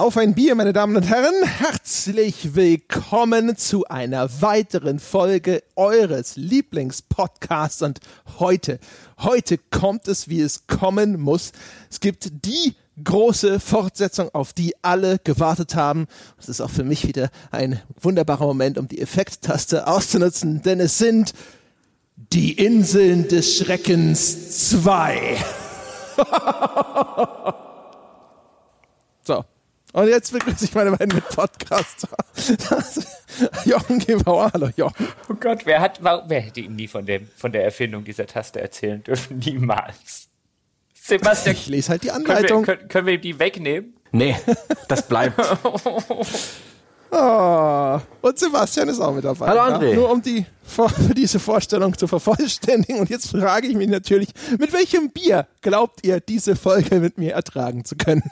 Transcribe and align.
Auf 0.00 0.16
ein 0.16 0.32
Bier, 0.32 0.54
meine 0.54 0.72
Damen 0.72 0.96
und 0.96 1.02
Herren. 1.02 1.34
Herzlich 1.44 2.54
willkommen 2.54 3.58
zu 3.58 3.84
einer 3.84 4.30
weiteren 4.40 4.98
Folge 4.98 5.62
eures 5.76 6.36
Lieblingspodcasts. 6.36 7.82
Und 7.82 8.00
heute, 8.38 8.78
heute 9.18 9.58
kommt 9.58 10.08
es, 10.08 10.30
wie 10.30 10.40
es 10.40 10.66
kommen 10.66 11.20
muss. 11.20 11.52
Es 11.90 12.00
gibt 12.00 12.46
die 12.46 12.76
große 13.04 13.60
Fortsetzung, 13.60 14.30
auf 14.32 14.54
die 14.54 14.72
alle 14.80 15.18
gewartet 15.22 15.74
haben. 15.74 16.06
Es 16.38 16.48
ist 16.48 16.62
auch 16.62 16.70
für 16.70 16.84
mich 16.84 17.06
wieder 17.06 17.28
ein 17.50 17.78
wunderbarer 18.00 18.46
Moment, 18.46 18.78
um 18.78 18.88
die 18.88 19.02
Effekttaste 19.02 19.86
auszunutzen, 19.86 20.62
denn 20.62 20.80
es 20.80 20.96
sind 20.96 21.34
die 22.16 22.52
Inseln 22.52 23.28
des 23.28 23.58
Schreckens 23.58 24.70
2. 24.70 25.36
Und 29.92 30.08
jetzt 30.08 30.32
begrüße 30.32 30.64
ich 30.64 30.74
meine 30.74 30.92
beiden 30.92 31.14
Mitpodcaster. 31.14 32.08
Jochen 33.64 33.98
Gebauer, 33.98 34.50
hallo 34.52 34.68
Jochen. 34.76 35.08
Oh 35.28 35.34
Gott, 35.34 35.66
wer, 35.66 35.80
hat, 35.80 36.00
wer 36.02 36.40
hätte 36.40 36.60
ihm 36.60 36.76
nie 36.76 36.86
von, 36.86 37.04
dem, 37.06 37.28
von 37.36 37.50
der 37.50 37.64
Erfindung 37.64 38.04
dieser 38.04 38.26
Taste 38.26 38.60
erzählen 38.60 39.02
dürfen? 39.02 39.38
Niemals. 39.38 40.28
Sebastian, 40.94 41.56
ich 41.56 41.66
lese 41.66 41.90
halt 41.90 42.04
die 42.04 42.10
Anleitung. 42.10 42.62
Können 42.62 42.66
wir, 42.66 42.76
können, 42.76 42.88
können 42.88 43.06
wir 43.06 43.18
die 43.18 43.38
wegnehmen? 43.38 43.94
Nee, 44.12 44.36
das 44.88 45.06
bleibt. 45.06 45.40
oh, 47.10 48.00
und 48.20 48.38
Sebastian 48.38 48.88
ist 48.88 49.00
auch 49.00 49.14
mit 49.14 49.24
dabei. 49.24 49.46
Hallo 49.46 49.60
André. 49.60 49.90
Ja? 49.90 49.94
Nur 49.94 50.10
um 50.10 50.22
die, 50.22 50.44
diese 51.16 51.40
Vorstellung 51.40 51.96
zu 51.96 52.06
vervollständigen. 52.06 53.00
Und 53.00 53.10
jetzt 53.10 53.30
frage 53.30 53.66
ich 53.66 53.74
mich 53.74 53.88
natürlich, 53.88 54.28
mit 54.58 54.72
welchem 54.72 55.10
Bier 55.10 55.46
glaubt 55.62 56.04
ihr, 56.04 56.20
diese 56.20 56.54
Folge 56.54 57.00
mit 57.00 57.18
mir 57.18 57.34
ertragen 57.34 57.84
zu 57.84 57.96
können? 57.96 58.22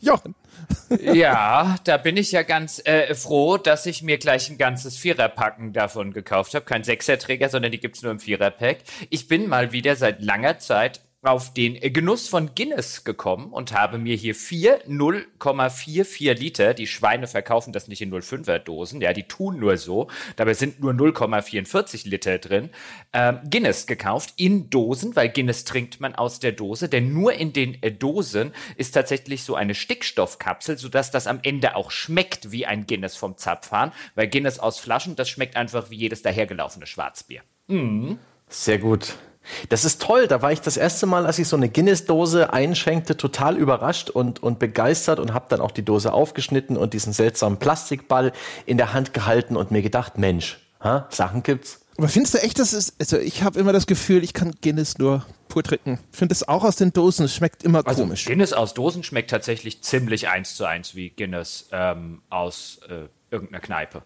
Jochen. 0.00 0.34
ja, 1.00 1.76
da 1.84 1.96
bin 1.96 2.16
ich 2.16 2.32
ja 2.32 2.42
ganz 2.42 2.80
äh, 2.84 3.14
froh, 3.14 3.56
dass 3.56 3.86
ich 3.86 4.02
mir 4.02 4.18
gleich 4.18 4.50
ein 4.50 4.58
ganzes 4.58 4.96
Viererpacken 4.96 5.72
davon 5.72 6.12
gekauft 6.12 6.54
habe. 6.54 6.64
Kein 6.64 6.84
Sechserträger, 6.84 7.48
sondern 7.48 7.72
die 7.72 7.80
gibt's 7.80 8.02
nur 8.02 8.12
im 8.12 8.20
Viererpack. 8.20 8.78
Ich 9.10 9.28
bin 9.28 9.48
mal 9.48 9.72
wieder 9.72 9.96
seit 9.96 10.22
langer 10.22 10.58
Zeit 10.58 11.00
auf 11.26 11.52
den 11.52 11.80
Genuss 11.92 12.28
von 12.28 12.54
Guinness 12.54 13.04
gekommen 13.04 13.52
und 13.52 13.72
habe 13.72 13.98
mir 13.98 14.14
hier 14.16 14.34
vier 14.34 14.84
0,44 14.86 16.34
Liter, 16.34 16.72
die 16.72 16.86
Schweine 16.86 17.26
verkaufen 17.26 17.72
das 17.72 17.88
nicht 17.88 18.00
in 18.00 18.12
0,5er 18.12 18.58
Dosen, 18.58 19.00
ja, 19.00 19.12
die 19.12 19.24
tun 19.24 19.58
nur 19.58 19.76
so, 19.76 20.08
dabei 20.36 20.54
sind 20.54 20.80
nur 20.80 20.92
0,44 20.92 22.08
Liter 22.08 22.38
drin, 22.38 22.70
ähm, 23.12 23.40
Guinness 23.50 23.86
gekauft 23.86 24.34
in 24.36 24.70
Dosen, 24.70 25.16
weil 25.16 25.28
Guinness 25.28 25.64
trinkt 25.64 26.00
man 26.00 26.14
aus 26.14 26.38
der 26.38 26.52
Dose, 26.52 26.88
denn 26.88 27.12
nur 27.12 27.32
in 27.32 27.52
den 27.52 27.82
äh, 27.82 27.90
Dosen 27.90 28.52
ist 28.76 28.92
tatsächlich 28.92 29.42
so 29.42 29.56
eine 29.56 29.74
Stickstoffkapsel, 29.74 30.78
sodass 30.78 31.10
das 31.10 31.26
am 31.26 31.40
Ende 31.42 31.74
auch 31.74 31.90
schmeckt 31.90 32.52
wie 32.52 32.66
ein 32.66 32.86
Guinness 32.86 33.16
vom 33.16 33.36
Zapfhahn, 33.36 33.92
weil 34.14 34.28
Guinness 34.28 34.60
aus 34.60 34.78
Flaschen, 34.78 35.16
das 35.16 35.28
schmeckt 35.28 35.56
einfach 35.56 35.90
wie 35.90 35.96
jedes 35.96 36.22
dahergelaufene 36.22 36.86
Schwarzbier. 36.86 37.42
Mhm. 37.66 38.18
Sehr 38.48 38.78
gut. 38.78 39.16
Das 39.68 39.84
ist 39.84 40.02
toll. 40.02 40.26
Da 40.26 40.42
war 40.42 40.52
ich 40.52 40.60
das 40.60 40.76
erste 40.76 41.06
Mal, 41.06 41.26
als 41.26 41.38
ich 41.38 41.48
so 41.48 41.56
eine 41.56 41.68
Guinness-Dose 41.68 42.52
einschenkte, 42.52 43.16
total 43.16 43.56
überrascht 43.56 44.10
und, 44.10 44.42
und 44.42 44.58
begeistert 44.58 45.20
und 45.20 45.34
habe 45.34 45.46
dann 45.48 45.60
auch 45.60 45.70
die 45.70 45.84
Dose 45.84 46.12
aufgeschnitten 46.12 46.76
und 46.76 46.94
diesen 46.94 47.12
seltsamen 47.12 47.58
Plastikball 47.58 48.32
in 48.66 48.76
der 48.76 48.92
Hand 48.92 49.14
gehalten 49.14 49.56
und 49.56 49.70
mir 49.70 49.82
gedacht, 49.82 50.18
Mensch, 50.18 50.58
ha, 50.80 51.06
Sachen 51.10 51.42
gibt's. 51.42 51.80
Aber 51.98 52.08
findest 52.08 52.34
du 52.34 52.38
echt, 52.38 52.58
dass 52.58 52.72
es, 52.72 52.94
also 53.00 53.18
ich 53.18 53.42
habe 53.42 53.58
immer 53.58 53.72
das 53.72 53.86
Gefühl, 53.86 54.22
ich 54.22 54.34
kann 54.34 54.52
Guinness 54.60 54.98
nur 54.98 55.24
pur 55.48 55.62
trinken. 55.62 55.98
Ich 56.12 56.18
finde 56.18 56.34
es 56.34 56.46
auch 56.46 56.62
aus 56.62 56.76
den 56.76 56.92
Dosen, 56.92 57.24
es 57.24 57.34
schmeckt 57.34 57.62
immer 57.62 57.86
also 57.86 58.02
komisch. 58.02 58.26
Guinness 58.26 58.52
aus 58.52 58.74
Dosen 58.74 59.02
schmeckt 59.02 59.30
tatsächlich 59.30 59.82
ziemlich 59.82 60.28
eins 60.28 60.56
zu 60.56 60.66
eins 60.66 60.94
wie 60.94 61.10
Guinness 61.10 61.68
ähm, 61.72 62.20
aus 62.28 62.80
äh, 62.88 63.08
irgendeiner 63.30 63.60
Kneipe. 63.60 64.02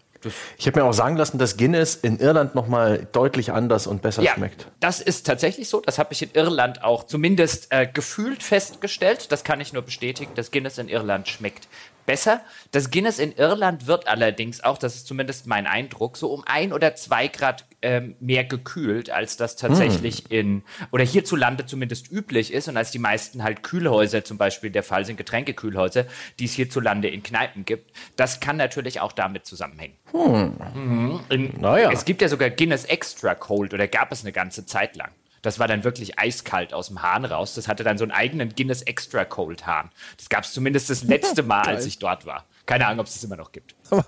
Ich 0.57 0.67
habe 0.67 0.79
mir 0.79 0.85
auch 0.85 0.93
sagen 0.93 1.17
lassen, 1.17 1.37
dass 1.37 1.57
Guinness 1.57 1.95
in 1.95 2.19
Irland 2.19 2.55
nochmal 2.55 3.07
deutlich 3.11 3.51
anders 3.51 3.87
und 3.87 4.01
besser 4.01 4.21
ja, 4.21 4.33
schmeckt. 4.33 4.67
Das 4.79 5.01
ist 5.01 5.25
tatsächlich 5.25 5.69
so. 5.69 5.81
Das 5.81 5.97
habe 5.99 6.13
ich 6.13 6.21
in 6.21 6.29
Irland 6.33 6.83
auch 6.83 7.05
zumindest 7.05 7.67
äh, 7.69 7.87
gefühlt 7.87 8.43
festgestellt. 8.43 9.31
Das 9.31 9.43
kann 9.43 9.61
ich 9.61 9.73
nur 9.73 9.81
bestätigen, 9.81 10.33
dass 10.35 10.51
Guinness 10.51 10.77
in 10.77 10.89
Irland 10.89 11.27
schmeckt 11.27 11.67
besser. 12.05 12.41
Das 12.71 12.91
Guinness 12.91 13.19
in 13.19 13.33
Irland 13.33 13.87
wird 13.87 14.07
allerdings 14.07 14.63
auch, 14.63 14.77
das 14.77 14.95
ist 14.95 15.07
zumindest 15.07 15.47
mein 15.47 15.67
Eindruck, 15.67 16.17
so 16.17 16.31
um 16.31 16.43
ein 16.45 16.73
oder 16.73 16.95
zwei 16.95 17.27
Grad 17.27 17.65
ähm, 17.81 18.15
mehr 18.19 18.43
gekühlt, 18.43 19.09
als 19.09 19.37
das 19.37 19.55
tatsächlich 19.55 20.25
mm. 20.25 20.33
in 20.33 20.63
oder 20.91 21.03
hierzulande 21.03 21.65
zumindest 21.65 22.11
üblich 22.11 22.53
ist 22.53 22.67
und 22.67 22.77
als 22.77 22.91
die 22.91 22.99
meisten 22.99 23.43
halt 23.43 23.63
Kühlhäuser 23.63 24.23
zum 24.23 24.37
Beispiel 24.37 24.69
der 24.69 24.83
Fall 24.83 25.05
sind, 25.05 25.17
Getränkekühlhäuser, 25.17 26.05
die 26.39 26.45
es 26.45 26.53
hierzulande 26.53 27.09
in 27.09 27.23
Kneipen 27.23 27.65
gibt. 27.65 27.91
Das 28.15 28.39
kann 28.39 28.57
natürlich 28.57 28.99
auch 28.99 29.11
damit 29.11 29.45
zusammenhängen. 29.45 29.95
Hm. 30.11 30.55
Mhm. 30.75 31.19
In, 31.29 31.59
naja. 31.59 31.91
Es 31.91 32.05
gibt 32.05 32.21
ja 32.21 32.27
sogar 32.27 32.49
Guinness 32.49 32.85
Extra 32.85 33.35
Cold 33.35 33.73
oder 33.73 33.87
gab 33.87 34.11
es 34.11 34.21
eine 34.23 34.31
ganze 34.31 34.65
Zeit 34.65 34.95
lang. 34.95 35.11
Das 35.41 35.59
war 35.59 35.67
dann 35.67 35.83
wirklich 35.83 36.19
eiskalt 36.19 36.73
aus 36.73 36.87
dem 36.87 37.01
Hahn 37.01 37.25
raus. 37.25 37.55
Das 37.55 37.67
hatte 37.67 37.83
dann 37.83 37.97
so 37.97 38.03
einen 38.03 38.11
eigenen 38.11 38.53
Guinness 38.55 38.81
Extra 38.83 39.25
Cold 39.25 39.65
Hahn. 39.65 39.89
Das 40.17 40.29
gab 40.29 40.43
es 40.43 40.53
zumindest 40.53 40.89
das 40.89 41.03
letzte 41.05 41.43
Mal, 41.43 41.63
als 41.63 41.85
ich 41.85 41.99
dort 41.99 42.25
war. 42.25 42.45
Keine 42.65 42.85
Ahnung, 42.85 43.01
ob 43.01 43.07
es 43.07 43.13
das 43.13 43.23
immer 43.23 43.37
noch 43.37 43.51
gibt. 43.51 43.75
Aber 43.89 44.05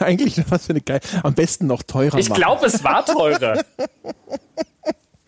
eigentlich 0.00 0.42
was 0.50 0.66
für 0.66 0.70
eine 0.70 0.80
geil. 0.80 1.00
Am 1.22 1.34
besten 1.34 1.66
noch 1.66 1.82
teurer. 1.82 2.18
Ich 2.18 2.32
glaube, 2.32 2.66
es 2.66 2.84
war 2.84 3.04
teurer. 3.04 3.64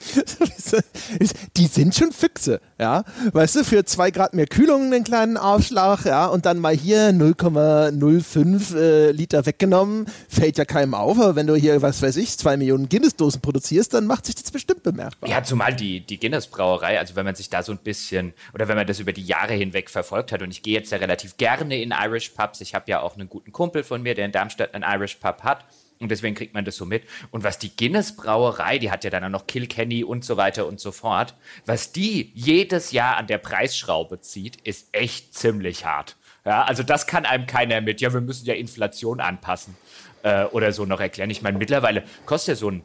die 1.56 1.66
sind 1.66 1.94
schon 1.94 2.12
Füchse, 2.12 2.60
ja. 2.78 3.04
Weißt 3.32 3.56
du, 3.56 3.64
für 3.64 3.84
zwei 3.84 4.10
Grad 4.10 4.34
mehr 4.34 4.46
Kühlung 4.46 4.86
einen 4.86 5.04
kleinen 5.04 5.36
Aufschlag, 5.36 6.04
ja, 6.04 6.26
und 6.26 6.46
dann 6.46 6.58
mal 6.58 6.74
hier 6.74 7.10
0,05 7.10 8.76
äh, 8.76 9.10
Liter 9.10 9.44
weggenommen, 9.44 10.06
fällt 10.28 10.58
ja 10.58 10.64
keinem 10.64 10.94
auf, 10.94 11.18
aber 11.18 11.36
wenn 11.36 11.46
du 11.46 11.54
hier, 11.54 11.82
was 11.82 12.00
weiß 12.00 12.16
ich, 12.16 12.36
zwei 12.38 12.56
Millionen 12.56 12.88
Guinness-Dosen 12.88 13.40
produzierst, 13.40 13.92
dann 13.94 14.06
macht 14.06 14.26
sich 14.26 14.34
das 14.36 14.50
bestimmt 14.50 14.82
bemerkbar. 14.82 15.28
Ja, 15.28 15.42
zumal 15.42 15.74
die, 15.74 16.00
die 16.00 16.18
Guinness-Brauerei, 16.18 16.98
also 16.98 17.14
wenn 17.16 17.26
man 17.26 17.34
sich 17.34 17.50
da 17.50 17.62
so 17.62 17.72
ein 17.72 17.78
bisschen, 17.78 18.32
oder 18.54 18.68
wenn 18.68 18.76
man 18.76 18.86
das 18.86 19.00
über 19.00 19.12
die 19.12 19.24
Jahre 19.24 19.52
hinweg 19.54 19.90
verfolgt 19.90 20.32
hat, 20.32 20.42
und 20.42 20.50
ich 20.50 20.62
gehe 20.62 20.74
jetzt 20.74 20.92
ja 20.92 20.98
relativ 20.98 21.36
gerne 21.36 21.80
in 21.80 21.92
Irish 21.92 22.30
Pubs, 22.30 22.60
ich 22.60 22.74
habe 22.74 22.90
ja 22.90 23.00
auch 23.00 23.16
einen 23.16 23.28
guten 23.28 23.52
Kumpel 23.52 23.84
von 23.84 24.02
mir, 24.02 24.14
der 24.14 24.24
in 24.24 24.32
Darmstadt 24.32 24.74
einen 24.74 24.84
Irish 24.84 25.16
Pub 25.16 25.42
hat, 25.42 25.64
und 26.00 26.10
deswegen 26.10 26.34
kriegt 26.34 26.54
man 26.54 26.64
das 26.64 26.76
so 26.76 26.86
mit. 26.86 27.04
Und 27.30 27.44
was 27.44 27.58
die 27.58 27.76
Guinness 27.76 28.16
Brauerei, 28.16 28.78
die 28.78 28.90
hat 28.90 29.04
ja 29.04 29.10
dann 29.10 29.22
auch 29.24 29.28
noch 29.28 29.46
Kilkenny 29.46 30.02
und 30.02 30.24
so 30.24 30.36
weiter 30.36 30.66
und 30.66 30.80
so 30.80 30.92
fort, 30.92 31.34
was 31.66 31.92
die 31.92 32.32
jedes 32.34 32.90
Jahr 32.90 33.18
an 33.18 33.26
der 33.26 33.38
Preisschraube 33.38 34.20
zieht, 34.20 34.56
ist 34.62 34.88
echt 34.92 35.34
ziemlich 35.34 35.84
hart. 35.84 36.16
Ja, 36.46 36.64
also 36.64 36.82
das 36.82 37.06
kann 37.06 37.26
einem 37.26 37.46
keiner 37.46 37.82
mit, 37.82 38.00
ja, 38.00 38.12
wir 38.14 38.22
müssen 38.22 38.46
ja 38.46 38.54
Inflation 38.54 39.20
anpassen 39.20 39.76
äh, 40.22 40.44
oder 40.44 40.72
so 40.72 40.86
noch 40.86 41.00
erklären. 41.00 41.28
Ich 41.28 41.42
meine, 41.42 41.58
mittlerweile 41.58 42.02
kostet 42.24 42.56
ja 42.56 42.56
so 42.56 42.70
ein 42.70 42.84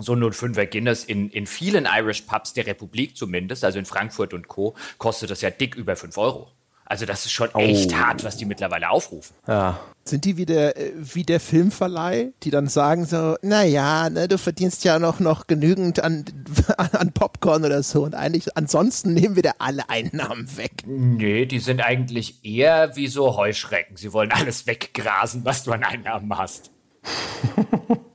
so 0.00 0.14
ein 0.14 0.22
05er 0.22 0.66
Guinness 0.66 1.02
in, 1.02 1.28
in 1.30 1.48
vielen 1.48 1.88
Irish 1.92 2.22
Pubs 2.22 2.52
der 2.52 2.68
Republik 2.68 3.16
zumindest, 3.16 3.64
also 3.64 3.80
in 3.80 3.84
Frankfurt 3.84 4.32
und 4.32 4.46
Co., 4.46 4.76
kostet 4.96 5.30
das 5.30 5.40
ja 5.40 5.50
dick 5.50 5.74
über 5.74 5.96
5 5.96 6.16
Euro. 6.18 6.52
Also 6.88 7.04
das 7.04 7.26
ist 7.26 7.32
schon 7.32 7.54
echt 7.54 7.92
oh. 7.92 7.96
hart, 7.96 8.24
was 8.24 8.38
die 8.38 8.46
mittlerweile 8.46 8.88
aufrufen. 8.88 9.36
Ja. 9.46 9.78
Sind 10.04 10.24
die 10.24 10.38
wie 10.38 10.46
der, 10.46 10.74
äh, 10.78 10.92
wie 10.96 11.22
der 11.22 11.38
Filmverleih, 11.38 12.32
die 12.42 12.50
dann 12.50 12.66
sagen 12.66 13.04
so, 13.04 13.36
naja, 13.42 14.08
ne, 14.08 14.26
du 14.26 14.38
verdienst 14.38 14.84
ja 14.84 14.98
noch, 14.98 15.20
noch 15.20 15.46
genügend 15.46 16.00
an, 16.00 16.24
an 16.76 17.12
Popcorn 17.12 17.66
oder 17.66 17.82
so 17.82 18.04
und 18.04 18.14
eigentlich 18.14 18.56
ansonsten 18.56 19.12
nehmen 19.12 19.36
wir 19.36 19.42
dir 19.42 19.56
alle 19.58 19.90
Einnahmen 19.90 20.56
weg. 20.56 20.84
Nee, 20.86 21.44
die 21.44 21.58
sind 21.58 21.82
eigentlich 21.82 22.42
eher 22.42 22.96
wie 22.96 23.08
so 23.08 23.36
Heuschrecken. 23.36 23.98
Sie 23.98 24.14
wollen 24.14 24.32
alles 24.32 24.66
weggrasen, 24.66 25.44
was 25.44 25.64
du 25.64 25.72
an 25.72 25.84
Einnahmen 25.84 26.38
hast. 26.38 26.70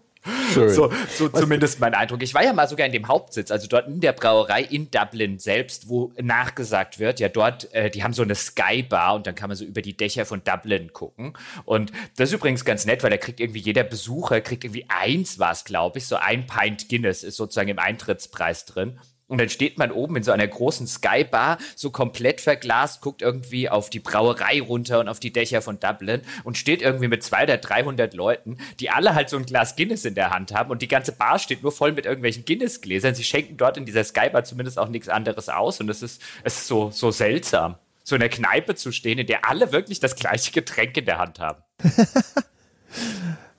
Schön. 0.53 0.69
So, 0.69 0.91
so 1.09 1.29
zumindest 1.29 1.79
mein 1.79 1.94
Eindruck. 1.94 2.23
Ich 2.23 2.34
war 2.34 2.44
ja 2.44 2.53
mal 2.53 2.68
sogar 2.68 2.86
in 2.86 2.94
dem 2.94 3.07
Hauptsitz, 3.07 3.51
also 3.51 3.68
dort 3.68 3.88
in 3.88 4.00
der 4.00 4.13
Brauerei 4.13 4.62
in 4.62 4.89
Dublin 4.89 5.39
selbst, 5.39 5.89
wo 5.89 6.13
nachgesagt 6.21 7.00
wird, 7.00 7.19
ja 7.19 7.30
dort, 7.30 7.74
äh, 7.74 7.89
die 7.89 8.03
haben 8.03 8.13
so 8.13 8.24
eine 8.24 8.36
Skybar 8.36 9.15
und 9.15 9.27
dann 9.27 9.36
kann 9.36 9.50
man 9.50 9.57
so 9.57 9.65
über 9.65 9.81
die 9.81 9.98
Dächer 9.98 10.25
von 10.25 10.42
Dublin 10.44 10.94
gucken. 10.94 11.33
Und 11.65 11.92
das 12.15 12.30
ist 12.30 12.36
übrigens 12.36 12.63
ganz 12.63 12.86
nett, 12.86 13.03
weil 13.03 13.09
da 13.09 13.18
kriegt 13.18 13.39
irgendwie 13.39 13.59
jeder 13.59 13.83
Besucher, 13.83 14.42
kriegt 14.42 14.63
irgendwie 14.63 14.86
eins 14.88 15.39
war 15.39 15.51
es, 15.51 15.65
glaube 15.65 16.00
ich, 16.00 16.07
so 16.07 16.15
ein 16.15 16.48
Pint 16.48 16.89
Guinness 16.89 17.24
ist 17.24 17.38
sozusagen 17.38 17.69
im 17.69 17.80
Eintrittspreis 17.80 18.65
drin. 18.65 19.00
Und 19.28 19.40
dann 19.40 19.50
steht 19.50 19.78
man 19.78 19.92
oben 19.92 20.18
in 20.18 20.24
so 20.24 20.31
einer 20.31 20.48
großen 20.48 20.86
Skybar, 20.86 21.58
so 21.75 21.92
komplett 21.92 22.42
verglast, 22.42 23.02
guckt 23.02 23.22
irgendwie 23.22 23.70
auf 23.70 23.90
die 23.90 24.00
Brauerei 24.00 24.62
runter 24.62 25.00
und 25.00 25.08
auf 25.08 25.20
die 25.20 25.31
Dächer 25.31 25.62
von 25.62 25.80
Dublin 25.80 26.22
und 26.44 26.58
steht 26.58 26.81
irgendwie 26.81 27.08
mit 27.08 27.24
200 27.24 27.54
oder 27.54 27.58
300 27.58 28.14
Leuten, 28.14 28.58
die 28.80 28.90
alle 28.90 29.16
halt 29.16 29.30
so 29.30 29.38
ein 29.38 29.46
Glas 29.46 29.75
Guinness 29.75 30.06
in 30.06 30.16
der 30.16 30.31
Hand 30.31 30.54
haben 30.54 30.72
und 30.72 30.81
die 30.81 30.88
ganze 30.88 31.14
Bar 31.14 31.40
steht 31.40 31.64
nur 31.64 31.72
voll 31.72 31.94
mit 31.94 32.06
irgendwelchen 32.06 32.46
Guinness-Gläsern. 32.46 33.16
Sie 33.16 33.24
schenken 33.24 33.58
dort 33.58 33.78
in 33.78 33.86
dieser 33.86 34.04
Skybar 34.04 34.44
zumindest 34.44 34.78
auch 34.78 34.90
nichts 34.90 35.10
anderes 35.10 35.50
aus 35.50 35.80
und 35.80 35.90
es 35.90 36.02
ist, 36.02 36.22
es 36.44 36.58
ist 36.58 36.68
so, 36.68 36.92
so 36.92 37.12
seltsam, 37.12 37.75
so 38.04 38.16
in 38.16 38.20
der 38.20 38.30
Kneipe 38.30 38.75
zu 38.75 38.92
stehen, 38.92 39.20
in 39.20 39.28
der 39.28 39.50
alle 39.50 39.72
wirklich 39.72 40.00
das 40.00 40.16
gleiche 40.16 40.52
Getränk 40.52 40.98
in 40.98 41.06
der 41.06 41.20
Hand 41.20 41.40
haben. 41.40 41.64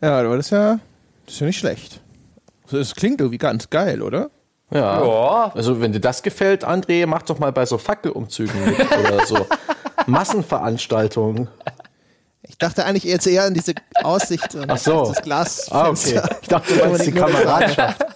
ja, 0.03 0.19
aber 0.19 0.37
das 0.37 0.47
ist 0.47 0.53
ja, 0.53 0.79
das 1.25 1.35
ist 1.35 1.41
ja 1.41 1.47
nicht 1.47 1.59
schlecht. 1.59 2.01
Das 2.71 2.95
klingt 2.95 3.21
irgendwie 3.21 3.39
ganz 3.39 3.71
geil, 3.71 4.03
oder? 4.03 4.31
Ja. 4.75 5.05
ja. 5.05 5.53
Also 5.55 5.81
wenn 5.81 5.93
dir 5.93 6.01
das 6.01 6.23
gefällt, 6.23 6.67
André, 6.67 7.07
mach 7.07 7.23
doch 7.23 7.39
mal 7.39 7.53
bei 7.53 7.65
so 7.65 7.79
Fackelumzügen 7.79 8.65
mit 8.65 8.79
oder 8.81 9.25
so 9.25 9.47
Massenveranstaltungen. 10.07 11.49
Ich 12.47 12.59
dachte 12.59 12.85
eigentlich 12.85 13.05
jetzt 13.05 13.27
eher 13.27 13.45
an 13.45 13.55
diese 13.55 13.73
Aussicht 14.03 14.55
und 14.55 14.71
Ach 14.71 14.77
so. 14.79 15.07
das 15.07 15.23
Glas. 15.23 15.73
Ah, 15.73 15.89
okay. 15.89 16.21
Ich 16.43 16.49
dachte, 16.49 16.75
du 16.75 16.85
meinst 16.85 17.07
die 17.07 17.13
Kameradschaft. 17.13 18.05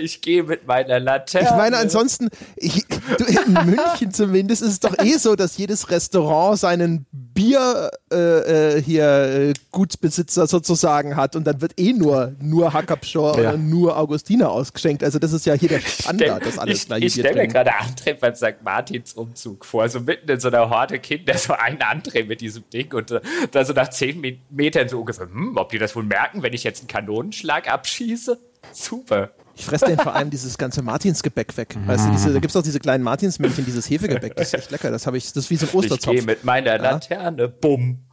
Ich 0.00 0.22
gehe 0.22 0.44
mit 0.44 0.66
meiner 0.68 1.00
Laterne. 1.00 1.46
Ich 1.46 1.54
meine, 1.54 1.76
ansonsten, 1.78 2.28
ich, 2.56 2.86
du, 2.86 3.24
in 3.24 3.52
München 3.66 4.12
zumindest 4.12 4.62
ist 4.62 4.68
es 4.70 4.80
doch 4.80 4.96
eh 5.02 5.16
so, 5.18 5.34
dass 5.34 5.56
jedes 5.58 5.90
Restaurant 5.90 6.58
seinen 6.58 7.06
Bier 7.10 7.90
äh, 8.12 8.76
äh, 8.76 8.82
hier 8.82 9.04
äh, 9.04 9.52
Gutsbesitzer 9.72 10.46
sozusagen 10.46 11.16
hat 11.16 11.34
und 11.36 11.44
dann 11.44 11.60
wird 11.60 11.78
eh 11.78 11.92
nur 11.92 12.34
nur 12.40 12.72
Hackabschor 12.72 13.34
Ja. 13.34 13.50
oder 13.50 13.58
nur 13.58 13.96
Augustiner 13.96 14.50
ausgeschenkt. 14.50 15.02
Also 15.02 15.18
das 15.18 15.32
ist 15.32 15.44
ja 15.44 15.54
hier 15.54 15.68
der 15.70 15.80
Standard, 15.80 16.46
das 16.46 16.58
alles 16.58 16.86
ich, 16.96 17.04
ich 17.04 17.12
stelle 17.14 17.34
mir 17.42 17.48
gerade 17.48 17.72
André 17.72 18.14
beim 18.14 18.34
St. 18.36 18.62
Martins 18.64 19.12
Umzug 19.14 19.64
vor, 19.64 19.88
so 19.88 20.00
mitten 20.00 20.30
in 20.30 20.40
so 20.40 20.48
einer 20.48 20.70
Horde 20.70 20.98
Kinder, 21.00 21.36
so 21.36 21.52
ein 21.52 21.78
André 21.80 22.24
mit 22.24 22.40
diesem 22.40 22.62
Ding 22.70 22.92
und 22.94 23.10
äh, 23.10 23.20
da 23.50 23.64
so 23.68 23.72
nach 23.72 23.88
zehn 23.90 24.20
Me- 24.20 24.38
Metern 24.50 24.88
so 24.88 24.98
ungefähr, 25.00 25.26
hm, 25.26 25.56
ob 25.56 25.70
die 25.70 25.78
das 25.78 25.94
wohl 25.94 26.02
merken, 26.02 26.42
wenn 26.42 26.52
ich 26.52 26.64
jetzt 26.64 26.80
einen 26.80 26.88
Kanonenschlag 26.88 27.70
abschieße? 27.70 28.38
Super. 28.72 29.30
Ich 29.58 29.66
fresse 29.66 29.86
den 29.86 29.98
vor 29.98 30.14
allem 30.14 30.30
dieses 30.30 30.56
ganze 30.56 30.82
Martinsgebäck 30.82 31.56
weg. 31.56 31.76
Weißt 31.86 32.06
du, 32.06 32.10
diese, 32.12 32.32
da 32.32 32.38
gibt 32.38 32.50
es 32.50 32.56
auch 32.56 32.62
diese 32.62 32.78
kleinen 32.78 33.02
Martinsmännchen, 33.02 33.64
dieses 33.64 33.90
Hefegebäck, 33.90 34.36
das 34.36 34.48
ist 34.48 34.54
echt 34.54 34.70
lecker. 34.70 34.90
Das 34.90 35.06
habe 35.06 35.18
ich, 35.18 35.32
das 35.32 35.44
ist 35.44 35.50
wie 35.50 35.56
so 35.56 35.66
ein 35.66 35.66
Ich 35.66 35.72
gehe 35.72 35.80
Osterzopf. 35.80 36.24
mit 36.26 36.44
meiner 36.44 36.78
Laterne, 36.78 37.48
bumm. 37.48 38.04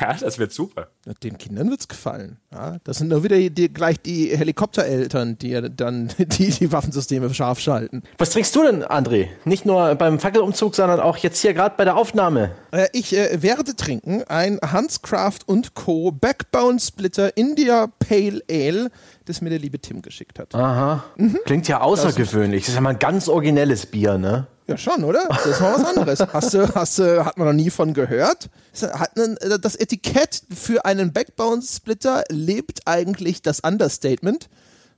Ja, 0.00 0.14
das 0.14 0.38
wird 0.38 0.52
super. 0.52 0.88
Den 1.22 1.38
Kindern 1.38 1.70
wird's 1.70 1.88
gefallen. 1.88 2.38
Ja, 2.52 2.76
das 2.84 2.98
sind 2.98 3.08
nur 3.08 3.24
wieder 3.24 3.36
die, 3.36 3.50
die, 3.50 3.72
gleich 3.72 4.00
die 4.00 4.36
Helikoptereltern, 4.36 5.38
die 5.38 5.70
dann 5.74 6.08
die, 6.18 6.50
die 6.50 6.72
Waffensysteme 6.72 7.32
scharf 7.32 7.60
schalten. 7.60 8.02
Was 8.18 8.30
trinkst 8.30 8.54
du 8.54 8.62
denn, 8.62 8.84
André? 8.84 9.28
Nicht 9.44 9.64
nur 9.64 9.94
beim 9.94 10.18
Fackelumzug, 10.20 10.74
sondern 10.74 11.00
auch 11.00 11.16
jetzt 11.16 11.40
hier 11.40 11.54
gerade 11.54 11.74
bei 11.78 11.84
der 11.84 11.96
Aufnahme. 11.96 12.52
Äh, 12.72 12.88
ich 12.92 13.16
äh, 13.16 13.42
werde 13.42 13.74
trinken 13.74 14.22
ein 14.24 14.58
Hanscraft 14.60 15.40
und 15.46 15.74
Co. 15.74 16.12
Backbone 16.12 16.78
Splitter 16.78 17.36
India 17.36 17.86
Pale 17.98 18.42
Ale, 18.50 18.90
das 19.24 19.40
mir 19.40 19.50
der 19.50 19.58
liebe 19.58 19.78
Tim 19.78 20.02
geschickt 20.02 20.38
hat. 20.38 20.54
Aha. 20.54 21.04
Klingt 21.44 21.68
ja 21.68 21.80
außergewöhnlich. 21.80 22.62
Das 22.62 22.68
ist 22.70 22.74
ja 22.74 22.80
mal 22.80 22.90
ein 22.90 22.98
ganz 22.98 23.28
originelles 23.28 23.86
Bier, 23.86 24.18
ne? 24.18 24.46
Ja, 24.66 24.76
schon, 24.78 25.02
oder? 25.04 25.26
Das 25.28 25.46
ist 25.46 25.60
mal 25.60 25.74
was 25.74 25.84
anderes. 25.84 26.20
Hast 26.32 26.54
du, 26.54 26.74
hast 26.74 26.98
du, 27.00 27.24
hat 27.24 27.36
man 27.38 27.48
noch 27.48 27.54
nie 27.54 27.70
von 27.70 27.92
gehört? 27.92 28.48
Das 28.72 28.84
einen, 28.84 29.36
das 29.60 29.74
Etikett 29.74 30.42
für 30.54 30.84
einen 30.84 31.12
Backbone 31.12 31.60
Splitter 31.62 32.22
lebt 32.28 32.82
eigentlich 32.86 33.42
das 33.42 33.60
Understatement. 33.60 34.48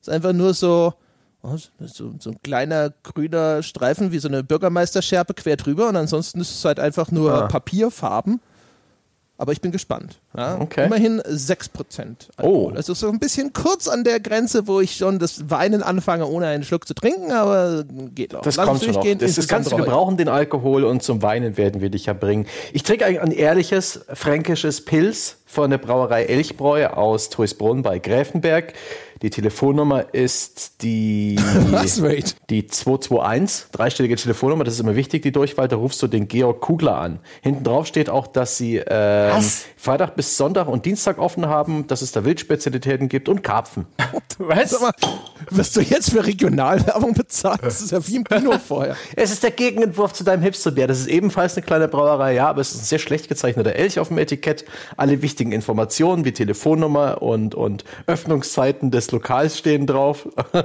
Ist 0.02 0.10
einfach 0.10 0.34
nur 0.34 0.52
so, 0.52 0.92
was? 1.40 1.70
so, 1.80 2.12
so 2.19 2.30
ein 2.30 2.38
kleiner 2.42 2.92
grüner 3.02 3.62
Streifen 3.62 4.12
wie 4.12 4.19
so 4.19 4.28
eine 4.28 4.44
Bürgermeisterschärpe 4.44 5.32
quer 5.32 5.56
drüber 5.56 5.88
und 5.88 5.96
ansonsten 5.96 6.40
ist 6.42 6.50
es 6.54 6.64
halt 6.66 6.78
einfach 6.78 7.10
nur 7.10 7.32
Ah. 7.44 7.46
Papierfarben. 7.48 8.40
Aber 9.43 9.50
ich 9.50 9.61
bin 9.61 9.73
gespannt. 9.73 10.21
Ja? 10.37 10.56
Okay. 10.61 10.87
Immerhin 10.87 11.21
6% 11.21 12.29
Alkohol. 12.37 12.73
Oh. 12.73 12.77
Also 12.77 12.94
so 12.94 13.09
ein 13.09 13.19
bisschen 13.19 13.53
kurz 13.53 13.89
an 13.89 14.05
der 14.05 14.21
Grenze, 14.21 14.69
wo 14.69 14.81
ich 14.81 14.94
schon 14.94 15.19
das 15.19 15.50
Weinen 15.50 15.83
anfange, 15.83 16.29
ohne 16.29 16.47
einen 16.47 16.62
Schluck 16.62 16.87
zu 16.87 16.94
trinken, 16.94 17.33
aber 17.33 17.83
geht 18.15 18.37
auch. 18.37 18.43
Das 18.43 18.55
Lass 18.55 18.69
kommt 18.69 18.85
schon 18.85 18.93
noch. 18.93 19.03
Das, 19.03 19.35
das 19.35 19.49
kannst 19.49 19.73
du 19.73 19.75
insbesondere 19.75 19.77
gebrauchen, 19.79 20.17
den 20.17 20.29
Alkohol, 20.29 20.85
und 20.85 21.03
zum 21.03 21.23
Weinen 21.23 21.56
werden 21.56 21.81
wir 21.81 21.91
dich 21.91 22.06
ja 22.06 22.12
bringen. 22.12 22.47
Ich 22.73 22.85
trinke 22.85 23.05
ein, 23.05 23.19
ein 23.19 23.33
ehrliches 23.33 24.03
fränkisches 24.15 24.85
Pilz 24.85 25.39
von 25.52 25.69
der 25.69 25.76
Brauerei 25.76 26.25
Elchbräu 26.25 26.87
aus 26.87 27.28
Toisbrunn 27.28 27.82
bei 27.82 27.99
Gräfenberg. 27.99 28.72
Die 29.20 29.31
Telefonnummer 29.31 30.12
ist 30.12 30.82
die, 30.82 31.38
Was, 31.70 32.02
wait? 32.02 32.34
die 32.50 32.66
221, 32.66 33.70
dreistellige 33.70 34.16
Telefonnummer, 34.16 34.64
das 34.64 34.75
ist 34.75 34.81
immer 34.81 34.96
wichtig, 34.96 35.22
die 35.22 35.31
Durchwahl, 35.31 35.69
da 35.69 35.76
rufst 35.76 36.02
du 36.02 36.08
den 36.08 36.26
Georg 36.26 36.60
Kugler 36.60 36.96
an. 36.96 37.20
Hinten 37.40 37.62
drauf 37.62 37.87
steht 37.87 38.10
auch, 38.10 38.26
dass 38.26 38.56
sie 38.56 38.81
Was? 38.81 39.66
Freitag 39.76 40.16
bis 40.16 40.37
Sonntag 40.37 40.66
und 40.66 40.87
Dienstag 40.87 41.19
offen 41.19 41.46
haben, 41.46 41.87
dass 41.87 42.02
es 42.02 42.10
da 42.10 42.25
Wildspezialitäten 42.25 43.08
gibt 43.08 43.28
und 43.28 43.44
Karpfen. 43.44 43.87
Was? 44.38 44.70
Sag 44.70 44.81
mal, 44.81 44.93
wirst 45.50 45.76
du 45.76 45.82
jetzt 45.82 46.10
für 46.10 46.25
Regionalwerbung 46.26 47.14
bezahlt? 47.14 47.62
Das 47.62 47.81
ist 47.81 47.93
ja 47.93 48.05
wie 48.06 48.16
im 48.16 48.25
Kino 48.25 48.52
vorher. 48.66 48.96
Es 49.14 49.31
ist 49.31 49.43
der 49.43 49.50
Gegenentwurf 49.50 50.14
zu 50.14 50.25
deinem 50.25 50.43
Hipsterbier. 50.43 50.87
Das 50.88 50.98
ist 50.98 51.06
ebenfalls 51.06 51.56
eine 51.56 51.64
kleine 51.64 51.87
Brauerei, 51.88 52.34
ja, 52.34 52.48
aber 52.48 52.60
es 52.60 52.72
ist 52.75 52.82
ein 52.82 52.84
sehr 52.84 52.98
schlecht 52.98 53.28
gezeichneter 53.28 53.75
Elch 53.75 53.98
auf 54.00 54.08
dem 54.08 54.19
Etikett. 54.19 54.64
Alle 54.96 55.22
wichtigen 55.22 55.42
Informationen 55.50 56.25
wie 56.25 56.33
Telefonnummer 56.33 57.23
und, 57.23 57.56
und 57.56 57.85
Öffnungszeiten 58.06 58.93
des 58.93 59.11
Lokals 59.11 59.59
stehen 59.59 59.87
drauf. 59.87 60.29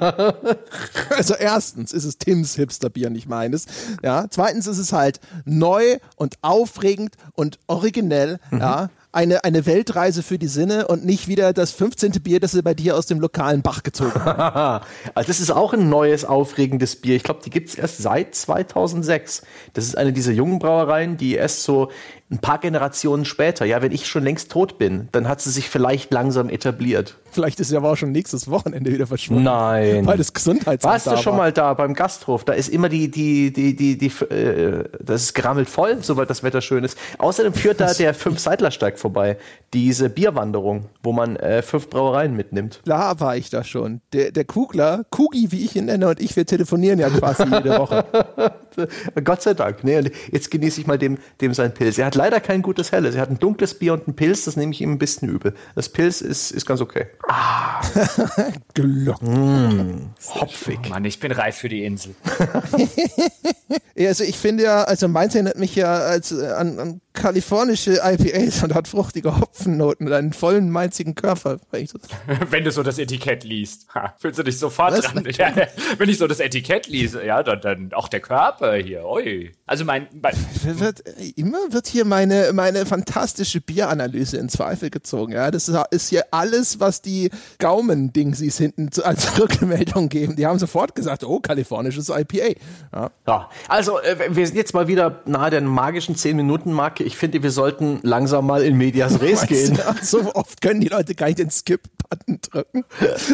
Also 1.10 1.34
erstens 1.34 1.94
ist 1.94 2.04
es 2.04 2.18
Tims 2.18 2.56
Hipsterbier, 2.56 3.10
nicht 3.10 3.28
meines. 3.28 3.66
Ja, 4.04 4.26
zweitens 4.30 4.68
ist 4.68 4.78
es 4.78 4.94
halt 4.94 5.20
neu 5.46 5.98
und 6.16 6.36
aufregend 6.42 7.16
und 7.34 7.58
originell. 7.68 8.40
Ja, 8.52 8.90
eine, 9.18 9.44
eine 9.44 9.66
Weltreise 9.66 10.22
für 10.22 10.38
die 10.38 10.48
Sinne 10.48 10.88
und 10.88 11.04
nicht 11.04 11.28
wieder 11.28 11.52
das 11.52 11.72
15. 11.72 12.12
Bier, 12.22 12.40
das 12.40 12.52
sie 12.52 12.62
bei 12.62 12.76
dir 12.76 12.96
aus 12.96 13.08
dem 13.08 13.20
lokalen 13.20 13.64
Bach 13.64 13.82
gezogen 13.82 14.24
haben. 14.24 14.86
Also 15.16 15.28
das 15.28 15.40
ist 15.40 15.52
auch 15.52 15.74
ein 15.74 15.90
neues, 15.90 16.26
aufregendes 16.26 16.98
Bier. 16.98 17.16
Ich 17.16 17.24
glaube, 17.24 17.40
die 17.44 17.50
gibt's 17.50 17.76
erst 17.76 17.98
seit 17.98 18.36
2006. 18.36 19.42
Das 19.74 19.86
ist 19.86 19.98
eine 19.98 20.14
dieser 20.14 20.32
jungen 20.32 20.60
Brauereien, 20.60 21.18
die 21.18 21.34
erst 21.34 21.64
so 21.64 21.90
ein 22.30 22.40
paar 22.40 22.60
Generationen 22.60 23.24
später, 23.24 23.66
ja, 23.66 23.82
wenn 23.82 23.94
ich 23.94 24.06
schon 24.06 24.24
längst 24.24 24.52
tot 24.52 24.78
bin, 24.78 25.08
dann 25.14 25.30
hat 25.30 25.40
sie 25.40 25.50
sich 25.50 25.70
vielleicht 25.70 26.12
langsam 26.12 26.50
etabliert. 26.50 27.16
Vielleicht 27.32 27.60
ist 27.60 27.70
sie 27.70 27.78
aber 27.78 27.92
auch 27.92 27.96
schon 27.96 28.12
nächstes 28.12 28.50
Wochenende 28.50 28.92
wieder 28.92 29.08
verschwunden. 29.08 29.44
Nein. 29.44 30.06
Weil 30.06 30.18
das 30.18 30.34
Gesundheitsamt 30.34 30.92
Warst 30.92 31.06
du 31.08 31.12
da 31.12 31.18
schon 31.18 31.34
war. 31.34 31.38
mal 31.38 31.52
da 31.54 31.74
beim 31.74 31.94
Gasthof? 31.94 32.44
Da 32.44 32.54
ist 32.54 32.68
immer 32.68 32.90
die, 32.90 33.10
die, 33.10 33.54
die, 33.54 33.76
die, 33.76 33.98
die, 33.98 34.08
äh, 34.26 34.84
das 35.02 35.24
ist 35.24 35.36
gerammelt 35.36 35.70
voll, 35.70 36.00
soweit 36.02 36.30
das 36.30 36.44
Wetter 36.44 36.62
schön 36.62 36.84
ist. 36.84 36.98
Außerdem 37.18 37.54
führt 37.54 37.80
da 37.80 37.94
der 37.94 38.14
Fünf-Seidlersteig 38.14 39.00
vorbei. 39.00 39.38
Diese 39.74 40.10
Bierwanderung, 40.10 40.86
wo 41.04 41.14
man 41.14 41.38
äh, 41.38 41.62
fünf 41.62 41.90
Brauereien 41.90 42.36
mitnimmt. 42.36 42.82
Klar 42.84 43.20
war 43.22 43.38
ich 43.38 43.50
da 43.50 43.64
schon. 43.64 44.02
Der, 44.12 44.32
der 44.32 44.46
Kugler, 44.46 45.06
Kugi, 45.12 45.52
wie 45.52 45.64
ich 45.64 45.76
ihn 45.76 45.86
nenne, 45.86 46.10
und 46.10 46.20
ich, 46.20 46.36
wir 46.36 46.46
telefonieren 46.46 47.00
ja 47.00 47.10
quasi 47.10 47.44
jede 47.44 47.78
Woche. 47.78 48.04
Gott 49.24 49.42
sei 49.42 49.54
Dank. 49.54 49.84
Nee, 49.84 50.00
und 50.00 50.12
jetzt 50.32 50.52
genieße 50.52 50.82
ich 50.82 50.88
mal 50.88 50.98
dem, 50.98 51.18
dem 51.40 51.54
sein 51.54 51.74
Pilz. 51.74 51.98
Er 51.98 52.08
hat 52.08 52.17
leider 52.18 52.42
kein 52.42 52.62
gutes 52.62 52.92
Helles. 52.92 53.16
Er 53.16 53.22
hat 53.22 53.30
ein 53.30 53.40
dunkles 53.40 53.76
Bier 53.76 53.94
und 53.94 54.08
ein 54.08 54.16
Pilz, 54.16 54.44
das 54.46 54.58
nehme 54.58 54.72
ich 54.74 54.82
ihm 54.82 54.92
ein 54.92 54.98
bisschen 54.98 55.30
übel. 55.30 55.54
Das 55.76 55.90
Pilz 55.90 56.22
ist, 56.22 56.52
ist 56.52 56.66
ganz 56.66 56.82
okay. 56.82 57.08
Glockt. 58.74 59.22
Hopfig. 60.36 60.90
Mann, 60.90 61.06
ich 61.06 61.20
bin 61.20 61.32
reif 61.32 61.58
für 61.58 61.70
die 61.70 61.86
Insel. 61.86 62.16
Ja, 63.98 64.10
also 64.10 64.24
ich 64.24 64.38
finde 64.38 64.64
ja, 64.64 64.84
also 64.84 65.08
meins 65.08 65.34
erinnert 65.34 65.58
mich 65.58 65.76
ja 65.76 65.92
als, 65.92 66.32
äh, 66.32 66.46
an, 66.52 66.80
an 66.80 67.02
kalifornische 67.14 68.00
IPAs 68.04 68.64
und 68.64 68.76
hat 68.76 68.88
fruchtige 68.88 69.40
Hopfennoten 69.40 70.04
mit 70.04 70.14
einem 70.14 70.34
vollen 70.34 70.70
mainzigen 70.70 71.16
Körper. 71.16 71.60
Wenn 71.72 71.84
ich 71.84 71.92
das 71.92 72.02
Wenn 72.52 72.64
du 72.64 72.70
so 72.70 72.84
das 72.84 73.00
Etikett 73.00 73.44
liest, 73.44 73.88
ha, 73.96 74.14
fühlst 74.20 74.38
du 74.38 74.44
dich 74.44 74.60
sofort 74.60 74.94
Was? 74.94 75.02
dran. 75.02 75.28
Ja, 75.36 75.52
wenn 75.98 76.10
ich 76.10 76.20
so 76.20 76.28
das 76.28 76.40
Etikett 76.40 76.86
lese, 76.86 77.26
ja, 77.26 77.42
dann, 77.42 77.60
dann 77.60 77.94
auch 77.94 78.08
der 78.08 78.20
Körper 78.20 78.76
hier. 78.76 79.04
Ui. 79.04 79.52
Also 79.66 79.84
mein, 79.84 80.08
mein 80.22 80.36
wird, 80.64 81.04
immer 81.36 81.58
wird 81.72 81.88
hier 81.88 82.06
meine, 82.08 82.52
meine 82.54 82.86
fantastische 82.86 83.62
Bieranalyse 83.62 84.38
in 84.38 84.50
Zweifel 84.50 84.90
gezogen. 84.90 85.34
Ja, 85.34 85.52
das 85.52 85.72
ist, 85.92 86.10
hier 86.10 86.26
alles, 86.32 86.80
was 86.80 87.02
die 87.02 87.30
Gaumendingsies 87.60 88.58
hinten 88.58 88.92
zu, 88.92 89.06
als 89.06 89.40
Rückmeldung 89.40 90.10
geben. 90.10 90.36
Die 90.36 90.46
haben 90.46 90.60
sofort 90.60 90.96
gesagt, 90.96 91.24
oh, 91.24 91.40
kalifornisches 91.40 92.10
IPA. 92.10 92.60
Ja. 92.94 93.12
Ja, 93.28 93.50
also 93.68 94.00
äh, 94.00 94.30
wir 94.30 94.48
sind 94.48 94.56
jetzt 94.56 94.74
mal 94.74 94.88
wieder 94.88 95.22
nahe 95.26 95.50
der 95.50 95.62
magischen 95.62 96.16
10-Minuten-Marke. 96.16 97.04
Ich 97.04 97.18
finde, 97.18 97.44
wir 97.44 97.52
sollten 97.52 98.00
langsam 98.04 98.48
mal 98.48 98.64
in 98.64 98.78
Medias 98.78 99.22
Res 99.22 99.42
Weißt 99.42 99.48
gehen. 99.48 99.76
du, 99.76 100.06
so 100.06 100.34
oft 100.34 100.62
können 100.62 100.82
die 100.82 100.88
Leute 100.88 101.16
gar 101.16 101.28
nicht 101.28 101.40
den 101.40 101.52
Skip-Button 101.52 102.40
drücken. 102.42 102.86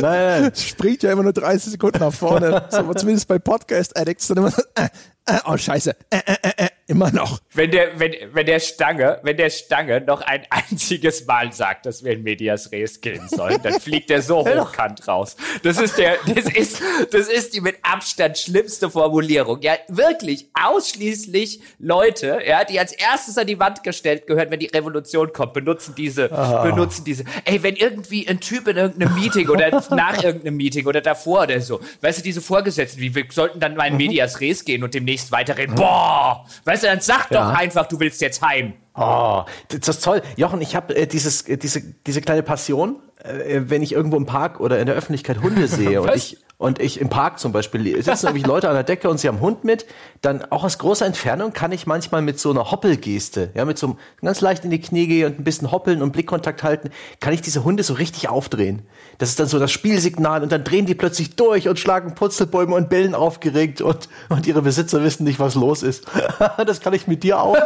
Nein, 0.01 0.51
springt 0.55 1.03
ja 1.03 1.11
immer 1.11 1.23
nur 1.23 1.33
30 1.33 1.73
Sekunden 1.73 1.99
nach 1.99 2.13
vorne. 2.13 2.65
so, 2.69 2.93
zumindest 2.93 3.27
bei 3.27 3.39
Podcast-Addicts 3.39 4.27
dann 4.27 4.37
immer 4.37 4.51
so, 4.51 4.61
äh, 4.75 4.87
äh, 5.25 5.39
oh 5.45 5.55
scheiße, 5.55 5.95
äh, 6.09 6.17
äh, 6.17 6.35
äh, 6.41 6.65
äh, 6.65 6.69
immer 6.87 7.11
noch. 7.11 7.39
wenn 7.53 7.71
der, 7.71 7.99
wenn, 7.99 8.13
wenn 8.33 8.45
der 8.45 8.59
Stange, 8.59 9.19
wenn 9.23 9.37
der 9.37 9.49
Stange 9.49 10.01
noch 10.01 10.21
ein 10.21 10.45
einziges 10.49 11.25
Mal 11.25 11.53
sagt, 11.53 11.85
dass 11.85 12.03
wir 12.03 12.13
in 12.13 12.23
Medias 12.23 12.71
Res 12.71 13.01
gehen 13.01 13.27
sollen, 13.29 13.59
dann 13.63 13.79
fliegt 13.79 14.11
er 14.11 14.21
so 14.21 14.39
hochkant 14.47 15.07
raus. 15.07 15.35
Das 15.63 15.79
ist 15.79 15.97
der, 15.97 16.17
das 16.25 16.45
ist, 16.45 16.81
das 17.11 17.27
ist 17.27 17.53
die 17.53 17.61
mit 17.61 17.77
Abstand 17.83 18.37
schlimmste 18.37 18.89
Formulierung. 18.89 19.61
Ja, 19.61 19.73
wirklich 19.87 20.47
ausschließlich 20.53 21.61
Leute, 21.79 22.41
ja, 22.45 22.63
die 22.63 22.79
als 22.79 22.91
erstes 22.91 23.37
an 23.37 23.47
die 23.47 23.59
Wand 23.59 23.83
gestellt 23.83 24.27
gehören, 24.27 24.51
wenn 24.51 24.59
die 24.59 24.67
Revolution 24.67 25.31
kommt, 25.31 25.53
benutzen 25.53 25.93
diese, 25.95 26.29
benutzen 26.29 27.03
diese. 27.05 27.23
Ey, 27.45 27.63
wenn 27.63 27.75
irgendwie 27.75 28.27
ein 28.27 28.39
Typ 28.39 28.67
in 28.67 28.77
irgendeinem 28.77 29.15
Meeting 29.15 29.49
oder 29.49 29.83
nach 29.89 30.21
irgendeinem 30.23 30.57
Meeting 30.57 30.85
oder 30.85 31.01
davor 31.01 31.43
oder 31.43 31.61
so, 31.61 31.79
weißt 32.01 32.19
du, 32.19 32.23
diese 32.23 32.41
Vorgesetzten, 32.41 32.99
wie 32.99 33.13
wir 33.15 33.25
sollten 33.29 33.59
dann 33.59 33.75
mal 33.75 33.87
in 33.87 33.97
Medias 33.97 34.41
Res 34.41 34.65
gehen 34.65 34.83
und 34.83 34.93
demnächst 34.93 35.31
weiterreden. 35.31 35.75
Boah, 35.75 36.45
weißt 36.65 36.72
du, 36.81 36.87
dann 36.87 36.99
sag 37.01 37.29
Ja. 37.29 37.51
doch 37.51 37.57
einfach, 37.59 37.85
du 37.85 37.99
willst 37.99 38.19
jetzt 38.21 38.41
heim. 38.41 38.73
Oh, 38.95 39.43
das 39.69 39.87
ist 39.87 40.03
toll. 40.03 40.21
Jochen, 40.37 40.61
ich 40.61 40.75
habe 40.75 40.95
äh, 40.95 41.05
dieses, 41.07 41.41
äh, 41.47 41.57
diese, 41.57 41.81
diese 41.81 42.21
kleine 42.21 42.41
Passion, 42.41 42.97
äh, 43.23 43.61
wenn 43.65 43.81
ich 43.83 43.91
irgendwo 43.91 44.17
im 44.17 44.25
Park 44.25 44.59
oder 44.59 44.79
in 44.79 44.85
der 44.87 44.95
Öffentlichkeit 44.95 45.41
Hunde 45.41 45.67
sehe 45.67 46.01
und 46.01 46.15
ich 46.15 46.37
und 46.57 46.79
ich 46.79 47.01
im 47.01 47.09
Park 47.09 47.39
zum 47.39 47.51
Beispiel 47.51 48.01
sitzen 48.01 48.27
irgendwie 48.27 48.47
Leute 48.47 48.69
an 48.69 48.75
der 48.75 48.83
Decke 48.83 49.09
und 49.09 49.19
sie 49.19 49.27
haben 49.27 49.41
Hund 49.41 49.63
mit, 49.63 49.85
dann 50.21 50.43
auch 50.51 50.63
aus 50.63 50.77
großer 50.77 51.05
Entfernung 51.05 51.51
kann 51.51 51.71
ich 51.71 51.87
manchmal 51.87 52.21
mit 52.21 52.39
so 52.39 52.51
einer 52.51 52.71
Hoppelgeste, 52.71 53.51
ja, 53.53 53.65
mit 53.65 53.77
so 53.77 53.87
einem 53.87 53.97
ganz 54.21 54.39
leicht 54.39 54.63
in 54.63 54.71
die 54.71 54.79
Knie 54.79 55.07
gehen 55.07 55.31
und 55.31 55.39
ein 55.39 55.43
bisschen 55.43 55.71
hoppeln 55.71 56.01
und 56.01 56.13
Blickkontakt 56.13 56.63
halten, 56.63 56.91
kann 57.19 57.33
ich 57.33 57.41
diese 57.41 57.63
Hunde 57.63 57.83
so 57.83 57.95
richtig 57.95 58.29
aufdrehen. 58.29 58.83
Das 59.17 59.29
ist 59.29 59.39
dann 59.39 59.47
so 59.47 59.59
das 59.59 59.71
Spielsignal 59.71 60.43
und 60.43 60.51
dann 60.51 60.63
drehen 60.63 60.85
die 60.85 60.95
plötzlich 60.95 61.35
durch 61.35 61.67
und 61.67 61.79
schlagen 61.79 62.15
Putzelbäume 62.15 62.75
und 62.75 62.89
bellen 62.89 63.15
aufgeregt 63.15 63.81
und, 63.81 64.07
und 64.29 64.47
ihre 64.47 64.61
Besitzer 64.61 65.03
wissen 65.03 65.25
nicht, 65.25 65.39
was 65.39 65.55
los 65.55 65.83
ist. 65.83 66.05
das 66.65 66.79
kann 66.79 66.93
ich 66.93 67.07
mit 67.07 67.23
dir 67.23 67.41
auch. 67.41 67.57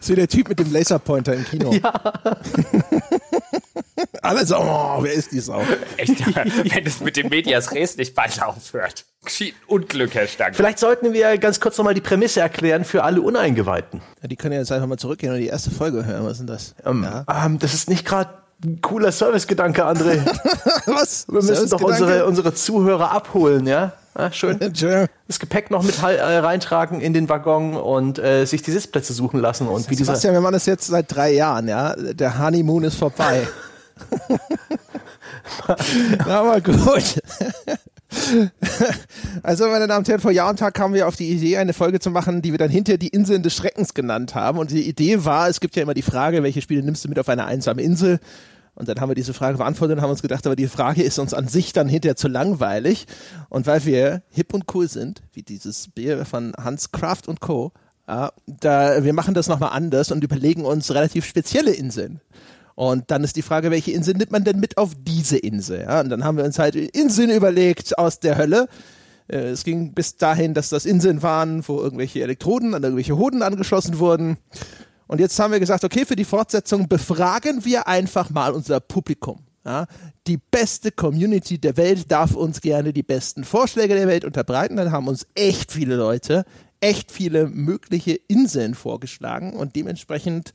so 0.00 0.14
der 0.14 0.28
Typ 0.28 0.48
mit 0.48 0.58
dem 0.58 0.72
Laserpointer 0.72 1.34
im 1.34 1.44
Kino. 1.44 1.72
Ja. 1.72 1.92
Alle 4.22 4.46
so, 4.46 4.56
oh, 4.56 4.98
wer 5.02 5.12
ist 5.12 5.32
die 5.32 5.40
Sau? 5.40 5.62
Echt, 5.96 6.34
wenn 6.74 6.86
es 6.86 7.00
mit 7.00 7.16
dem 7.16 7.28
Medias 7.28 7.72
Res 7.72 7.96
nicht 7.96 8.14
bald 8.14 8.42
aufhört. 8.42 9.04
Unglück, 9.66 10.14
Herr 10.14 10.26
Stange. 10.26 10.54
Vielleicht 10.54 10.78
sollten 10.78 11.12
wir 11.12 11.38
ganz 11.38 11.58
kurz 11.58 11.78
nochmal 11.78 11.94
die 11.94 12.00
Prämisse 12.00 12.40
erklären 12.40 12.84
für 12.84 13.04
alle 13.04 13.22
Uneingeweihten. 13.22 14.02
Ja, 14.20 14.28
die 14.28 14.36
können 14.36 14.52
ja 14.52 14.60
jetzt 14.60 14.70
einfach 14.70 14.86
mal 14.86 14.98
zurückgehen 14.98 15.32
und 15.32 15.38
die 15.38 15.46
erste 15.46 15.70
Folge 15.70 16.04
hören. 16.04 16.24
Was 16.24 16.32
ist 16.32 16.38
denn 16.40 16.46
das? 16.46 16.74
Ähm, 16.84 17.02
ja. 17.02 17.24
ähm, 17.46 17.58
das 17.58 17.72
ist 17.72 17.88
nicht 17.88 18.04
gerade 18.04 18.30
ein 18.62 18.80
cooler 18.80 19.12
Servicegedanke, 19.12 19.84
André. 19.84 20.24
Was? 20.86 21.26
Wir 21.28 21.42
müssen 21.42 21.70
doch 21.70 21.80
unsere, 21.80 22.26
unsere 22.26 22.54
Zuhörer 22.54 23.10
abholen, 23.10 23.66
ja? 23.66 23.92
Ah, 24.14 24.30
schön. 24.30 24.58
Das 25.26 25.40
Gepäck 25.40 25.70
noch 25.70 25.82
mit 25.82 26.00
äh, 26.00 26.06
reintragen 26.06 27.00
in 27.00 27.12
den 27.12 27.28
Waggon 27.28 27.76
und 27.76 28.18
äh, 28.20 28.44
sich 28.44 28.62
die 28.62 28.70
Sitzplätze 28.70 29.12
suchen 29.12 29.40
lassen. 29.40 29.66
Und 29.66 29.90
wie 29.90 29.96
Sebastian, 29.96 30.34
wir 30.34 30.40
machen 30.40 30.52
das 30.52 30.66
jetzt 30.66 30.86
seit 30.86 31.12
drei 31.12 31.32
Jahren, 31.32 31.66
ja. 31.66 31.96
Der 31.96 32.38
Honeymoon 32.38 32.84
ist 32.84 32.96
vorbei. 32.96 33.48
Na, 36.26 36.40
aber 36.40 36.60
gut. 36.60 37.20
Also, 39.42 39.66
meine 39.66 39.86
Damen 39.86 40.00
und 40.00 40.08
Herren, 40.08 40.20
vor 40.20 40.30
Jahr 40.30 40.50
und 40.50 40.58
Tag 40.58 40.74
kamen 40.74 40.94
wir 40.94 41.08
auf 41.08 41.16
die 41.16 41.30
Idee, 41.30 41.56
eine 41.56 41.72
Folge 41.72 42.00
zu 42.00 42.10
machen, 42.10 42.42
die 42.42 42.52
wir 42.52 42.58
dann 42.58 42.70
hinter 42.70 42.96
die 42.96 43.08
Inseln 43.08 43.42
des 43.42 43.54
Schreckens 43.54 43.94
genannt 43.94 44.34
haben. 44.34 44.58
Und 44.58 44.70
die 44.70 44.88
Idee 44.88 45.24
war, 45.24 45.48
es 45.48 45.60
gibt 45.60 45.76
ja 45.76 45.82
immer 45.82 45.94
die 45.94 46.02
Frage, 46.02 46.42
welche 46.42 46.62
Spiele 46.62 46.82
nimmst 46.82 47.04
du 47.04 47.08
mit 47.08 47.18
auf 47.18 47.28
eine 47.28 47.44
einsame 47.44 47.82
Insel? 47.82 48.20
Und 48.74 48.88
dann 48.88 49.00
haben 49.00 49.10
wir 49.10 49.14
diese 49.14 49.34
Frage 49.34 49.58
beantwortet 49.58 49.96
und 49.96 50.02
haben 50.02 50.10
uns 50.10 50.22
gedacht, 50.22 50.46
aber 50.46 50.56
die 50.56 50.66
Frage 50.66 51.02
ist 51.02 51.18
uns 51.18 51.32
an 51.32 51.46
sich 51.46 51.72
dann 51.72 51.88
hinterher 51.88 52.16
zu 52.16 52.28
langweilig. 52.28 53.06
Und 53.48 53.66
weil 53.66 53.84
wir 53.84 54.22
hip 54.30 54.52
und 54.52 54.64
cool 54.74 54.88
sind, 54.88 55.22
wie 55.32 55.42
dieses 55.42 55.88
Bier 55.88 56.24
von 56.24 56.52
Hans 56.56 56.90
Kraft 56.92 57.28
und 57.28 57.40
Co., 57.40 57.72
äh, 58.06 58.28
da, 58.46 59.04
wir 59.04 59.12
machen 59.12 59.34
das 59.34 59.48
nochmal 59.48 59.70
anders 59.72 60.10
und 60.10 60.22
überlegen 60.24 60.64
uns 60.64 60.92
relativ 60.92 61.24
spezielle 61.24 61.72
Inseln. 61.72 62.20
Und 62.74 63.10
dann 63.10 63.22
ist 63.22 63.36
die 63.36 63.42
Frage, 63.42 63.70
welche 63.70 63.92
Insel 63.92 64.14
nimmt 64.14 64.32
man 64.32 64.44
denn 64.44 64.58
mit 64.58 64.78
auf 64.78 64.92
diese 64.98 65.38
Insel? 65.38 65.82
Ja, 65.82 66.00
und 66.00 66.08
dann 66.08 66.24
haben 66.24 66.36
wir 66.36 66.44
uns 66.44 66.58
halt 66.58 66.74
Inseln 66.74 67.30
überlegt 67.30 67.98
aus 67.98 68.18
der 68.20 68.36
Hölle. 68.36 68.68
Äh, 69.28 69.50
es 69.50 69.64
ging 69.64 69.92
bis 69.92 70.16
dahin, 70.16 70.54
dass 70.54 70.68
das 70.68 70.84
Inseln 70.84 71.22
waren, 71.22 71.66
wo 71.66 71.80
irgendwelche 71.80 72.22
Elektroden 72.22 72.74
an 72.74 72.82
irgendwelche 72.82 73.16
Hoden 73.16 73.42
angeschlossen 73.42 73.98
wurden. 73.98 74.38
Und 75.06 75.20
jetzt 75.20 75.38
haben 75.38 75.52
wir 75.52 75.60
gesagt, 75.60 75.84
okay, 75.84 76.04
für 76.04 76.16
die 76.16 76.24
Fortsetzung 76.24 76.88
befragen 76.88 77.64
wir 77.64 77.86
einfach 77.86 78.30
mal 78.30 78.52
unser 78.52 78.80
Publikum. 78.80 79.40
Ja, 79.66 79.86
die 80.26 80.36
beste 80.36 80.92
Community 80.92 81.58
der 81.58 81.78
Welt 81.78 82.12
darf 82.12 82.34
uns 82.34 82.60
gerne 82.60 82.92
die 82.92 83.02
besten 83.02 83.44
Vorschläge 83.44 83.94
der 83.94 84.08
Welt 84.08 84.26
unterbreiten. 84.26 84.76
Dann 84.76 84.92
haben 84.92 85.08
uns 85.08 85.26
echt 85.34 85.72
viele 85.72 85.96
Leute, 85.96 86.44
echt 86.80 87.10
viele 87.10 87.46
mögliche 87.46 88.12
Inseln 88.28 88.74
vorgeschlagen 88.74 89.54
und 89.54 89.74
dementsprechend 89.74 90.52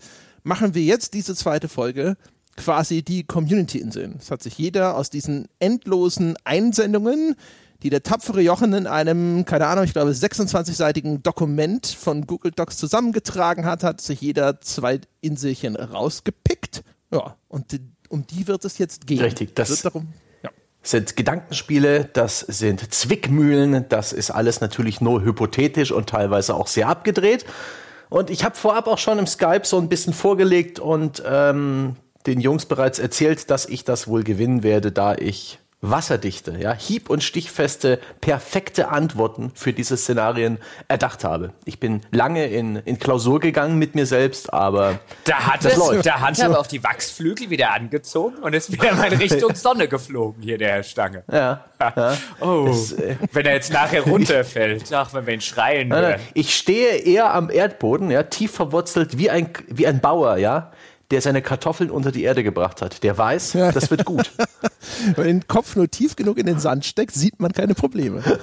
machen 0.50 0.74
wir 0.74 0.82
jetzt 0.82 1.14
diese 1.14 1.36
zweite 1.36 1.70
Folge 1.70 2.18
quasi 2.58 3.04
die 3.04 3.24
Community-Inseln. 3.24 4.18
Es 4.20 4.32
hat 4.32 4.44
sich 4.44 4.58
jeder 4.58 4.98
aus 4.98 5.10
diesen 5.10 5.48
endlosen 5.60 6.36
Einsendungen, 6.44 7.36
die 7.84 7.90
der 7.90 8.04
tapfere 8.04 8.42
Jochen 8.42 8.74
in 8.74 8.86
einem, 8.86 9.46
keine 9.46 9.68
Ahnung, 9.68 9.86
ich 9.86 9.94
glaube 9.94 10.12
26-seitigen 10.12 11.24
Dokument 11.24 11.88
von 11.88 12.28
Google 12.28 12.52
Docs 12.52 12.78
zusammengetragen 12.78 13.66
hat, 13.66 13.84
hat 13.84 14.02
sich 14.02 14.20
jeder 14.20 14.60
zwei 14.60 15.00
Inselchen 15.22 15.78
rausgepickt. 15.78 16.84
Ja, 17.12 17.38
und 17.48 17.80
um 18.10 18.28
die 18.28 18.48
wird 18.48 18.66
es 18.66 18.78
jetzt 18.78 19.08
gehen. 19.08 19.22
Richtig, 19.22 19.56
das 19.56 19.82
darum, 19.84 20.10
ja. 20.44 20.50
sind 20.84 21.16
Gedankenspiele, 21.16 22.10
das 22.12 22.42
sind 22.42 22.94
Zwickmühlen, 22.94 23.86
das 23.88 24.12
ist 24.12 24.32
alles 24.32 24.60
natürlich 24.60 25.00
nur 25.00 25.24
hypothetisch 25.24 25.92
und 25.92 26.10
teilweise 26.10 26.56
auch 26.56 26.68
sehr 26.68 26.90
abgedreht. 26.90 27.46
Und 28.10 28.30
ich 28.30 28.44
habe 28.44 28.56
vorab 28.56 28.88
auch 28.88 28.98
schon 28.98 29.20
im 29.20 29.28
Skype 29.28 29.62
so 29.64 29.78
ein 29.78 29.88
bisschen 29.88 30.14
vorgelegt 30.14 30.80
und 30.80 31.22
ähm, 31.26 31.96
den 32.26 32.42
Jungs 32.42 32.66
bereits 32.66 33.00
erzählt, 33.00 33.50
dass 33.50 33.66
ich 33.66 33.84
das 33.84 34.08
wohl 34.08 34.24
gewinnen 34.24 34.64
werde, 34.64 34.92
da 34.92 35.16
ich 35.16 35.60
wasserdichte, 35.82 36.58
ja, 36.60 36.74
hieb- 36.74 37.10
und 37.10 37.24
stichfeste, 37.24 38.00
perfekte 38.20 38.90
Antworten 38.90 39.52
für 39.56 39.72
diese 39.72 39.96
Szenarien 39.96 40.58
erdacht 40.90 41.24
habe. 41.24 41.54
Ich 41.64 41.80
bin 41.80 42.02
lange 42.12 42.48
in, 42.48 42.76
in 42.76 43.00
Klausur 43.00 43.40
gegangen 43.40 43.78
mit 43.78 43.96
mir 43.96 44.06
selbst, 44.06 44.52
aber 44.54 45.00
da 45.24 45.48
hat 45.48 45.64
das 45.64 45.74
es, 45.74 45.78
läuft. 45.78 46.06
Da 46.06 46.20
hat 46.20 46.38
er 46.38 46.48
aber 46.48 46.60
auch 46.60 46.68
die 46.68 46.84
Wachsflügel 46.84 47.50
wieder 47.50 47.72
angezogen 47.72 48.40
und 48.40 48.54
ist 48.54 48.72
wieder 48.74 48.94
mal 48.94 49.14
in 49.14 49.20
Richtung 49.20 49.56
Sonne 49.56 49.88
geflogen, 49.88 50.44
hier 50.44 50.58
der 50.58 50.74
Herr 50.74 50.84
Stange. 50.84 51.24
Ja. 51.32 51.64
ja. 51.80 52.18
Oh, 52.42 52.66
das, 52.68 52.92
äh, 52.94 53.16
wenn 53.32 53.46
er 53.46 53.54
jetzt 53.54 53.72
nachher 53.72 54.02
runterfällt, 54.06 54.92
ach, 54.92 55.14
wenn 55.14 55.28
wir 55.28 55.34
ihn 55.34 55.42
schreien 55.42 55.94
hören. 55.94 56.20
Ich 56.34 56.56
stehe 56.56 56.98
eher 56.98 57.34
am 57.34 57.50
Erdboden, 57.50 58.12
ja, 58.12 58.24
tief 58.24 58.52
verwurzelt 58.52 59.18
wie 59.18 59.30
ein, 59.30 59.50
wie 59.68 59.88
ein 59.88 60.02
Bauer, 60.02 60.38
ja 60.38 60.74
der 61.12 61.22
seine 61.22 61.42
Kartoffeln 61.42 61.90
unter 61.90 62.12
die 62.12 62.24
Erde 62.24 62.44
gebracht 62.44 62.82
hat. 62.82 63.04
Der 63.04 63.18
weiß, 63.18 63.54
das 63.74 63.90
wird 63.90 64.06
gut. 64.06 64.32
Wenn 65.16 65.26
den 65.26 65.48
Kopf 65.48 65.76
nur 65.76 65.90
tief 65.90 66.16
genug 66.16 66.38
in 66.38 66.46
den 66.46 66.60
Sand 66.60 66.86
steckt, 66.86 67.14
sieht 67.14 67.40
man 67.40 67.52
keine 67.52 67.74
Probleme. 67.74 68.24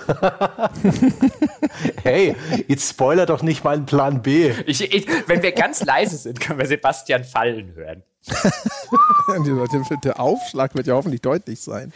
hey, 2.03 2.35
jetzt 2.67 2.91
spoiler 2.91 3.27
doch 3.27 3.43
nicht 3.43 3.63
meinen 3.63 3.87
Plan 3.87 4.23
B. 4.23 4.53
Ich, 4.67 4.81
ich, 4.81 5.07
wenn 5.27 5.43
wir 5.43 5.53
ganz 5.53 5.85
leise 5.85 6.17
sind, 6.17 6.41
können 6.41 6.59
wir 6.59 6.67
Sebastian 6.67 7.25
fallen 7.25 7.75
hören. 7.75 8.03
der 10.05 10.19
Aufschlag 10.19 10.75
wird 10.75 10.89
ja 10.89 10.95
hoffentlich 10.95 11.21
deutlich 11.21 11.61
sein. 11.61 11.93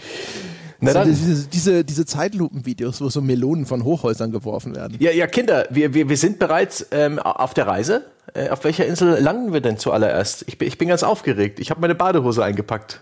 Na 0.81 0.93
dann. 0.93 1.09
Diese, 1.09 1.47
diese, 1.47 1.85
diese 1.85 2.07
Zeitlupenvideos, 2.07 3.01
wo 3.01 3.09
so 3.09 3.21
Melonen 3.21 3.67
von 3.67 3.85
Hochhäusern 3.85 4.33
geworfen 4.33 4.75
werden. 4.75 4.97
Ja, 5.01 5.11
ja, 5.11 5.27
Kinder, 5.27 5.67
wir, 5.71 5.93
wir, 5.93 6.09
wir 6.09 6.17
sind 6.17 6.39
bereits 6.39 6.87
ähm, 6.91 7.19
auf 7.19 7.55
der 7.55 7.67
Reise. 7.67 8.07
Äh, 8.35 8.49
auf 8.51 8.65
welcher 8.65 8.87
Insel 8.87 9.19
landen 9.21 9.53
wir 9.53 9.61
denn 9.61 9.79
zuallererst? 9.79 10.45
Ich 10.47 10.59
bin, 10.59 10.69
ich 10.69 10.79
bin 10.79 10.89
ganz 10.89 11.03
aufgeregt. 11.03 11.61
Ich 11.61 11.71
habe 11.71 11.81
meine 11.81 11.95
Badehose 11.95 12.45
eingepackt. 12.45 13.01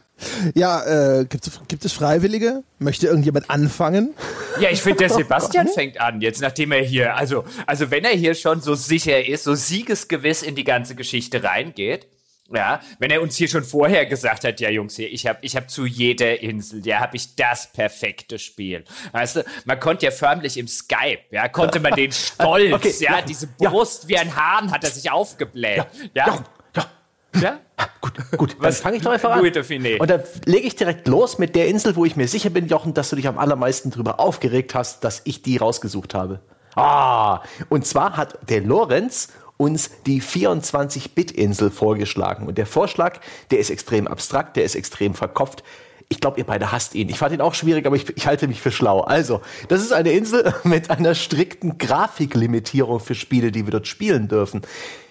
Ja, 0.55 1.21
äh, 1.21 1.25
gibt, 1.27 1.69
gibt 1.69 1.85
es 1.85 1.93
Freiwillige? 1.93 2.63
Möchte 2.79 3.07
irgendjemand 3.07 3.51
anfangen? 3.51 4.15
Ja, 4.61 4.71
ich 4.71 4.83
finde, 4.83 4.99
der 4.99 5.11
Sebastian 5.11 5.69
fängt 5.69 6.01
an, 6.01 6.21
jetzt 6.21 6.41
nachdem 6.41 6.73
er 6.73 6.83
hier, 6.83 7.15
also, 7.17 7.45
also 7.67 7.91
wenn 7.91 8.05
er 8.05 8.13
hier 8.13 8.35
schon 8.35 8.61
so 8.61 8.75
sicher 8.75 9.27
ist, 9.27 9.45
so 9.45 9.55
siegesgewiss 9.55 10.43
in 10.43 10.57
die 10.57 10.65
ganze 10.65 10.95
Geschichte 10.95 11.45
reingeht, 11.45 12.07
ja, 12.55 12.81
wenn 12.99 13.11
er 13.11 13.21
uns 13.21 13.37
hier 13.37 13.49
schon 13.49 13.65
vorher 13.65 14.07
gesagt 14.07 14.45
hat, 14.45 14.61
ja 14.61 14.71
Jungs, 14.71 14.99
ich 14.99 15.27
habe 15.27 15.39
ich 15.43 15.55
hab 15.57 15.71
zu 15.71 15.85
jeder 15.85 16.41
Insel, 16.41 16.87
ja, 16.87 17.01
habe 17.01 17.17
ich 17.17 17.37
das 17.37 17.71
perfekte 17.73 18.39
Spiel. 18.39 18.85
Weißt 19.13 19.37
du, 19.37 19.45
man 19.67 19.79
konnte 19.79 20.07
ja 20.07 20.13
förmlich 20.13 20.57
im 20.57 20.67
Skype, 20.67 21.21
ja, 21.31 21.49
konnte 21.49 21.81
man 21.81 21.95
den 21.95 22.13
Stolz, 22.13 22.73
okay, 22.73 22.95
ja, 23.01 23.19
ja, 23.19 23.23
diese 23.23 23.49
Brust 23.49 24.05
ja. 24.05 24.09
wie 24.09 24.19
ein 24.19 24.35
Hahn 24.35 24.71
hat 24.71 24.85
er 24.85 24.91
sich 24.91 25.11
aufgebläht. 25.11 25.87
Ja. 26.15 26.27
ja. 26.27 26.45
ja. 26.77 27.41
ja? 27.41 27.59
Gut, 28.01 28.15
gut. 28.37 28.57
Dann 28.61 28.73
fange 28.73 28.97
ich 28.97 29.03
doch 29.03 29.13
einfach 29.13 29.31
an. 29.31 29.41
Und 29.41 30.11
dann 30.11 30.23
lege 30.47 30.67
ich 30.67 30.75
direkt 30.75 31.07
los 31.07 31.39
mit 31.39 31.55
der 31.55 31.69
Insel, 31.69 31.97
wo 31.97 32.05
ich 32.05 32.17
mir 32.17 32.29
sicher 32.29 32.51
bin, 32.51 32.67
Jochen, 32.67 32.95
dass 32.95 33.11
du 33.11 33.17
dich 33.17 33.29
am 33.29 33.39
allermeisten 33.39 33.91
darüber 33.91 34.21
aufgeregt 34.21 34.75
hast, 34.75 35.05
dass 35.05 35.21
ich 35.25 35.43
die 35.43 35.59
rausgesucht 35.59 36.15
habe. 36.15 36.41
Ah, 36.75 37.43
und 37.69 37.87
zwar 37.87 38.17
hat 38.17 38.39
der 38.49 38.61
Lorenz 38.61 39.29
uns 39.59 39.91
die 40.07 40.23
24-Bit-Insel 40.23 41.71
vorgeschlagen. 41.71 42.47
Und 42.47 42.57
der 42.57 42.65
Vorschlag, 42.65 43.21
der 43.51 43.59
ist 43.59 43.69
extrem 43.69 44.09
abstrakt, 44.09 44.57
der 44.57 44.65
ist 44.65 44.75
extrem 44.75 45.13
verkopft. 45.13 45.63
Ich 46.09 46.21
glaube, 46.21 46.39
ihr 46.39 46.47
beide 46.47 46.73
hasst 46.73 46.95
ihn. 46.95 47.11
Ich 47.11 47.19
fand 47.19 47.35
ihn 47.35 47.43
auch 47.43 47.55
schwierig, 47.55 47.85
aber 47.85 47.97
ich, 47.97 48.17
ich, 48.17 48.27
halte 48.27 48.49
mich 48.49 48.63
für 48.63 48.71
schlau. 48.71 49.01
Also, 49.01 49.43
das 49.69 49.83
ist 49.83 49.93
eine 49.93 50.13
Insel 50.13 50.55
mit 50.65 50.89
einer 50.89 51.15
strikten 51.15 51.77
Grafiklimitierung 51.77 53.01
für 53.01 53.15
Spiele, 53.15 53.53
die 53.53 53.67
wir 53.67 53.73
dort 53.73 53.87
spielen 53.87 54.29
dürfen. 54.29 54.63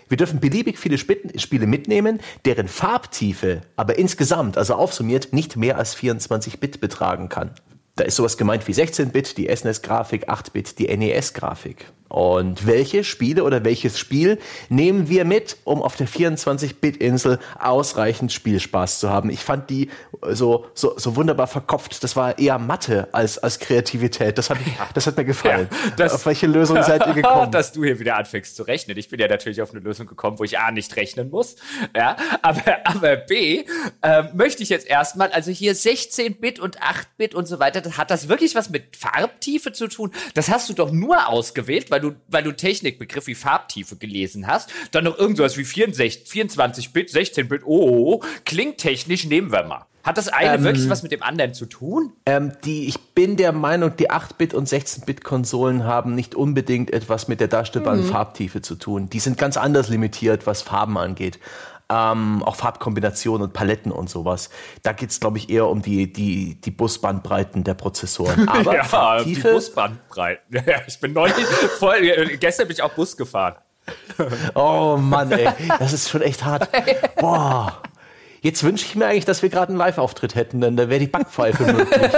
Wir 0.09 0.17
dürfen 0.17 0.39
beliebig 0.39 0.79
viele 0.79 0.97
Spiele 0.97 1.67
mitnehmen, 1.67 2.21
deren 2.45 2.69
Farbtiefe 2.69 3.61
aber 3.75 3.97
insgesamt, 3.99 4.57
also 4.57 4.75
aufsummiert, 4.75 5.33
nicht 5.33 5.57
mehr 5.57 5.77
als 5.77 5.93
24 5.95 6.61
Bit 6.61 6.79
betragen 6.79 7.27
kann. 7.27 7.51
Da 7.97 8.05
ist 8.05 8.15
sowas 8.15 8.37
gemeint 8.37 8.65
wie 8.67 8.73
16-Bit, 8.73 9.37
die 9.37 9.53
SNES-Grafik, 9.53 10.29
8-Bit, 10.29 10.79
die 10.79 10.95
NES-Grafik. 10.95 11.91
Und 12.09 12.65
welche 12.65 13.03
Spiele 13.03 13.43
oder 13.43 13.63
welches 13.65 13.99
Spiel 13.99 14.39
nehmen 14.69 15.09
wir 15.09 15.25
mit, 15.25 15.57
um 15.63 15.81
auf 15.81 15.95
der 15.95 16.07
24-Bit-Insel 16.07 17.39
ausreichend 17.59 18.31
Spielspaß 18.31 18.99
zu 18.99 19.09
haben? 19.09 19.29
Ich 19.29 19.39
fand 19.39 19.69
die 19.69 19.89
so, 20.29 20.65
so, 20.73 20.97
so 20.97 21.15
wunderbar 21.15 21.47
verkopft. 21.47 22.03
Das 22.03 22.15
war 22.15 22.39
eher 22.39 22.59
Mathe 22.59 23.09
als, 23.11 23.37
als 23.37 23.59
Kreativität. 23.59 24.37
Das 24.37 24.49
hat, 24.49 24.57
das 24.93 25.07
hat 25.07 25.17
mir 25.17 25.25
gefallen. 25.25 25.67
Ja, 25.71 25.91
das, 25.97 26.13
auf 26.13 26.25
welche 26.25 26.47
Lösung 26.47 26.81
seid 26.81 27.05
ihr 27.05 27.13
gekommen? 27.21 27.51
Dass 27.51 27.71
du 27.71 27.83
hier 27.83 27.99
wieder 27.99 28.17
anfängst 28.17 28.55
zu 28.55 28.63
rechnen. 28.63 28.97
Ich 28.97 29.09
bin 29.09 29.19
ja 29.19 29.27
natürlich 29.27 29.61
auf 29.61 29.71
eine 29.71 29.79
Lösung 29.79 30.07
gekommen, 30.07 30.39
wo 30.39 30.43
ich 30.43 30.59
A 30.59 30.71
nicht 30.71 30.95
rechnen 30.95 31.29
muss. 31.29 31.55
Ja, 31.95 32.15
aber, 32.41 32.77
aber 32.85 33.17
B 33.17 33.65
äh, 34.01 34.23
möchte 34.33 34.63
ich 34.63 34.69
jetzt 34.69 34.87
erstmal, 34.87 35.31
also 35.31 35.51
hier 35.51 35.75
16-Bit 35.75 36.59
und 36.59 36.79
8-Bit 36.79 37.35
und 37.35 37.47
so 37.47 37.59
weiter, 37.59 37.81
das, 37.81 37.97
hat 37.97 38.11
das 38.11 38.29
wirklich 38.29 38.55
was 38.55 38.69
mit 38.69 38.95
Farbtiefe 38.95 39.73
zu 39.73 39.87
tun? 39.87 40.11
Das 40.33 40.49
hast 40.49 40.69
du 40.69 40.73
doch 40.73 40.91
nur 40.91 41.27
ausgewählt, 41.27 41.91
weil 41.91 41.96
weil 41.97 42.11
du, 42.11 42.15
weil 42.27 42.43
du 42.43 42.51
Technikbegriff 42.51 43.27
wie 43.27 43.35
Farbtiefe 43.35 43.95
gelesen 43.95 44.47
hast, 44.47 44.69
dann 44.91 45.05
noch 45.05 45.17
irgendwas 45.17 45.57
wie 45.57 45.65
64, 45.65 46.29
24-Bit, 46.29 47.09
16-Bit, 47.09 47.61
oh, 47.65 48.21
klingt 48.45 48.77
technisch, 48.77 49.25
nehmen 49.25 49.51
wir 49.51 49.63
mal. 49.63 49.85
Hat 50.03 50.17
das 50.17 50.29
eine 50.29 50.55
ähm, 50.55 50.63
wirklich 50.63 50.89
was 50.89 51.03
mit 51.03 51.11
dem 51.11 51.21
anderen 51.21 51.53
zu 51.53 51.65
tun? 51.65 52.13
Ähm, 52.25 52.53
die, 52.63 52.87
ich 52.87 52.97
bin 53.13 53.35
der 53.35 53.51
Meinung, 53.51 53.97
die 53.97 54.09
8-Bit- 54.09 54.53
und 54.53 54.69
16-Bit-Konsolen 54.69 55.83
haben 55.83 56.15
nicht 56.15 56.33
unbedingt 56.33 56.93
etwas 56.93 57.27
mit 57.27 57.41
der 57.41 57.49
darstellbaren 57.49 58.03
mhm. 58.03 58.09
Farbtiefe 58.09 58.61
zu 58.61 58.75
tun. 58.75 59.09
Die 59.09 59.19
sind 59.19 59.37
ganz 59.37 59.57
anders 59.57 59.89
limitiert, 59.89 60.47
was 60.47 60.61
Farben 60.61 60.97
angeht 60.97 61.39
ähm, 61.89 62.43
auch 62.43 62.55
Farbkombinationen 62.55 63.47
und 63.47 63.53
Paletten 63.53 63.91
und 63.91 64.09
sowas. 64.09 64.49
Da 64.83 64.93
geht 64.93 65.09
es, 65.11 65.19
glaube 65.19 65.37
ich, 65.37 65.49
eher 65.49 65.67
um 65.67 65.81
die, 65.81 66.11
die, 66.11 66.59
die 66.59 66.71
Busbandbreiten 66.71 67.63
der 67.63 67.75
Prozessoren. 67.75 68.47
Aber 68.49 68.75
ja, 68.75 68.83
Farbtiefe, 68.83 69.47
die 69.47 69.53
Busbandbreiten. 69.53 70.63
Ich 70.87 70.99
bin 70.99 71.13
neulich, 71.13 71.45
voll, 71.79 72.01
gestern 72.39 72.67
bin 72.67 72.75
ich 72.75 72.81
auch 72.81 72.91
Bus 72.91 73.15
gefahren. 73.15 73.55
Oh 74.53 74.97
Mann, 74.99 75.31
ey, 75.31 75.49
das 75.79 75.93
ist 75.93 76.09
schon 76.09 76.21
echt 76.21 76.43
hart. 76.43 76.69
Boah. 77.19 77.81
Jetzt 78.41 78.63
wünsche 78.63 78.85
ich 78.85 78.95
mir 78.95 79.07
eigentlich, 79.07 79.25
dass 79.25 79.41
wir 79.41 79.49
gerade 79.49 79.69
einen 79.69 79.77
Live-Auftritt 79.77 80.35
hätten, 80.35 80.61
denn 80.61 80.77
da 80.77 80.89
wäre 80.89 80.99
die 80.99 81.07
Backpfeife 81.07 81.63
möglich. 81.73 82.11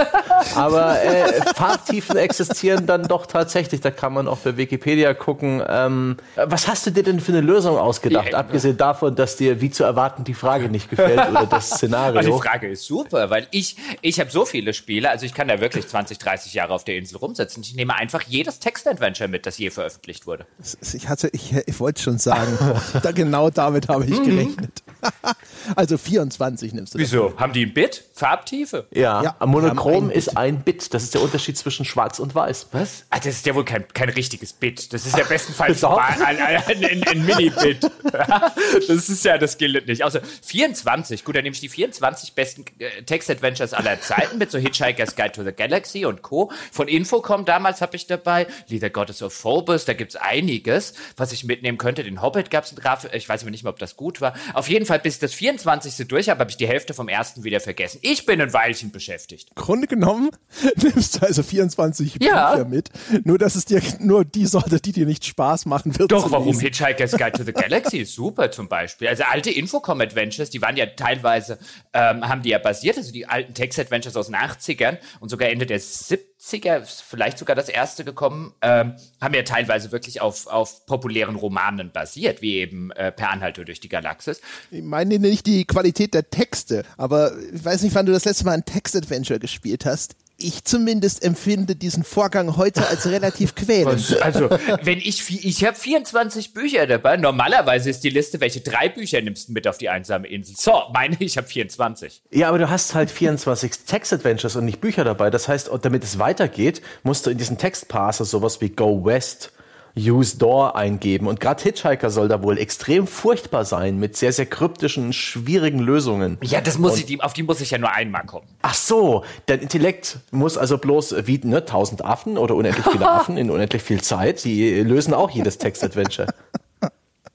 Aber 0.54 1.02
äh, 1.02 1.42
Farbtiefen 1.54 2.16
existieren 2.16 2.86
dann 2.86 3.04
doch 3.04 3.26
tatsächlich. 3.26 3.80
Da 3.80 3.90
kann 3.90 4.12
man 4.12 4.28
auch 4.28 4.38
bei 4.38 4.56
Wikipedia 4.56 5.14
gucken. 5.14 5.62
Ähm, 5.66 6.16
was 6.36 6.68
hast 6.68 6.86
du 6.86 6.90
dir 6.90 7.02
denn 7.02 7.20
für 7.20 7.32
eine 7.32 7.40
Lösung 7.40 7.76
ausgedacht? 7.78 8.32
Ja, 8.32 8.38
Abgesehen 8.38 8.76
davon, 8.76 9.14
dass 9.14 9.36
dir 9.36 9.60
wie 9.60 9.70
zu 9.70 9.84
erwarten 9.84 10.24
die 10.24 10.34
Frage 10.34 10.68
nicht 10.68 10.90
gefällt 10.90 11.28
oder 11.30 11.46
das 11.46 11.70
Szenario. 11.70 12.18
Also 12.18 12.36
die 12.36 12.48
Frage 12.48 12.68
ist 12.68 12.84
super, 12.84 13.30
weil 13.30 13.46
ich, 13.50 13.76
ich 14.00 14.20
habe 14.20 14.30
so 14.30 14.44
viele 14.44 14.74
Spiele, 14.74 15.10
also 15.10 15.26
ich 15.26 15.34
kann 15.34 15.48
da 15.48 15.60
wirklich 15.60 15.86
20, 15.86 16.18
30 16.18 16.54
Jahre 16.54 16.74
auf 16.74 16.84
der 16.84 16.96
Insel 16.96 17.18
rumsetzen. 17.18 17.62
Ich 17.62 17.74
nehme 17.74 17.94
einfach 17.94 18.22
jedes 18.22 18.58
Text-Adventure 18.60 19.28
mit, 19.28 19.46
das 19.46 19.58
je 19.58 19.70
veröffentlicht 19.70 20.26
wurde. 20.26 20.46
Ich 20.94 21.08
hatte, 21.08 21.28
ich, 21.32 21.54
ich 21.66 21.80
wollte 21.80 22.02
schon 22.02 22.18
sagen, 22.18 22.58
da 23.02 23.12
genau 23.12 23.50
damit 23.50 23.88
habe 23.88 24.04
ich 24.04 24.18
mhm. 24.18 24.24
gerechnet. 24.24 24.82
also 25.76 25.98
24 25.98 26.72
nimmst 26.72 26.94
du. 26.94 26.98
Wieso? 26.98 27.24
Dafür. 27.24 27.40
Haben 27.40 27.52
die 27.52 27.66
ein 27.66 27.74
Bit? 27.74 28.04
Farbtiefe? 28.14 28.86
Ja, 28.90 29.22
ja 29.22 29.46
Monochrom 29.46 30.08
ein 30.08 30.10
ist 30.10 30.36
ein 30.36 30.62
Bit. 30.62 30.92
Das 30.94 31.02
ist 31.02 31.14
der 31.14 31.22
Unterschied 31.22 31.56
zwischen 31.56 31.84
Schwarz 31.84 32.18
und 32.18 32.34
Weiß. 32.34 32.68
Was? 32.72 33.04
Ah, 33.10 33.18
das 33.18 33.34
ist 33.34 33.46
ja 33.46 33.54
wohl 33.54 33.64
kein, 33.64 33.86
kein 33.88 34.08
richtiges 34.08 34.52
Bit. 34.52 34.92
Das 34.92 35.06
ist 35.06 35.16
ja 35.16 35.24
bestenfalls 35.28 35.82
ein, 35.84 35.98
ein, 36.24 36.38
ein, 36.38 36.84
ein, 36.84 37.04
ein 37.04 37.26
Mini-Bit. 37.26 37.90
das 38.88 39.08
ist 39.08 39.24
ja, 39.24 39.38
das 39.38 39.58
gilt 39.58 39.86
nicht. 39.86 40.04
Außer 40.04 40.20
24, 40.42 41.24
gut, 41.24 41.36
dann 41.36 41.44
nehme 41.44 41.54
ich 41.54 41.60
die 41.60 41.68
24 41.68 42.34
besten 42.34 42.64
äh, 42.78 43.02
Text-Adventures 43.02 43.72
aller 43.72 44.00
Zeiten 44.00 44.38
mit 44.38 44.50
so 44.50 44.58
Hitchhiker's 44.58 45.16
Guide 45.16 45.32
to 45.32 45.44
the 45.44 45.52
Galaxy 45.52 46.04
und 46.04 46.22
Co. 46.22 46.50
Von 46.72 46.88
Infocom 46.88 47.44
damals 47.44 47.80
habe 47.80 47.96
ich 47.96 48.06
dabei. 48.06 48.46
Lieder 48.68 48.90
Goddess 48.90 49.22
of 49.22 49.32
Phobos, 49.32 49.84
da 49.84 49.94
gibt 49.94 50.12
es 50.12 50.16
einiges, 50.16 50.94
was 51.16 51.32
ich 51.32 51.44
mitnehmen 51.44 51.78
könnte. 51.78 52.04
Den 52.04 52.22
Hobbit 52.22 52.50
gab 52.50 52.64
es 52.64 52.72
ein 52.72 52.76
Grafik, 52.76 53.14
ich 53.14 53.28
weiß 53.28 53.42
aber 53.42 53.50
nicht 53.50 53.62
mehr, 53.62 53.70
ob 53.70 53.78
das 53.78 53.96
gut 53.96 54.20
war. 54.20 54.34
Auf 54.54 54.68
jeden 54.68 54.86
Fall, 54.86 54.89
bis 54.98 55.14
ich 55.14 55.20
das 55.20 55.34
24. 55.34 56.06
durch 56.08 56.28
habe, 56.28 56.40
habe 56.40 56.50
ich 56.50 56.56
die 56.56 56.68
Hälfte 56.68 56.94
vom 56.94 57.08
ersten 57.08 57.44
wieder 57.44 57.60
vergessen. 57.60 57.98
Ich 58.02 58.26
bin 58.26 58.40
ein 58.40 58.52
Weilchen 58.52 58.90
beschäftigt. 58.90 59.54
Grunde 59.54 59.86
genommen 59.86 60.30
nimmst 60.76 61.16
du 61.16 61.26
also 61.26 61.42
24 61.42 62.18
ja. 62.20 62.52
Bücher 62.52 62.68
mit. 62.68 62.90
Nur, 63.24 63.38
dass 63.38 63.54
es 63.54 63.64
dir 63.64 63.82
nur 64.00 64.24
die 64.24 64.46
Sorte, 64.46 64.80
die 64.80 64.92
dir 64.92 65.06
nicht 65.06 65.24
Spaß 65.24 65.66
machen 65.66 65.98
wird. 65.98 66.12
Doch, 66.12 66.30
warum 66.30 66.48
lesen. 66.48 66.60
Hitchhiker's 66.60 67.12
Guide 67.12 67.32
to 67.32 67.44
the 67.44 67.52
Galaxy 67.52 67.98
ist 67.98 68.14
super 68.14 68.50
zum 68.50 68.68
Beispiel. 68.68 69.08
Also 69.08 69.24
alte 69.24 69.50
Infocom 69.50 70.00
Adventures, 70.00 70.50
die 70.50 70.62
waren 70.62 70.76
ja 70.76 70.86
teilweise, 70.86 71.58
ähm, 71.92 72.28
haben 72.28 72.42
die 72.42 72.50
ja 72.50 72.58
basiert, 72.58 72.96
also 72.96 73.12
die 73.12 73.26
alten 73.26 73.54
Text 73.54 73.78
Adventures 73.78 74.16
aus 74.16 74.26
den 74.26 74.36
80ern 74.36 74.98
und 75.20 75.28
sogar 75.28 75.48
Ende 75.48 75.66
der 75.66 75.80
70 75.80 76.29
70er, 76.40 76.82
vielleicht 76.84 77.38
sogar 77.38 77.54
das 77.54 77.68
erste 77.68 78.04
gekommen, 78.04 78.54
ähm, 78.62 78.94
haben 79.20 79.34
ja 79.34 79.42
teilweise 79.42 79.92
wirklich 79.92 80.20
auf, 80.20 80.46
auf 80.46 80.86
populären 80.86 81.36
Romanen 81.36 81.92
basiert, 81.92 82.40
wie 82.40 82.56
eben 82.56 82.90
äh, 82.92 83.12
Per 83.12 83.30
Anhalter 83.30 83.64
durch 83.64 83.80
die 83.80 83.90
Galaxis. 83.90 84.40
Ich 84.70 84.82
meine 84.82 85.18
nicht 85.18 85.46
die 85.46 85.66
Qualität 85.66 86.14
der 86.14 86.30
Texte, 86.30 86.84
aber 86.96 87.32
ich 87.52 87.64
weiß 87.64 87.82
nicht, 87.82 87.94
wann 87.94 88.06
du 88.06 88.12
das 88.12 88.24
letzte 88.24 88.44
Mal 88.46 88.52
ein 88.52 88.64
Text-Adventure 88.64 89.38
gespielt 89.38 89.84
hast 89.84 90.16
ich 90.42 90.64
zumindest 90.64 91.22
empfinde 91.24 91.76
diesen 91.76 92.04
Vorgang 92.04 92.56
heute 92.56 92.86
als 92.88 93.06
relativ 93.06 93.54
quälend. 93.54 94.18
Also, 94.20 94.50
wenn 94.82 94.98
ich, 94.98 95.44
ich 95.44 95.64
habe 95.64 95.76
24 95.76 96.54
Bücher 96.54 96.86
dabei. 96.86 97.16
Normalerweise 97.16 97.90
ist 97.90 98.04
die 98.04 98.10
Liste, 98.10 98.40
welche 98.40 98.60
drei 98.60 98.88
Bücher 98.88 99.20
nimmst 99.20 99.48
du 99.48 99.52
mit 99.52 99.66
auf 99.66 99.78
die 99.78 99.88
einsame 99.88 100.28
Insel? 100.28 100.56
So, 100.56 100.82
meine 100.92 101.16
ich 101.18 101.36
habe 101.36 101.46
24. 101.46 102.22
Ja, 102.30 102.48
aber 102.48 102.58
du 102.58 102.70
hast 102.70 102.94
halt 102.94 103.10
24 103.10 103.72
Text-Adventures 103.86 104.56
und 104.56 104.64
nicht 104.64 104.80
Bücher 104.80 105.04
dabei. 105.04 105.30
Das 105.30 105.48
heißt, 105.48 105.70
damit 105.82 106.04
es 106.04 106.18
weitergeht, 106.18 106.82
musst 107.02 107.26
du 107.26 107.30
in 107.30 107.38
diesen 107.38 107.58
Textparser 107.58 108.24
sowas 108.24 108.60
wie 108.60 108.70
Go 108.70 109.04
West 109.04 109.52
Use 109.96 110.38
Door 110.38 110.76
eingeben. 110.76 111.26
Und 111.26 111.40
gerade 111.40 111.62
Hitchhiker 111.62 112.10
soll 112.10 112.28
da 112.28 112.42
wohl 112.42 112.58
extrem 112.58 113.06
furchtbar 113.06 113.64
sein 113.64 113.98
mit 113.98 114.16
sehr, 114.16 114.32
sehr 114.32 114.46
kryptischen, 114.46 115.12
schwierigen 115.12 115.78
Lösungen. 115.78 116.38
Ja, 116.42 116.60
das 116.60 116.78
muss 116.78 116.98
ich, 116.98 117.22
auf 117.22 117.32
die 117.32 117.42
muss 117.42 117.60
ich 117.60 117.70
ja 117.70 117.78
nur 117.78 117.92
einmal 117.92 118.24
kommen. 118.24 118.46
Ach 118.62 118.74
so, 118.74 119.24
dein 119.46 119.60
Intellekt 119.60 120.18
muss 120.30 120.56
also 120.56 120.78
bloß 120.78 121.26
wie 121.26 121.40
ne, 121.44 121.64
tausend 121.64 122.04
Affen 122.04 122.38
oder 122.38 122.54
unendlich 122.54 122.86
viele 122.86 123.08
Affen 123.10 123.36
in 123.36 123.50
unendlich 123.50 123.82
viel 123.82 124.00
Zeit, 124.00 124.44
die 124.44 124.80
lösen 124.80 125.14
auch 125.14 125.30
jedes 125.30 125.58
Text-Adventure. 125.58 126.28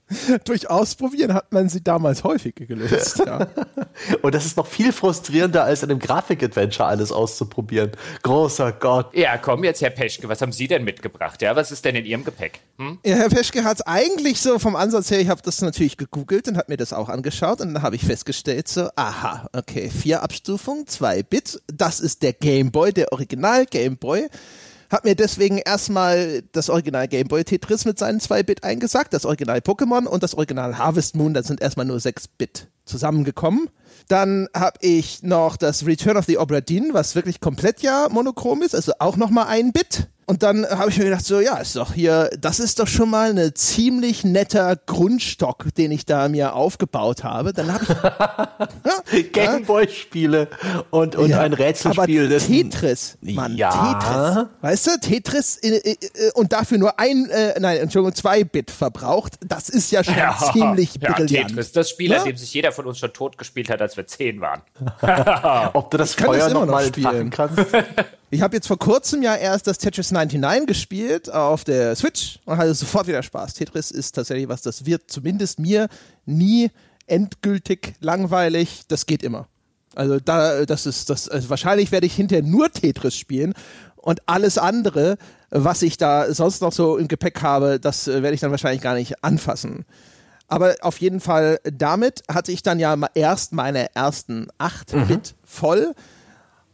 Durch 0.44 0.70
Ausprobieren 0.70 1.34
hat 1.34 1.52
man 1.52 1.68
sie 1.68 1.82
damals 1.82 2.22
häufig 2.22 2.54
gelöst. 2.54 3.22
Ja. 3.26 3.48
Und 4.22 4.34
das 4.34 4.46
ist 4.46 4.56
noch 4.56 4.66
viel 4.66 4.92
frustrierender, 4.92 5.64
als 5.64 5.82
in 5.82 5.90
einem 5.90 5.98
Grafik-Adventure 5.98 6.88
alles 6.88 7.10
auszuprobieren. 7.10 7.90
Großer 8.22 8.72
Gott. 8.72 9.14
Ja, 9.14 9.36
komm 9.36 9.64
jetzt, 9.64 9.82
Herr 9.82 9.90
Peschke, 9.90 10.28
was 10.28 10.40
haben 10.42 10.52
Sie 10.52 10.68
denn 10.68 10.84
mitgebracht? 10.84 11.42
Ja, 11.42 11.56
was 11.56 11.72
ist 11.72 11.84
denn 11.84 11.96
in 11.96 12.04
Ihrem 12.04 12.24
Gepäck? 12.24 12.60
Hm? 12.78 12.98
Ja, 13.04 13.16
Herr 13.16 13.28
Peschke 13.28 13.64
hat 13.64 13.78
es 13.78 13.86
eigentlich 13.86 14.40
so 14.40 14.58
vom 14.58 14.76
Ansatz 14.76 15.10
her, 15.10 15.20
ich 15.20 15.28
habe 15.28 15.42
das 15.42 15.60
natürlich 15.60 15.96
gegoogelt 15.96 16.46
und 16.46 16.56
habe 16.56 16.70
mir 16.70 16.76
das 16.76 16.92
auch 16.92 17.08
angeschaut 17.08 17.60
und 17.60 17.74
dann 17.74 17.82
habe 17.82 17.96
ich 17.96 18.04
festgestellt, 18.04 18.68
so, 18.68 18.88
aha, 18.94 19.48
okay, 19.52 19.90
vier 19.90 20.22
Abstufungen, 20.22 20.86
zwei 20.86 21.22
Bit, 21.24 21.60
das 21.66 21.98
ist 21.98 22.22
der 22.22 22.32
Game 22.32 22.70
Boy, 22.70 22.92
der 22.92 23.12
Original 23.12 23.66
Game 23.66 23.96
Boy. 23.96 24.28
Hab 24.90 25.04
mir 25.04 25.14
deswegen 25.14 25.58
erstmal 25.58 26.42
das 26.52 26.70
Original 26.70 27.08
Game 27.08 27.28
Boy 27.28 27.44
Tetris 27.44 27.84
mit 27.84 27.98
seinen 27.98 28.20
2-Bit 28.20 28.64
eingesagt, 28.64 29.12
das 29.12 29.24
Original 29.24 29.58
Pokémon 29.58 30.06
und 30.06 30.22
das 30.22 30.34
Original 30.34 30.78
Harvest 30.78 31.16
Moon, 31.16 31.34
das 31.34 31.46
sind 31.46 31.60
erstmal 31.60 31.86
nur 31.86 31.98
6-Bit 31.98 32.68
zusammengekommen. 32.84 33.68
Dann 34.08 34.48
habe 34.54 34.78
ich 34.80 35.22
noch 35.22 35.56
das 35.56 35.84
Return 35.84 36.16
of 36.16 36.26
the 36.26 36.38
Obra 36.38 36.60
Dinn, 36.60 36.90
was 36.92 37.14
wirklich 37.16 37.40
komplett 37.40 37.80
ja 37.82 38.08
monochrom 38.10 38.62
ist, 38.62 38.74
also 38.74 38.92
auch 39.00 39.16
nochmal 39.16 39.46
ein 39.48 39.72
Bit. 39.72 40.08
Und 40.28 40.42
dann 40.42 40.66
habe 40.68 40.90
ich 40.90 40.98
mir 40.98 41.04
gedacht, 41.04 41.24
so, 41.24 41.40
ja, 41.40 41.58
ist 41.58 41.76
doch 41.76 41.92
hier, 41.92 42.30
das 42.36 42.58
ist 42.58 42.80
doch 42.80 42.88
schon 42.88 43.10
mal 43.10 43.30
ein 43.30 43.54
ziemlich 43.54 44.24
netter 44.24 44.74
Grundstock, 44.74 45.72
den 45.76 45.92
ich 45.92 46.04
da 46.04 46.28
mir 46.28 46.54
aufgebaut 46.54 47.22
habe. 47.22 47.52
Dann 47.52 47.72
habe 47.72 47.84
ich 47.84 47.88
ja, 47.90 49.22
Gameboy-Spiele 49.32 50.48
und, 50.90 51.14
und 51.14 51.30
ja, 51.30 51.42
ein 51.42 51.52
Rätselspiel. 51.52 52.26
Aber 52.26 52.38
Tetris, 52.38 53.18
Mann, 53.20 53.56
ja. 53.56 53.70
Tetris. 53.70 54.46
Weißt 54.62 54.86
du, 54.88 54.90
Tetris 55.00 55.56
in, 55.58 55.74
in, 55.74 55.92
in, 55.92 55.96
und 56.34 56.52
dafür 56.52 56.78
nur 56.78 56.98
ein, 56.98 57.30
äh, 57.30 57.60
nein, 57.60 57.78
Entschuldigung, 57.78 58.16
zwei 58.16 58.42
Bit 58.42 58.72
verbraucht, 58.72 59.34
das 59.46 59.68
ist 59.68 59.92
ja 59.92 60.02
schon 60.02 60.16
ja, 60.16 60.36
ziemlich 60.52 60.94
ja, 61.00 61.12
brillant. 61.12 61.50
Tetris, 61.50 61.70
das 61.70 61.90
Spiel, 61.90 62.12
an 62.12 62.24
dem 62.24 62.36
sich 62.36 62.52
jeder 62.52 62.72
von 62.72 62.86
uns 62.86 62.98
schon 62.98 63.12
tot 63.12 63.38
gespielt 63.38 63.70
hat, 63.70 63.80
als 63.80 63.96
wir 63.96 64.08
zehn 64.08 64.40
waren. 64.40 64.62
Ob 65.72 65.88
du 65.92 65.98
das 65.98 66.14
Feuer 66.14 66.48
noch 66.48 66.66
mal 66.66 66.86
spielen 66.86 67.30
kannst? 67.30 67.60
Ich 68.28 68.42
habe 68.42 68.56
jetzt 68.56 68.66
vor 68.66 68.78
kurzem 68.78 69.22
ja 69.22 69.36
erst 69.36 69.68
das 69.68 69.78
Tetris 69.78 70.10
99 70.10 70.66
gespielt 70.66 71.32
auf 71.32 71.62
der 71.62 71.94
Switch 71.94 72.40
und 72.44 72.56
hatte 72.56 72.74
sofort 72.74 73.06
wieder 73.06 73.22
Spaß. 73.22 73.54
Tetris 73.54 73.92
ist 73.92 74.12
tatsächlich 74.12 74.48
was, 74.48 74.62
das 74.62 74.84
wird 74.84 75.10
zumindest 75.10 75.60
mir 75.60 75.88
nie 76.24 76.70
endgültig 77.06 77.94
langweilig. 78.00 78.82
Das 78.88 79.06
geht 79.06 79.22
immer. 79.22 79.46
Also 79.94 80.18
da, 80.18 80.66
das 80.66 80.86
ist 80.86 81.08
das. 81.08 81.28
Also 81.28 81.50
wahrscheinlich 81.50 81.92
werde 81.92 82.06
ich 82.06 82.16
hinterher 82.16 82.44
nur 82.44 82.70
Tetris 82.70 83.16
spielen 83.16 83.54
und 83.96 84.20
alles 84.26 84.58
andere, 84.58 85.18
was 85.50 85.82
ich 85.82 85.96
da 85.96 86.32
sonst 86.34 86.62
noch 86.62 86.72
so 86.72 86.96
im 86.96 87.06
Gepäck 87.06 87.42
habe, 87.42 87.78
das 87.78 88.08
äh, 88.08 88.22
werde 88.22 88.34
ich 88.34 88.40
dann 88.40 88.50
wahrscheinlich 88.50 88.82
gar 88.82 88.94
nicht 88.94 89.24
anfassen. 89.24 89.84
Aber 90.48 90.76
auf 90.80 90.98
jeden 90.98 91.20
Fall 91.20 91.60
damit 91.64 92.22
hatte 92.28 92.52
ich 92.52 92.62
dann 92.62 92.78
ja 92.78 92.96
erst 93.14 93.52
meine 93.52 93.94
ersten 93.94 94.48
8 94.58 95.08
Bit 95.08 95.10
mhm. 95.10 95.20
voll 95.44 95.94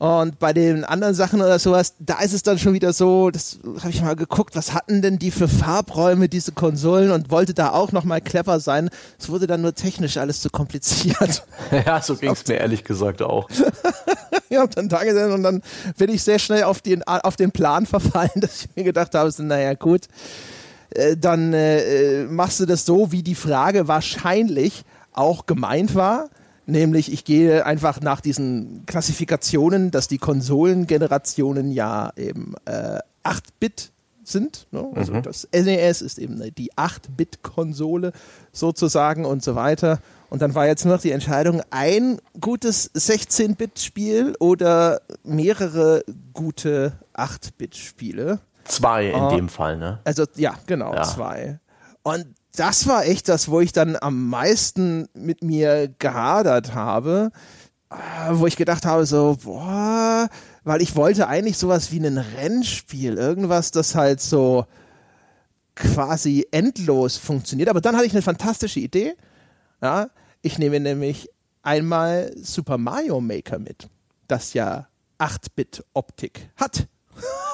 Und 0.02 0.40
bei 0.40 0.52
den 0.52 0.84
anderen 0.84 1.14
Sachen 1.14 1.40
oder 1.40 1.60
sowas, 1.60 1.94
da 2.00 2.18
ist 2.18 2.32
es 2.32 2.42
dann 2.42 2.58
schon 2.58 2.74
wieder 2.74 2.92
so, 2.92 3.30
das 3.30 3.60
habe 3.78 3.90
ich 3.90 4.02
mal 4.02 4.16
geguckt, 4.16 4.56
was 4.56 4.74
hatten 4.74 5.00
denn 5.00 5.20
die 5.20 5.30
für 5.30 5.46
Farbräume, 5.46 6.28
diese 6.28 6.50
Konsolen 6.50 7.12
und 7.12 7.30
wollte 7.30 7.54
da 7.54 7.70
auch 7.70 7.92
nochmal 7.92 8.20
clever 8.20 8.58
sein. 8.58 8.90
Es 9.16 9.28
wurde 9.28 9.46
dann 9.46 9.62
nur 9.62 9.76
technisch 9.76 10.16
alles 10.16 10.40
zu 10.40 10.50
kompliziert. 10.50 11.46
Ja, 11.86 12.02
so 12.02 12.16
ging 12.16 12.32
es 12.32 12.44
mir 12.48 12.56
ehrlich 12.56 12.82
gesagt 12.82 13.22
auch. 13.22 13.48
ich 14.48 14.58
habe 14.58 14.74
dann 14.74 14.88
da 14.88 15.04
gesessen 15.04 15.34
und 15.34 15.44
dann 15.44 15.62
bin 15.96 16.10
ich 16.10 16.24
sehr 16.24 16.40
schnell 16.40 16.64
auf 16.64 16.80
den, 16.80 17.04
auf 17.04 17.36
den 17.36 17.52
Plan 17.52 17.86
verfallen, 17.86 18.32
dass 18.34 18.62
ich 18.62 18.70
mir 18.74 18.82
gedacht 18.82 19.14
habe, 19.14 19.30
so, 19.30 19.44
naja 19.44 19.74
gut, 19.74 20.08
äh, 20.90 21.16
dann 21.16 21.52
äh, 21.52 22.24
machst 22.24 22.58
du 22.58 22.66
das 22.66 22.84
so, 22.84 23.12
wie 23.12 23.22
die 23.22 23.36
Frage 23.36 23.86
wahrscheinlich 23.86 24.82
auch 25.12 25.46
gemeint 25.46 25.94
war 25.94 26.28
Nämlich, 26.66 27.12
ich 27.12 27.24
gehe 27.24 27.66
einfach 27.66 28.00
nach 28.00 28.20
diesen 28.20 28.84
Klassifikationen, 28.86 29.90
dass 29.90 30.06
die 30.08 30.18
Konsolengenerationen 30.18 31.72
ja 31.72 32.12
eben 32.16 32.54
äh, 32.66 32.98
8-Bit 33.24 33.92
sind. 34.24 34.66
Ne? 34.70 34.88
Also 34.94 35.12
mhm. 35.12 35.22
das 35.22 35.48
NES 35.52 36.02
ist 36.02 36.18
eben 36.18 36.40
die 36.54 36.72
8-Bit-Konsole 36.74 38.12
sozusagen 38.52 39.24
und 39.24 39.42
so 39.42 39.54
weiter. 39.54 39.98
Und 40.30 40.40
dann 40.40 40.54
war 40.54 40.66
jetzt 40.66 40.84
nur 40.84 40.94
noch 40.94 41.02
die 41.02 41.10
Entscheidung, 41.10 41.62
ein 41.70 42.18
gutes 42.40 42.94
16-Bit-Spiel 42.94 44.34
oder 44.38 45.02
mehrere 45.24 46.04
gute 46.32 46.92
8-Bit-Spiele. 47.14 48.40
Zwei 48.64 49.08
in 49.10 49.20
uh, 49.20 49.30
dem 49.30 49.48
Fall, 49.48 49.76
ne? 49.76 49.98
Also 50.04 50.24
ja, 50.36 50.54
genau, 50.66 50.94
ja. 50.94 51.02
zwei. 51.02 51.58
Und 52.02 52.26
das 52.54 52.86
war 52.86 53.06
echt 53.06 53.28
das, 53.28 53.48
wo 53.48 53.60
ich 53.60 53.72
dann 53.72 53.96
am 54.00 54.28
meisten 54.28 55.08
mit 55.14 55.42
mir 55.42 55.88
gehadert 55.98 56.74
habe, 56.74 57.30
äh, 57.90 57.94
wo 58.32 58.46
ich 58.46 58.56
gedacht 58.56 58.84
habe, 58.84 59.06
so, 59.06 59.38
boah, 59.42 60.28
weil 60.64 60.82
ich 60.82 60.94
wollte 60.96 61.28
eigentlich 61.28 61.58
sowas 61.58 61.92
wie 61.92 61.98
ein 61.98 62.18
Rennspiel, 62.18 63.16
irgendwas, 63.16 63.70
das 63.70 63.94
halt 63.94 64.20
so 64.20 64.66
quasi 65.74 66.46
endlos 66.50 67.16
funktioniert. 67.16 67.68
Aber 67.68 67.80
dann 67.80 67.96
hatte 67.96 68.06
ich 68.06 68.12
eine 68.12 68.22
fantastische 68.22 68.80
Idee. 68.80 69.14
Ja, 69.80 70.10
ich 70.42 70.58
nehme 70.58 70.78
nämlich 70.78 71.30
einmal 71.62 72.32
Super 72.36 72.78
Mario 72.78 73.20
Maker 73.20 73.58
mit, 73.58 73.88
das 74.28 74.52
ja 74.52 74.88
8-Bit-Optik 75.18 76.50
hat. 76.56 76.86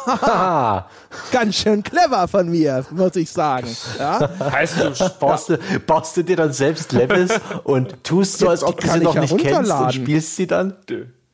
Ganz 1.33 1.57
schön 1.57 1.83
clever 1.83 2.29
von 2.29 2.49
mir, 2.49 2.85
muss 2.91 3.17
ich 3.17 3.31
sagen. 3.31 3.69
Ja? 3.99 4.31
Heißt 4.53 4.81
du, 4.81 5.11
baust, 5.19 5.51
du, 5.51 5.59
baust 5.87 6.17
du 6.17 6.25
dir 6.25 6.37
dann 6.37 6.53
selbst 6.53 6.93
Levels 6.93 7.33
und 7.65 8.03
tust 8.05 8.39
so, 8.39 8.49
als 8.49 8.63
ob 8.63 8.81
du 8.81 8.89
sie 8.89 9.01
noch 9.01 9.15
nicht 9.15 9.37
kennst 9.39 9.73
und 9.73 9.95
spielst 9.95 10.37
sie 10.37 10.47
dann? 10.47 10.75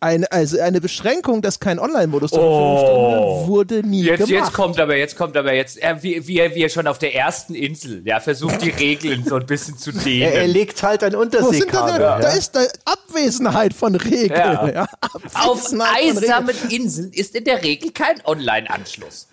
Eine, 0.00 0.30
also 0.30 0.60
eine 0.60 0.80
Beschränkung, 0.80 1.42
dass 1.42 1.60
kein 1.60 1.78
Online-Modus 1.78 2.30
zur 2.30 2.40
Verfügung 2.40 3.18
oh. 3.24 3.48
wurde 3.48 3.82
nie 3.82 4.02
jetzt, 4.02 4.26
gemacht. 4.26 4.30
Jetzt 4.30 4.52
kommt 4.52 4.78
aber, 4.78 4.96
jetzt 4.96 5.16
kommt 5.16 5.36
aber 5.36 5.54
jetzt, 5.54 5.78
er, 5.78 6.02
wie, 6.02 6.26
wie, 6.26 6.38
er, 6.38 6.54
wie 6.54 6.62
er 6.62 6.68
schon 6.68 6.86
auf 6.86 6.98
der 6.98 7.14
ersten 7.14 7.54
Insel, 7.54 8.02
ja, 8.04 8.20
versucht 8.20 8.62
die 8.62 8.70
Regeln 8.70 9.24
so 9.24 9.36
ein 9.36 9.46
bisschen 9.46 9.78
zu 9.78 9.92
dehnen. 9.92 10.04
Er, 10.24 10.32
er 10.42 10.48
legt 10.48 10.82
halt 10.82 11.02
ein 11.02 11.14
Unterseekabel. 11.14 11.98
Da, 11.98 12.18
ja. 12.18 12.18
da 12.20 12.28
ist 12.30 12.56
eine 12.56 12.68
Abwesenheit 12.84 13.74
von 13.74 13.94
Regeln. 13.94 14.30
Ja. 14.30 14.68
Ja. 14.68 14.86
Auf 15.34 15.70
einsamen 15.72 16.54
Inseln 16.70 17.12
ist 17.12 17.34
in 17.34 17.44
der 17.44 17.62
Regel 17.62 17.90
kein 17.90 18.24
Online-Anschluss. 18.24 19.28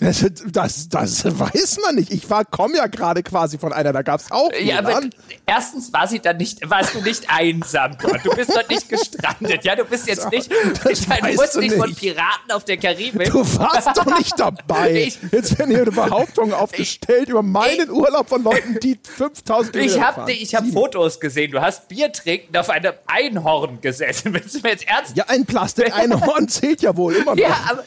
Das, 0.00 0.24
das, 0.46 0.88
das, 0.88 1.38
weiß 1.38 1.78
man 1.82 1.96
nicht. 1.96 2.10
Ich 2.10 2.26
komme 2.50 2.76
ja 2.76 2.86
gerade 2.86 3.22
quasi 3.22 3.58
von 3.58 3.72
einer, 3.72 3.92
da 3.92 4.00
gab 4.00 4.20
es 4.20 4.30
auch. 4.30 4.50
Ja, 4.58 4.78
aber 4.78 5.02
erstens 5.44 5.92
war 5.92 6.08
sie 6.08 6.20
dann 6.20 6.38
nicht, 6.38 6.68
warst 6.70 6.94
du 6.94 7.02
nicht 7.02 7.26
einsam 7.28 7.98
dort. 8.00 8.24
Du 8.24 8.30
bist 8.30 8.50
dort 8.54 8.70
nicht 8.70 8.88
gestrandet. 8.88 9.62
Ja, 9.62 9.76
du 9.76 9.84
bist 9.84 10.06
jetzt 10.06 10.30
nicht, 10.30 10.50
das 10.50 11.00
du 11.00 11.10
wurdest 11.10 11.56
nicht 11.58 11.74
von 11.74 11.94
Piraten 11.94 12.50
auf 12.50 12.64
der 12.64 12.78
Karibik. 12.78 13.30
Du 13.30 13.40
warst 13.58 13.88
doch 13.94 14.18
nicht 14.18 14.38
dabei. 14.38 14.90
Ich, 15.00 15.18
jetzt 15.32 15.58
werden 15.58 15.74
hier 15.74 15.84
Behauptungen 15.84 16.52
aufgestellt 16.52 17.28
über 17.28 17.42
meinen 17.42 17.84
ich, 17.84 17.90
Urlaub 17.90 18.28
von 18.28 18.42
Leuten, 18.42 18.78
die 18.82 18.98
5000 19.02 19.72
Kilometer 19.72 19.96
Ich 19.96 20.02
habe 20.02 20.32
ich 20.32 20.54
hab 20.54 20.66
Fotos 20.66 21.20
gesehen. 21.20 21.52
Du 21.52 21.60
hast 21.60 21.88
Bier 21.88 22.12
trinken 22.12 22.56
auf 22.56 22.70
einem 22.70 22.92
Einhorn 23.06 23.80
gesessen. 23.80 24.34
Willst 24.34 24.56
du 24.56 24.60
mir 24.60 24.70
jetzt 24.70 24.86
ernst? 24.86 25.16
Ja, 25.16 25.24
ein 25.28 25.46
Plastik-Einhorn 25.46 26.48
zählt 26.48 26.82
ja 26.82 26.96
wohl 26.96 27.14
immer 27.14 27.34
noch. 27.34 27.40
Ja, 27.40 27.82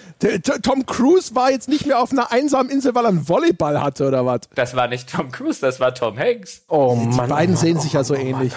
Tom 0.62 0.86
Cruise 0.86 1.13
Cruise 1.14 1.36
war 1.36 1.52
jetzt 1.52 1.70
nicht 1.70 1.86
mehr 1.86 2.00
auf 2.00 2.12
einer 2.12 2.32
einsamen 2.32 2.72
Insel, 2.72 2.96
weil 2.96 3.06
er 3.06 3.10
einen 3.10 3.28
Volleyball 3.28 3.82
hatte 3.82 4.08
oder 4.08 4.26
was? 4.26 4.42
Das 4.56 4.76
war 4.76 4.88
nicht 4.88 5.10
Tom 5.12 5.32
Cruise, 5.32 5.62
das 5.62 5.80
war 5.80 5.94
Tom 5.94 6.18
Hanks. 6.18 6.64
Oh 6.68 6.98
Die 7.00 7.08
Mann. 7.08 7.26
Die 7.28 7.34
beiden 7.34 7.56
oh 7.56 7.60
sehen 7.60 7.80
sich 7.80 7.94
ja 7.94 8.04
so 8.04 8.16
ähnlich. 8.16 8.54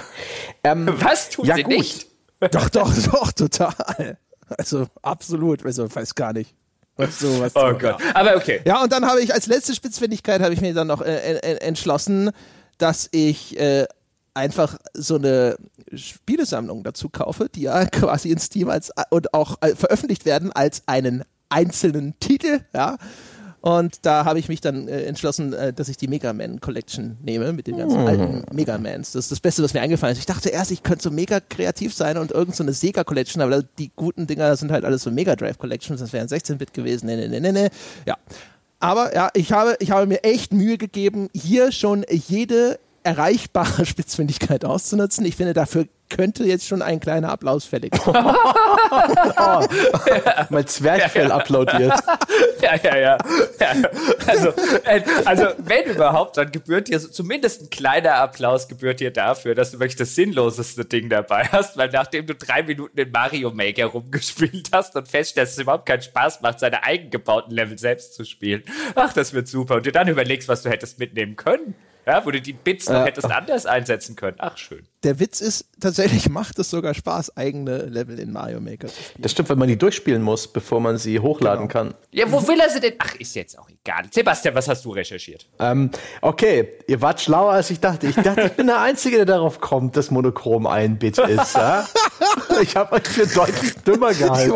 Ähm, 0.64 0.88
was 0.98 1.30
tun 1.30 1.44
ja, 1.44 1.56
sie 1.56 1.64
gut. 1.64 1.72
nicht? 1.72 2.06
Doch, 2.50 2.68
doch, 2.68 2.92
doch, 2.94 3.32
total. 3.32 4.18
Also 4.58 4.86
absolut, 5.00 5.64
also 5.64 5.92
weiß 5.92 6.14
gar 6.14 6.34
nicht. 6.34 6.54
So, 7.08 7.40
was 7.40 7.56
oh 7.56 7.72
Gott. 7.72 7.82
Ja. 7.82 7.96
Aber 8.12 8.36
okay. 8.36 8.60
Ja, 8.66 8.82
und 8.82 8.92
dann 8.92 9.06
habe 9.06 9.22
ich 9.22 9.32
als 9.32 9.46
letzte 9.46 9.74
Spitzfindigkeit 9.74 10.42
habe 10.42 10.52
ich 10.52 10.60
mir 10.60 10.74
dann 10.74 10.86
noch 10.86 11.00
äh, 11.00 11.38
äh, 11.38 11.56
entschlossen, 11.60 12.30
dass 12.76 13.08
ich 13.10 13.58
äh, 13.58 13.86
einfach 14.34 14.76
so 14.92 15.14
eine 15.14 15.56
Spielesammlung 15.94 16.84
dazu 16.84 17.08
kaufe, 17.08 17.48
die 17.48 17.62
ja 17.62 17.86
quasi 17.90 18.30
in 18.30 18.38
Steam 18.38 18.68
als 18.68 18.92
und 19.08 19.32
auch 19.32 19.56
äh, 19.62 19.74
veröffentlicht 19.74 20.26
werden 20.26 20.52
als 20.52 20.82
einen 20.84 21.24
einzelnen 21.48 22.14
Titel, 22.20 22.60
ja. 22.74 22.96
Und 23.66 24.06
da 24.06 24.24
habe 24.24 24.38
ich 24.38 24.48
mich 24.48 24.60
dann 24.60 24.86
äh, 24.86 25.02
entschlossen, 25.06 25.52
äh, 25.52 25.72
dass 25.72 25.88
ich 25.88 25.96
die 25.96 26.06
Mega 26.06 26.32
Man 26.32 26.60
Collection 26.60 27.16
nehme 27.24 27.52
mit 27.52 27.66
den 27.66 27.76
ganzen 27.76 28.04
mm. 28.04 28.06
alten 28.06 28.44
Mega 28.52 28.78
Mans. 28.78 29.10
Das 29.10 29.24
ist 29.24 29.32
das 29.32 29.40
Beste, 29.40 29.60
was 29.64 29.74
mir 29.74 29.80
eingefallen 29.80 30.12
ist. 30.12 30.20
Ich 30.20 30.26
dachte 30.26 30.50
erst, 30.50 30.70
ich 30.70 30.84
könnte 30.84 31.02
so 31.02 31.10
mega 31.10 31.40
kreativ 31.40 31.92
sein 31.92 32.16
und 32.16 32.30
irgend 32.30 32.54
so 32.54 32.62
eine 32.62 32.72
Sega 32.72 33.02
Collection, 33.02 33.42
aber 33.42 33.64
die 33.64 33.90
guten 33.96 34.28
Dinger 34.28 34.54
sind 34.54 34.70
halt 34.70 34.84
alles 34.84 35.02
so 35.02 35.10
Mega 35.10 35.34
Drive 35.34 35.58
Collections. 35.58 35.98
Das 35.98 36.12
wären 36.12 36.28
16-Bit 36.28 36.74
gewesen. 36.74 37.06
Nee, 37.06 37.16
nee, 37.16 37.26
nee, 37.26 37.40
nee, 37.40 37.50
nee. 37.50 37.68
Ja. 38.06 38.16
Aber 38.78 39.12
ja, 39.16 39.30
ich 39.34 39.50
habe, 39.50 39.74
ich 39.80 39.90
habe 39.90 40.06
mir 40.06 40.22
echt 40.22 40.52
Mühe 40.52 40.78
gegeben, 40.78 41.28
hier 41.34 41.72
schon 41.72 42.04
jede 42.08 42.78
erreichbare 43.02 43.84
Spitzfindigkeit 43.86 44.64
auszunutzen. 44.64 45.24
Ich 45.24 45.34
finde, 45.34 45.54
dafür 45.54 45.86
könnte 46.08 46.44
jetzt 46.44 46.66
schon 46.66 46.82
ein 46.82 47.00
kleiner 47.00 47.30
Applaus 47.30 47.64
fällig 47.64 47.94
sein. 47.96 48.14
oh, 48.16 49.66
mein 50.50 50.66
Zwerchfell 50.66 51.24
ja, 51.24 51.28
ja. 51.28 51.36
applaudiert. 51.36 51.94
Ja, 52.58 52.74
ja, 52.82 52.96
ja, 52.96 53.18
ja. 53.60 53.90
Also, 54.26 54.48
äh, 54.84 55.02
also, 55.26 55.46
wenn 55.58 55.84
überhaupt, 55.84 56.38
dann 56.38 56.50
gebührt 56.50 56.88
dir 56.88 56.98
zumindest 56.98 57.62
ein 57.62 57.70
kleiner 57.70 58.14
Applaus 58.14 58.66
gebührt 58.66 59.00
dir 59.00 59.10
dafür, 59.10 59.54
dass 59.54 59.72
du 59.72 59.78
wirklich 59.78 59.96
das 59.96 60.14
sinnloseste 60.14 60.86
Ding 60.86 61.10
dabei 61.10 61.44
hast, 61.52 61.76
weil 61.76 61.90
nachdem 61.90 62.26
du 62.26 62.34
drei 62.34 62.62
Minuten 62.62 62.98
in 62.98 63.10
Mario 63.10 63.50
Maker 63.50 63.86
rumgespielt 63.86 64.70
hast 64.72 64.96
und 64.96 65.06
feststellst, 65.06 65.36
dass 65.36 65.52
es 65.52 65.58
überhaupt 65.62 65.86
keinen 65.86 66.02
Spaß 66.02 66.40
macht, 66.40 66.58
seine 66.58 66.82
eigengebauten 66.82 67.52
Level 67.52 67.78
selbst 67.78 68.14
zu 68.14 68.24
spielen, 68.24 68.62
ach, 68.94 69.12
das 69.12 69.34
wird 69.34 69.48
super. 69.48 69.76
Und 69.76 69.86
dir 69.86 69.92
dann 69.92 70.08
überlegst, 70.08 70.48
was 70.48 70.62
du 70.62 70.70
hättest 70.70 70.98
mitnehmen 70.98 71.36
können. 71.36 71.74
Ja, 72.06 72.24
wo 72.24 72.30
du 72.30 72.40
die 72.40 72.52
Bits 72.52 72.88
noch 72.88 73.04
hättest 73.04 73.30
anders 73.30 73.66
einsetzen 73.66 74.14
können. 74.14 74.36
Ach, 74.38 74.56
schön. 74.56 74.86
Der 75.06 75.20
Witz 75.20 75.40
ist, 75.40 75.66
tatsächlich 75.78 76.28
macht 76.30 76.58
es 76.58 76.68
sogar 76.68 76.92
Spaß, 76.92 77.36
eigene 77.36 77.78
Level 77.82 78.18
in 78.18 78.32
Mario 78.32 78.60
Maker 78.60 78.88
zu 78.88 78.94
spielen. 79.00 79.22
Das 79.22 79.30
stimmt, 79.30 79.48
weil 79.48 79.56
man 79.56 79.68
die 79.68 79.78
durchspielen 79.78 80.20
muss, 80.20 80.48
bevor 80.48 80.80
man 80.80 80.98
sie 80.98 81.20
hochladen 81.20 81.68
genau. 81.68 81.84
kann. 81.84 81.94
Ja, 82.10 82.32
wo 82.32 82.48
will 82.48 82.58
er 82.58 82.68
sie 82.70 82.80
denn? 82.80 82.94
Ach, 82.98 83.14
ist 83.14 83.36
jetzt 83.36 83.56
auch 83.56 83.68
egal. 83.70 84.02
Sebastian, 84.10 84.56
was 84.56 84.66
hast 84.66 84.84
du 84.84 84.90
recherchiert? 84.90 85.46
Ähm, 85.60 85.92
okay, 86.22 86.72
ihr 86.88 87.00
wart 87.00 87.20
schlauer, 87.20 87.52
als 87.52 87.70
ich 87.70 87.78
dachte. 87.78 88.08
Ich 88.08 88.16
dachte, 88.16 88.42
ich 88.42 88.52
bin 88.54 88.66
der 88.66 88.80
Einzige, 88.80 89.18
der 89.18 89.26
darauf 89.26 89.60
kommt, 89.60 89.96
dass 89.96 90.10
Monochrom 90.10 90.66
ein 90.66 90.98
Bit 90.98 91.18
ist. 91.18 91.54
Ja? 91.54 91.86
Ich 92.62 92.74
habe 92.74 92.92
euch 92.92 93.06
für 93.06 93.26
deutlich 93.26 93.74
dümmer 93.86 94.14
gehalten. 94.14 94.54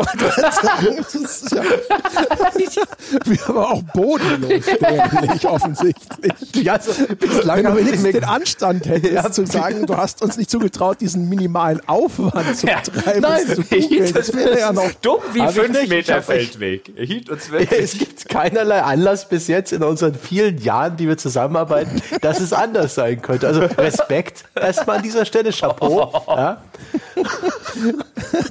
Ich 2.57 2.75
ja, 2.75 2.83
wir 3.25 3.47
haben 3.47 3.57
auch 3.57 3.83
bodenlos, 3.93 4.65
dämlich, 4.65 5.47
offensichtlich. 5.47 6.33
Ja, 6.55 6.73
also, 6.73 6.91
bislang 7.15 7.65
haben 7.65 7.77
wir 7.77 7.83
nicht 7.83 8.03
den 8.03 8.23
Anstand 8.23 8.87
hättest, 8.87 9.13
ja, 9.13 9.31
zu 9.31 9.45
sagen, 9.45 9.85
du 9.85 9.95
hast 9.95 10.21
uns 10.23 10.37
nicht 10.41 10.49
zugetraut, 10.49 10.99
diesen 11.01 11.29
minimalen 11.29 11.87
Aufwand 11.87 12.57
zu 12.57 12.65
betreiben. 12.65 13.21
Nein, 13.21 13.45
zu 13.45 13.61
googeln. 13.61 14.13
das 14.13 14.33
wäre 14.33 14.59
ja 14.59 14.73
noch 14.73 14.91
dumm 15.01 15.19
wie 15.33 15.47
fünf 15.47 15.87
Meter 15.87 16.21
Feldweg. 16.23 16.91
Er 16.97 17.05
hielt 17.05 17.29
uns. 17.29 17.49
Es 17.49 17.97
gibt 17.97 18.27
keinerlei 18.27 18.81
Anlass 18.81 19.29
bis 19.29 19.47
jetzt 19.47 19.71
in 19.71 19.83
unseren 19.83 20.15
vielen 20.15 20.57
Jahren, 20.57 20.97
die 20.97 21.07
wir 21.07 21.17
zusammenarbeiten, 21.17 22.01
dass 22.21 22.39
es 22.39 22.53
anders 22.53 22.95
sein 22.95 23.21
könnte. 23.21 23.47
Also 23.47 23.61
Respekt 23.61 24.45
erstmal 24.55 24.97
an 24.97 25.03
dieser 25.03 25.25
Stelle, 25.25 25.51
Chapeau. 25.51 26.11
Ja. 26.41 26.63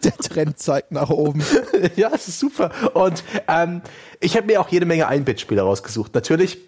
Der 0.04 0.16
Trend 0.16 0.58
zeigt 0.58 0.92
nach 0.92 1.10
oben. 1.10 1.42
Ja, 1.96 2.10
es 2.14 2.28
ist 2.28 2.38
super. 2.38 2.70
Und 2.94 3.24
ähm, 3.48 3.82
ich 4.20 4.36
habe 4.36 4.46
mir 4.46 4.60
auch 4.60 4.68
jede 4.68 4.86
Menge 4.86 5.08
Ein-Bit-Spiele 5.08 5.62
rausgesucht. 5.62 6.14
Natürlich 6.14 6.58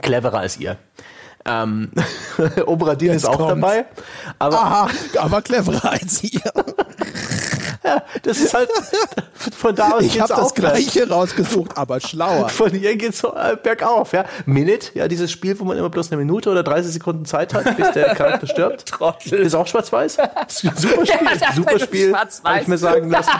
cleverer 0.00 0.38
als 0.38 0.58
ihr. 0.58 0.76
Ähm, 1.46 1.90
Oberadin 2.66 3.12
ist 3.12 3.26
auch 3.26 3.36
kommt's. 3.36 3.60
dabei. 3.60 3.84
Aber, 4.38 4.58
Aha, 4.58 4.88
aber 5.18 5.42
cleverer 5.42 5.90
als 5.92 6.22
ihr. 6.24 6.40
Das 8.22 8.38
ist 8.38 8.54
halt 8.54 8.68
von 9.56 9.74
da 9.74 9.92
aus 9.92 10.02
Ich 10.02 10.20
habe 10.20 10.32
das 10.34 10.54
gleiche 10.54 11.08
rausgesucht, 11.08 11.76
aber 11.76 12.00
schlauer. 12.00 12.48
Von 12.48 12.70
hier 12.70 12.96
geht's 12.96 13.22
äh, 13.24 13.56
bergauf, 13.62 14.12
ja. 14.12 14.24
Minute, 14.46 14.88
ja, 14.94 15.08
dieses 15.08 15.30
Spiel, 15.30 15.58
wo 15.58 15.64
man 15.64 15.76
immer 15.76 15.90
bloß 15.90 16.10
eine 16.10 16.18
Minute 16.18 16.50
oder 16.50 16.62
30 16.62 16.92
Sekunden 16.92 17.24
Zeit 17.24 17.52
hat, 17.54 17.76
bis 17.76 17.92
der 17.92 18.14
Charakter 18.14 18.46
stirbt. 18.46 18.86
Trottel. 18.86 19.40
Ist 19.40 19.54
auch 19.54 19.66
schwarz-weiß. 19.66 20.18
Ist 20.48 20.64
ein 20.64 20.76
Super 20.76 21.06
Spiel, 21.06 21.28
Ja, 21.40 21.52
super 21.52 21.78
Spiel. 21.78 22.14
Habe 22.14 22.60
ich 22.60 22.68
mir 22.68 22.78
sagen 22.78 23.10
lassen. 23.10 23.30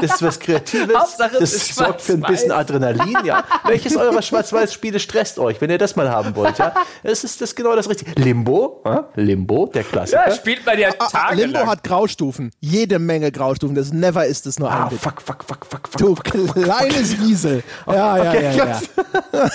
Das 0.00 0.12
ist 0.14 0.22
was 0.22 0.38
Kreatives. 0.38 0.96
Hauptsache, 0.96 1.36
das 1.40 1.52
ist 1.52 1.74
sorgt 1.74 2.00
für 2.00 2.12
ein 2.14 2.20
bisschen 2.22 2.52
Adrenalin, 2.52 3.18
ja. 3.24 3.44
Welches 3.64 3.96
eurer 3.96 4.22
Schwarz-Weiß-Spiele 4.22 5.00
stresst 5.00 5.38
euch, 5.38 5.60
wenn 5.60 5.70
ihr 5.70 5.78
das 5.78 5.96
mal 5.96 6.10
haben 6.10 6.36
wollt, 6.36 6.58
ja? 6.58 6.74
Es 7.02 7.24
ist 7.24 7.40
das 7.40 7.54
genau 7.54 7.74
das 7.74 7.88
Richtige. 7.88 8.12
Limbo, 8.20 8.82
ja? 8.84 9.08
Limbo, 9.14 9.66
der 9.66 9.84
Klassiker. 9.84 10.28
Ja, 10.28 10.34
spielt 10.34 10.64
man 10.64 10.78
ja 10.78 10.88
Ah, 10.98 11.04
ah, 11.04 11.08
tagelang. 11.28 11.52
Limbo 11.52 11.66
hat 11.66 11.84
Graustufen. 11.84 12.50
Jede 12.60 12.98
Menge 12.98 13.30
Graustufen. 13.32 13.74
Das 13.74 13.87
Never 13.92 14.26
ist 14.26 14.46
es 14.46 14.58
nur 14.58 14.70
ein 14.70 14.82
Ah, 14.82 14.86
Bit. 14.88 15.00
fuck, 15.00 15.20
fuck, 15.22 15.44
fuck, 15.44 15.66
fuck, 15.66 15.88
fuck. 15.88 15.96
Du 15.98 16.14
fuck, 16.16 16.28
fuck. 16.28 16.62
kleines 16.64 17.18
Wiesel. 17.20 17.62
Ja, 17.86 18.16
ja, 18.24 18.30
Okay, 18.30 18.56
ja, 18.56 18.66
ja. 18.66 18.80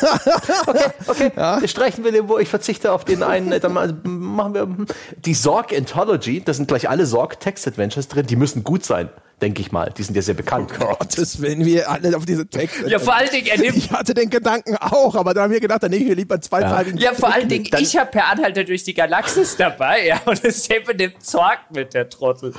Okay, 1.08 1.32
wir 1.36 1.68
streichen 1.68 2.04
wir 2.04 2.12
Limbo. 2.12 2.40
Ich 2.40 2.50
verzichte 2.50 2.92
auf 2.92 3.06
den 3.06 3.24
einen. 3.24 3.52
äh, 3.52 3.60
Dann 3.60 3.74
mal- 3.74 3.94
machen 4.04 4.54
wir 4.54 4.62
hm, 4.64 4.86
die 5.26 5.34
Sorg 5.34 5.74
Anthology. 5.74 6.42
Da 6.44 6.54
sind 6.54 6.68
gleich 6.68 6.90
alle 6.90 7.06
Sorg 7.06 7.40
Text 7.40 7.68
Adventures 7.68 8.08
drin. 8.08 8.26
Die 8.26 8.36
müssen 8.36 8.64
gut 8.64 8.86
sein, 8.86 9.10
denke 9.42 9.62
ich 9.62 9.72
mal. 9.72 9.92
Die 9.98 10.04
sind 10.04 10.16
ja 10.16 10.22
sehr 10.22 10.34
bekannt. 10.36 10.72
Gottes 10.80 11.42
Willen, 11.42 11.66
wir 11.66 11.90
alle 11.90 12.16
auf 12.16 12.26
diese 12.26 12.48
Texte. 12.48 12.90
Ja, 12.90 13.00
vor 13.00 13.16
allen 13.16 13.30
Dingen, 13.30 13.48
er 13.48 13.60
nimmt 13.60 13.78
ich 13.78 13.92
hatte 13.92 14.14
den 14.14 14.30
Gedanken 14.30 14.78
auch, 14.78 15.16
aber 15.16 15.34
da 15.34 15.44
haben 15.44 15.52
wir 15.54 15.60
gedacht, 15.60 15.84
dann 15.84 15.92
nehme 15.92 16.04
ich 16.04 16.10
mir 16.10 16.16
lieber 16.16 16.40
zwei 16.42 16.62
Teile. 16.62 16.92
Ja, 17.00 17.14
vor 17.14 17.34
allen 17.34 17.48
Dingen, 17.50 17.68
ich 17.80 17.98
habe 17.98 18.12
per 18.12 18.28
Anhalter 18.30 18.64
durch 18.64 18.84
die 18.84 18.94
Galaxis 18.94 19.56
dabei, 19.58 20.08
ja, 20.08 20.22
und 20.26 20.44
es 20.44 20.68
nimmt 20.70 21.24
Zorg 21.24 21.60
mit, 21.74 21.94
der 21.94 22.10
Trottel. 22.10 22.54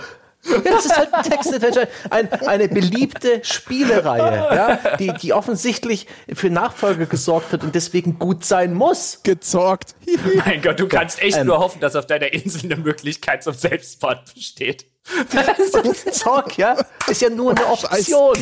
Ja, 0.47 0.59
das 0.61 0.87
ist 0.87 0.97
halt 0.97 1.15
ein 1.15 1.23
Text-Adventure, 1.23 1.89
ein, 2.11 2.31
eine 2.33 2.69
beliebte 2.69 3.41
Spielereihe, 3.45 4.55
ja, 4.55 4.97
die, 4.97 5.13
die 5.15 5.33
offensichtlich 5.33 6.07
für 6.33 6.51
Nachfolge 6.51 7.07
gesorgt 7.07 7.53
hat 7.53 7.65
und 7.65 7.75
deswegen 7.75 8.19
gut 8.19 8.45
sein 8.45 8.75
muss. 8.75 9.21
gezorgt. 9.23 9.95
Mein 10.45 10.63
Gott, 10.63 10.79
du 10.81 10.87
kannst 10.89 11.21
echt 11.23 11.39
Ähm. 11.39 11.47
nur 11.47 11.59
hoffen, 11.59 11.81
dass 11.81 11.97
auf 11.97 12.07
deiner 12.07 12.33
Insel 12.33 12.65
eine 12.73 12.77
Möglichkeit 12.77 13.43
zum 13.43 13.55
Selbstmord 13.55 14.35
besteht. 14.35 14.87
Zorg, 16.13 16.57
ja, 16.59 16.77
ist 17.09 17.21
ja 17.21 17.29
nur 17.29 17.51
eine 17.51 17.67
Option. 17.67 18.37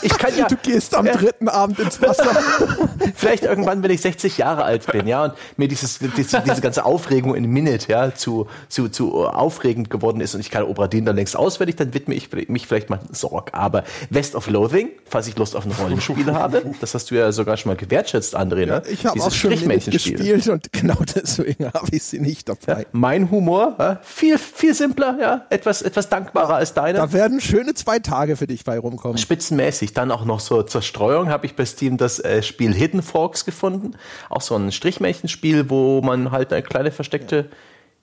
Ich 0.00 0.16
kann 0.16 0.36
ja 0.36 0.46
Du 0.46 0.56
gehst 0.56 0.94
am 0.94 1.04
dritten 1.04 1.48
Abend 1.48 1.78
ins 1.78 2.00
Wasser. 2.00 2.34
vielleicht 3.14 3.44
irgendwann, 3.44 3.82
wenn 3.82 3.90
ich 3.90 4.00
60 4.00 4.38
Jahre 4.38 4.64
alt 4.64 4.90
bin, 4.90 5.06
ja, 5.06 5.24
und 5.24 5.34
mir 5.56 5.68
dieses, 5.68 5.98
diese, 6.16 6.40
diese 6.40 6.60
ganze 6.62 6.84
Aufregung 6.86 7.34
in 7.34 7.44
Minute, 7.46 7.92
ja, 7.92 8.14
zu, 8.14 8.46
zu, 8.68 8.88
zu 8.88 9.26
aufregend 9.26 9.90
geworden 9.90 10.20
ist 10.20 10.34
und 10.34 10.40
ich 10.40 10.50
kann 10.50 10.62
Obradin 10.62 11.04
dann 11.04 11.16
längst 11.16 11.36
auswendig, 11.36 11.76
dann 11.76 11.92
widme 11.92 12.14
ich 12.14 12.30
mich 12.48 12.66
vielleicht 12.66 12.88
mal 12.88 13.00
Sorg. 13.12 13.50
Aber 13.52 13.84
West 14.08 14.34
of 14.34 14.48
Loathing, 14.48 14.90
falls 15.04 15.28
ich 15.28 15.36
Lust 15.36 15.54
auf 15.54 15.66
ein 15.66 15.72
Rollenspiel 15.72 16.32
habe, 16.32 16.62
das 16.80 16.94
hast 16.94 17.10
du 17.10 17.16
ja 17.16 17.32
sogar 17.32 17.56
schon 17.58 17.70
mal 17.70 17.76
gewertschätzt, 17.76 18.34
André, 18.34 18.66
ne? 18.66 18.82
Ich 18.90 19.04
habe 19.04 19.20
auch 19.20 19.30
schon 19.30 19.50
gespielt 19.50 20.48
und 20.48 20.72
genau 20.72 20.96
deswegen 21.14 21.66
habe 21.74 21.88
ich 21.90 22.02
sie 22.02 22.20
nicht 22.20 22.48
dabei. 22.48 22.86
Mein 22.92 23.30
Humor, 23.30 23.76
ja, 23.78 24.00
viel, 24.02 24.38
viel 24.38 24.74
simpler, 24.74 25.16
ja, 25.20 25.46
etwas, 25.50 25.82
etwas 25.82 25.97
dankbarer 26.06 26.56
als 26.56 26.74
deiner. 26.74 26.98
Da 26.98 27.12
werden 27.12 27.40
schöne 27.40 27.74
zwei 27.74 27.98
Tage 27.98 28.36
für 28.36 28.46
dich 28.46 28.64
bei 28.64 28.78
rumkommen. 28.78 29.18
Spitzenmäßig. 29.18 29.92
Dann 29.94 30.10
auch 30.10 30.24
noch 30.24 30.40
so 30.40 30.62
zur 30.62 30.82
Streuung 30.82 31.28
habe 31.28 31.46
ich 31.46 31.56
bei 31.56 31.64
Steam 31.64 31.96
das 31.96 32.20
äh, 32.20 32.42
Spiel 32.42 32.74
Hidden 32.74 33.02
Forks 33.02 33.44
gefunden. 33.44 33.94
Auch 34.28 34.42
so 34.42 34.54
ein 34.54 34.70
Strichmärchenspiel, 34.70 35.70
wo 35.70 36.00
man 36.02 36.30
halt 36.30 36.52
eine 36.52 36.62
kleine 36.62 36.92
versteckte 36.92 37.50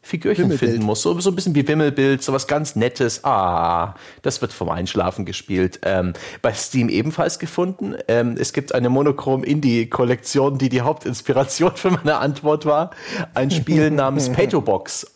Figürchen 0.05 0.43
Wimmelbild. 0.43 0.71
finden 0.71 0.85
muss. 0.85 1.01
So, 1.01 1.19
so 1.19 1.31
ein 1.31 1.35
bisschen 1.35 1.55
wie 1.55 1.67
Wimmelbild, 1.67 2.21
so 2.21 2.31
was 2.31 2.45
ganz 2.45 2.75
Nettes. 2.75 3.23
Ah, 3.23 3.95
das 4.21 4.39
wird 4.39 4.53
vom 4.53 4.69
Einschlafen 4.69 5.25
gespielt. 5.25 5.79
Ähm, 5.81 6.13
bei 6.43 6.53
Steam 6.53 6.89
ebenfalls 6.89 7.39
gefunden. 7.39 7.95
Ähm, 8.07 8.35
es 8.39 8.53
gibt 8.53 8.75
eine 8.75 8.89
Monochrom-Indie-Kollektion, 8.89 10.59
die 10.59 10.69
die 10.69 10.81
Hauptinspiration 10.81 11.71
für 11.75 11.89
meine 11.89 12.19
Antwort 12.19 12.67
war. 12.67 12.91
Ein 13.33 13.49
Spiel 13.49 13.89
namens 13.89 14.29
Pato 14.33 14.61
Box. 14.61 15.07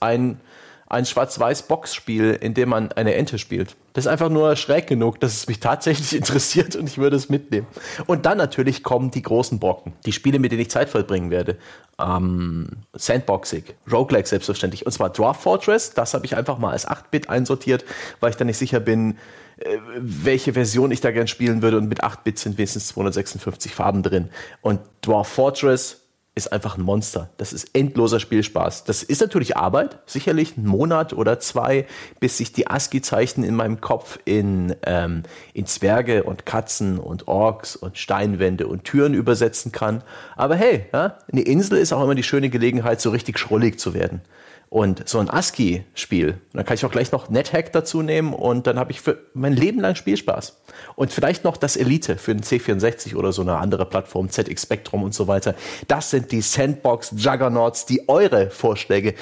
Ein 0.90 1.00
ein 1.00 1.06
Schwarz-Weiß-Box-Spiel, 1.06 2.38
in 2.42 2.54
dem 2.54 2.70
man 2.70 2.92
eine 2.92 3.14
Ente 3.16 3.38
spielt. 3.38 3.76
Das 3.94 4.06
ist 4.06 4.12
einfach 4.12 4.30
nur 4.30 4.56
schräg 4.56 4.88
genug, 4.88 5.20
dass 5.20 5.34
es 5.34 5.48
mich 5.48 5.60
tatsächlich 5.60 6.16
interessiert 6.16 6.76
und 6.76 6.88
ich 6.88 6.98
würde 6.98 7.16
es 7.16 7.30
mitnehmen. 7.30 7.68
Und 8.06 8.26
dann 8.26 8.38
natürlich 8.38 8.84
kommen 8.84 9.10
die 9.12 9.22
großen 9.22 9.60
Brocken, 9.60 9.94
die 10.06 10.12
Spiele, 10.12 10.40
mit 10.40 10.52
denen 10.52 10.62
ich 10.62 10.70
Zeit 10.70 10.90
verbringen 10.90 11.32
werde. 11.32 11.58
Ähm, 12.00 12.68
Sandboxing, 12.94 13.64
Roguelike 13.92 14.28
selbstverständlich. 14.28 14.86
Und 14.86 14.92
zwar 14.92 15.10
Dwarf 15.10 15.42
Fortress, 15.42 15.94
das 15.94 16.14
habe 16.14 16.26
ich 16.26 16.36
einfach 16.36 16.58
mal 16.58 16.72
als 16.72 16.88
8-Bit 16.88 17.30
einsortiert, 17.30 17.86
weil 18.20 18.32
ich 18.32 18.36
dann 18.36 18.48
nicht 18.48 18.58
sicher 18.58 18.80
bin, 18.80 19.18
äh, 19.58 19.78
welche 19.98 20.54
Version 20.54 20.92
ich 20.92 21.02
da 21.02 21.12
gern 21.12 21.28
spielen 21.28 21.62
würde. 21.62 21.78
Und 21.78 21.88
mit 21.88 22.04
8-Bit 22.04 22.40
sind 22.40 22.58
wenigstens 22.58 22.88
256 22.90 23.74
Farben 23.74 24.04
drin. 24.04 24.30
Und 24.62 24.82
Dwarf 25.02 25.30
Fortress 25.30 26.09
ist 26.40 26.52
einfach 26.52 26.78
ein 26.78 26.82
Monster. 26.82 27.30
Das 27.38 27.54
ist 27.54 27.76
endloser 27.76 28.20
Spielspaß. 28.20 28.86
Das 28.86 29.04
ist 29.04 29.22
natürlich 29.22 29.56
Arbeit, 29.58 30.00
sicherlich 30.08 30.58
einen 30.58 30.66
Monat 30.66 31.14
oder 31.14 31.40
zwei, 31.40 31.86
bis 32.20 32.38
sich 32.38 32.52
die 32.52 32.68
ASCII-Zeichen 32.68 33.44
in 33.44 33.56
meinem 33.56 33.82
Kopf 33.82 34.18
in, 34.26 34.76
ähm, 34.84 35.24
in 35.54 35.68
Zwerge 35.68 36.24
und 36.24 36.46
Katzen 36.46 36.98
und 36.98 37.28
Orks 37.28 37.76
und 37.76 37.98
Steinwände 37.98 38.68
und 38.68 38.86
Türen 38.86 39.14
übersetzen 39.14 39.72
kann. 39.72 40.02
Aber 40.36 40.56
hey, 40.56 40.86
ja, 40.92 41.18
eine 41.32 41.42
Insel 41.42 41.78
ist 41.78 41.94
auch 41.94 42.04
immer 42.04 42.16
die 42.16 42.24
schöne 42.24 42.50
Gelegenheit, 42.50 43.02
so 43.02 43.12
richtig 43.12 43.38
schrullig 43.38 43.80
zu 43.80 43.94
werden. 43.94 44.22
Und 44.70 45.10
so 45.10 45.18
ein 45.18 45.32
ASCII-Spiel, 45.32 46.40
dann 46.54 46.64
kann 46.64 46.76
ich 46.76 46.86
auch 46.86 46.92
gleich 46.92 47.12
noch 47.12 47.30
NetHack 47.30 47.72
dazu 47.72 48.04
nehmen 48.04 48.34
und 48.34 48.68
dann 48.68 48.78
habe 48.78 48.92
ich 48.92 49.02
für 49.02 49.18
mein 49.34 49.54
Leben 49.54 49.80
lang 49.80 49.96
Spielspaß. 49.96 50.62
Und 50.96 51.12
vielleicht 51.12 51.44
noch 51.44 51.58
das 51.58 51.76
Elite 51.76 52.18
für 52.18 52.36
den 52.36 52.44
C64 52.44 53.16
oder 53.16 53.32
so 53.32 53.42
eine 53.42 53.58
andere 53.58 53.88
Plattform, 53.88 54.30
ZX 54.30 54.62
Spectrum 54.62 55.02
und 55.02 55.16
so 55.16 55.28
weiter. 55.28 55.56
Das 55.88 56.12
sind 56.12 56.32
die 56.32 56.42
Sandbox-Juggernauts, 56.42 57.88
die 57.88 58.08
eure 58.08 58.52
Vorschläge 58.52 59.16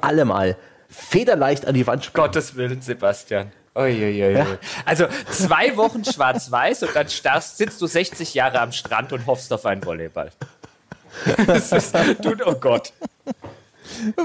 alle 0.00 0.24
mal 0.24 0.56
federleicht 0.88 1.66
an 1.66 1.74
die 1.74 1.86
Wand 1.88 2.04
spielen. 2.04 2.24
Gottes 2.24 2.54
Willen, 2.54 2.80
Sebastian. 2.80 3.50
Uiuiui. 3.76 4.44
Also 4.84 5.06
zwei 5.30 5.76
Wochen 5.76 6.04
schwarz-weiß 6.04 6.84
und 6.84 6.94
dann 6.94 7.08
starrst, 7.08 7.58
sitzt 7.58 7.82
du 7.82 7.88
60 7.88 8.32
Jahre 8.34 8.60
am 8.60 8.70
Strand 8.70 9.12
und 9.12 9.26
hoffst 9.26 9.52
auf 9.52 9.66
einen 9.66 9.84
Volleyball. 9.84 10.30
Das 11.46 11.70
ist, 11.70 11.94
du, 12.22 12.34
oh 12.44 12.54
Gott. 12.54 12.92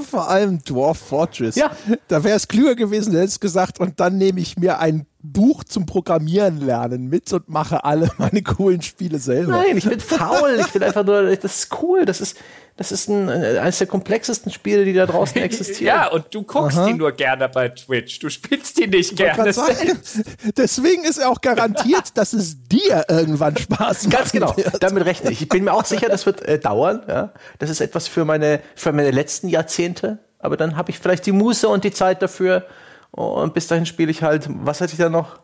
Vor 0.10 0.30
allem 0.30 0.63
Dwarf 0.63 0.98
Fortress. 0.98 1.56
Ja. 1.56 1.72
Da 2.08 2.24
wäre 2.24 2.36
es 2.36 2.48
klüger 2.48 2.76
gewesen, 2.76 3.13
du 3.13 3.19
hättest 3.19 3.41
gesagt, 3.41 3.80
und 3.80 4.00
dann 4.00 4.17
nehme 4.17 4.39
ich 4.39 4.58
mir 4.58 4.80
ein 4.80 5.06
Buch 5.21 5.65
zum 5.65 5.86
Programmieren 5.86 6.62
lernen 6.62 7.08
mit 7.10 7.32
und 7.34 7.49
mache 7.49 7.84
alle 7.84 8.10
meine 8.17 8.41
coolen 8.41 8.82
Spiele 8.82 9.19
selber. 9.19 9.51
Nein, 9.51 9.77
ich 9.77 9.88
bin 9.88 9.99
faul. 9.99 10.58
Ich 10.60 10.73
will 10.73 10.84
einfach 10.84 11.05
nur, 11.05 11.36
das 11.36 11.63
ist 11.63 11.82
cool. 11.82 12.05
Das 12.05 12.21
ist, 12.21 12.38
das 12.77 12.93
ist 12.93 13.10
ein, 13.10 13.27
eines 13.27 13.79
der 13.79 13.88
komplexesten 13.88 14.49
Spiele, 14.49 14.86
die 14.86 14.93
da 14.93 15.05
draußen 15.05 15.41
existieren. 15.41 15.97
Ja, 15.97 16.08
und 16.08 16.34
du 16.34 16.43
guckst 16.43 16.79
die 16.88 16.93
nur 16.93 17.12
gerne 17.12 17.49
bei 17.49 17.67
Twitch. 17.67 18.19
Du 18.19 18.29
spielst 18.29 18.77
die 18.77 18.88
nicht 18.88 19.12
Ich 19.12 19.17
gerne 19.17 19.51
sagen, 19.51 19.99
Deswegen 20.58 21.03
ist 21.03 21.17
er 21.17 21.29
auch 21.29 21.41
garantiert, 21.41 22.17
dass 22.17 22.32
es 22.32 22.63
dir 22.63 23.03
irgendwann 23.10 23.58
Spaß 23.58 24.05
macht. 24.05 24.12
Ganz 24.12 24.32
genau, 24.32 24.55
damit 24.79 25.03
rechne 25.03 25.32
ich. 25.32 25.41
Ich 25.41 25.49
bin 25.49 25.65
mir 25.65 25.73
auch 25.73 25.86
sicher, 25.86 26.08
das 26.08 26.25
wird 26.25 26.41
äh, 26.43 26.60
dauern. 26.60 27.03
Ja? 27.10 27.34
Das 27.58 27.69
ist 27.69 27.82
etwas 27.82 28.08
für 28.08 28.23
meine, 28.23 28.62
für 28.75 28.93
meine 28.93 29.12
letzten 29.12 29.49
Jahrzehnte. 29.49 30.19
Aber 30.39 30.55
dann 30.55 30.77
habe 30.77 30.91
ich 30.91 30.99
vielleicht 30.99 31.25
die 31.25 31.34
Muße 31.34 31.67
und 31.67 31.84
die 31.84 31.91
Zeit 31.91 32.21
dafür. 32.21 32.65
Und 33.12 33.54
bis 33.54 33.67
dahin 33.67 33.86
spiele 33.86 34.12
ich 34.12 34.24
halt, 34.24 34.48
was 34.50 34.82
hatte 34.82 34.93
ich 34.93 35.00
da 35.00 35.10
noch? 35.10 35.39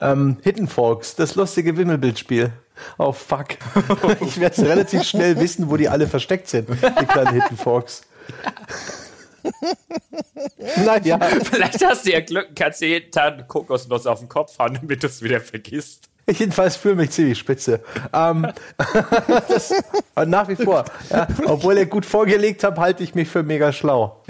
Ähm, 0.00 0.38
Hidden 0.42 0.68
Forks, 0.68 1.16
das 1.16 1.34
lustige 1.34 1.76
Wimmelbildspiel. 1.76 2.52
Oh 2.98 3.12
fuck. 3.12 3.48
Ich 4.20 4.40
werde 4.40 4.62
relativ 4.62 5.02
schnell 5.04 5.38
wissen, 5.38 5.70
wo 5.70 5.76
die 5.76 5.88
alle 5.88 6.06
versteckt 6.06 6.48
sind, 6.48 6.68
die 6.70 7.06
kleinen 7.06 7.40
Hidden 7.40 7.56
Forks. 7.56 8.02
naja, 10.84 11.18
Vielleicht 11.18 11.84
hast 11.84 12.06
du 12.06 12.12
ja 12.12 12.20
Glück 12.20 12.48
kannst 12.54 12.80
dir 12.80 12.88
jeden 12.88 13.10
Tag 13.10 13.34
eine 13.34 13.46
Kokosnuss 13.46 14.06
auf 14.06 14.20
den 14.20 14.28
Kopf 14.28 14.58
hauen, 14.58 14.74
damit 14.80 15.02
du 15.02 15.06
es 15.06 15.22
wieder 15.22 15.40
vergisst. 15.40 16.08
ich 16.26 16.38
jedenfalls 16.38 16.76
fühle 16.76 16.96
mich 16.96 17.10
ziemlich 17.10 17.38
spitze. 17.38 17.82
Ähm, 18.12 18.46
das, 19.48 19.74
und 20.14 20.30
nach 20.30 20.48
wie 20.48 20.56
vor, 20.56 20.84
ja, 21.10 21.26
obwohl 21.46 21.76
ihr 21.78 21.86
gut 21.86 22.06
vorgelegt 22.06 22.62
habt, 22.64 22.78
halte 22.78 23.02
ich 23.02 23.14
mich 23.14 23.28
für 23.28 23.42
mega 23.42 23.72
schlau. 23.72 24.22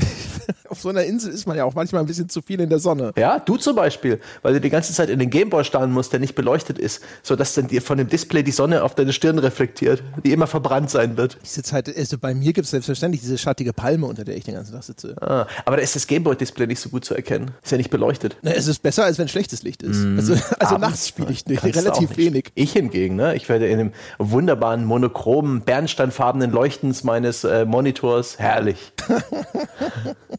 Auf 0.69 0.81
so 0.81 0.89
einer 0.89 1.05
Insel 1.05 1.33
ist 1.33 1.47
man 1.47 1.57
ja 1.57 1.65
auch 1.65 1.75
manchmal 1.75 2.03
ein 2.03 2.07
bisschen 2.07 2.29
zu 2.29 2.43
viel 2.43 2.61
in 2.61 2.69
der 2.69 2.79
Sonne. 2.79 3.13
Ja, 3.17 3.39
du 3.39 3.57
zum 3.57 3.77
Beispiel, 3.77 4.21
weil 4.43 4.55
du 4.55 4.61
die 4.61 4.71
ganze 4.71 4.93
Zeit 4.93 5.11
in 5.11 5.19
den 5.19 5.31
Gameboy 5.31 5.65
starren 5.65 5.93
musst, 5.93 6.13
der 6.13 6.21
nicht 6.21 6.35
beleuchtet 6.35 6.79
ist, 6.79 7.03
sodass 7.23 7.55
dann 7.55 7.69
dir 7.69 7.83
von 7.83 7.99
dem 7.99 8.09
Display 8.09 8.43
die 8.43 8.53
Sonne 8.53 8.83
auf 8.83 8.95
deine 8.95 9.13
Stirn 9.13 9.39
reflektiert, 9.39 10.03
die 10.25 10.33
immer 10.33 10.47
verbrannt 10.47 10.91
sein 10.91 11.17
wird. 11.17 11.39
Ich 11.43 11.51
sitze 11.51 11.75
halt, 11.75 11.97
also 11.97 12.19
bei 12.19 12.35
mir 12.35 12.53
gibt 12.53 12.65
es 12.65 12.71
selbstverständlich 12.71 13.21
diese 13.21 13.39
schattige 13.39 13.73
Palme, 13.73 14.07
unter 14.07 14.25
der 14.25 14.37
ich 14.37 14.45
den 14.45 14.55
ganzen 14.55 14.73
Tag 14.73 14.85
sitze. 14.85 15.17
Ah, 15.21 15.47
aber 15.65 15.77
da 15.77 15.83
ist 15.83 15.97
das 15.97 16.07
Gameboy-Display 16.07 16.67
nicht 16.67 16.81
so 16.81 16.89
gut 16.89 17.05
zu 17.05 17.15
erkennen. 17.15 17.53
Ist 17.63 17.73
ja 17.73 17.77
nicht 17.77 17.91
beleuchtet. 17.91 18.37
Na, 18.43 18.53
es 18.53 18.67
ist 18.67 18.83
besser, 18.83 19.05
als 19.05 19.19
wenn 19.19 19.29
schlechtes 19.29 19.63
Licht 19.63 19.83
ist. 19.83 20.05
Also, 20.17 20.35
also 20.59 20.79
nachts 20.79 21.09
spiele 21.09 21.31
ich 21.31 21.47
nicht, 21.47 21.63
relativ 21.63 22.11
nicht. 22.11 22.17
wenig. 22.17 22.53
Ich 22.55 22.73
hingegen, 22.73 23.17
ne? 23.17 23.35
Ich 23.35 23.49
werde 23.49 23.69
in 23.69 23.79
dem 23.79 23.93
wunderbaren, 24.19 24.85
monochromen, 24.85 25.63
bernsteinfarbenen 25.63 26.51
Leuchtens 26.51 27.05
meines 27.05 27.45
äh, 27.45 27.65
Monitors 27.65 28.39
herrlich. 28.39 28.93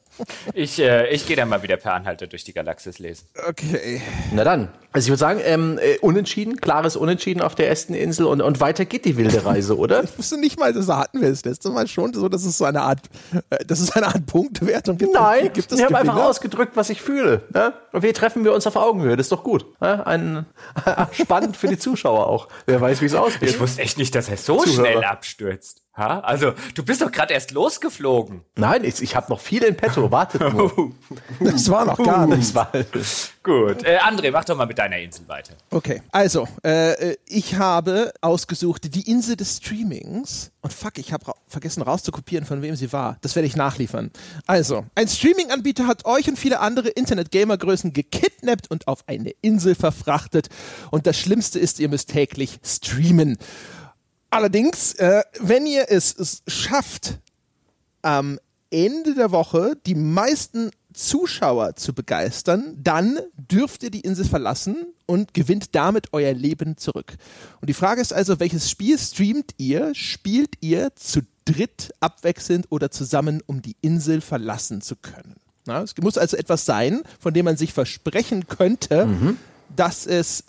Ich, 0.54 0.80
äh, 0.80 1.10
ich 1.10 1.26
gehe 1.26 1.36
dann 1.36 1.50
mal 1.50 1.64
wieder 1.64 1.78
per 1.78 1.94
Anhalter 1.94 2.28
durch 2.28 2.44
die 2.44 2.54
Galaxis 2.54 3.00
lesen. 3.00 3.26
Okay. 3.48 4.02
Na 4.34 4.44
dann. 4.44 4.70
Also 4.94 5.06
ich 5.06 5.10
würde 5.10 5.20
sagen, 5.20 5.40
ähm, 5.46 5.80
äh, 5.82 5.98
unentschieden, 6.00 6.58
klares 6.58 6.98
Unentschieden 6.98 7.42
auf 7.42 7.56
der 7.56 7.70
ersten 7.70 7.94
Insel 7.94 8.26
und, 8.26 8.42
und 8.42 8.60
weiter 8.60 8.84
geht 8.84 9.06
die 9.06 9.16
wilde 9.16 9.46
Reise, 9.46 9.78
oder? 9.78 10.04
Ich 10.12 10.18
wusste 10.18 10.38
nicht 10.38 10.60
mal, 10.60 10.74
das 10.74 10.90
hatten 10.90 11.22
wir 11.22 11.30
das 11.30 11.46
letzte 11.46 11.70
Mal 11.70 11.88
schon 11.88 12.14
so, 12.14 12.28
dass 12.28 12.44
es 12.44 12.58
so 12.58 12.66
eine 12.66 12.82
Art, 12.82 13.00
äh, 13.50 13.64
eine 13.94 14.08
Art 14.08 14.26
Punktewertung 14.26 14.98
gibt. 14.98 15.14
Nein, 15.14 15.52
gibt 15.54 15.72
es 15.72 15.80
ich 15.80 15.86
habe 15.86 15.98
einfach 15.98 16.18
ausgedrückt, 16.18 16.76
was 16.76 16.90
ich 16.90 17.02
fühle. 17.02 17.44
Ja? 17.56 17.74
Und 17.94 18.04
wir 18.04 18.14
treffen 18.14 18.44
wir 18.44 18.54
uns 18.54 18.68
auf 18.68 18.76
Augenhöhe, 18.76 19.16
das 19.16 19.28
ist 19.28 19.32
doch 19.32 19.44
gut. 19.44 19.66
Ja? 19.82 20.04
Ein, 20.04 20.46
spannend 21.14 21.56
für 21.56 21.68
die 21.68 21.78
Zuschauer 21.78 22.28
auch. 22.28 22.50
Wer 22.66 22.82
weiß, 22.82 23.02
wie 23.02 23.06
es 23.06 23.16
ausgeht. 23.16 23.50
Ich 23.50 23.60
wusste 23.60 23.82
echt 23.82 23.98
nicht, 23.98 24.14
dass 24.14 24.28
er 24.28 24.38
so 24.38 24.60
Zuhörer. 24.60 24.90
schnell 24.90 25.04
abstürzt. 25.06 25.82
Ha? 25.94 26.22
Also, 26.22 26.54
du 26.74 26.86
bist 26.86 27.02
doch 27.02 27.12
gerade 27.12 27.34
erst 27.34 27.52
losgeflogen. 27.52 28.46
Nein, 28.56 28.86
ich, 28.86 29.02
ich 29.02 29.14
habe 29.14 29.30
noch 29.30 29.42
viel 29.42 29.62
in 29.64 29.76
petto, 29.76 30.10
wartet 30.10 30.42
nur. 30.54 30.92
Das 31.40 31.70
war 31.70 31.86
noch 31.86 31.98
gar 31.98 32.28
nichts. 32.28 32.54
Das 32.54 32.56
war, 32.56 32.72
Gut. 33.44 33.84
Äh, 33.84 33.98
André, 33.98 34.32
mach 34.32 34.46
doch 34.46 34.56
mal 34.56 34.68
mit 34.68 34.78
deiner 34.78 34.98
Insel 35.00 35.28
weiter. 35.28 35.56
Okay, 35.70 36.02
also, 36.12 36.48
äh, 36.64 37.16
ich 37.26 37.56
habe 37.56 38.14
ausgesucht 38.22 38.94
die 38.96 39.10
Insel 39.10 39.36
des 39.36 39.58
Streamings. 39.58 40.52
Und 40.62 40.72
fuck, 40.72 40.98
ich 40.98 41.12
habe 41.12 41.28
ra 41.28 41.36
vergessen 41.48 41.82
rauszukopieren, 41.82 42.46
von 42.46 42.62
wem 42.62 42.76
sie 42.76 42.94
war. 42.94 43.18
Das 43.22 43.36
werde 43.36 43.48
ich 43.48 43.56
nachliefern. 43.58 44.12
Also, 44.48 44.86
ein 44.96 45.08
Streaming-Anbieter 45.08 45.88
hat 45.88 46.06
euch 46.06 46.30
und 46.30 46.38
viele 46.38 46.60
andere 46.62 46.90
Internet-Gamer-Größen 46.90 47.92
gekidnappt 47.92 48.70
und 48.70 48.88
auf 48.88 49.04
eine 49.08 49.32
Insel 49.42 49.76
verfrachtet. 49.76 50.48
Und 50.92 51.06
das 51.08 51.18
Schlimmste 51.20 51.60
ist, 51.60 51.80
ihr 51.80 51.90
müsst 51.90 52.12
täglich 52.12 52.60
streamen. 52.64 53.38
Allerdings, 54.32 54.94
äh, 54.94 55.24
wenn 55.40 55.66
ihr 55.66 55.88
es, 55.90 56.16
es 56.18 56.42
schafft, 56.48 57.20
am 58.02 58.40
Ende 58.72 59.14
der 59.14 59.32
Woche 59.32 59.74
die 59.86 59.96
meisten 59.96 60.72
Zuschauer 60.94 61.76
zu 61.76 61.94
begeistern, 61.94 62.78
dann 62.82 63.20
dürft 63.36 63.84
ihr 63.84 63.92
die 63.92 64.00
Insel 64.00 64.26
verlassen 64.26 64.88
und 65.06 65.34
gewinnt 65.34 65.76
damit 65.76 66.14
euer 66.14 66.34
Leben 66.34 66.78
zurück. 66.78 67.18
Und 67.60 67.70
die 67.70 67.74
Frage 67.74 68.02
ist 68.02 68.14
also, 68.14 68.40
welches 68.40 68.70
Spiel 68.70 68.98
streamt 68.98 69.52
ihr? 69.58 69.94
Spielt 69.94 70.56
ihr 70.62 70.96
zu 70.96 71.22
dritt 71.44 71.92
abwechselnd 72.00 72.68
oder 72.70 72.90
zusammen, 72.90 73.44
um 73.46 73.62
die 73.62 73.76
Insel 73.82 74.22
verlassen 74.22 74.82
zu 74.82 74.96
können? 74.96 75.36
Na, 75.66 75.82
es 75.82 75.96
muss 75.98 76.18
also 76.18 76.38
etwas 76.38 76.66
sein, 76.66 77.02
von 77.20 77.34
dem 77.34 77.46
man 77.46 77.58
sich 77.58 77.74
versprechen 77.74 78.48
könnte, 78.48 79.08
dass 79.76 80.06
es 80.08 80.46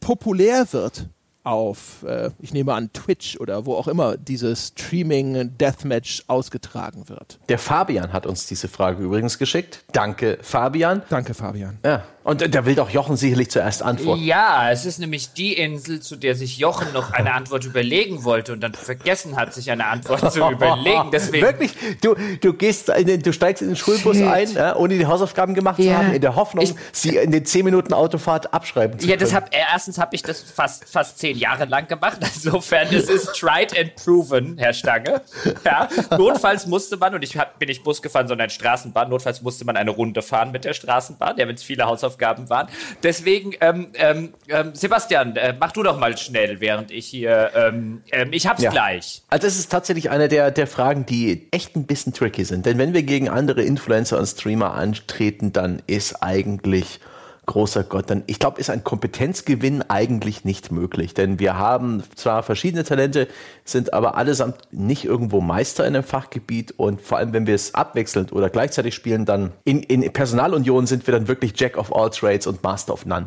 populär 0.00 0.72
wird 0.72 1.08
auf, 1.42 2.02
äh, 2.06 2.30
ich 2.38 2.52
nehme 2.52 2.74
an, 2.74 2.92
Twitch 2.92 3.38
oder 3.40 3.66
wo 3.66 3.74
auch 3.74 3.88
immer 3.88 4.16
dieses 4.16 4.68
Streaming-Deathmatch 4.68 6.24
ausgetragen 6.26 7.08
wird. 7.08 7.38
der 7.48 7.58
Fabian 7.58 8.12
hat 8.12 8.26
uns 8.26 8.46
diese 8.46 8.68
Frage 8.68 9.02
übrigens 9.02 9.38
geschickt. 9.38 9.84
Danke, 9.92 10.38
Fabian. 10.42 11.02
Danke, 11.08 11.34
Fabian. 11.34 11.78
Ja, 11.84 12.04
und 12.22 12.42
äh, 12.42 12.48
da 12.48 12.66
will 12.66 12.74
doch 12.74 12.90
Jochen 12.90 13.16
sicherlich 13.16 13.50
zuerst 13.50 13.82
antworten. 13.82 14.22
Ja, 14.22 14.70
es 14.70 14.84
ist 14.84 14.98
nämlich 14.98 15.32
die 15.32 15.54
Insel, 15.54 16.00
zu 16.00 16.16
der 16.16 16.34
sich 16.34 16.58
Jochen 16.58 16.92
noch 16.92 17.12
eine 17.12 17.32
Antwort 17.32 17.64
überlegen 17.64 18.24
wollte 18.24 18.52
und 18.52 18.60
dann 18.60 18.74
vergessen 18.74 19.36
hat, 19.36 19.54
sich 19.54 19.70
eine 19.70 19.86
Antwort 19.86 20.32
zu 20.32 20.40
überlegen. 20.50 21.10
Deswegen. 21.12 21.46
Wirklich, 21.46 21.72
du, 22.02 22.14
du 22.40 22.52
gehst, 22.52 22.90
in 22.90 23.06
den, 23.06 23.22
du 23.22 23.32
steigst 23.32 23.62
in 23.62 23.68
den 23.68 23.76
Schulbus 23.76 24.16
Shit. 24.16 24.26
ein, 24.26 24.52
ja, 24.52 24.76
ohne 24.76 24.98
die 24.98 25.06
Hausaufgaben 25.06 25.54
gemacht 25.54 25.76
zu 25.76 25.82
Ja. 25.82 25.98
haben, 25.98 26.12
in 26.12 26.20
der 26.20 26.36
Hoffnung, 26.36 26.64
Ich- 26.64 26.74
sie 26.92 27.16
in 27.16 27.30
den 27.30 27.44
10 27.46 27.64
Minuten 27.64 27.94
Autofahrt 27.94 28.52
abschreiben 28.52 28.98
zu 28.98 29.06
Ja, 29.06 29.12
können. 29.16 29.20
das 29.28 29.34
hab, 29.34 29.54
äh, 29.54 29.58
erstens 29.72 29.98
habe 29.98 30.14
ich 30.14 30.22
das 30.22 30.42
fast, 30.42 30.84
fast 30.88 31.18
zehn 31.18 31.38
Jahre 31.38 31.64
lang 31.64 31.86
gemacht. 31.88 32.18
Insofern, 32.34 32.88
es 32.94 33.08
ist 33.08 33.32
tried 33.34 33.76
and 33.78 33.94
proven, 33.96 34.58
Herr 34.58 34.72
Stange. 34.74 35.22
Ja, 35.64 35.88
notfalls 36.18 36.66
musste 36.66 36.96
man, 36.96 37.14
und 37.14 37.22
ich 37.22 37.36
hab, 37.38 37.58
bin 37.58 37.68
nicht 37.68 37.82
Bus 37.82 38.02
gefahren, 38.02 38.28
sondern 38.28 38.50
Straßenbahn, 38.50 39.08
notfalls 39.08 39.40
musste 39.42 39.64
man 39.64 39.76
eine 39.76 39.90
Runde 39.90 40.20
fahren 40.22 40.50
mit 40.52 40.64
der 40.64 40.74
Straßenbahn, 40.74 41.36
ja, 41.38 41.48
wenn 41.48 41.54
es 41.54 41.62
viele 41.62 41.84
Hausaufgaben 41.86 42.09
waren. 42.50 42.68
Deswegen, 43.02 43.52
ähm, 43.60 43.88
ähm, 43.94 44.34
ähm, 44.48 44.74
Sebastian, 44.74 45.36
äh, 45.36 45.54
mach 45.58 45.72
du 45.72 45.82
doch 45.82 45.98
mal 45.98 46.16
schnell, 46.16 46.60
während 46.60 46.90
ich 46.90 47.06
hier, 47.06 47.50
ähm, 47.54 48.02
ähm, 48.12 48.32
ich 48.32 48.46
hab's 48.46 48.62
Ja. 48.62 48.70
gleich. 48.70 49.22
Also 49.28 49.46
das 49.46 49.56
ist 49.58 49.70
tatsächlich 49.70 50.10
eine 50.10 50.28
der, 50.28 50.50
der 50.50 50.66
Fragen, 50.66 51.06
die 51.06 51.48
echt 51.50 51.76
ein 51.76 51.86
bisschen 51.86 52.12
tricky 52.12 52.44
sind. 52.44 52.66
Denn 52.66 52.78
wenn 52.78 52.94
wir 52.94 53.02
gegen 53.02 53.28
andere 53.28 53.62
Influencer 53.62 54.18
und 54.18 54.26
Streamer 54.26 54.74
antreten, 54.74 55.52
dann 55.52 55.82
ist 55.86 56.22
eigentlich 56.22 57.00
großer 57.50 57.82
Gott, 57.82 58.08
dann 58.10 58.22
ich 58.26 58.38
glaube, 58.38 58.60
ist 58.60 58.70
ein 58.70 58.84
Kompetenzgewinn 58.84 59.82
eigentlich 59.88 60.44
nicht 60.44 60.70
möglich. 60.70 61.14
Denn 61.14 61.40
wir 61.40 61.58
haben 61.58 62.04
zwar 62.14 62.44
verschiedene 62.44 62.84
Talente, 62.84 63.26
sind 63.64 63.92
aber 63.92 64.16
allesamt 64.16 64.56
nicht 64.70 65.04
irgendwo 65.04 65.40
Meister 65.40 65.84
in 65.84 65.96
einem 65.96 66.04
Fachgebiet 66.04 66.72
und 66.76 67.02
vor 67.02 67.18
allem, 67.18 67.32
wenn 67.32 67.48
wir 67.48 67.56
es 67.56 67.74
abwechselnd 67.74 68.32
oder 68.32 68.50
gleichzeitig 68.50 68.94
spielen, 68.94 69.26
dann 69.26 69.50
in, 69.64 69.82
in 69.82 70.12
Personalunion 70.12 70.86
sind 70.86 71.08
wir 71.08 71.12
dann 71.12 71.26
wirklich 71.26 71.52
Jack 71.56 71.76
of 71.76 71.94
all 71.94 72.10
trades 72.10 72.46
und 72.46 72.62
Master 72.62 72.92
of 72.92 73.04
none. 73.04 73.26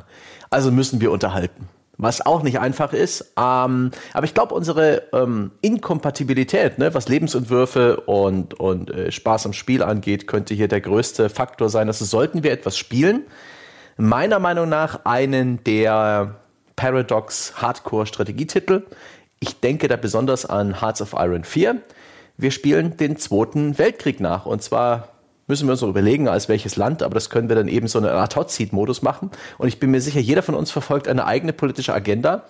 Also 0.49 0.71
müssen 0.71 1.01
wir 1.01 1.11
unterhalten 1.11 1.67
was 1.97 2.25
auch 2.25 2.41
nicht 2.41 2.59
einfach 2.59 2.91
ist. 2.91 3.33
Ähm, 3.37 3.91
aber 4.13 4.25
ich 4.25 4.33
glaube, 4.33 4.55
unsere 4.55 5.03
ähm, 5.13 5.51
Inkompatibilität, 5.61 6.79
ne, 6.79 6.93
was 6.93 7.07
Lebensentwürfe 7.07 8.01
und, 8.01 8.59
und 8.59 8.89
äh, 8.89 9.11
Spaß 9.11 9.45
am 9.45 9.53
Spiel 9.53 9.83
angeht, 9.83 10.25
könnte 10.25 10.55
hier 10.55 10.67
der 10.67 10.81
größte 10.81 11.29
Faktor 11.29 11.69
sein. 11.69 11.87
Also 11.87 12.03
sollten 12.05 12.43
wir 12.43 12.51
etwas 12.51 12.77
spielen, 12.77 13.21
meiner 13.97 14.39
Meinung 14.39 14.69
nach 14.69 15.05
einen 15.05 15.63
der 15.63 16.35
Paradox 16.75 17.61
Hardcore 17.61 18.05
Strategietitel. 18.05 18.83
Ich 19.39 19.59
denke 19.59 19.87
da 19.87 19.95
besonders 19.95 20.45
an 20.45 20.81
Hearts 20.81 21.01
of 21.01 21.13
Iron 21.13 21.43
4. 21.43 21.81
Wir 22.37 22.51
spielen 22.51 22.97
den 22.97 23.17
Zweiten 23.17 23.77
Weltkrieg 23.77 24.19
nach 24.19 24.45
und 24.45 24.63
zwar 24.63 25.09
müssen 25.47 25.67
wir 25.67 25.73
uns 25.73 25.81
noch 25.81 25.89
überlegen, 25.89 26.27
als 26.27 26.49
welches 26.49 26.77
Land, 26.77 27.03
aber 27.03 27.13
das 27.13 27.29
können 27.29 27.49
wir 27.49 27.55
dann 27.55 27.67
eben 27.67 27.87
so 27.87 27.99
eine 27.99 28.13
Art 28.13 28.35
Hot 28.35 28.49
Seat 28.49 28.73
Modus 28.73 29.01
machen 29.01 29.29
und 29.57 29.67
ich 29.67 29.79
bin 29.79 29.91
mir 29.91 30.01
sicher, 30.01 30.19
jeder 30.19 30.41
von 30.41 30.55
uns 30.55 30.71
verfolgt 30.71 31.07
eine 31.07 31.25
eigene 31.25 31.53
politische 31.53 31.93
Agenda 31.93 32.45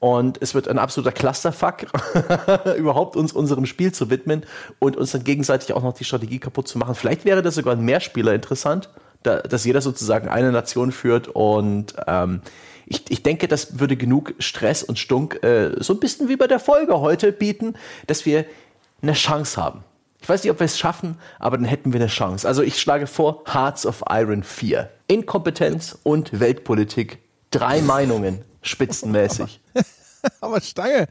und 0.00 0.40
es 0.40 0.54
wird 0.54 0.66
ein 0.66 0.78
absoluter 0.78 1.12
Clusterfuck, 1.12 1.86
überhaupt 2.76 3.16
uns 3.16 3.32
unserem 3.32 3.66
Spiel 3.66 3.92
zu 3.92 4.10
widmen 4.10 4.44
und 4.78 4.96
uns 4.96 5.12
dann 5.12 5.24
gegenseitig 5.24 5.72
auch 5.74 5.82
noch 5.82 5.92
die 5.92 6.04
Strategie 6.04 6.38
kaputt 6.38 6.68
zu 6.68 6.78
machen. 6.78 6.94
Vielleicht 6.94 7.24
wäre 7.24 7.42
das 7.42 7.56
sogar 7.56 7.74
ein 7.74 7.84
Mehrspieler 7.84 8.32
interessant, 8.32 8.88
da, 9.22 9.38
dass 9.38 9.64
jeder 9.64 9.80
sozusagen 9.80 10.28
eine 10.28 10.52
Nation 10.52 10.92
führt 10.92 11.28
und 11.28 11.94
ähm, 12.06 12.40
ich, 12.86 13.02
ich 13.10 13.22
denke, 13.22 13.48
das 13.48 13.78
würde 13.78 13.96
genug 13.96 14.34
Stress 14.38 14.82
und 14.82 14.98
Stunk 14.98 15.42
äh, 15.42 15.72
so 15.78 15.92
ein 15.92 16.00
bisschen 16.00 16.28
wie 16.28 16.36
bei 16.36 16.46
der 16.46 16.58
Folge 16.58 17.00
heute 17.00 17.32
bieten, 17.32 17.74
dass 18.06 18.24
wir 18.24 18.46
eine 19.02 19.12
Chance 19.12 19.62
haben. 19.62 19.84
Ich 20.20 20.28
weiß 20.28 20.42
nicht, 20.42 20.50
ob 20.50 20.58
wir 20.58 20.64
es 20.64 20.78
schaffen, 20.78 21.18
aber 21.38 21.56
dann 21.56 21.66
hätten 21.66 21.92
wir 21.92 22.00
eine 22.00 22.08
Chance. 22.08 22.48
Also 22.48 22.62
ich 22.62 22.80
schlage 22.80 23.06
vor 23.06 23.44
Hearts 23.46 23.86
of 23.86 24.02
Iron 24.10 24.42
4. 24.42 24.90
Inkompetenz 25.06 25.98
und 26.02 26.40
Weltpolitik. 26.40 27.18
Drei 27.50 27.80
Meinungen, 27.82 28.44
spitzenmäßig. 28.62 29.60
Aber 30.40 30.60
Stange, 30.60 31.08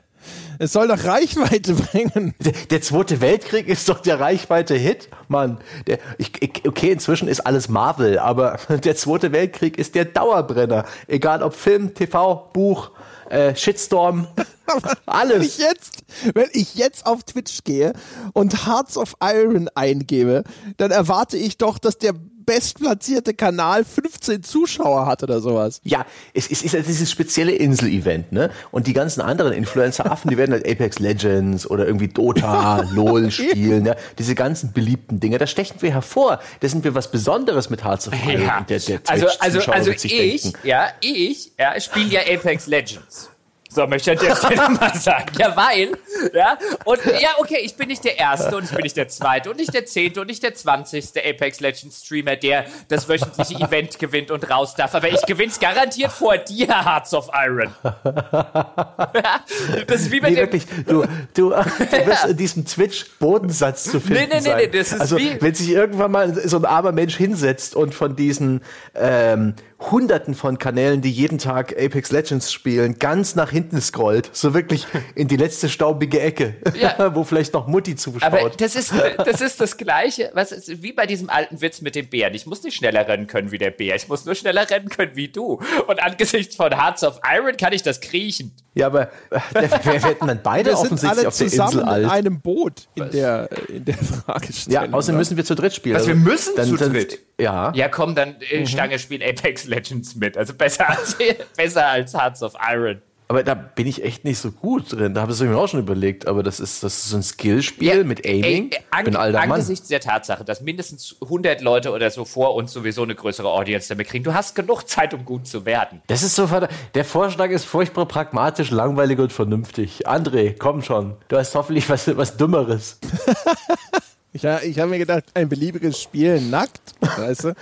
es 0.60 0.74
soll 0.74 0.88
doch 0.88 1.04
Reichweite 1.04 1.74
bringen. 1.92 2.34
Der, 2.40 2.54
der 2.70 2.82
Zweite 2.82 3.22
Weltkrieg 3.22 3.68
ist 3.68 3.88
doch 3.90 4.00
der 4.00 4.20
Reichweite-Hit. 4.20 5.10
Mann, 5.28 5.60
der, 5.88 6.00
ich, 6.18 6.32
ich, 6.42 6.68
okay, 6.68 6.92
inzwischen 6.92 7.28
ist 7.28 7.42
alles 7.42 7.70
Marvel, 7.70 8.20
aber 8.20 8.58
der 8.84 8.96
Zweite 8.96 9.32
Weltkrieg 9.32 9.78
ist 9.78 9.96
der 9.96 10.06
Dauerbrenner. 10.06 10.86
Egal 11.08 11.44
ob 11.44 11.54
Film, 11.54 11.94
TV, 11.94 12.50
Buch, 12.54 12.92
äh, 13.30 13.56
Shitstorm, 13.56 14.28
Wenn 14.68 14.78
ich 14.92 14.98
alles. 15.06 15.58
jetzt, 15.58 16.04
wenn 16.34 16.50
ich 16.52 16.76
jetzt 16.76 17.06
auf 17.06 17.24
Twitch 17.24 17.64
gehe 17.64 17.94
und 18.34 18.68
Hearts 18.68 18.98
of 18.98 19.16
Iron 19.22 19.70
eingebe, 19.76 20.44
dann 20.76 20.92
erwarte 20.92 21.38
ich 21.38 21.58
doch, 21.58 21.78
dass 21.78 21.98
der 21.98 22.14
bestplatzierte 22.48 23.34
Kanal 23.36 23.84
15 23.84 24.42
Zuschauer 24.42 25.06
hat 25.06 25.22
oder 25.22 25.42
sowas. 25.42 25.82
Ja, 25.84 26.06
es, 26.34 26.50
es 26.50 26.64
ist 26.64 26.74
ja 26.74 26.80
dieses 26.80 27.12
spezielle 27.12 27.52
Insel-Event, 27.52 28.32
ne? 28.32 28.50
Und 28.72 28.88
die 28.88 28.94
ganzen 28.94 29.22
anderen 29.22 29.54
Influencer-Affen, 29.54 30.32
die 30.32 30.38
werden 30.38 30.54
halt 30.54 30.68
Apex 30.68 30.98
Legends 30.98 31.70
oder 31.70 31.86
irgendwie 31.86 32.08
Dota, 32.08 32.84
LOL 32.94 33.30
spielen, 33.30 33.86
ja? 33.86 33.96
Diese 34.18 34.34
ganzen 34.34 34.72
beliebten 34.72 35.20
Dinge, 35.20 35.38
da 35.38 35.46
stechen 35.46 35.82
wir 35.82 35.92
hervor. 35.92 36.40
Da 36.62 36.70
sind 36.70 36.86
wir 36.86 36.96
was 36.96 37.12
Besonderes 37.12 37.70
mit 37.70 37.84
Hearts 37.84 38.08
of 38.08 38.14
Iron. 38.26 38.42
Ja. 38.42 38.60
Und 38.60 38.70
der, 38.70 38.80
der 38.80 39.02
also, 39.08 39.28
also, 39.40 39.72
also 39.72 39.90
wird 39.92 40.00
sich 40.00 40.18
ich, 40.18 40.42
denken, 40.42 40.58
ja, 40.66 40.88
ich, 41.02 41.52
ja, 41.60 41.80
spiele 41.80 42.08
ja 42.08 42.22
Apex 42.22 42.68
Legends. 42.68 43.30
So, 43.70 43.86
möchte 43.86 44.14
ich 44.14 44.20
an 44.20 44.26
der 44.26 44.36
Stelle 44.36 44.70
mal 44.70 44.94
sagen. 44.96 45.26
Ja, 45.38 45.56
weil, 45.56 45.92
ja, 46.34 46.58
und 46.86 47.00
ja, 47.06 47.30
okay, 47.40 47.60
ich 47.64 47.76
bin 47.76 47.90
nicht 47.90 48.04
der 48.04 48.18
Erste 48.18 48.56
und 48.58 48.64
ich 48.64 48.72
bin 48.72 48.82
nicht 48.82 48.98
der 48.98 49.08
Zweite 49.10 49.50
und 49.52 49.58
nicht 49.58 49.74
der 49.74 49.86
Zehnte 49.86 50.22
und 50.22 50.28
nicht 50.28 50.42
der 50.42 50.56
Zwanzigste 50.56 51.22
Apex 51.24 51.60
Legends 51.60 52.04
Streamer, 52.06 52.36
der 52.38 52.66
das 52.88 53.08
wöchentliche 53.10 53.56
Event 53.64 54.00
gewinnt 54.00 54.32
und 54.32 54.50
raus 54.50 54.74
darf. 54.76 54.96
Aber 54.96 55.10
ich 55.10 55.22
gewinn's 55.26 55.60
garantiert 55.60 56.12
vor 56.12 56.38
dir, 56.38 56.68
Hearts 56.68 57.14
of 57.14 57.30
Iron. 57.34 57.74
Ja, 57.84 59.44
das 59.88 60.02
ist 60.02 60.12
wie 60.12 60.20
bei 60.20 60.30
Nee, 60.32 60.38
wirklich, 60.38 60.66
du, 60.88 61.04
du, 61.34 61.50
du 61.92 62.06
wirst 62.06 62.26
in 62.26 62.38
diesem 62.38 62.66
Twitch-Bodensatz 62.66 63.84
zu 63.86 64.00
finden 64.00 64.24
Nee, 64.30 64.40
nee, 64.42 64.50
nee, 64.50 64.56
nee, 64.56 64.68
das 64.80 64.92
ist 64.94 65.02
also, 65.02 65.18
wie- 65.18 65.38
wenn 65.42 65.54
sich 65.54 65.70
irgendwann 65.70 66.12
mal 66.12 66.34
so 66.48 66.58
ein 66.58 66.66
armer 66.66 66.92
Mensch 66.92 67.16
hinsetzt 67.18 67.76
und 67.76 67.94
von 67.94 68.16
diesen 68.16 68.62
ähm, 68.96 69.54
hunderten 69.80 70.34
von 70.34 70.58
Kanälen, 70.58 71.02
die 71.02 71.12
jeden 71.12 71.38
Tag 71.38 71.74
Apex 71.80 72.12
Legends 72.12 72.52
spielen, 72.52 72.98
ganz 72.98 73.36
nach 73.36 73.52
hinten 73.52 73.80
scrollt. 73.80 74.30
So 74.34 74.54
wirklich 74.54 74.88
in 75.16 75.28
die 75.28 75.38
letzte 75.38 75.70
staubige 75.70 76.20
Ecke, 76.20 76.56
ja. 76.80 77.12
wo 77.16 77.24
vielleicht 77.24 77.54
noch 77.54 77.68
Mutti 77.68 77.96
zuschaut. 77.96 78.24
Aber 78.24 78.50
das 78.50 78.76
ist, 78.76 78.94
das 79.18 79.42
ist 79.42 79.62
das 79.62 79.78
Gleiche, 79.78 80.32
was 80.34 80.52
ist, 80.52 80.82
wie 80.82 80.94
bei 80.94 81.06
diesem 81.06 81.30
alten 81.30 81.62
Witz 81.62 81.82
mit 81.82 81.96
dem 81.96 82.10
Bären. 82.10 82.34
Ich 82.34 82.46
muss 82.48 82.64
nicht 82.64 82.76
schneller 82.76 83.08
rennen 83.08 83.28
können 83.28 83.52
wie 83.52 83.58
der 83.58 83.72
Bär, 83.72 83.96
ich 83.96 84.08
muss 84.08 84.26
nur 84.26 84.36
schneller 84.36 84.70
rennen 84.70 84.90
können 84.90 85.12
wie 85.16 85.28
du. 85.28 85.62
Und 85.88 86.02
angesichts 86.02 86.56
von 86.56 86.76
Hearts 86.76 87.04
of 87.04 87.20
Iron 87.24 87.56
kann 87.58 87.74
ich 87.74 87.84
das 87.84 88.02
kriechen. 88.02 88.54
Ja, 88.74 88.88
aber 88.88 89.12
äh, 89.32 89.40
wir 89.84 89.94
hätten 89.94 90.28
dann 90.28 90.42
beide 90.44 90.72
wir 90.72 90.80
offensichtlich 90.80 91.28
auf 91.28 91.38
der 91.38 91.46
Insel 91.48 91.84
alt. 91.84 92.04
in 92.04 92.10
einem 92.10 92.42
Boot 92.42 92.88
in 92.96 93.10
der, 93.12 93.50
in 93.70 93.86
der 93.86 93.96
Fragestellung. 93.96 94.92
Ja, 94.92 94.96
außerdem 94.96 95.18
müssen 95.18 95.38
wir 95.38 95.46
zu 95.46 95.56
dritt 95.56 95.74
spielen. 95.74 95.96
Also, 95.96 96.10
wir 96.10 96.16
müssen 96.16 96.54
dann, 96.56 96.68
zu 96.68 96.78
dritt? 96.78 97.20
Ja. 97.40 97.72
Ja, 97.76 97.88
komm, 97.88 98.16
dann 98.16 98.36
äh, 98.50 98.62
mhm. 98.62 98.68
Stange 98.68 99.00
spielt 99.00 99.24
Apex 99.24 99.66
Legends 99.66 100.16
mit. 100.16 100.38
Also 100.38 100.54
besser 100.54 100.90
als, 100.90 101.18
besser 101.58 101.86
als 101.88 102.14
Hearts 102.14 102.42
of 102.42 102.54
Iron. 102.72 103.02
Aber 103.30 103.44
da 103.44 103.56
bin 103.56 103.88
ich 103.88 104.04
echt 104.04 104.24
nicht 104.24 104.40
so 104.40 104.52
gut 104.52 104.94
drin. 104.94 105.14
Da 105.14 105.22
habe 105.22 105.34
ich 105.34 105.40
mir 105.42 105.58
auch 105.58 105.68
schon 105.68 105.82
überlegt. 105.82 106.28
Aber 106.28 106.44
das 106.44 106.62
ist, 106.62 106.82
das 106.84 106.98
ist 106.98 107.10
so 107.10 107.18
ein 107.18 107.24
Skillspiel 107.24 107.98
ja, 107.98 108.04
mit 108.04 108.26
Aiming. 108.26 108.72
Ey, 108.72 108.80
an, 108.90 109.04
bin 109.04 109.16
alter 109.18 109.42
angesichts 109.42 109.90
Mann. 109.90 110.00
der 110.00 110.12
Tatsache, 110.12 110.46
dass 110.46 110.62
mindestens 110.62 111.18
100 111.22 111.62
Leute 111.62 111.92
oder 111.92 112.10
so 112.10 112.24
vor 112.24 112.56
uns 112.56 112.72
sowieso 112.72 113.04
eine 113.04 113.16
größere 113.16 113.50
Audience 113.50 113.90
damit 113.90 114.08
kriegen, 114.08 114.24
du 114.24 114.34
hast 114.34 114.56
genug 114.56 114.84
Zeit, 114.84 115.14
um 115.14 115.26
gut 115.26 115.46
zu 115.46 115.66
werden. 115.66 116.02
Das 116.08 116.24
ist 116.24 116.36
so, 116.36 116.48
der 116.96 117.06
Vorschlag 117.06 117.50
ist 117.50 117.66
furchtbar 117.66 118.06
pragmatisch, 118.06 118.72
langweilig 118.72 119.20
und 119.20 119.34
vernünftig. 119.34 120.08
André, 120.08 120.56
komm 120.58 120.82
schon. 120.82 121.18
Du 121.28 121.36
hast 121.36 121.54
hoffentlich 121.54 121.90
was, 121.90 122.16
was 122.16 122.38
Dümmeres. 122.38 122.98
Ich, 124.38 124.44
ich 124.44 124.80
habe 124.80 124.92
mir 124.92 125.00
gedacht, 125.00 125.24
ein 125.34 125.50
beliebiges 125.50 126.00
Spiel 126.00 126.40
nackt, 126.40 126.80
weißt 127.18 127.46
du? 127.46 127.56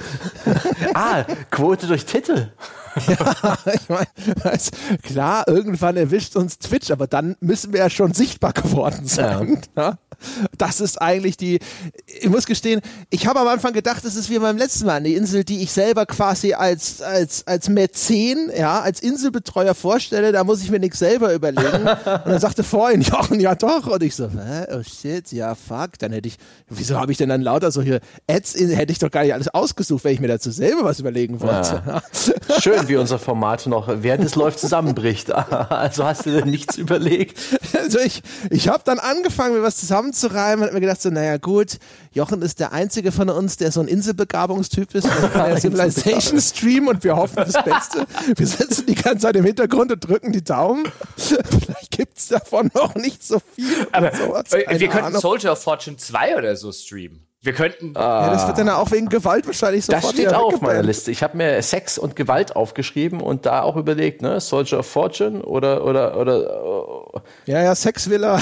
ah, 0.93 1.23
Quote 1.49 1.87
durch 1.87 2.03
Titel. 2.05 2.49
ja, 3.07 3.57
ich 3.73 3.89
meine, 3.89 4.07
klar, 5.01 5.47
irgendwann 5.47 5.97
erwischt 5.97 6.35
uns 6.35 6.59
Twitch, 6.59 6.91
aber 6.91 7.07
dann 7.07 7.35
müssen 7.39 7.73
wir 7.73 7.79
ja 7.79 7.89
schon 7.89 8.13
sichtbar 8.13 8.53
geworden 8.53 9.07
sein. 9.07 9.63
Ja. 9.75 9.85
Ja? 9.85 9.97
Das 10.57 10.79
ist 10.79 11.01
eigentlich 11.01 11.37
die, 11.37 11.59
ich 12.05 12.29
muss 12.29 12.45
gestehen, 12.45 12.81
ich 13.09 13.27
habe 13.27 13.39
am 13.39 13.47
Anfang 13.47 13.73
gedacht, 13.73 14.05
das 14.05 14.15
ist 14.15 14.29
wie 14.29 14.39
beim 14.39 14.57
letzten 14.57 14.85
Mal, 14.85 14.93
eine 14.93 15.09
Insel, 15.09 15.43
die 15.43 15.61
ich 15.61 15.71
selber 15.71 16.05
quasi 16.05 16.53
als, 16.53 17.01
als, 17.01 17.45
als 17.47 17.69
Mäzen, 17.69 18.49
ja, 18.57 18.79
als 18.79 19.01
Inselbetreuer 19.01 19.75
vorstelle, 19.75 20.31
da 20.31 20.43
muss 20.43 20.61
ich 20.61 20.71
mir 20.71 20.79
nichts 20.79 20.99
selber 20.99 21.33
überlegen. 21.33 21.87
Und 21.87 21.97
dann 22.05 22.39
sagte 22.39 22.63
vorhin 22.63 23.01
Jochen, 23.01 23.39
ja 23.39 23.55
doch. 23.55 23.87
Und 23.87 24.03
ich 24.03 24.15
so, 24.15 24.29
Hä? 24.29 24.65
oh 24.73 24.83
shit, 24.83 25.31
ja 25.31 25.55
fuck, 25.55 25.99
dann 25.99 26.11
hätte 26.11 26.27
ich, 26.27 26.37
wieso 26.69 26.99
habe 26.99 27.11
ich 27.11 27.17
denn 27.17 27.29
dann 27.29 27.41
lauter 27.41 27.71
solche 27.71 27.99
Ads, 28.27 28.55
hätte 28.55 28.91
ich 28.91 28.99
doch 28.99 29.11
gar 29.11 29.23
nicht 29.23 29.33
alles 29.33 29.49
ausgesucht, 29.49 30.03
wenn 30.03 30.13
ich 30.13 30.19
mir 30.19 30.27
dazu 30.27 30.51
selber 30.51 30.83
was 30.83 30.99
überlegen 30.99 31.41
wollte. 31.41 31.83
Ja. 31.85 32.01
Schön, 32.61 32.84
wie 32.87 32.97
unser 32.97 33.19
Format 33.19 33.65
noch 33.67 33.87
während 33.87 34.23
es 34.23 34.35
läuft 34.35 34.59
zusammenbricht. 34.59 35.31
Also 35.75 36.05
hast 36.05 36.25
du 36.25 36.31
dir 36.31 36.45
nichts 36.45 36.77
überlegt? 36.77 37.37
Also 37.73 37.99
ich, 37.99 38.21
ich 38.49 38.67
habe 38.67 38.83
dann 38.85 38.99
angefangen, 38.99 39.55
mir 39.55 39.63
was 39.63 39.77
zusammenzureimen 39.77 40.61
und 40.61 40.67
hab 40.67 40.73
mir 40.73 40.81
gedacht 40.81 41.01
so, 41.01 41.09
naja 41.09 41.37
gut, 41.37 41.77
Jochen 42.11 42.41
ist 42.41 42.59
der 42.59 42.71
einzige 42.71 43.11
von 43.11 43.29
uns, 43.29 43.57
der 43.57 43.71
so 43.71 43.81
ein 43.81 43.87
Inselbegabungstyp 43.87 44.93
ist. 44.95 45.07
Ja 45.07 45.57
Civilization 45.59 46.39
streamen 46.39 46.89
und 46.89 47.03
wir 47.03 47.15
hoffen 47.15 47.37
das 47.37 47.63
Beste. 47.63 48.05
Wir 48.35 48.47
sitzen 48.47 48.85
die 48.85 48.95
ganze 48.95 49.19
Zeit 49.19 49.35
im 49.35 49.45
Hintergrund 49.45 49.91
und 49.91 49.99
drücken 49.99 50.31
die 50.31 50.43
Daumen. 50.43 50.87
Vielleicht 51.17 51.91
gibt 51.91 52.17
es 52.17 52.27
davon 52.27 52.69
noch 52.73 52.95
nicht 52.95 53.23
so 53.23 53.39
viel. 53.55 53.87
Aber 53.91 54.11
wir 54.11 54.87
könnten 54.87 55.19
Soldier 55.19 55.53
of 55.53 55.61
Fortune 55.61 55.97
2 55.97 56.37
oder 56.37 56.55
so 56.55 56.71
streamen. 56.71 57.25
Wir 57.45 57.53
könnten. 57.53 57.93
ja, 57.95 58.31
das 58.31 58.47
wird 58.47 58.57
dann 58.57 58.69
auch 58.69 58.89
wegen 58.91 59.07
Gewalt 59.07 59.45
wahrscheinlich 59.45 59.85
sofort 59.85 60.03
Das 60.03 60.11
steht 60.11 60.33
auch 60.33 60.53
auf 60.55 60.61
meiner 60.61 60.81
Liste. 60.81 61.11
Ich 61.11 61.21
habe 61.21 61.37
mir 61.37 61.61
Sex 61.61 61.99
und 61.99 62.15
Gewalt 62.15 62.55
aufgeschrieben 62.55 63.21
und 63.21 63.45
da 63.45 63.61
auch 63.61 63.75
überlegt, 63.75 64.23
ne, 64.23 64.39
Soldier 64.39 64.79
of 64.79 64.87
Fortune 64.87 65.43
oder 65.43 65.85
oder 65.85 66.17
oder. 66.17 66.65
Oh. 66.65 67.21
Ja, 67.45 67.61
ja, 67.61 67.75
Sexvilla. 67.75 68.41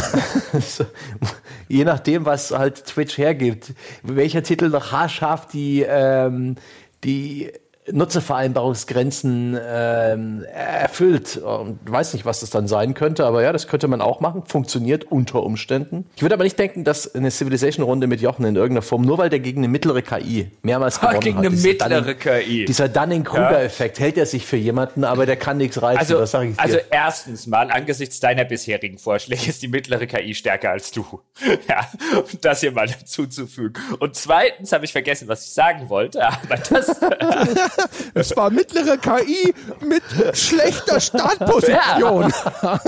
Je 1.68 1.84
nachdem, 1.84 2.26
was 2.26 2.51
halt 2.51 2.86
Twitch 2.86 3.18
hergibt, 3.18 3.74
welcher 4.04 4.41
Titel 4.41 4.70
noch 4.70 4.93
haarscharf 4.93 5.47
die 5.47 5.86
ähm, 5.86 6.56
die 7.04 7.51
Nutzervereinbarungsgrenzen 7.92 9.60
ähm, 9.62 10.44
erfüllt. 10.54 11.38
Und 11.38 11.80
weiß 11.86 12.14
nicht, 12.14 12.26
was 12.26 12.40
das 12.40 12.50
dann 12.50 12.68
sein 12.68 12.94
könnte, 12.94 13.26
aber 13.26 13.44
ja, 13.44 13.52
das 13.52 13.68
könnte 13.68 13.88
man 13.88 14.02
auch 14.02 14.22
machen. 14.22 14.44
Funktioniert 14.46 15.06
unter 15.12 15.44
Umständen. 15.44 16.06
Ich 16.16 16.22
würde 16.22 16.36
aber 16.36 16.44
nicht 16.44 16.58
denken, 16.58 16.84
dass 16.84 17.14
eine 17.14 17.30
Civilization-Runde 17.30 18.08
mit 18.08 18.22
Jochen 18.22 18.46
in 18.46 18.56
irgendeiner 18.56 18.82
Form, 18.82 19.02
nur 19.02 19.18
weil 19.18 19.30
der 19.30 19.40
gegen 19.40 19.60
eine 19.60 19.68
mittlere 19.68 20.02
KI 20.02 20.52
mehrmals 20.62 21.00
gewonnen 21.02 21.20
gegen 21.20 21.38
hat. 21.38 21.44
Gegen 21.44 21.56
eine 21.56 21.68
mittlere 21.68 22.02
Dunning, 22.02 22.20
KI. 22.20 22.66
Dieser 22.66 22.90
Dunning-Kruger-Effekt 22.90 24.00
hält 24.00 24.18
er 24.18 24.26
sich 24.26 24.46
für 24.46 24.58
jemanden, 24.58 25.04
aber 25.04 25.26
der 25.26 25.36
kann 25.36 25.58
nichts 25.58 25.82
reißen. 25.82 26.00
Also, 26.00 26.20
das 26.20 26.32
sag 26.32 26.44
ich 26.48 26.56
dir. 26.56 26.62
also 26.62 26.78
erstens 26.90 27.48
mal, 27.48 27.70
angesichts 27.70 28.20
deiner 28.20 28.46
bisherigen 28.46 28.98
Vorschläge 28.98 29.50
ist 29.50 29.62
die 29.62 29.68
mittlere 29.68 30.08
KI 30.08 30.34
stärker 30.34 30.72
als 30.72 30.92
du. 30.92 31.06
ja, 31.68 31.88
um 32.18 32.40
das 32.42 32.62
hier 32.62 32.72
mal 32.72 32.88
dazuzufügen. 32.88 33.82
Und 34.00 34.16
zweitens 34.16 34.72
habe 34.72 34.86
ich 34.86 34.92
vergessen, 34.92 35.28
was 35.28 35.46
ich 35.46 35.54
sagen 35.54 35.90
wollte, 35.90 36.26
aber 36.26 36.56
das... 36.56 37.00
es 38.13 38.36
war 38.36 38.49
mittlere 38.49 38.97
KI 38.97 39.53
mit 39.86 40.03
schlechter 40.36 40.99
Startposition. 40.99 42.34
Ja. 42.61 42.80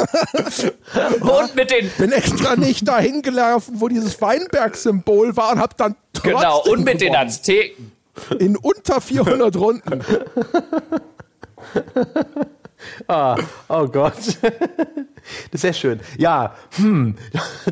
und 1.22 1.56
mit 1.56 1.72
den. 1.72 1.90
Bin 1.98 2.12
extra 2.12 2.56
nicht 2.56 2.88
dahin 2.88 3.22
gelaufen, 3.22 3.76
wo 3.80 3.88
dieses 3.88 4.20
Weinberg-Symbol 4.22 5.36
war 5.38 5.54
und 5.54 5.60
hab 5.60 5.78
dann 5.78 5.96
Genau, 6.24 6.62
und 6.64 6.84
mit 6.84 7.00
gewonnen. 7.00 7.02
den 7.14 7.16
Azteken. 7.16 7.92
In 8.40 8.56
unter 8.56 9.02
400 9.02 9.58
Runden. 9.58 10.04
Ah, 13.08 13.38
oh 13.70 13.88
Gott. 13.88 14.14
Das 15.52 15.54
ist 15.54 15.62
sehr 15.62 15.74
schön. 15.74 16.00
Ja, 16.18 16.56
hm, 16.76 17.16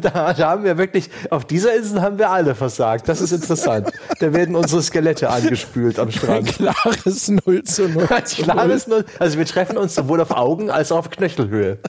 da, 0.01 0.33
da, 0.33 0.49
haben 0.49 0.63
wir 0.63 0.77
wirklich, 0.77 1.09
auf 1.29 1.45
dieser 1.45 1.75
Insel 1.75 2.01
haben 2.01 2.17
wir 2.17 2.31
alle 2.31 2.55
versagt. 2.55 3.07
Das 3.07 3.21
ist 3.21 3.31
interessant. 3.31 3.91
Da 4.19 4.33
werden 4.33 4.55
unsere 4.55 4.81
Skelette 4.81 5.29
angespült 5.29 5.99
am 5.99 6.11
Strand. 6.11 6.59
Ein 6.59 6.73
klares 6.73 7.27
0 7.27 7.63
zu 7.63 7.89
0. 7.89 8.07
Ein 8.09 8.23
klares 8.23 8.87
0. 8.87 9.05
Also 9.19 9.37
wir 9.37 9.45
treffen 9.45 9.77
uns 9.77 9.93
sowohl 9.95 10.21
auf 10.21 10.31
Augen 10.31 10.71
als 10.71 10.91
auch 10.91 10.97
auf 10.97 11.09
Knöchelhöhe. 11.09 11.79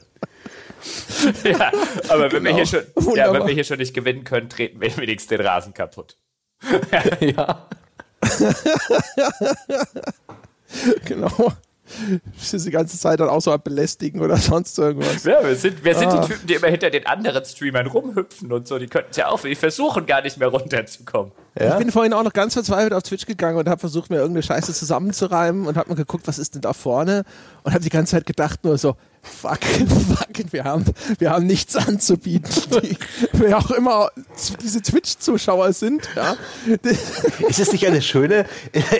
Ja, 1.43 1.71
aber 2.09 2.31
wenn, 2.31 2.43
genau. 2.43 2.45
wir 2.45 2.53
hier 2.53 2.65
schon, 2.67 3.15
ja, 3.15 3.33
wenn 3.33 3.47
wir 3.47 3.53
hier 3.55 3.63
schon 3.63 3.79
nicht 3.79 3.95
gewinnen 3.95 4.23
können, 4.23 4.49
treten 4.49 4.79
wir 4.79 4.95
wenigstens 4.97 5.29
den 5.29 5.41
Rasen 5.41 5.73
kaputt. 5.73 6.15
ja. 7.21 7.67
genau 11.05 11.53
die 12.51 12.71
ganze 12.71 12.97
Zeit 12.97 13.19
dann 13.19 13.29
auch 13.29 13.41
so 13.41 13.55
belästigen 13.57 14.21
oder 14.21 14.37
sonst 14.37 14.77
irgendwas. 14.77 15.23
Ja, 15.23 15.43
wir 15.43 15.55
sind, 15.55 15.83
wir 15.83 15.95
sind 15.95 16.07
ah. 16.07 16.21
die 16.21 16.33
Typen, 16.33 16.47
die 16.47 16.53
immer 16.55 16.67
hinter 16.67 16.89
den 16.89 17.05
anderen 17.05 17.45
Streamern 17.45 17.87
rumhüpfen 17.87 18.51
und 18.51 18.67
so. 18.67 18.79
Die 18.79 18.87
könnten 18.87 19.11
es 19.11 19.17
ja 19.17 19.29
auch, 19.29 19.41
die 19.41 19.55
versuchen 19.55 20.05
gar 20.05 20.21
nicht 20.21 20.37
mehr 20.37 20.47
runterzukommen. 20.47 21.31
Ja? 21.57 21.73
Ich 21.73 21.77
bin 21.77 21.91
vorhin 21.91 22.13
auch 22.13 22.23
noch 22.23 22.33
ganz 22.33 22.53
verzweifelt 22.53 22.93
auf 22.93 23.03
Twitch 23.03 23.25
gegangen 23.25 23.57
und 23.57 23.69
habe 23.69 23.79
versucht, 23.79 24.09
mir 24.09 24.17
irgendeine 24.17 24.43
Scheiße 24.43 24.73
zusammenzureimen 24.73 25.67
und 25.67 25.77
habe 25.77 25.89
mir 25.89 25.95
geguckt, 25.95 26.27
was 26.27 26.39
ist 26.39 26.55
denn 26.55 26.61
da 26.61 26.73
vorne 26.73 27.23
und 27.63 27.73
habe 27.73 27.83
die 27.83 27.89
ganze 27.89 28.11
Zeit 28.11 28.25
gedacht 28.25 28.63
nur 28.63 28.77
so, 28.77 28.95
fuck, 29.25 29.59
fuck, 29.63 30.51
wir 30.51 30.63
haben, 30.63 30.85
wir 31.17 31.31
haben 31.31 31.45
nichts 31.45 31.75
anzubieten. 31.75 32.51
Die, 32.83 32.97
wer 33.33 33.57
auch 33.57 33.71
immer 33.71 34.09
diese 34.61 34.81
Twitch-Zuschauer 34.81 35.73
sind, 35.73 36.07
ja. 36.15 36.35
Ist 37.47 37.59
es 37.59 37.71
nicht 37.71 37.85
eine 37.85 38.01
schöne, 38.01 38.45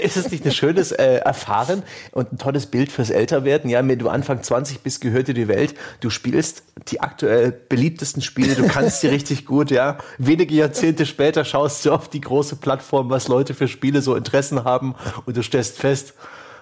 ist 0.03 0.17
es 0.17 0.31
nicht 0.31 0.45
ein 0.45 0.51
schönes 0.51 0.91
äh, 0.91 1.17
Erfahren 1.17 1.83
und 2.11 2.33
ein 2.33 2.37
tolles 2.37 2.65
Bild 2.67 2.91
fürs 2.91 3.09
Älterwerden? 3.09 3.69
Ja, 3.69 3.85
wenn 3.87 3.99
du 3.99 4.09
Anfang 4.09 4.43
20 4.43 4.81
bist, 4.81 5.01
gehört 5.01 5.27
dir 5.27 5.33
die 5.33 5.47
Welt, 5.47 5.75
du 5.99 6.09
spielst 6.09 6.63
die 6.87 7.01
aktuell 7.01 7.51
beliebtesten 7.51 8.21
Spiele, 8.21 8.55
du 8.55 8.67
kannst 8.67 9.01
sie 9.01 9.07
richtig 9.07 9.45
gut, 9.45 9.71
ja. 9.71 9.97
Wenige 10.17 10.55
Jahrzehnte 10.55 11.05
später 11.05 11.45
schaust 11.45 11.85
du 11.85 11.91
auf 11.91 12.09
die 12.09 12.21
große 12.21 12.57
Plattform, 12.57 13.09
was 13.09 13.27
Leute 13.27 13.53
für 13.53 13.67
Spiele 13.67 14.01
so 14.01 14.15
Interessen 14.15 14.63
haben 14.63 14.95
und 15.25 15.37
du 15.37 15.43
stellst 15.43 15.77
fest, 15.77 16.13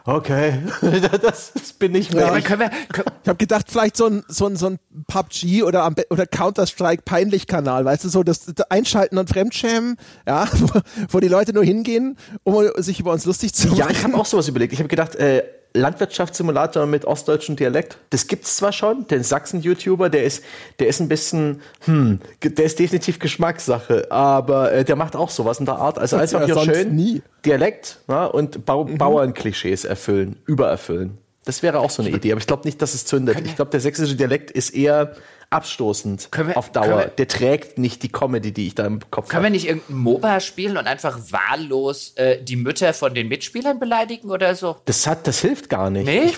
Okay, 0.06 0.60
das, 1.22 1.54
das 1.54 1.74
bin 1.74 1.96
ich 1.96 2.12
mehr. 2.12 2.28
Ja, 2.28 2.38
ich 2.38 2.50
wir, 2.50 2.70
ich 2.92 3.30
habe 3.30 3.38
gedacht, 3.38 3.68
vielleicht 3.70 3.96
so 3.96 4.08
ein, 4.08 4.24
so 4.28 4.48
ein, 4.48 4.58
so 4.58 4.68
ein 4.68 4.80
PUBG 5.08 5.64
oder, 5.64 5.90
oder 6.10 6.26
Counter-Strike 6.26 7.04
Peinlich-Kanal, 7.04 7.86
weißt 7.86 8.04
du, 8.04 8.10
so 8.10 8.22
das, 8.22 8.46
das 8.46 8.70
Einschalten 8.70 9.18
und 9.18 9.30
Fremdschämen, 9.30 9.96
ja, 10.28 10.48
wo, 10.60 10.82
wo, 11.10 11.20
die 11.22 11.30
Leute 11.30 11.54
nur 11.54 11.64
hingehen, 11.64 12.18
um 12.44 12.70
sich 12.78 13.00
über 13.00 13.14
uns 13.14 13.24
lustig 13.24 13.54
zu 13.54 13.70
machen. 13.70 13.80
Ja, 13.80 13.90
ich 13.90 14.04
habe 14.04 14.16
auch 14.16 14.26
sowas 14.26 14.50
überlegt. 14.50 14.74
Ich 14.74 14.80
habe 14.80 14.90
gedacht, 14.90 15.16
äh, 15.16 15.44
Landwirtschaftssimulator 15.74 16.86
mit 16.86 17.06
ostdeutschem 17.06 17.56
Dialekt. 17.56 17.98
Das 18.12 18.28
gibt's 18.28 18.58
zwar 18.58 18.72
schon, 18.72 19.08
den 19.08 19.24
Sachsen-YouTuber, 19.24 20.10
der 20.10 20.24
ist, 20.24 20.44
der 20.80 20.88
ist 20.88 21.00
ein 21.00 21.08
bisschen, 21.08 21.62
hm, 21.86 22.20
der 22.44 22.66
ist 22.66 22.78
definitiv 22.78 23.18
Geschmackssache, 23.20 24.12
aber 24.12 24.72
äh, 24.72 24.86
der 24.86 24.96
macht 24.96 25.16
auch 25.16 25.32
sowas 25.32 25.60
in 25.60 25.66
der 25.66 25.76
Art. 25.76 25.98
Also 25.98 26.18
einfach 26.18 26.46
hier 26.46 26.60
schön 26.60 26.96
nie. 26.96 27.22
Dialekt 27.46 28.00
na, 28.08 28.26
und 28.26 28.66
Bau 28.66 28.86
mhm. 28.86 28.98
Bauernklischees 28.98 29.84
erfüllen, 29.84 30.38
übererfüllen. 30.46 31.18
Das 31.46 31.62
wäre 31.62 31.80
auch 31.80 31.90
so 31.90 32.02
eine 32.02 32.12
Idee, 32.12 32.32
aber 32.32 32.40
ich 32.40 32.48
glaube 32.48 32.64
nicht, 32.64 32.82
dass 32.82 32.94
es 32.94 33.06
zündet. 33.06 33.38
Ich 33.46 33.56
glaube, 33.56 33.72
der 33.72 33.82
sächsische 33.82 34.16
Dialekt 34.16 34.50
ist 34.52 34.70
eher 34.70 35.14
abstoßend 35.54 36.30
wir, 36.36 36.58
auf 36.58 36.72
Dauer. 36.72 36.98
Wir, 37.00 37.06
der 37.08 37.28
trägt 37.28 37.78
nicht 37.78 38.04
die 38.04 38.10
Comedy, 38.10 38.52
die 38.52 38.68
ich 38.68 38.76
da 38.76 38.86
im 38.86 39.00
Kopf 39.12 39.26
habe. 39.26 39.28
Können 39.28 39.38
hab. 39.38 39.44
wir 39.44 39.50
nicht 39.52 39.68
irgendein 39.68 39.96
MOBA 39.98 40.40
spielen 40.40 40.78
und 40.78 40.88
einfach 40.88 41.20
wahllos 41.30 42.14
äh, 42.16 42.42
die 42.42 42.56
Mütter 42.56 42.94
von 42.94 43.14
den 43.14 43.28
Mitspielern 43.28 43.80
beleidigen 43.80 44.30
oder 44.30 44.56
so? 44.56 44.78
Das 44.86 45.08
hat, 45.08 45.28
das 45.28 45.40
hilft 45.42 45.70
gar 45.70 45.90
nicht. 45.90 46.06
Nee? 46.06 46.26
Ich, 46.26 46.38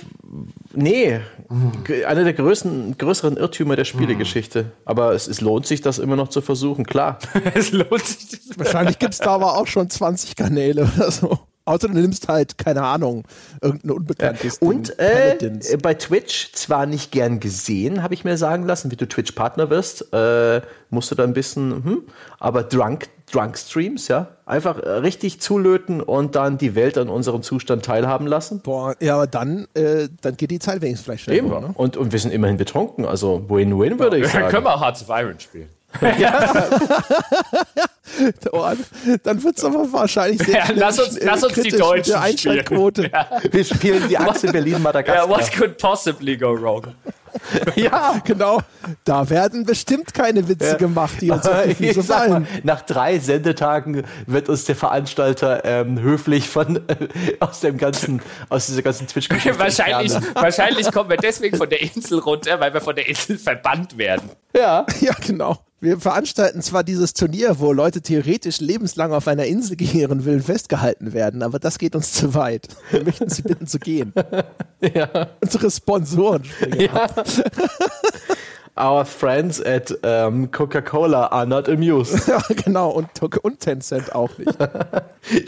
nee. 0.74 1.20
Hm. 1.50 1.72
Einer 2.06 2.24
der 2.24 2.34
größten, 2.34 2.98
größeren 2.98 3.38
Irrtümer 3.38 3.76
der 3.76 3.86
Spielegeschichte. 3.86 4.60
Hm. 4.60 4.72
Aber 4.86 5.14
es, 5.14 5.28
es, 5.28 5.42
lohnt 5.42 5.66
sich, 5.66 5.82
das 5.82 6.00
immer 6.00 6.16
noch 6.16 6.30
zu 6.30 6.42
versuchen, 6.42 6.86
klar. 6.86 7.20
es 7.54 7.72
lohnt 7.72 8.06
sich. 8.06 8.40
Wahrscheinlich 8.58 9.00
gibt 9.00 9.14
es 9.14 9.20
da 9.20 9.32
aber 9.32 9.58
auch 9.58 9.68
schon 9.68 9.90
20 9.90 10.36
Kanäle 10.36 10.90
oder 10.96 11.12
so. 11.12 11.40
Außer 11.68 11.88
du 11.88 11.96
nimmst 11.96 12.28
halt, 12.28 12.60
keine 12.60 12.84
Ahnung, 12.84 13.24
irgendein 13.60 13.92
unbekanntes 13.92 14.60
ja. 14.62 14.68
Und 14.68 15.00
äh, 15.00 15.38
bei 15.82 15.96
Twitch 15.96 16.52
zwar 16.54 16.86
nicht 16.86 17.12
gern 17.12 17.40
gesehen, 17.40 18.04
habe 18.04 18.14
ich 18.14 18.24
mir 18.24 18.38
sagen 18.38 18.68
lassen, 18.68 18.92
wie 18.92 18.96
du 18.96 19.08
Twitch-Partner 19.08 19.72
wirst, 19.72 20.14
äh, 20.14 20.62
musst 20.92 21.10
du 21.10 21.16
da 21.16 21.24
ein 21.24 21.34
bisschen, 21.34 21.84
hm, 21.84 22.04
aber 22.38 22.62
Drunk, 22.62 23.08
Drunk 23.32 23.58
Streams, 23.58 24.08
ja, 24.08 24.28
einfach 24.46 24.78
äh, 24.78 24.90
richtig 24.90 25.42
zulöten 25.42 26.02
und 26.02 26.36
dann 26.36 26.60
die 26.60 26.76
Welt 26.76 27.00
an 27.00 27.10
unserem 27.10 27.42
Zustand 27.42 27.84
teilhaben 27.84 28.28
lassen. 28.28 28.60
Boah, 28.60 28.96
ja, 29.00 29.16
aber 29.16 29.26
dann, 29.26 29.68
äh, 29.74 30.08
dann 30.22 30.38
geht 30.38 30.52
die 30.52 30.60
Zeit 30.60 30.82
wenigstens 30.82 31.06
vielleicht 31.06 31.24
schneller. 31.24 31.40
Eben. 31.40 31.50
Ne? 31.50 31.72
Und, 31.74 31.98
und 31.98 32.12
wir 32.12 32.20
sind 32.20 32.32
immerhin 32.32 32.58
betrunken, 32.58 33.06
also 33.06 33.50
Win-Win 33.50 33.98
würde 33.98 34.20
ich 34.20 34.28
sagen. 34.32 34.44
Dann 34.44 34.52
können 34.52 34.66
wir 34.66 34.76
auch 34.76 34.82
Hearts 34.82 35.02
of 35.02 35.10
Iron 35.10 35.40
spielen. 35.40 35.70
Ja. 36.20 36.54
oh, 38.52 38.66
dann 39.24 39.44
wird 39.44 39.58
es 39.58 39.64
aber 39.64 39.92
wahrscheinlich 39.92 40.42
sehr 40.44 40.60
ja, 40.60 40.66
lass 40.74 41.00
uns, 41.00 41.20
lass 41.22 41.44
uns 41.44 41.54
die 41.54 41.70
Deutschen 41.70 42.16
Einschaltquote. 42.16 43.10
Ja. 43.12 43.28
Wir 43.52 43.64
spielen 43.64 44.08
die 44.08 44.18
Achse 44.18 44.52
Berlin-Madagaskar. 44.52 45.28
Yeah, 45.28 45.30
what 45.30 45.52
could 45.52 45.78
possibly 45.78 46.38
go 46.38 46.54
wrong? 46.60 46.94
ja, 47.76 48.22
genau. 48.24 48.62
Da 49.04 49.30
werden 49.30 49.66
bestimmt 49.66 50.14
keine 50.14 50.48
Witze 50.48 50.72
ja. 50.72 50.76
gemacht, 50.76 51.16
die 51.22 51.32
uns 51.32 51.48
auf 51.48 51.64
die 51.64 51.76
Füße 51.94 52.04
fallen. 52.04 52.48
nach 52.64 52.82
drei 52.82 53.20
Sendetagen 53.20 54.04
wird 54.26 54.50
uns 54.50 54.66
der 54.66 54.76
Veranstalter 54.76 55.64
ähm, 55.66 56.00
höflich 56.00 56.50
von 56.50 56.78
äh, 56.88 57.08
aus 57.40 57.60
dem 57.60 57.78
ganzen, 57.78 58.22
aus 58.50 58.68
dieser 58.68 58.82
ganzen 58.82 59.08
Twitch-Geschichte 59.08 59.60
wahrscheinlich, 59.60 60.14
wahrscheinlich 60.34 60.92
kommen 60.92 61.10
wir 61.10 61.18
deswegen 61.18 61.58
von 61.58 61.70
der 61.70 61.82
Insel 61.82 62.20
runter, 62.20 62.60
weil 62.60 62.74
wir 62.74 62.82
von 62.82 62.96
der 62.96 63.08
Insel 63.08 63.38
verbannt 63.38 63.98
werden. 63.98 64.30
Ja, 64.56 64.86
ja, 65.02 65.14
genau. 65.26 65.58
Wir 65.82 66.00
veranstalten 66.00 66.62
zwar 66.62 66.84
dieses 66.84 67.14
Turnier, 67.14 67.60
wo 67.60 67.72
Leute 67.74 67.95
theoretisch 68.02 68.60
lebenslang 68.60 69.12
auf 69.12 69.28
einer 69.28 69.46
Insel 69.46 69.76
gegen 69.76 69.98
ihren 69.98 70.26
Willen 70.26 70.42
festgehalten 70.42 71.14
werden, 71.14 71.44
aber 71.44 71.60
das 71.60 71.78
geht 71.78 71.96
uns 71.96 72.14
zu 72.14 72.34
weit. 72.34 72.68
Wir 72.92 73.04
möchten 73.04 73.30
Sie 73.30 73.42
bitten 73.42 73.68
zu 73.68 73.80
gehen. 73.80 74.14
Ja. 74.94 75.30
Unsere 75.42 75.72
Sponsoren 75.72 76.44
ja. 76.78 77.08
Our 78.78 79.06
friends 79.06 79.60
at 79.62 79.90
um, 80.04 80.52
Coca-Cola 80.52 81.28
are 81.28 81.48
not 81.48 81.70
amused. 81.70 82.28
ja, 82.28 82.42
genau, 82.64 82.90
und, 82.92 83.08
und 83.42 83.60
Tencent 83.62 84.14
auch 84.14 84.38
nicht. 84.38 84.56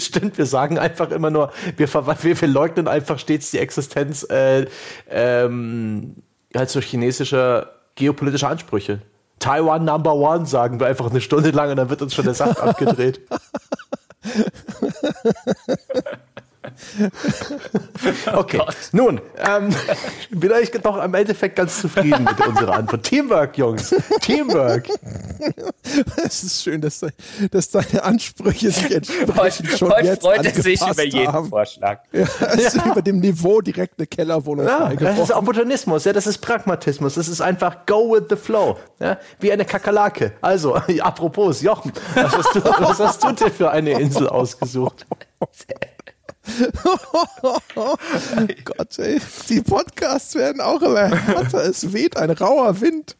Stimmt, 0.02 0.38
wir 0.38 0.45
sagen 0.45 0.80
einfach 0.80 1.12
immer 1.12 1.30
nur, 1.30 1.52
wir, 1.76 1.93
wir, 1.93 2.41
wir 2.41 2.48
leugnen 2.48 2.88
einfach 2.88 3.20
stets 3.20 3.52
die 3.52 3.60
Existenz 3.60 4.26
äh, 4.30 4.66
ähm, 5.10 6.16
halt 6.56 6.70
so 6.70 6.80
chinesischer 6.80 7.72
geopolitischer 7.95 8.48
Ansprüche. 8.48 9.02
Taiwan 9.40 9.86
Number 9.86 10.16
One 10.16 10.46
sagen 10.46 10.80
wir 10.80 10.88
einfach 10.88 11.10
eine 11.10 11.22
Stunde 11.22 11.52
lang 11.52 11.72
und 11.72 11.78
dann 11.78 11.90
wird 11.90 12.02
uns 12.02 12.14
schon 12.14 12.26
der 12.26 12.34
Saft 12.34 12.60
abgedreht. 12.62 13.22
okay, 18.34 18.59
oh 18.61 18.71
nun, 18.91 19.21
ähm, 19.38 19.69
bin 20.30 20.51
ich 20.61 20.71
doch 20.71 21.03
im 21.03 21.13
Endeffekt 21.13 21.55
ganz 21.55 21.82
zufrieden 21.82 22.23
mit 22.23 22.45
unserer 22.45 22.75
Antwort. 22.75 23.03
Teamwork, 23.03 23.57
Jungs, 23.57 23.95
Teamwork. 24.21 24.88
Es 26.23 26.43
ist 26.43 26.63
schön, 26.63 26.82
dass, 26.82 27.05
dass 27.51 27.69
deine 27.69 28.03
Ansprüche 28.03 28.71
sich 28.71 28.93
entsprechend 28.93 29.69
schon 29.78 29.89
heute 29.89 30.07
jetzt 30.07 30.21
freut 30.21 30.45
er 30.45 30.61
sich 30.61 30.82
über 30.82 31.03
jeden 31.03 31.32
haben. 31.32 31.49
Vorschlag. 31.49 31.99
Ja, 32.11 32.25
es 32.39 32.73
ist 32.73 32.86
über 32.86 33.01
dem 33.01 33.19
Niveau 33.19 33.61
direkt 33.61 33.97
eine 33.97 34.07
Kellerwohnung 34.07 34.65
ja, 34.65 34.93
Das 34.93 35.17
ist 35.17 35.32
Opportunismus, 35.32 36.03
ja, 36.05 36.13
das 36.13 36.28
ist 36.28 36.39
Pragmatismus, 36.39 37.15
das 37.15 37.28
ist 37.28 37.41
einfach 37.41 37.86
go 37.86 38.11
with 38.13 38.25
the 38.30 38.36
flow, 38.36 38.78
ja, 38.99 39.17
wie 39.39 39.51
eine 39.51 39.65
Kakerlake. 39.65 40.34
Also, 40.41 40.75
apropos, 40.75 41.61
Jochen, 41.61 41.93
was 42.15 42.38
hast 42.38 42.55
du, 42.55 42.63
was 42.63 42.99
hast 42.99 43.23
du 43.23 43.32
dir 43.32 43.51
für 43.51 43.71
eine 43.71 43.91
Insel 43.99 44.28
ausgesucht? 44.28 45.05
Gott, 48.66 49.00
ey. 49.00 49.20
Die 49.50 49.62
Podcasts 49.62 50.36
werden 50.36 50.62
auch 50.62 50.82
immer 50.82 51.10
härter. 51.10 51.66
Es 51.66 51.93
weht 51.93 52.18
ein 52.18 52.32
rauer 52.32 52.82
Wind. 52.82 53.16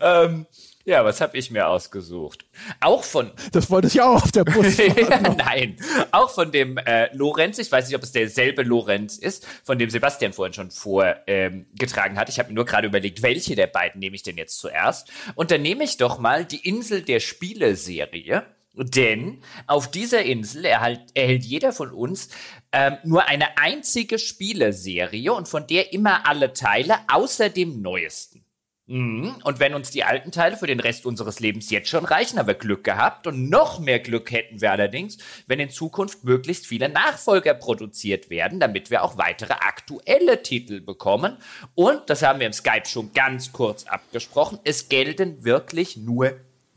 Ähm, 0.00 0.46
ja, 0.84 1.04
was 1.04 1.20
habe 1.20 1.36
ich 1.36 1.50
mir 1.50 1.68
ausgesucht? 1.68 2.46
Auch 2.80 3.04
von. 3.04 3.30
Das 3.52 3.70
wollte 3.70 3.86
ich 3.86 4.00
auch 4.00 4.24
auf 4.24 4.32
der 4.32 4.44
Bus. 4.44 4.78
Nein, 5.36 5.76
auch 6.10 6.30
von 6.30 6.52
dem 6.52 6.78
äh, 6.78 7.14
Lorenz. 7.14 7.58
Ich 7.58 7.70
weiß 7.70 7.86
nicht, 7.86 7.96
ob 7.96 8.02
es 8.02 8.12
derselbe 8.12 8.62
Lorenz 8.62 9.18
ist, 9.18 9.46
von 9.62 9.78
dem 9.78 9.90
Sebastian 9.90 10.32
vorhin 10.32 10.54
schon 10.54 10.70
vorgetragen 10.70 12.14
ähm, 12.14 12.18
hat. 12.18 12.30
Ich 12.30 12.38
habe 12.38 12.48
mir 12.48 12.54
nur 12.54 12.64
gerade 12.64 12.88
überlegt, 12.88 13.22
welche 13.22 13.56
der 13.56 13.66
beiden 13.66 14.00
nehme 14.00 14.16
ich 14.16 14.22
denn 14.22 14.38
jetzt 14.38 14.58
zuerst? 14.58 15.10
Und 15.34 15.50
dann 15.50 15.62
nehme 15.62 15.84
ich 15.84 15.98
doch 15.98 16.18
mal 16.18 16.46
die 16.46 16.66
Insel 16.66 17.02
der 17.02 17.20
Spiele-Serie. 17.20 18.46
Denn 18.74 19.42
auf 19.66 19.90
dieser 19.90 20.22
Insel 20.22 20.64
erhalt, 20.64 21.00
erhält 21.14 21.44
jeder 21.44 21.72
von 21.72 21.90
uns 21.90 22.28
ähm, 22.72 22.98
nur 23.04 23.26
eine 23.28 23.58
einzige 23.58 24.18
Spieleserie 24.18 25.32
und 25.32 25.48
von 25.48 25.66
der 25.66 25.92
immer 25.92 26.26
alle 26.26 26.52
Teile 26.52 26.98
außer 27.08 27.48
dem 27.48 27.82
neuesten. 27.82 28.44
Mhm. 28.90 29.36
Und 29.44 29.60
wenn 29.60 29.74
uns 29.74 29.92
die 29.92 30.02
alten 30.02 30.32
Teile 30.32 30.56
für 30.56 30.66
den 30.66 30.80
Rest 30.80 31.06
unseres 31.06 31.38
Lebens 31.38 31.70
jetzt 31.70 31.88
schon 31.88 32.04
reichen, 32.04 32.40
haben 32.40 32.48
wir 32.48 32.54
Glück 32.54 32.82
gehabt. 32.82 33.28
Und 33.28 33.48
noch 33.48 33.78
mehr 33.78 34.00
Glück 34.00 34.32
hätten 34.32 34.60
wir 34.60 34.72
allerdings, 34.72 35.18
wenn 35.46 35.60
in 35.60 35.70
Zukunft 35.70 36.24
möglichst 36.24 36.66
viele 36.66 36.88
Nachfolger 36.88 37.54
produziert 37.54 38.30
werden, 38.30 38.58
damit 38.58 38.90
wir 38.90 39.04
auch 39.04 39.16
weitere 39.16 39.52
aktuelle 39.52 40.42
Titel 40.42 40.80
bekommen. 40.80 41.36
Und, 41.76 42.10
das 42.10 42.22
haben 42.22 42.40
wir 42.40 42.48
im 42.48 42.52
Skype 42.52 42.86
schon 42.86 43.12
ganz 43.12 43.52
kurz 43.52 43.84
abgesprochen, 43.84 44.58
es 44.64 44.88
gelten 44.88 45.44
wirklich 45.44 45.96
nur 45.96 46.32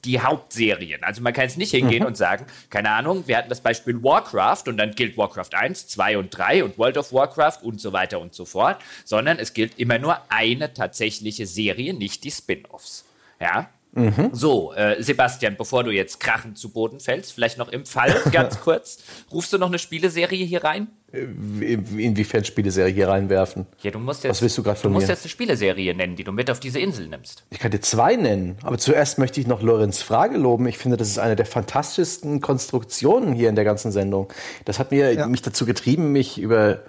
die 0.06 0.20
Hauptserien. 0.20 1.04
Also 1.04 1.22
man 1.22 1.34
kann 1.34 1.46
jetzt 1.46 1.58
nicht 1.58 1.72
hingehen 1.72 2.02
mhm. 2.02 2.08
und 2.08 2.18
sagen, 2.18 2.46
keine 2.70 2.92
Ahnung, 2.92 3.24
wir 3.28 3.38
hatten 3.38 3.50
das 3.50 3.62
Beispiel 3.62 4.02
Warcraft 4.04 4.64
und 4.68 4.78
dann 4.78 4.92
gilt 4.92 5.18
Warcraft 5.18 5.54
1, 5.54 5.88
2 5.88 6.18
und 6.18 6.30
3 6.30 6.64
und 6.64 6.78
World 6.78 6.98
of 6.98 7.14
Warcraft 7.14 7.60
und 7.64 7.80
so 7.80 7.94
weiter 7.94 8.20
und 8.20 8.34
so 8.34 8.46
fort, 8.46 8.78
sondern 9.06 9.40
es 9.40 9.54
gilt 9.54 9.80
immer 9.80 10.00
nur 10.00 10.18
eine 10.30 10.74
tatsächliche 10.74 11.46
Serie, 11.46 11.94
nicht 11.94 12.24
die 12.24 12.32
Spin-offs. 12.32 13.06
Ja, 13.40 13.70
Mhm. 13.96 14.30
So, 14.32 14.74
äh, 14.74 15.02
Sebastian, 15.02 15.56
bevor 15.56 15.84
du 15.84 15.92
jetzt 15.92 16.20
krachend 16.20 16.58
zu 16.58 16.70
Boden 16.70 17.00
fällst, 17.00 17.34
vielleicht 17.34 17.58
noch 17.58 17.70
im 17.70 17.86
Fall 17.86 18.16
ganz 18.32 18.60
kurz, 18.60 18.98
rufst 19.32 19.54
du 19.54 19.58
noch 19.58 19.68
eine 19.68 19.80
Spieleserie 19.80 20.46
hier 20.46 20.64
rein? 20.64 20.88
Inwiefern 21.12 22.44
Spieleserie 22.44 22.92
hier 22.92 23.08
reinwerfen? 23.08 23.68
Ja, 23.84 23.92
du 23.92 24.00
musst 24.00 24.24
jetzt, 24.24 24.32
Was 24.32 24.42
willst 24.42 24.58
du 24.58 24.64
gerade 24.64 24.80
von 24.80 24.90
du 24.90 24.94
mir? 24.94 24.96
musst 24.96 25.10
jetzt 25.10 25.24
eine 25.24 25.30
Spieleserie 25.30 25.94
nennen, 25.94 26.16
die 26.16 26.24
du 26.24 26.32
mit 26.32 26.50
auf 26.50 26.60
diese 26.60 26.80
Insel 26.80 27.08
nimmst. 27.08 27.44
Ich 27.52 27.60
kann 27.60 27.70
dir 27.70 27.82
zwei 27.82 28.16
nennen, 28.16 28.58
aber 28.64 28.80
zuerst 28.80 29.20
möchte 29.20 29.40
ich 29.40 29.46
noch 29.46 29.62
Lorenz 29.62 30.02
Frage 30.02 30.38
loben. 30.38 30.68
Ich 30.68 30.80
finde, 30.80 30.98
das 30.98 31.10
ist 31.10 31.20
eine 31.20 31.36
der 31.36 31.46
fantastischsten 31.46 32.42
Konstruktionen 32.42 33.34
hier 33.34 33.50
in 33.50 33.56
der 33.56 33.64
ganzen 33.64 33.92
Sendung. 33.92 34.34
Das 34.66 34.80
hat 34.80 34.90
mir, 34.90 35.14
ja. 35.14 35.28
mich 35.28 35.44
dazu 35.44 35.68
getrieben, 35.68 36.12
mich 36.12 36.40
über 36.40 36.82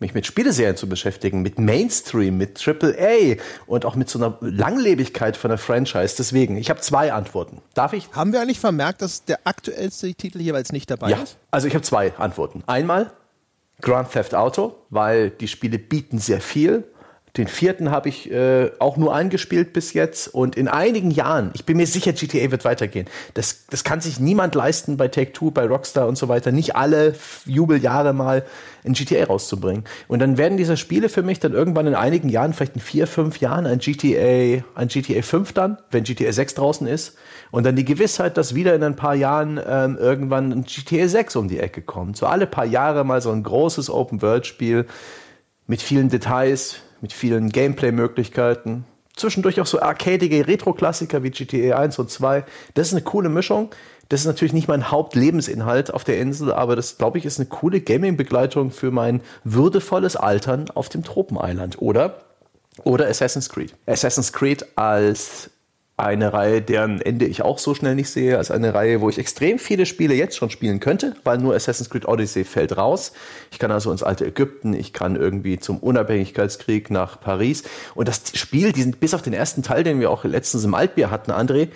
mich 0.00 0.14
mit 0.14 0.26
Spieleserien 0.26 0.76
zu 0.76 0.88
beschäftigen, 0.88 1.42
mit 1.42 1.58
Mainstream, 1.58 2.36
mit 2.36 2.66
AAA 2.66 3.36
und 3.66 3.84
auch 3.84 3.94
mit 3.94 4.08
so 4.08 4.18
einer 4.18 4.38
Langlebigkeit 4.40 5.36
von 5.36 5.50
der 5.50 5.58
Franchise. 5.58 6.14
Deswegen, 6.16 6.56
ich 6.56 6.70
habe 6.70 6.80
zwei 6.80 7.12
Antworten. 7.12 7.60
Darf 7.74 7.92
ich? 7.92 8.08
Haben 8.12 8.32
wir 8.32 8.40
eigentlich 8.40 8.60
vermerkt, 8.60 9.02
dass 9.02 9.24
der 9.24 9.40
aktuellste 9.44 10.12
Titel 10.14 10.40
jeweils 10.40 10.72
nicht 10.72 10.90
dabei 10.90 11.10
ja. 11.10 11.22
ist? 11.22 11.36
Also 11.50 11.66
ich 11.66 11.74
habe 11.74 11.84
zwei 11.84 12.14
Antworten. 12.16 12.62
Einmal 12.66 13.12
Grand 13.80 14.10
Theft 14.10 14.34
Auto, 14.34 14.76
weil 14.90 15.30
die 15.30 15.48
Spiele 15.48 15.78
bieten 15.78 16.18
sehr 16.18 16.40
viel 16.40 16.84
den 17.38 17.48
vierten 17.48 17.90
habe 17.90 18.08
ich 18.08 18.30
äh, 18.30 18.70
auch 18.80 18.96
nur 18.96 19.14
eingespielt 19.14 19.72
bis 19.72 19.92
jetzt. 19.92 20.28
Und 20.28 20.56
in 20.56 20.68
einigen 20.68 21.10
Jahren, 21.10 21.50
ich 21.54 21.64
bin 21.64 21.76
mir 21.76 21.86
sicher, 21.86 22.12
GTA 22.12 22.50
wird 22.50 22.64
weitergehen. 22.64 23.06
Das, 23.34 23.66
das 23.70 23.84
kann 23.84 24.00
sich 24.00 24.18
niemand 24.18 24.54
leisten 24.54 24.96
bei 24.96 25.08
Take-Two, 25.08 25.52
bei 25.52 25.66
Rockstar 25.66 26.08
und 26.08 26.18
so 26.18 26.28
weiter, 26.28 26.52
nicht 26.52 26.76
alle 26.76 27.14
Jubeljahre 27.46 28.12
mal 28.12 28.44
ein 28.84 28.92
GTA 28.92 29.24
rauszubringen. 29.24 29.84
Und 30.08 30.18
dann 30.18 30.36
werden 30.36 30.58
diese 30.58 30.76
Spiele 30.76 31.08
für 31.08 31.22
mich 31.22 31.38
dann 31.38 31.52
irgendwann 31.52 31.86
in 31.86 31.94
einigen 31.94 32.28
Jahren, 32.28 32.52
vielleicht 32.52 32.74
in 32.74 32.80
vier, 32.80 33.06
fünf 33.06 33.38
Jahren, 33.40 33.66
ein 33.66 33.78
GTA, 33.78 34.64
ein 34.74 34.88
GTA 34.88 35.22
5 35.22 35.52
dann, 35.52 35.78
wenn 35.90 36.04
GTA 36.04 36.32
6 36.32 36.54
draußen 36.54 36.86
ist. 36.86 37.16
Und 37.50 37.64
dann 37.64 37.76
die 37.76 37.84
Gewissheit, 37.84 38.36
dass 38.36 38.54
wieder 38.54 38.74
in 38.74 38.82
ein 38.82 38.96
paar 38.96 39.14
Jahren 39.14 39.60
ähm, 39.64 39.96
irgendwann 39.96 40.52
ein 40.52 40.64
GTA 40.64 41.08
6 41.08 41.36
um 41.36 41.48
die 41.48 41.60
Ecke 41.60 41.82
kommt. 41.82 42.16
So 42.16 42.26
alle 42.26 42.46
paar 42.46 42.66
Jahre 42.66 43.04
mal 43.04 43.20
so 43.20 43.30
ein 43.30 43.42
großes 43.42 43.90
Open-World-Spiel 43.90 44.86
mit 45.66 45.82
vielen 45.82 46.08
Details, 46.08 46.76
mit 47.00 47.12
vielen 47.12 47.50
Gameplay-Möglichkeiten. 47.50 48.84
Zwischendurch 49.16 49.60
auch 49.60 49.66
so 49.66 49.80
arcadige 49.80 50.46
Retro-Klassiker 50.46 51.22
wie 51.22 51.30
GTA 51.30 51.78
1 51.78 51.98
und 51.98 52.10
2. 52.10 52.44
Das 52.74 52.88
ist 52.88 52.92
eine 52.94 53.02
coole 53.02 53.28
Mischung. 53.28 53.70
Das 54.08 54.20
ist 54.20 54.26
natürlich 54.26 54.52
nicht 54.52 54.68
mein 54.68 54.90
Hauptlebensinhalt 54.90 55.92
auf 55.92 56.04
der 56.04 56.18
Insel, 56.18 56.52
aber 56.52 56.76
das, 56.76 56.96
glaube 56.96 57.18
ich, 57.18 57.26
ist 57.26 57.38
eine 57.38 57.48
coole 57.48 57.80
Gaming-Begleitung 57.80 58.70
für 58.70 58.90
mein 58.90 59.20
würdevolles 59.44 60.16
Altern 60.16 60.70
auf 60.70 60.88
dem 60.88 61.04
Tropeneiland. 61.04 61.82
Oder? 61.82 62.20
Oder 62.84 63.08
Assassin's 63.08 63.48
Creed. 63.48 63.74
Assassin's 63.86 64.32
Creed 64.32 64.64
als 64.76 65.50
eine 65.98 66.32
Reihe, 66.32 66.62
deren 66.62 67.00
Ende 67.00 67.26
ich 67.26 67.42
auch 67.42 67.58
so 67.58 67.74
schnell 67.74 67.94
nicht 67.94 68.08
sehe, 68.08 68.38
als 68.38 68.50
eine 68.50 68.72
Reihe, 68.72 69.00
wo 69.00 69.08
ich 69.08 69.18
extrem 69.18 69.58
viele 69.58 69.84
Spiele 69.84 70.14
jetzt 70.14 70.36
schon 70.36 70.48
spielen 70.48 70.78
könnte, 70.78 71.14
weil 71.24 71.38
nur 71.38 71.54
Assassin's 71.54 71.90
Creed 71.90 72.06
Odyssey 72.06 72.44
fällt 72.44 72.76
raus. 72.76 73.12
Ich 73.50 73.58
kann 73.58 73.72
also 73.72 73.90
ins 73.90 74.02
alte 74.04 74.26
Ägypten, 74.26 74.74
ich 74.74 74.92
kann 74.92 75.16
irgendwie 75.16 75.58
zum 75.58 75.78
Unabhängigkeitskrieg 75.78 76.90
nach 76.90 77.20
Paris. 77.20 77.64
Und 77.94 78.06
das 78.08 78.22
Spiel, 78.34 78.72
die 78.72 78.82
sind 78.82 79.00
bis 79.00 79.12
auf 79.12 79.22
den 79.22 79.32
ersten 79.32 79.62
Teil, 79.62 79.82
den 79.82 79.98
wir 79.98 80.10
auch 80.10 80.24
letztens 80.24 80.64
im 80.64 80.74
Altbier 80.74 81.10
hatten, 81.10 81.32
André, 81.32 81.68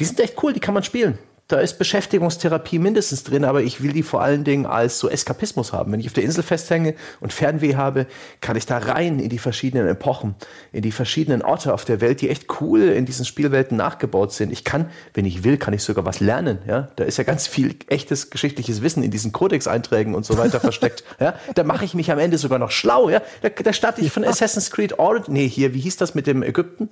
die 0.00 0.04
sind 0.04 0.18
echt 0.20 0.42
cool, 0.42 0.52
die 0.52 0.60
kann 0.60 0.74
man 0.74 0.82
spielen 0.82 1.18
da 1.48 1.60
ist 1.60 1.78
Beschäftigungstherapie 1.78 2.78
mindestens 2.78 3.24
drin, 3.24 3.44
aber 3.44 3.62
ich 3.62 3.82
will 3.82 3.92
die 3.92 4.02
vor 4.02 4.20
allen 4.20 4.44
Dingen 4.44 4.66
als 4.66 4.98
so 4.98 5.08
Eskapismus 5.08 5.72
haben. 5.72 5.90
Wenn 5.90 6.00
ich 6.00 6.06
auf 6.06 6.12
der 6.12 6.24
Insel 6.24 6.42
festhänge 6.42 6.94
und 7.20 7.32
Fernweh 7.32 7.74
habe, 7.74 8.06
kann 8.42 8.56
ich 8.56 8.66
da 8.66 8.76
rein 8.76 9.18
in 9.18 9.30
die 9.30 9.38
verschiedenen 9.38 9.88
Epochen, 9.88 10.34
in 10.72 10.82
die 10.82 10.92
verschiedenen 10.92 11.40
Orte 11.40 11.72
auf 11.72 11.86
der 11.86 12.02
Welt, 12.02 12.20
die 12.20 12.28
echt 12.28 12.60
cool 12.60 12.82
in 12.82 13.06
diesen 13.06 13.24
Spielwelten 13.24 13.78
nachgebaut 13.78 14.32
sind. 14.32 14.52
Ich 14.52 14.62
kann, 14.62 14.90
wenn 15.14 15.24
ich 15.24 15.42
will, 15.42 15.56
kann 15.56 15.72
ich 15.72 15.82
sogar 15.82 16.04
was 16.04 16.20
lernen. 16.20 16.58
Ja, 16.66 16.90
da 16.96 17.04
ist 17.04 17.16
ja 17.16 17.24
ganz 17.24 17.46
viel 17.46 17.76
echtes 17.88 18.28
geschichtliches 18.28 18.82
Wissen 18.82 19.02
in 19.02 19.10
diesen 19.10 19.32
Codex-Einträgen 19.32 20.14
und 20.14 20.26
so 20.26 20.36
weiter 20.36 20.60
versteckt. 20.60 21.04
Ja, 21.20 21.34
da 21.54 21.64
mache 21.64 21.84
ich 21.84 21.94
mich 21.94 22.12
am 22.12 22.18
Ende 22.18 22.38
sogar 22.38 22.58
noch 22.58 22.70
schlau. 22.70 23.08
Ja, 23.08 23.22
da, 23.42 23.48
da 23.48 23.72
starte 23.72 24.02
ich 24.02 24.12
von 24.12 24.24
Assassin's 24.24 24.70
Creed 24.70 24.98
Origin. 24.98 25.34
Nee, 25.34 25.48
hier, 25.48 25.74
wie 25.74 25.80
hieß 25.80 25.96
das 25.96 26.14
mit 26.14 26.26
dem 26.26 26.42
Ägypten? 26.42 26.90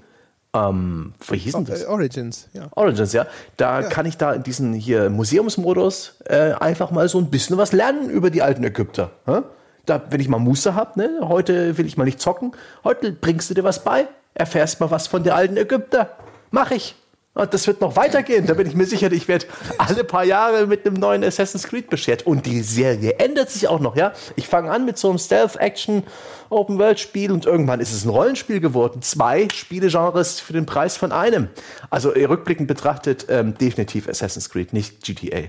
Ähm, 0.56 1.14
wie 1.28 1.38
hieß 1.38 1.52
denn 1.54 1.64
das? 1.64 1.82
Äh, 1.82 1.86
Origins, 1.86 2.48
ja. 2.52 2.68
Origins, 2.74 3.12
ja. 3.12 3.26
Da 3.56 3.80
ja. 3.80 3.88
kann 3.88 4.06
ich 4.06 4.16
da 4.16 4.32
in 4.32 4.42
diesen 4.42 4.72
hier 4.72 5.10
Museumsmodus 5.10 6.14
äh, 6.24 6.52
einfach 6.52 6.90
mal 6.90 7.08
so 7.08 7.18
ein 7.18 7.30
bisschen 7.30 7.58
was 7.58 7.72
lernen 7.72 8.10
über 8.10 8.30
die 8.30 8.42
alten 8.42 8.64
Ägypter. 8.64 9.10
Hä? 9.26 9.42
Da, 9.84 10.02
wenn 10.10 10.20
ich 10.20 10.28
mal 10.28 10.38
Muße 10.38 10.74
habe, 10.74 10.98
ne, 10.98 11.10
heute 11.22 11.78
will 11.78 11.86
ich 11.86 11.96
mal 11.96 12.04
nicht 12.04 12.20
zocken, 12.20 12.52
heute 12.82 13.12
bringst 13.12 13.50
du 13.50 13.54
dir 13.54 13.64
was 13.64 13.84
bei, 13.84 14.08
erfährst 14.34 14.80
mal 14.80 14.90
was 14.90 15.06
von 15.06 15.22
der 15.22 15.36
alten 15.36 15.56
Ägypter. 15.56 16.10
Mach 16.50 16.70
ich. 16.70 16.96
Und 17.36 17.52
das 17.52 17.66
wird 17.66 17.82
noch 17.82 17.96
weitergehen. 17.96 18.46
Da 18.46 18.54
bin 18.54 18.66
ich 18.66 18.74
mir 18.74 18.86
sicher, 18.86 19.12
ich 19.12 19.28
werde 19.28 19.44
alle 19.76 20.04
paar 20.04 20.24
Jahre 20.24 20.66
mit 20.66 20.86
einem 20.86 20.96
neuen 20.96 21.22
Assassin's 21.22 21.68
Creed 21.68 21.90
beschert. 21.90 22.26
Und 22.26 22.46
die 22.46 22.62
Serie 22.62 23.18
ändert 23.18 23.50
sich 23.50 23.68
auch 23.68 23.78
noch, 23.78 23.94
ja. 23.94 24.14
Ich 24.36 24.48
fange 24.48 24.70
an 24.70 24.86
mit 24.86 24.96
so 24.96 25.10
einem 25.10 25.18
Stealth-Action 25.18 26.04
Open-World-Spiel 26.48 27.30
und 27.30 27.44
irgendwann 27.44 27.80
ist 27.80 27.92
es 27.92 28.06
ein 28.06 28.08
Rollenspiel 28.08 28.60
geworden. 28.60 29.02
Zwei 29.02 29.48
Spielegenres 29.52 30.40
für 30.40 30.54
den 30.54 30.64
Preis 30.64 30.96
von 30.96 31.12
einem. 31.12 31.48
Also 31.90 32.08
rückblickend 32.08 32.68
betrachtet 32.68 33.26
ähm, 33.28 33.52
definitiv 33.58 34.08
Assassin's 34.08 34.48
Creed, 34.48 34.72
nicht 34.72 35.02
GTA. 35.02 35.40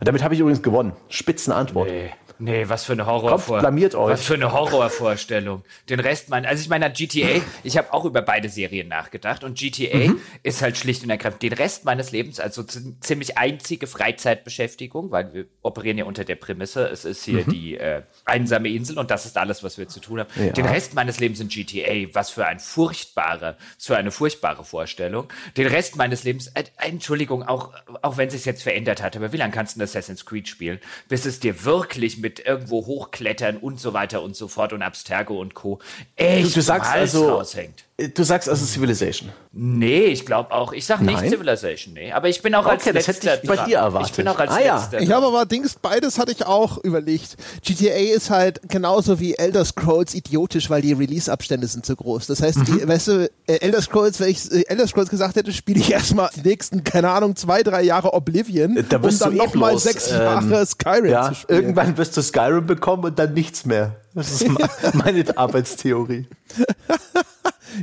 Und 0.00 0.08
damit 0.08 0.24
habe 0.24 0.32
ich 0.32 0.40
übrigens 0.40 0.62
gewonnen. 0.62 0.92
Spitzenantwort. 1.10 1.90
Nee. 1.90 2.12
Nee, 2.38 2.68
was 2.68 2.84
für 2.84 2.92
eine 2.92 3.06
Horrorvorstellung. 3.06 3.60
blamiert 3.60 3.94
euch. 3.94 4.12
Was 4.12 4.24
für 4.24 4.34
eine 4.34 4.52
Horrorvorstellung. 4.52 5.62
Den 5.88 6.00
Rest, 6.00 6.28
mein, 6.28 6.44
also 6.44 6.60
ich 6.60 6.68
meine, 6.68 6.90
GTA, 6.90 7.40
ich 7.62 7.76
habe 7.78 7.92
auch 7.92 8.04
über 8.04 8.22
beide 8.22 8.48
Serien 8.48 8.88
nachgedacht 8.88 9.42
und 9.42 9.58
GTA 9.58 10.08
mhm. 10.08 10.20
ist 10.42 10.60
halt 10.60 10.76
schlicht 10.76 11.02
und 11.02 11.10
ergreifend 11.10 11.42
den 11.42 11.54
Rest 11.54 11.84
meines 11.84 12.12
Lebens, 12.12 12.38
also 12.38 12.62
ziemlich 12.62 13.38
einzige 13.38 13.86
Freizeitbeschäftigung, 13.86 15.10
weil 15.10 15.32
wir 15.32 15.46
operieren 15.62 15.98
ja 15.98 16.04
unter 16.04 16.24
der 16.24 16.36
Prämisse, 16.36 16.86
es 16.88 17.04
ist 17.04 17.24
hier 17.24 17.46
mhm. 17.46 17.50
die 17.50 17.78
äh, 17.78 18.02
einsame 18.24 18.68
Insel 18.68 18.98
und 18.98 19.10
das 19.10 19.24
ist 19.24 19.38
alles, 19.38 19.62
was 19.62 19.78
wir 19.78 19.88
zu 19.88 20.00
tun 20.00 20.20
haben. 20.20 20.30
Ja. 20.36 20.52
Den 20.52 20.66
Rest 20.66 20.94
meines 20.94 21.18
Lebens 21.20 21.40
in 21.40 21.48
GTA, 21.48 22.14
was 22.14 22.30
für 22.30 22.46
ein 22.46 22.58
furchtbare, 22.58 23.56
so 23.78 23.94
eine 23.94 24.10
furchtbare 24.10 24.64
Vorstellung. 24.64 25.28
Den 25.56 25.68
Rest 25.68 25.96
meines 25.96 26.24
Lebens, 26.24 26.48
äh, 26.48 26.64
Entschuldigung, 26.76 27.42
auch, 27.42 27.72
auch 28.02 28.18
wenn 28.18 28.28
es 28.28 28.34
sich 28.34 28.44
jetzt 28.44 28.62
verändert 28.62 29.02
hat, 29.02 29.16
aber 29.16 29.32
wie 29.32 29.38
lange 29.38 29.52
kannst 29.52 29.76
du 29.76 29.82
Assassin's 29.82 30.26
Creed 30.26 30.48
spielen, 30.48 30.80
bis 31.08 31.24
es 31.24 31.40
dir 31.40 31.64
wirklich 31.64 32.18
mit 32.18 32.25
mit 32.26 32.40
irgendwo 32.40 32.84
hochklettern 32.86 33.56
und 33.56 33.78
so 33.78 33.92
weiter 33.92 34.20
und 34.20 34.34
so 34.34 34.48
fort 34.48 34.72
und 34.72 34.82
Abstergo 34.82 35.40
und 35.40 35.54
Co. 35.54 35.78
echt 36.16 36.48
du, 36.48 36.54
du 36.54 36.60
sagst 36.60 36.90
also, 36.90 37.36
raushängt. 37.36 37.85
Du 38.14 38.24
sagst 38.24 38.46
also 38.46 38.66
Civilization. 38.66 39.30
Nee, 39.52 40.04
ich 40.04 40.26
glaube 40.26 40.50
auch. 40.50 40.74
Ich 40.74 40.84
sag 40.84 41.00
nicht 41.00 41.18
Civilization, 41.18 41.94
nee. 41.94 42.12
Aber 42.12 42.28
ich 42.28 42.42
bin 42.42 42.54
auch 42.54 42.66
okay, 42.66 42.90
als 42.94 43.06
das 43.06 43.08
hätte 43.08 43.40
ich 43.42 43.48
bei 43.48 43.56
dir 43.64 43.78
erwartet. 43.78 44.10
Ich 44.10 44.16
bin 44.16 44.28
auch 44.28 44.38
als 44.38 44.50
ah, 44.50 44.60
ja. 44.60 44.90
Ich 44.98 45.10
habe 45.10 45.26
aber 45.26 45.46
Dings, 45.46 45.76
beides 45.80 46.18
hatte 46.18 46.30
ich 46.30 46.44
auch 46.44 46.76
überlegt. 46.84 47.36
GTA 47.64 48.14
ist 48.14 48.28
halt 48.28 48.60
genauso 48.68 49.18
wie 49.18 49.34
Elder 49.36 49.64
Scrolls 49.64 50.14
idiotisch, 50.14 50.68
weil 50.68 50.82
die 50.82 50.92
Release-Abstände 50.92 51.66
sind 51.68 51.86
zu 51.86 51.96
groß. 51.96 52.26
Das 52.26 52.42
heißt, 52.42 52.58
mhm. 52.58 52.64
die, 52.66 52.86
weißt 52.86 53.08
du, 53.08 53.30
äh, 53.46 53.60
Elder 53.60 53.80
Scrolls, 53.80 54.20
wenn 54.20 54.28
ich 54.28 54.52
äh, 54.52 54.64
Elder 54.68 54.86
Scrolls 54.86 55.08
gesagt 55.08 55.36
hätte, 55.36 55.50
spiele 55.54 55.80
ich 55.80 55.90
erstmal 55.90 56.28
die 56.36 56.46
nächsten, 56.46 56.84
keine 56.84 57.08
Ahnung, 57.08 57.34
zwei, 57.34 57.62
drei 57.62 57.80
Jahre 57.80 58.12
Oblivion, 58.12 58.84
da 58.90 58.98
um 58.98 59.18
dann 59.18 59.36
nochmal 59.36 59.78
sechs 59.78 60.10
ähm, 60.10 60.20
Jahre 60.20 60.66
Skyrim 60.66 61.06
ja, 61.06 61.28
zu 61.28 61.34
spielen. 61.34 61.60
Irgendwann 61.62 61.96
wirst 61.96 62.14
du 62.18 62.20
Skyrim 62.20 62.66
bekommen 62.66 63.04
und 63.04 63.18
dann 63.18 63.32
nichts 63.32 63.64
mehr. 63.64 63.96
Das 64.14 64.32
ist 64.32 64.46
meine 64.92 65.24
Arbeitstheorie. 65.38 66.26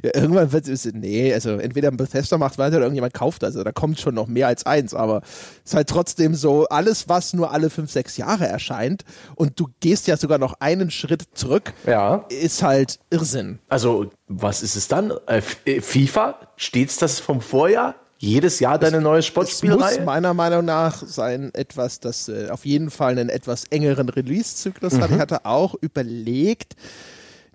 ja, 0.04 0.12
irgendwann 0.14 0.52
wird 0.52 0.68
es, 0.68 0.86
nee, 0.94 1.34
also 1.34 1.52
entweder 1.58 1.90
ein 1.90 1.98
Bethesda 1.98 2.38
macht 2.38 2.58
weiter 2.58 2.78
oder 2.78 2.86
irgendjemand 2.86 3.14
kauft 3.14 3.44
das. 3.44 3.54
Also 3.54 3.64
da 3.64 3.72
kommt 3.72 4.00
schon 4.00 4.16
noch 4.16 4.28
mehr 4.28 4.48
als 4.48 4.66
eins, 4.66 4.94
aber 4.94 5.22
es 5.64 5.72
ist 5.72 5.76
halt 5.76 5.90
trotzdem 5.90 6.36
so, 6.36 6.66
alles, 6.68 7.10
was 7.10 7.34
nur 7.34 7.52
alle 7.52 7.70
fünf, 7.70 7.92
sechs 7.92 8.18
Jahre 8.18 8.48
erscheint 8.48 9.04
und 9.36 9.60
du 9.60 9.68
gehst 9.80 10.08
ja 10.08 10.18
sogar 10.18 10.38
noch 10.38 10.56
einen 10.60 10.92
Schritt 10.92 11.24
zurück, 11.34 11.74
ja. 11.86 12.26
ist 12.30 12.64
halt 12.64 13.00
Irrsinn. 13.10 13.60
Also, 13.70 14.10
was 14.28 14.64
ist 14.64 14.76
es 14.76 14.88
dann? 14.88 15.14
Äh, 15.28 15.42
äh 15.66 15.82
FIFA? 15.82 16.40
Steht's 16.56 16.98
das 16.98 17.20
vom 17.20 17.42
Vorjahr? 17.42 17.96
jedes 18.24 18.62
Jahr 18.62 18.80
deine 18.80 19.02
neue 19.02 19.22
Sportspielerei? 19.22 19.92
Es 19.92 19.98
muss 19.98 20.06
meiner 20.06 20.34
Meinung 20.34 20.64
nach 20.64 20.96
sein 21.06 21.54
etwas, 21.54 22.00
das 22.00 22.30
äh, 22.30 22.50
auf 22.50 22.66
jeden 22.66 22.90
Fall 22.90 23.12
einen 23.12 23.28
etwas 23.28 23.66
engeren 23.66 24.08
Release-Zyklus 24.08 24.94
mhm. 24.94 25.02
hat. 25.02 25.12
Ich 25.12 25.20
hatte 25.20 25.46
auch 25.46 25.76
überlegt, 25.82 26.78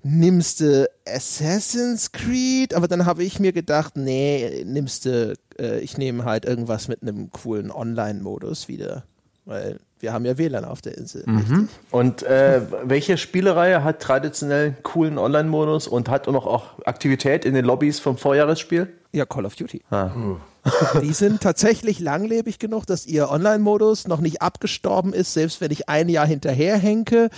nimmst 0.02 0.60
du 0.60 0.88
Assassin's 1.06 2.12
Creed, 2.12 2.74
aber 2.74 2.88
dann 2.88 3.06
habe 3.06 3.24
ich 3.24 3.40
mir 3.40 3.52
gedacht, 3.52 3.96
nee, 3.96 4.64
nimmst 4.64 5.04
du, 5.04 5.34
äh, 5.58 5.80
ich 5.80 5.98
nehme 5.98 6.24
halt 6.24 6.44
irgendwas 6.44 6.88
mit 6.88 7.02
einem 7.02 7.30
coolen 7.30 7.70
Online-Modus 7.70 8.68
wieder, 8.68 9.04
weil 9.44 9.78
wir 10.00 10.12
haben 10.12 10.24
ja 10.24 10.38
WLAN 10.38 10.64
auf 10.64 10.80
der 10.80 10.96
Insel. 10.96 11.24
Mhm. 11.26 11.68
Und 11.90 12.22
äh, 12.22 12.60
welche 12.84 13.16
Spielereihe 13.16 13.82
hat 13.82 14.00
traditionell 14.00 14.66
einen 14.66 14.82
coolen 14.82 15.18
Online-Modus 15.18 15.88
und 15.88 16.08
hat 16.08 16.28
auch 16.28 16.32
noch 16.32 16.46
auch 16.46 16.86
Aktivität 16.86 17.44
in 17.44 17.54
den 17.54 17.64
Lobbys 17.64 17.98
vom 17.98 18.16
Vorjahresspiel? 18.16 18.88
Ja, 19.12 19.26
Call 19.26 19.46
of 19.46 19.56
Duty. 19.56 19.82
Ah. 19.90 20.10
Die 21.02 21.12
sind 21.12 21.40
tatsächlich 21.40 21.98
langlebig 21.98 22.58
genug, 22.58 22.86
dass 22.86 23.06
ihr 23.06 23.30
Online-Modus 23.30 24.06
noch 24.06 24.20
nicht 24.20 24.42
abgestorben 24.42 25.12
ist, 25.12 25.32
selbst 25.32 25.60
wenn 25.60 25.70
ich 25.70 25.88
ein 25.88 26.08
Jahr 26.08 26.26
hinterherhenke. 26.26 27.30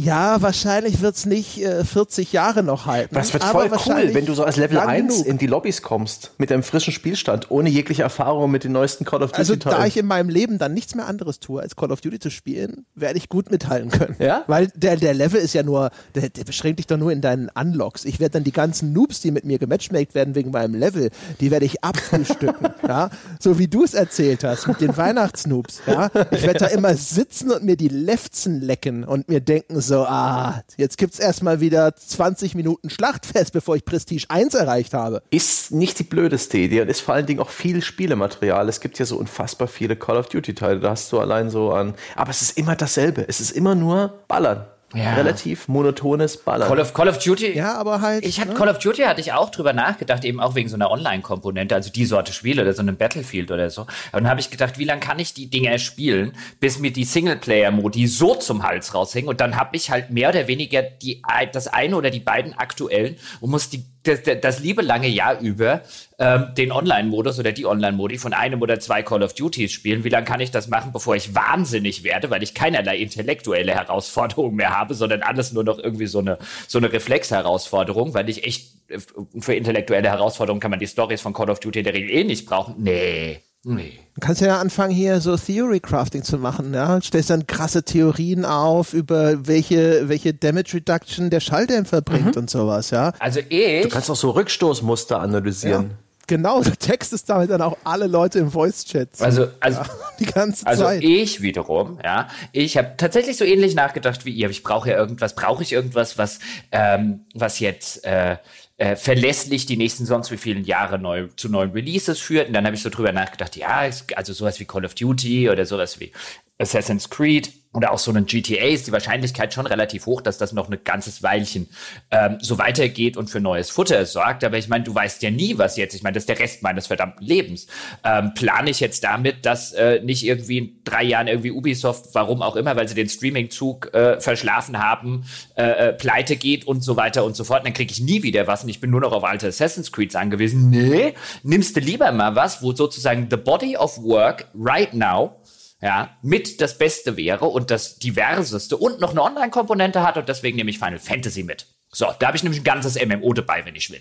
Ja, 0.00 0.40
wahrscheinlich 0.42 1.00
wird's 1.00 1.26
nicht 1.26 1.60
äh, 1.60 1.84
40 1.84 2.32
Jahre 2.32 2.62
noch 2.62 2.86
halten. 2.86 3.16
Das 3.16 3.32
wird 3.32 3.42
voll 3.42 3.68
cool, 3.86 4.14
wenn 4.14 4.26
du 4.26 4.34
so 4.34 4.44
als 4.44 4.56
Level 4.56 4.78
1 4.78 5.12
genug. 5.12 5.26
in 5.26 5.38
die 5.38 5.48
Lobbys 5.48 5.82
kommst, 5.82 6.30
mit 6.38 6.52
einem 6.52 6.62
frischen 6.62 6.92
Spielstand, 6.92 7.50
ohne 7.50 7.68
jegliche 7.68 8.04
Erfahrung 8.04 8.48
mit 8.52 8.62
den 8.62 8.70
neuesten 8.70 9.04
Call 9.04 9.24
of 9.24 9.32
Duty. 9.32 9.40
Also 9.40 9.56
da 9.56 9.86
ich 9.86 9.96
in 9.96 10.06
meinem 10.06 10.28
Leben 10.28 10.58
dann 10.58 10.72
nichts 10.72 10.94
mehr 10.94 11.08
anderes 11.08 11.40
tue, 11.40 11.60
als 11.60 11.74
Call 11.74 11.90
of 11.90 12.00
Duty 12.00 12.20
zu 12.20 12.30
spielen, 12.30 12.86
werde 12.94 13.18
ich 13.18 13.28
gut 13.28 13.50
mithalten 13.50 13.90
können. 13.90 14.14
Ja? 14.20 14.44
Weil 14.46 14.68
der, 14.76 14.96
der 14.96 15.14
Level 15.14 15.40
ist 15.40 15.52
ja 15.52 15.64
nur, 15.64 15.90
der, 16.14 16.28
der 16.28 16.44
beschränkt 16.44 16.78
dich 16.78 16.86
doch 16.86 16.96
nur 16.96 17.10
in 17.10 17.20
deinen 17.20 17.50
Unlocks. 17.52 18.04
Ich 18.04 18.20
werde 18.20 18.34
dann 18.34 18.44
die 18.44 18.52
ganzen 18.52 18.92
Noobs, 18.92 19.20
die 19.20 19.32
mit 19.32 19.44
mir 19.44 19.58
gematchmaked 19.58 20.14
werden 20.14 20.36
wegen 20.36 20.52
meinem 20.52 20.76
Level, 20.76 21.10
die 21.40 21.50
werde 21.50 21.66
ich 21.66 21.82
abfrühstücken. 21.82 22.68
ja? 22.86 23.10
So 23.40 23.58
wie 23.58 23.66
du 23.66 23.82
es 23.82 23.94
erzählt 23.94 24.44
hast 24.44 24.68
mit 24.68 24.80
den 24.80 24.96
Weihnachtsnoobs. 24.96 25.80
Ja? 25.88 26.08
Ich 26.30 26.44
werde 26.44 26.60
da 26.60 26.66
immer 26.66 26.94
sitzen 26.94 27.50
und 27.50 27.64
mir 27.64 27.76
die 27.76 27.88
Lefzen 27.88 28.60
lecken 28.60 29.02
und 29.02 29.28
mir 29.28 29.40
denken, 29.40 29.80
so, 29.88 30.04
ah, 30.04 30.62
jetzt 30.76 30.98
gibt's 30.98 31.18
erstmal 31.18 31.60
wieder 31.60 31.96
20 31.96 32.54
Minuten 32.54 32.90
Schlachtfest, 32.90 33.52
bevor 33.52 33.74
ich 33.74 33.84
Prestige 33.84 34.26
1 34.28 34.54
erreicht 34.54 34.94
habe. 34.94 35.22
Ist 35.30 35.72
nicht 35.72 35.98
die 35.98 36.04
blödeste 36.04 36.58
Idee 36.58 36.82
und 36.82 36.88
ist 36.88 37.00
vor 37.00 37.14
allen 37.14 37.26
Dingen 37.26 37.40
auch 37.40 37.50
viel 37.50 37.82
Spielematerial. 37.82 38.68
Es 38.68 38.80
gibt 38.80 38.98
ja 38.98 39.06
so 39.06 39.16
unfassbar 39.16 39.66
viele 39.66 39.96
Call 39.96 40.16
of 40.16 40.28
Duty 40.28 40.54
Teile, 40.54 40.80
da 40.80 40.90
hast 40.90 41.10
du 41.10 41.18
allein 41.18 41.50
so 41.50 41.72
an, 41.72 41.94
aber 42.14 42.30
es 42.30 42.42
ist 42.42 42.58
immer 42.58 42.76
dasselbe. 42.76 43.26
Es 43.26 43.40
ist 43.40 43.50
immer 43.50 43.74
nur 43.74 44.20
Ballern. 44.28 44.66
Ja. 44.94 45.14
Relativ 45.14 45.68
monotones 45.68 46.38
Ballern. 46.38 46.66
Call 46.66 46.80
of, 46.80 46.94
Call 46.94 47.08
of 47.08 47.18
Duty. 47.18 47.54
Ja, 47.54 47.74
aber 47.74 48.00
halt. 48.00 48.24
Ich 48.24 48.40
hatte 48.40 48.50
ne? 48.50 48.54
Call 48.54 48.68
of 48.68 48.78
Duty 48.78 49.02
hatte 49.02 49.20
ich 49.20 49.34
auch 49.34 49.50
drüber 49.50 49.74
nachgedacht, 49.74 50.24
eben 50.24 50.40
auch 50.40 50.54
wegen 50.54 50.70
so 50.70 50.76
einer 50.76 50.90
Online-Komponente, 50.90 51.74
also 51.74 51.90
die 51.90 52.06
Sorte 52.06 52.32
Spiele 52.32 52.62
oder 52.62 52.72
so 52.72 52.80
einem 52.80 52.96
Battlefield 52.96 53.50
oder 53.50 53.68
so. 53.68 53.82
Und 53.82 53.88
dann 54.12 54.28
habe 54.28 54.40
ich 54.40 54.50
gedacht, 54.50 54.78
wie 54.78 54.84
lange 54.84 55.00
kann 55.00 55.18
ich 55.18 55.34
die 55.34 55.50
Dinger 55.50 55.78
spielen, 55.78 56.32
bis 56.58 56.78
mir 56.78 56.90
die 56.90 57.04
Singleplayer-Modi 57.04 58.06
so 58.06 58.34
zum 58.34 58.62
Hals 58.62 58.94
raushängen. 58.94 59.28
Und 59.28 59.42
dann 59.42 59.56
habe 59.56 59.76
ich 59.76 59.90
halt 59.90 60.10
mehr 60.10 60.30
oder 60.30 60.48
weniger 60.48 60.80
die, 60.80 61.20
das 61.52 61.68
eine 61.68 61.94
oder 61.94 62.08
die 62.08 62.20
beiden 62.20 62.54
aktuellen 62.54 63.16
und 63.40 63.50
muss 63.50 63.68
die 63.68 63.84
das, 64.08 64.40
das 64.40 64.60
liebe 64.60 64.82
lange 64.82 65.08
Jahr 65.08 65.38
über 65.40 65.82
ähm, 66.18 66.46
den 66.56 66.72
Online-Modus 66.72 67.38
oder 67.38 67.52
die 67.52 67.66
Online-Modi 67.66 68.18
von 68.18 68.32
einem 68.32 68.62
oder 68.62 68.80
zwei 68.80 69.02
Call 69.02 69.22
of 69.22 69.34
Duties 69.34 69.70
spielen. 69.70 70.04
Wie 70.04 70.08
lange 70.08 70.26
kann 70.26 70.40
ich 70.40 70.50
das 70.50 70.68
machen, 70.68 70.92
bevor 70.92 71.14
ich 71.14 71.34
wahnsinnig 71.34 72.02
werde, 72.02 72.30
weil 72.30 72.42
ich 72.42 72.54
keinerlei 72.54 72.98
intellektuelle 72.98 73.74
Herausforderungen 73.74 74.56
mehr 74.56 74.76
habe, 74.76 74.94
sondern 74.94 75.22
alles 75.22 75.52
nur 75.52 75.64
noch 75.64 75.78
irgendwie 75.78 76.06
so 76.06 76.18
eine, 76.18 76.38
so 76.66 76.78
eine 76.78 76.92
Reflex-Herausforderung, 76.92 78.14
weil 78.14 78.28
ich 78.28 78.44
echt 78.44 78.74
äh, 78.88 78.98
für 79.38 79.54
intellektuelle 79.54 80.08
Herausforderungen 80.08 80.60
kann 80.60 80.70
man 80.70 80.80
die 80.80 80.86
Stories 80.86 81.20
von 81.20 81.32
Call 81.32 81.50
of 81.50 81.60
Duty 81.60 81.80
in 81.80 81.84
der 81.84 81.94
Regel 81.94 82.10
eh 82.10 82.24
nicht 82.24 82.46
brauchen. 82.46 82.74
Nee. 82.78 83.42
Nee. 83.64 83.98
Du 84.14 84.20
kannst 84.20 84.40
ja 84.40 84.60
anfangen, 84.60 84.94
hier 84.94 85.20
so 85.20 85.36
Theory 85.36 85.80
Crafting 85.80 86.22
zu 86.22 86.38
machen, 86.38 86.72
ja. 86.72 87.00
Stellst 87.02 87.30
dann 87.30 87.46
krasse 87.46 87.82
Theorien 87.82 88.44
auf, 88.44 88.94
über 88.94 89.46
welche, 89.46 90.08
welche 90.08 90.32
Damage 90.32 90.74
Reduction 90.74 91.28
der 91.30 91.40
Schalldämpfer 91.40 92.00
bringt 92.00 92.36
und 92.36 92.48
sowas, 92.48 92.90
ja. 92.90 93.12
Also 93.18 93.40
ich. 93.48 93.82
Du 93.82 93.88
kannst 93.88 94.10
auch 94.10 94.16
so 94.16 94.30
Rückstoßmuster 94.30 95.20
analysieren. 95.20 95.98
Genau, 96.28 96.62
du 96.62 96.70
textest 96.70 97.30
damit 97.30 97.50
dann 97.50 97.62
auch 97.62 97.76
alle 97.84 98.06
Leute 98.06 98.38
im 98.38 98.50
Voice-Chat. 98.50 99.20
Also, 99.20 99.48
also, 99.60 99.80
die 100.20 100.26
ganze 100.26 100.66
also 100.66 100.84
Zeit. 100.84 101.02
ich 101.02 101.40
wiederum, 101.40 101.98
ja, 102.04 102.28
ich 102.52 102.76
habe 102.76 102.94
tatsächlich 102.98 103.38
so 103.38 103.44
ähnlich 103.44 103.74
nachgedacht 103.74 104.26
wie 104.26 104.30
ihr. 104.30 104.46
aber 104.46 104.52
Ich 104.52 104.62
brauche 104.62 104.90
ja 104.90 104.96
irgendwas, 104.98 105.34
brauche 105.34 105.62
ich 105.62 105.72
irgendwas, 105.72 106.18
was, 106.18 106.38
ähm, 106.70 107.24
was 107.34 107.60
jetzt 107.60 108.04
äh, 108.04 108.36
äh, 108.78 108.96
verlässlich 108.96 109.66
die 109.66 109.76
nächsten 109.76 110.06
sonst 110.06 110.30
wie 110.30 110.36
vielen 110.36 110.64
Jahre 110.64 110.98
neu, 110.98 111.28
zu 111.36 111.48
neuen 111.48 111.72
Releases 111.72 112.18
führt. 112.20 112.48
Und 112.48 112.54
dann 112.54 112.64
habe 112.64 112.76
ich 112.76 112.82
so 112.82 112.90
drüber 112.90 113.12
nachgedacht, 113.12 113.56
ja, 113.56 113.90
also 114.14 114.32
sowas 114.32 114.58
wie 114.60 114.64
Call 114.64 114.84
of 114.84 114.94
Duty 114.94 115.50
oder 115.50 115.66
sowas 115.66 116.00
wie 116.00 116.12
Assassin's 116.58 117.10
Creed 117.10 117.52
oder 117.78 117.92
auch 117.92 117.98
so 118.00 118.10
ein 118.12 118.26
GTA 118.26 118.66
ist 118.66 118.88
die 118.88 118.92
Wahrscheinlichkeit 118.92 119.54
schon 119.54 119.64
relativ 119.64 120.06
hoch, 120.06 120.20
dass 120.20 120.36
das 120.36 120.52
noch 120.52 120.68
ein 120.68 120.78
ganzes 120.82 121.22
Weilchen 121.22 121.68
ähm, 122.10 122.38
so 122.40 122.58
weitergeht 122.58 123.16
und 123.16 123.30
für 123.30 123.40
neues 123.40 123.70
Futter 123.70 124.04
sorgt. 124.04 124.42
Aber 124.42 124.58
ich 124.58 124.68
meine, 124.68 124.82
du 124.82 124.92
weißt 124.92 125.22
ja 125.22 125.30
nie, 125.30 125.58
was 125.58 125.76
jetzt, 125.76 125.94
ich 125.94 126.02
meine, 126.02 126.14
das 126.14 126.22
ist 126.22 126.28
der 126.28 126.40
Rest 126.40 126.64
meines 126.64 126.88
verdammten 126.88 127.24
Lebens. 127.24 127.68
Ähm, 128.02 128.34
plane 128.34 128.70
ich 128.70 128.80
jetzt 128.80 129.04
damit, 129.04 129.46
dass 129.46 129.72
äh, 129.74 130.00
nicht 130.02 130.24
irgendwie 130.24 130.58
in 130.58 130.80
drei 130.82 131.04
Jahren 131.04 131.28
irgendwie 131.28 131.52
Ubisoft, 131.52 132.06
warum 132.14 132.42
auch 132.42 132.56
immer, 132.56 132.74
weil 132.74 132.88
sie 132.88 132.96
den 132.96 133.08
Streaming-Zug 133.08 133.94
äh, 133.94 134.20
verschlafen 134.20 134.78
haben, 134.78 135.24
äh, 135.56 135.90
äh, 135.90 135.92
pleite 135.92 136.34
geht 136.34 136.66
und 136.66 136.82
so 136.82 136.96
weiter 136.96 137.24
und 137.24 137.36
so 137.36 137.44
fort. 137.44 137.60
Und 137.60 137.68
dann 137.68 137.74
kriege 137.74 137.92
ich 137.92 138.00
nie 138.00 138.24
wieder 138.24 138.48
was 138.48 138.64
und 138.64 138.70
ich 138.70 138.80
bin 138.80 138.90
nur 138.90 139.02
noch 139.02 139.12
auf 139.12 139.22
alte 139.22 139.46
Assassin's 139.46 139.92
Creeds 139.92 140.16
angewiesen. 140.16 140.68
Nee, 140.68 141.14
nimmst 141.44 141.76
du 141.76 141.80
lieber 141.80 142.10
mal 142.10 142.34
was, 142.34 142.60
wo 142.60 142.72
sozusagen 142.72 143.28
the 143.30 143.36
body 143.36 143.76
of 143.76 144.02
work 144.02 144.48
right 144.52 144.92
now 144.92 145.37
ja, 145.80 146.16
mit 146.22 146.60
das 146.60 146.76
Beste 146.76 147.16
wäre 147.16 147.46
und 147.46 147.70
das 147.70 147.98
diverseste 147.98 148.76
und 148.76 149.00
noch 149.00 149.10
eine 149.10 149.22
Online-Komponente 149.22 150.02
hat 150.02 150.16
und 150.16 150.28
deswegen 150.28 150.56
nehme 150.56 150.70
ich 150.70 150.78
Final 150.78 150.98
Fantasy 150.98 151.42
mit. 151.42 151.66
So, 151.90 152.06
da 152.18 152.26
habe 152.26 152.36
ich 152.36 152.42
nämlich 152.42 152.60
ein 152.60 152.64
ganzes 152.64 153.02
MMO 153.02 153.32
dabei, 153.32 153.64
wenn 153.64 153.76
ich 153.76 153.90
will. 153.90 154.00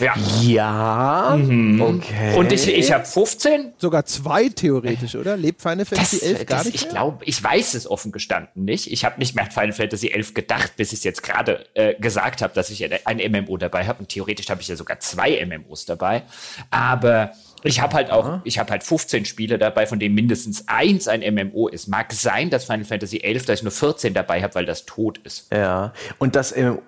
Ja. 0.00 0.14
Ja, 0.42 1.34
okay. 1.34 2.36
Und 2.36 2.52
ich, 2.52 2.68
ich 2.68 2.92
habe 2.92 3.04
15. 3.04 3.74
Sogar 3.78 4.04
zwei 4.04 4.48
theoretisch, 4.48 5.14
oder? 5.14 5.36
Lebt 5.36 5.62
Final 5.62 5.84
Fantasy 5.84 6.20
11 6.20 6.46
gar 6.46 6.58
das, 6.58 6.66
nicht 6.66 6.74
ich 6.74 6.88
glaube, 6.88 7.24
ich 7.24 7.42
weiß 7.42 7.74
es 7.74 7.90
offen 7.90 8.12
gestanden 8.12 8.64
nicht. 8.64 8.92
Ich 8.92 9.04
habe 9.04 9.18
nicht 9.18 9.34
mehr 9.34 9.44
an 9.44 9.50
Final 9.50 9.72
Fantasy 9.72 10.08
11 10.08 10.34
gedacht, 10.34 10.76
bis 10.76 10.92
ich 10.92 10.98
es 10.98 11.04
jetzt 11.04 11.22
gerade 11.22 11.64
äh, 11.74 11.94
gesagt 11.94 12.42
habe, 12.42 12.52
dass 12.54 12.70
ich 12.70 12.84
ein 13.06 13.32
MMO 13.32 13.56
dabei 13.56 13.86
habe. 13.86 14.00
Und 14.00 14.08
theoretisch 14.08 14.50
habe 14.50 14.60
ich 14.60 14.68
ja 14.68 14.76
sogar 14.76 15.00
zwei 15.00 15.44
MMOs 15.46 15.86
dabei. 15.86 16.24
Aber 16.70 17.32
ich 17.62 17.80
habe 17.80 17.94
halt 17.94 18.10
auch, 18.10 18.40
ich 18.44 18.58
habe 18.58 18.70
halt 18.70 18.84
15 18.84 19.24
Spiele 19.24 19.58
dabei, 19.58 19.86
von 19.86 19.98
denen 19.98 20.14
mindestens 20.14 20.64
eins 20.68 21.08
ein 21.08 21.20
MMO 21.20 21.68
ist. 21.68 21.88
Mag 21.88 22.12
sein, 22.12 22.50
dass 22.50 22.64
Final 22.64 22.84
Fantasy 22.84 23.18
11, 23.18 23.46
dass 23.46 23.58
ich 23.60 23.62
nur 23.62 23.72
14 23.72 24.14
dabei 24.14 24.42
habe, 24.42 24.54
weil 24.54 24.66
das 24.66 24.86
tot 24.86 25.18
ist. 25.24 25.52
Ja, 25.52 25.92
und 26.18 26.36
das 26.36 26.56
ähm, 26.56 26.78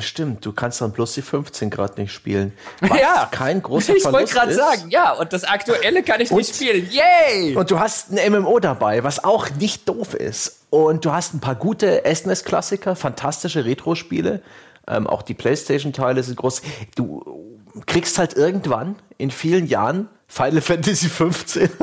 stimmt, 0.00 0.44
du 0.44 0.52
kannst 0.52 0.80
dann 0.80 0.92
bloß 0.92 1.14
die 1.14 1.22
15 1.22 1.70
Grad 1.70 1.98
nicht 1.98 2.12
spielen. 2.12 2.52
Was 2.80 3.30
kein 3.30 3.62
großer 3.62 3.94
Ich 3.96 4.04
wollte 4.04 4.28
Verlust 4.28 4.34
gerade 4.34 4.50
ist. 4.52 4.56
sagen, 4.56 4.90
ja, 4.90 5.12
und 5.12 5.32
das 5.32 5.44
aktuelle 5.44 6.02
kann 6.02 6.20
ich 6.20 6.30
nicht 6.30 6.54
spielen. 6.54 6.88
Yay! 6.90 7.54
Und 7.54 7.70
du 7.70 7.78
hast 7.78 8.10
ein 8.10 8.32
MMO 8.32 8.58
dabei, 8.60 9.04
was 9.04 9.22
auch 9.22 9.50
nicht 9.50 9.88
doof 9.88 10.14
ist. 10.14 10.60
Und 10.70 11.04
du 11.04 11.12
hast 11.12 11.34
ein 11.34 11.40
paar 11.40 11.54
gute 11.54 12.02
SNES-Klassiker, 12.04 12.96
fantastische 12.96 13.64
Retro-Spiele. 13.64 14.42
Ähm, 14.88 15.06
auch 15.06 15.22
die 15.22 15.34
PlayStation-Teile 15.34 16.22
sind 16.22 16.36
groß. 16.36 16.62
Du 16.96 17.53
kriegst 17.86 18.18
halt 18.18 18.36
irgendwann 18.36 18.96
in 19.18 19.30
vielen 19.30 19.66
Jahren 19.66 20.08
Final 20.28 20.60
Fantasy 20.60 21.08
15. 21.08 21.70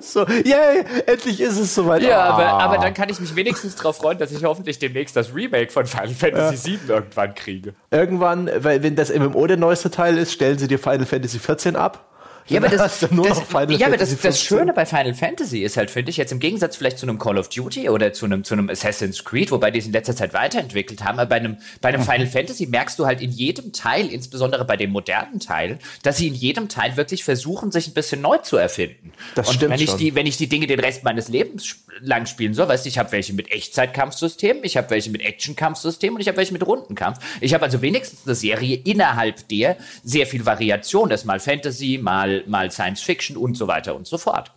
so, 0.00 0.26
yay, 0.26 0.84
endlich 1.06 1.40
ist 1.40 1.58
es 1.58 1.74
soweit. 1.74 2.02
Ja, 2.02 2.20
Ah. 2.20 2.28
aber, 2.34 2.46
aber 2.62 2.78
dann 2.78 2.94
kann 2.94 3.08
ich 3.08 3.20
mich 3.20 3.34
wenigstens 3.36 3.76
darauf 3.76 3.96
freuen, 3.96 4.18
dass 4.18 4.32
ich 4.32 4.44
hoffentlich 4.44 4.78
demnächst 4.78 5.16
das 5.16 5.34
Remake 5.34 5.70
von 5.70 5.86
Final 5.86 6.08
Fantasy 6.14 6.56
7 6.56 6.88
irgendwann 6.88 7.34
kriege. 7.34 7.74
Irgendwann, 7.90 8.50
weil 8.58 8.82
wenn 8.82 8.96
das 8.96 9.12
MMO 9.14 9.46
der 9.46 9.56
neueste 9.56 9.90
Teil 9.90 10.18
ist, 10.18 10.32
stellen 10.32 10.58
sie 10.58 10.68
dir 10.68 10.78
Final 10.78 11.06
Fantasy 11.06 11.38
14 11.38 11.76
ab. 11.76 12.04
Ja, 12.46 12.58
aber 12.60 12.68
das, 12.68 13.00
das, 13.00 13.10
ja, 13.10 13.86
aber 13.86 13.96
das, 13.96 14.10
das 14.10 14.20
15. 14.20 14.32
Schöne 14.34 14.72
bei 14.74 14.84
Final 14.84 15.14
Fantasy 15.14 15.60
ist 15.60 15.78
halt, 15.78 15.90
finde 15.90 16.10
ich, 16.10 16.18
jetzt 16.18 16.30
im 16.30 16.40
Gegensatz 16.40 16.76
vielleicht 16.76 16.98
zu 16.98 17.06
einem 17.06 17.18
Call 17.18 17.38
of 17.38 17.48
Duty 17.48 17.88
oder 17.88 18.12
zu 18.12 18.26
einem, 18.26 18.44
zu 18.44 18.52
einem 18.52 18.68
Assassin's 18.68 19.24
Creed, 19.24 19.50
wobei 19.50 19.70
die 19.70 19.78
es 19.78 19.86
in 19.86 19.92
letzter 19.92 20.14
Zeit 20.14 20.34
weiterentwickelt 20.34 21.02
haben, 21.02 21.18
aber 21.18 21.30
bei 21.30 21.36
einem, 21.36 21.56
bei 21.80 21.88
einem 21.88 22.02
Final 22.02 22.26
Fantasy 22.26 22.66
merkst 22.66 22.98
du 22.98 23.06
halt 23.06 23.22
in 23.22 23.30
jedem 23.30 23.72
Teil, 23.72 24.08
insbesondere 24.08 24.66
bei 24.66 24.76
den 24.76 24.90
modernen 24.90 25.40
Teilen, 25.40 25.78
dass 26.02 26.18
sie 26.18 26.28
in 26.28 26.34
jedem 26.34 26.68
Teil 26.68 26.96
wirklich 26.98 27.24
versuchen, 27.24 27.72
sich 27.72 27.88
ein 27.88 27.94
bisschen 27.94 28.20
neu 28.20 28.36
zu 28.38 28.58
erfinden. 28.58 29.12
Das 29.34 29.48
Und 29.48 29.54
stimmt 29.54 29.72
wenn 29.72 29.80
ich 29.80 29.90
schon. 29.90 29.98
die, 29.98 30.14
wenn 30.14 30.26
ich 30.26 30.36
die 30.36 30.48
Dinge 30.48 30.66
den 30.66 30.80
Rest 30.80 31.02
meines 31.02 31.28
Lebens 31.28 31.76
lang 32.00 32.26
spielen 32.26 32.52
soll, 32.52 32.68
weißt 32.68 32.84
du, 32.84 32.88
ich 32.88 32.98
habe 32.98 33.12
welche 33.12 33.32
mit 33.32 33.50
Echtzeitkampfsystemen, 33.50 34.64
ich 34.64 34.76
habe 34.76 34.90
welche 34.90 35.10
mit 35.10 35.22
Actionkampfsystemen 35.22 36.16
und 36.16 36.20
ich 36.20 36.28
habe 36.28 36.36
welche 36.36 36.52
mit 36.52 36.66
Rundenkampf. 36.66 37.18
Ich 37.40 37.54
habe 37.54 37.64
also 37.64 37.80
wenigstens 37.80 38.26
eine 38.26 38.34
Serie 38.34 38.80
innerhalb 38.84 39.48
der 39.48 39.76
sehr 40.02 40.26
viel 40.26 40.44
Variation. 40.44 41.08
Das 41.08 41.22
ist 41.22 41.26
mal 41.26 41.40
Fantasy, 41.40 41.98
mal, 42.02 42.33
mal 42.46 42.70
Science 42.70 43.00
Fiction 43.02 43.36
und 43.36 43.56
so 43.56 43.66
weiter 43.68 43.94
und 43.94 44.06
so 44.06 44.18
fort. 44.18 44.52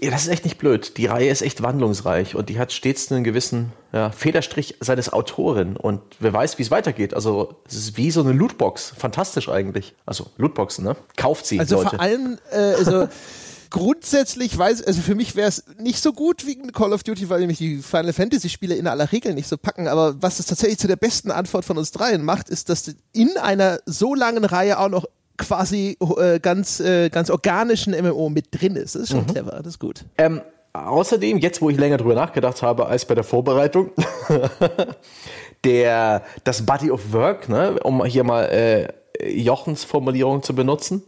Ja, 0.00 0.10
das 0.10 0.22
ist 0.22 0.28
echt 0.28 0.44
nicht 0.44 0.58
blöd. 0.58 0.96
Die 0.96 1.06
Reihe 1.06 1.28
ist 1.28 1.42
echt 1.42 1.62
wandlungsreich 1.62 2.34
und 2.34 2.48
die 2.48 2.58
hat 2.58 2.72
stets 2.72 3.12
einen 3.12 3.22
gewissen 3.22 3.72
ja, 3.92 4.10
Federstrich 4.10 4.76
seines 4.80 5.12
Autoren 5.12 5.76
und 5.76 6.00
wer 6.18 6.32
weiß, 6.32 6.58
wie 6.58 6.62
es 6.62 6.72
weitergeht. 6.72 7.14
Also 7.14 7.60
es 7.68 7.74
ist 7.74 7.96
wie 7.96 8.10
so 8.10 8.20
eine 8.20 8.32
Lootbox. 8.32 8.94
Fantastisch 8.96 9.48
eigentlich. 9.48 9.94
Also 10.06 10.26
Lootboxen, 10.38 10.84
ne? 10.84 10.96
Kauft 11.16 11.46
sie, 11.46 11.60
Also 11.60 11.76
Leute. 11.76 11.90
vor 11.90 12.00
allem, 12.00 12.38
äh, 12.50 12.56
also 12.56 13.08
grundsätzlich 13.70 14.56
weiß, 14.56 14.82
also 14.82 15.02
für 15.02 15.14
mich 15.14 15.36
wäre 15.36 15.48
es 15.48 15.64
nicht 15.78 16.02
so 16.02 16.12
gut 16.12 16.46
wie 16.46 16.58
ein 16.60 16.72
Call 16.72 16.92
of 16.92 17.04
Duty, 17.04 17.28
weil 17.28 17.40
nämlich 17.40 17.58
die 17.58 17.78
Final 17.78 18.12
Fantasy 18.12 18.48
Spiele 18.48 18.74
in 18.74 18.88
aller 18.88 19.12
Regel 19.12 19.34
nicht 19.34 19.48
so 19.48 19.56
packen. 19.56 19.86
Aber 19.86 20.20
was 20.20 20.40
es 20.40 20.46
tatsächlich 20.46 20.78
zu 20.78 20.88
der 20.88 20.96
besten 20.96 21.30
Antwort 21.30 21.64
von 21.64 21.78
uns 21.78 21.92
dreien 21.92 22.24
macht, 22.24 22.48
ist, 22.48 22.70
dass 22.70 22.94
in 23.12 23.36
einer 23.36 23.78
so 23.86 24.14
langen 24.16 24.44
Reihe 24.44 24.78
auch 24.80 24.88
noch 24.88 25.04
quasi 25.36 25.96
äh, 26.18 26.38
ganz, 26.38 26.80
äh, 26.80 27.08
ganz 27.08 27.30
organischen 27.30 27.92
MMO 27.92 28.28
mit 28.28 28.46
drin 28.50 28.76
ist. 28.76 28.94
Das 28.94 29.02
ist 29.02 29.10
schon 29.10 29.26
clever, 29.26 29.52
das 29.58 29.74
ist 29.74 29.78
gut. 29.78 30.04
Ähm, 30.18 30.40
außerdem, 30.72 31.38
jetzt 31.38 31.60
wo 31.62 31.70
ich 31.70 31.78
länger 31.78 31.96
drüber 31.96 32.14
nachgedacht 32.14 32.62
habe 32.62 32.86
als 32.86 33.04
bei 33.04 33.14
der 33.14 33.24
Vorbereitung, 33.24 33.90
der, 35.64 36.22
das 36.44 36.64
Body 36.64 36.90
of 36.90 37.12
Work, 37.12 37.48
ne, 37.48 37.78
um 37.82 38.04
hier 38.04 38.24
mal 38.24 38.44
äh, 38.44 38.88
Jochens 39.30 39.84
Formulierung 39.84 40.42
zu 40.42 40.54
benutzen, 40.54 41.02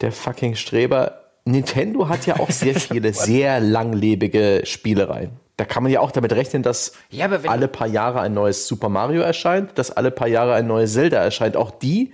der 0.00 0.12
fucking 0.12 0.54
Streber. 0.54 1.18
Nintendo 1.44 2.08
hat 2.08 2.26
ja 2.26 2.38
auch 2.38 2.50
sehr 2.50 2.74
viele 2.78 3.12
sehr 3.12 3.60
langlebige 3.60 4.62
Spielereien. 4.64 5.30
Da 5.56 5.64
kann 5.64 5.82
man 5.82 5.92
ja 5.92 6.00
auch 6.00 6.12
damit 6.12 6.32
rechnen, 6.32 6.62
dass 6.62 6.92
Ja, 7.10 7.28
alle 7.46 7.68
paar 7.68 7.86
Jahre 7.86 8.20
ein 8.20 8.32
neues 8.32 8.66
Super 8.66 8.88
Mario 8.88 9.22
erscheint, 9.22 9.78
dass 9.78 9.90
alle 9.90 10.10
paar 10.10 10.28
Jahre 10.28 10.54
ein 10.54 10.66
neues 10.66 10.94
Zelda 10.94 11.18
erscheint. 11.18 11.56
Auch 11.56 11.70
die 11.70 12.12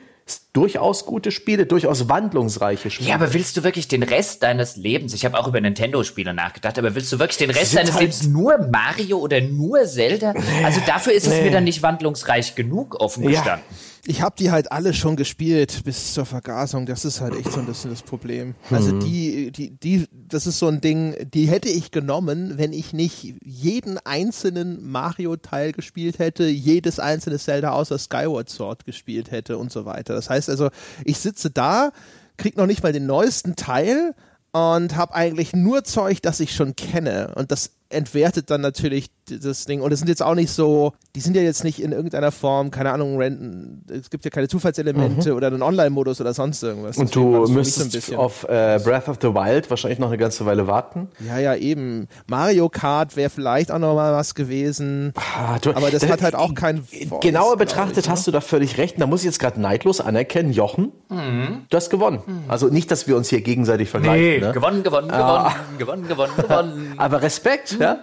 durchaus 0.53 1.07
gute 1.07 1.31
Spiele, 1.31 1.67
durchaus 1.67 2.09
wandlungsreiche 2.09 2.91
Spiele. 2.91 3.11
Ja, 3.11 3.15
aber 3.17 3.33
willst 3.35 3.57
du 3.57 3.65
wirklich 3.65 3.89
den 3.89 4.03
Rest 4.03 4.43
deines 4.43 4.77
Lebens, 4.77 5.15
ich 5.15 5.25
habe 5.25 5.39
auch 5.39 5.47
über 5.49 5.61
Nintendo-Spiele 5.61 6.35
nachgedacht, 6.35 6.79
aber 6.79 6.95
willst 6.95 7.13
du 7.13 7.19
wirklich 7.19 7.39
den 7.39 7.51
Rest 7.51 7.77
deines 7.77 7.93
halt- 7.93 8.01
Lebens 8.03 8.27
nur 8.27 8.59
Mario 8.59 9.19
oder 9.19 9.41
nur 9.41 9.85
Zelda? 9.85 10.35
also 10.65 10.81
dafür 10.87 11.13
ist 11.13 11.27
es 11.27 11.43
mir 11.43 11.51
dann 11.51 11.65
nicht 11.65 11.83
wandlungsreich 11.83 12.55
genug 12.55 13.01
offen 13.01 13.29
Ja. 13.29 13.61
Ich 14.09 14.23
habe 14.23 14.37
die 14.39 14.51
halt 14.51 14.73
alle 14.73 14.95
schon 14.95 15.17
gespielt 15.17 15.83
bis 15.85 16.15
zur 16.15 16.25
Vergasung. 16.25 16.87
Das 16.87 17.05
ist 17.05 17.21
halt 17.21 17.37
echt 17.37 17.53
so 17.53 17.61
ein 17.61 17.67
bisschen 17.67 17.91
das 17.91 18.03
Problem. 18.03 18.55
Also 18.71 18.99
die, 18.99 19.53
die, 19.53 19.69
die, 19.69 20.09
das 20.11 20.47
ist 20.47 20.59
so 20.59 20.67
ein 20.67 20.81
Ding, 20.81 21.15
die 21.35 21.47
hätte 21.47 21.69
ich 21.69 21.91
genommen, 21.91 22.57
wenn 22.57 22.73
ich 22.73 22.95
nicht 22.95 23.35
jeden 23.45 23.99
einzelnen 23.99 24.91
Mario-Teil 24.91 25.73
gespielt 25.73 26.19
hätte, 26.19 26.47
jedes 26.47 26.99
einzelne 26.99 27.39
Zelda 27.39 27.73
außer 27.73 27.99
Skyward 27.99 28.49
Sword 28.49 28.87
gespielt 28.87 29.31
hätte 29.31 29.59
und 29.59 29.71
so 29.71 29.85
weiter. 29.85 30.15
Das 30.15 30.31
heißt 30.31 30.49
also, 30.49 30.71
ich 31.05 31.19
sitze 31.19 31.51
da, 31.51 31.91
krieg 32.39 32.57
noch 32.57 32.67
nicht 32.67 32.83
mal 32.83 32.95
den 32.95 33.05
neuesten 33.05 33.57
Teil 33.57 34.15
und 34.53 34.97
habe 34.97 35.15
eigentlich 35.15 35.53
nur 35.53 35.85
Zeug, 35.85 36.23
das 36.23 36.41
ich 36.41 36.55
schon 36.55 36.75
kenne. 36.77 37.35
Und 37.35 37.53
das 37.53 37.73
entwertet 37.91 38.49
dann 38.49 38.63
natürlich 38.63 39.11
das 39.31 39.65
Ding. 39.67 39.81
Und 39.81 39.93
es 39.93 39.99
sind 40.01 40.09
jetzt 40.09 40.23
auch 40.23 40.35
nicht 40.35 40.51
so, 40.51 40.93
die 41.15 41.21
sind 41.21 41.37
ja 41.37 41.43
jetzt 41.43 41.65
nicht 41.65 41.81
in 41.83 41.93
irgendeiner 41.93 42.33
Form, 42.33 42.71
keine 42.71 42.93
Ahnung, 42.93 43.21
random, 43.21 43.83
es 43.91 44.11
gibt 44.11 44.25
ja 44.25 44.31
keine 44.31 44.49
Zufallselemente 44.49 45.35
oder 45.35 45.49
einen 45.49 45.63
Online-Modus 45.63 46.21
oder 46.21 46.35
sonst 46.35 46.63
irgendwas. 46.63 46.97
Und 46.99 47.09
Deswegen 47.15 47.33
du 47.33 47.41
das 47.41 47.49
so 47.49 47.55
müsstest 47.55 47.93
bisschen- 47.93 48.17
auf 48.17 48.45
äh, 48.45 48.81
Breath 48.83 49.09
of 49.09 49.19
the 49.21 49.29
Wild 49.35 49.69
wahrscheinlich 49.71 49.99
noch 49.99 50.09
eine 50.09 50.19
ganze 50.19 50.47
Weile 50.47 50.67
warten. 50.67 51.09
Ja, 51.27 51.39
ja, 51.39 51.55
eben. 51.55 52.09
Mario 52.27 52.69
Kart 52.69 53.17
wäre 53.17 53.31
vielleicht 53.31 53.71
auch 53.71 53.79
noch 53.79 53.95
mal 53.95 54.13
was 54.13 54.35
gewesen. 54.35 55.13
Ah, 55.17 55.59
du- 55.61 55.71
Aber 55.71 55.91
das 55.91 56.03
da- 56.03 56.09
hat 56.09 56.23
halt 56.23 56.35
auch 56.35 56.55
keinen 56.55 56.83
Voice, 56.85 57.21
Genauer 57.21 57.57
glaub 57.57 57.59
betrachtet 57.59 57.99
ich, 57.99 58.07
ne? 58.07 58.13
hast 58.13 58.27
du 58.27 58.31
da 58.31 58.41
völlig 58.41 58.79
recht. 58.79 59.01
Da 59.01 59.07
muss 59.07 59.21
ich 59.21 59.27
jetzt 59.27 59.39
gerade 59.39 59.61
neidlos 59.61 60.01
anerkennen, 60.01 60.53
Jochen, 60.53 60.93
du 61.09 61.77
hast 61.77 61.91
gewonnen. 61.91 62.23
Also 62.49 62.69
nicht, 62.69 62.91
dass 62.91 63.07
wir 63.07 63.17
uns 63.17 63.29
hier 63.29 63.41
gegenseitig 63.41 63.89
vergleichen. 63.91 64.41
ne? 64.49 64.53
gewonnen, 64.53 64.83
gewonnen, 64.83 65.11
Ah. 65.11 65.55
gewonnen, 65.79 66.07
gewonnen, 66.07 66.09
gewonnen, 66.09 66.33
gewonnen. 66.37 66.95
Aber 66.97 67.23
Respekt, 67.23 67.77
ja? 67.81 67.99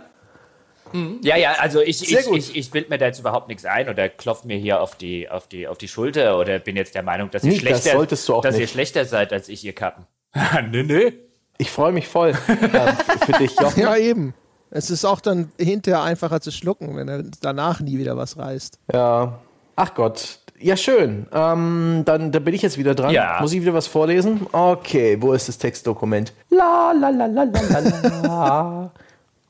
Ja, 1.23 1.37
ja, 1.37 1.53
also 1.59 1.81
ich, 1.81 1.99
Sehr 1.99 2.19
ich, 2.19 2.25
gut. 2.25 2.37
ich, 2.37 2.55
ich 2.55 2.71
bild 2.71 2.89
mir 2.89 2.97
da 2.97 3.05
jetzt 3.05 3.19
überhaupt 3.19 3.47
nichts 3.47 3.65
ein 3.65 3.89
oder 3.89 4.09
klopft 4.09 4.45
mir 4.45 4.57
hier 4.57 4.81
auf 4.81 4.95
die, 4.95 5.29
auf 5.29 5.47
die, 5.47 5.67
auf 5.67 5.77
die 5.77 5.87
Schulter 5.87 6.37
oder 6.39 6.59
bin 6.59 6.75
jetzt 6.75 6.95
der 6.95 7.03
Meinung, 7.03 7.31
dass 7.31 7.43
ihr 7.43 7.51
das 7.51 7.59
schlechter, 7.59 7.91
solltest 7.91 8.27
du 8.29 8.35
auch 8.35 8.41
dass 8.41 8.57
ihr 8.57 8.67
schlechter 8.67 9.05
seid 9.05 9.33
als 9.33 9.49
ich, 9.49 9.63
ihr 9.63 9.73
Kappen. 9.73 10.05
nee, 10.71 10.83
nee. 10.83 11.13
Ich 11.57 11.71
freue 11.71 11.91
mich 11.91 12.07
voll 12.07 12.29
ähm, 12.49 12.97
für 13.25 13.31
dich, 13.33 13.59
Jochen. 13.59 13.81
Ja, 13.81 13.95
eben. 13.95 14.33
Es 14.71 14.89
ist 14.89 15.05
auch 15.05 15.21
dann 15.21 15.51
hinterher 15.57 16.03
einfacher 16.03 16.41
zu 16.41 16.51
schlucken, 16.51 16.97
wenn 16.97 17.07
er 17.07 17.23
danach 17.41 17.79
nie 17.79 17.97
wieder 17.97 18.17
was 18.17 18.37
reißt. 18.37 18.79
Ja. 18.91 19.39
Ach 19.77 19.93
Gott. 19.93 20.39
Ja, 20.59 20.77
schön. 20.77 21.27
Ähm, 21.33 22.03
dann, 22.05 22.31
dann 22.31 22.43
bin 22.43 22.53
ich 22.53 22.61
jetzt 22.61 22.77
wieder 22.77 22.95
dran. 22.95 23.13
Ja. 23.13 23.39
Muss 23.41 23.53
ich 23.53 23.61
wieder 23.61 23.73
was 23.73 23.87
vorlesen? 23.87 24.47
Okay, 24.51 25.17
wo 25.19 25.33
ist 25.33 25.47
das 25.47 25.57
Textdokument? 25.57 26.33
La 26.49 26.93
la 26.93 27.09
la 27.09 27.25
la 27.25 27.43
la 27.43 27.79
la 27.79 28.21
la. 28.21 28.91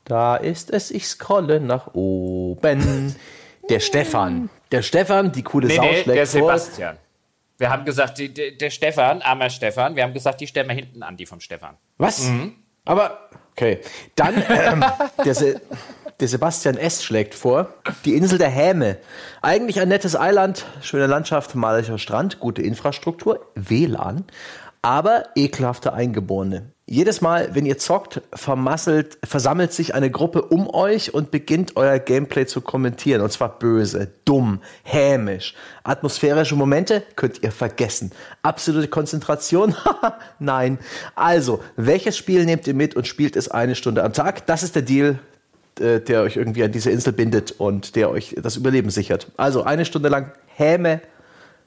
Da 0.06 0.36
ist 0.36 0.70
es, 0.70 0.90
ich 0.90 1.06
scrolle 1.06 1.60
nach 1.60 1.94
oben. 1.94 3.14
Der 3.68 3.80
Stefan. 3.80 4.48
Der 4.70 4.82
Stefan, 4.82 5.32
die 5.32 5.42
coole 5.42 5.66
Nee, 5.66 5.74
Sau 5.76 5.82
nee, 5.82 6.02
schlägt 6.02 6.18
der 6.18 6.26
vor. 6.26 6.58
Sebastian. 6.58 6.96
Wir 7.58 7.70
haben 7.70 7.84
gesagt, 7.84 8.18
die, 8.18 8.32
der, 8.32 8.52
der 8.52 8.70
Stefan, 8.70 9.22
armer 9.22 9.50
Stefan, 9.50 9.96
wir 9.96 10.04
haben 10.04 10.14
gesagt, 10.14 10.40
die 10.40 10.46
stellen 10.46 10.68
wir 10.68 10.74
hinten 10.74 11.02
an, 11.02 11.16
die 11.16 11.26
vom 11.26 11.40
Stefan. 11.40 11.76
Was? 11.98 12.30
Aber, 12.84 13.28
okay. 13.52 13.80
Dann, 14.14 14.34
ähm, 14.48 14.84
der, 15.24 15.34
Se 15.34 15.60
der 16.20 16.28
Sebastian 16.28 16.76
S. 16.76 17.02
schlägt 17.02 17.34
vor, 17.34 17.74
die 18.04 18.14
Insel 18.14 18.38
der 18.38 18.48
Häme. 18.48 18.98
Eigentlich 19.42 19.80
ein 19.80 19.88
nettes 19.88 20.14
Eiland, 20.14 20.66
schöne 20.82 21.06
Landschaft, 21.06 21.54
malerischer 21.54 21.98
Strand, 21.98 22.38
gute 22.40 22.62
Infrastruktur, 22.62 23.50
WLAN, 23.54 24.24
aber 24.86 25.24
ekelhafte 25.34 25.94
Eingeborene. 25.94 26.70
Jedes 26.86 27.20
Mal, 27.20 27.56
wenn 27.56 27.66
ihr 27.66 27.76
zockt, 27.76 28.22
vermasselt, 28.32 29.18
versammelt 29.24 29.72
sich 29.72 29.96
eine 29.96 30.12
Gruppe 30.12 30.42
um 30.42 30.72
euch 30.72 31.12
und 31.12 31.32
beginnt 31.32 31.74
euer 31.74 31.98
Gameplay 31.98 32.46
zu 32.46 32.60
kommentieren. 32.60 33.20
Und 33.20 33.32
zwar 33.32 33.58
böse, 33.58 34.12
dumm, 34.24 34.60
hämisch. 34.84 35.56
Atmosphärische 35.82 36.54
Momente 36.54 37.02
könnt 37.16 37.42
ihr 37.42 37.50
vergessen. 37.50 38.12
Absolute 38.44 38.86
Konzentration? 38.86 39.74
Nein. 40.38 40.78
Also, 41.16 41.60
welches 41.74 42.16
Spiel 42.16 42.44
nehmt 42.44 42.68
ihr 42.68 42.74
mit 42.74 42.94
und 42.94 43.08
spielt 43.08 43.34
es 43.34 43.50
eine 43.50 43.74
Stunde 43.74 44.04
am 44.04 44.12
Tag? 44.12 44.46
Das 44.46 44.62
ist 44.62 44.76
der 44.76 44.82
Deal, 44.82 45.18
äh, 45.80 45.98
der 45.98 46.22
euch 46.22 46.36
irgendwie 46.36 46.62
an 46.62 46.70
diese 46.70 46.92
Insel 46.92 47.12
bindet 47.12 47.50
und 47.58 47.96
der 47.96 48.08
euch 48.08 48.36
das 48.40 48.54
Überleben 48.54 48.90
sichert. 48.90 49.32
Also, 49.36 49.64
eine 49.64 49.84
Stunde 49.84 50.08
lang 50.10 50.30
Häme, 50.54 51.00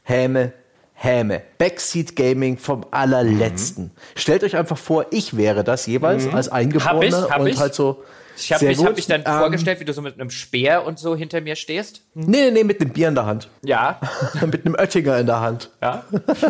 Häme, 0.03 0.53
Häme. 1.01 1.41
Backseat 1.57 2.13
Gaming 2.17 2.57
vom 2.57 2.85
allerletzten. 2.91 3.91
Stellt 4.15 4.43
euch 4.43 4.57
einfach 4.57 4.77
vor, 4.77 5.05
ich 5.11 5.37
wäre 5.37 5.63
das 5.63 5.85
jeweils 5.85 6.27
als 6.27 6.49
Eingeborener 6.49 6.95
Hab 6.95 7.03
ich, 7.03 7.31
hab 7.31 7.39
und 7.39 7.47
ich. 7.47 7.57
halt 7.59 7.73
so. 7.73 8.03
Ich 8.35 8.51
habe 8.51 8.59
sehr 8.59 8.69
mich, 8.69 8.85
hab 8.85 8.95
mich 8.95 9.07
dann 9.07 9.23
Ähm, 9.25 9.37
vorgestellt, 9.39 9.79
wie 9.79 9.85
du 9.85 9.93
so 9.93 10.01
mit 10.01 10.19
einem 10.19 10.29
Speer 10.29 10.85
und 10.85 10.99
so 10.99 11.15
hinter 11.15 11.39
mir 11.39 11.55
stehst. 11.55 12.01
Nee, 12.13 12.25
nee, 12.25 12.51
nee, 12.51 12.63
mit 12.65 12.81
einem 12.81 12.89
Bier 12.91 13.07
in 13.07 13.15
der 13.15 13.25
Hand. 13.25 13.49
Ja, 13.63 13.99
mit 14.45 14.65
einem 14.65 14.75
Oettinger 14.75 15.17
in 15.19 15.25
der 15.25 15.39
Hand. 15.39 15.69
ja. 15.81 16.03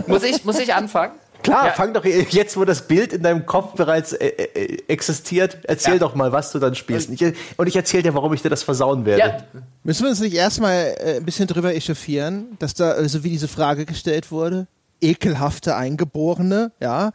muss, 0.08 0.24
ich, 0.24 0.44
muss 0.46 0.60
ich 0.60 0.74
anfangen? 0.74 1.14
Klar, 1.44 1.68
Ja. 1.68 1.72
fang 1.74 1.94
doch 1.94 2.04
jetzt, 2.06 2.58
wo 2.58 2.66
das 2.66 2.82
Bild 2.88 3.14
in 3.14 3.24
deinem 3.24 3.46
Kopf 3.46 3.74
bereits 3.76 4.14
äh, 4.14 4.28
äh, 4.28 4.78
existiert, 4.88 5.58
erzähl 5.64 5.94
Ja. 5.94 6.00
doch 6.00 6.16
mal, 6.16 6.32
was 6.32 6.52
du 6.52 6.60
dann 6.60 6.76
spielst. 6.76 7.10
Ich, 7.10 7.22
und 7.58 7.68
ich 7.68 7.76
erzähl 7.76 8.02
dir, 8.02 8.14
warum 8.14 8.34
ich 8.34 8.42
dir 8.42 8.50
das 8.50 8.64
versauen 8.64 9.06
werde. 9.06 9.20
Ja, 9.22 9.38
Müssen 9.84 10.04
wir 10.04 10.10
uns 10.10 10.20
nicht 10.20 10.34
erstmal 10.36 10.96
äh, 11.00 11.18
ein 11.18 11.24
bisschen 11.26 11.48
drüber 11.48 11.74
echauffieren, 11.74 12.58
dass 12.60 12.74
da, 12.74 12.96
äh, 12.98 13.08
so 13.08 13.24
wie 13.24 13.30
diese 13.30 13.48
Frage 13.48 13.86
gestellt 13.86 14.32
wurde, 14.32 14.68
ekelhafte 15.02 15.76
Eingeborene, 15.76 16.72
ja, 16.80 17.12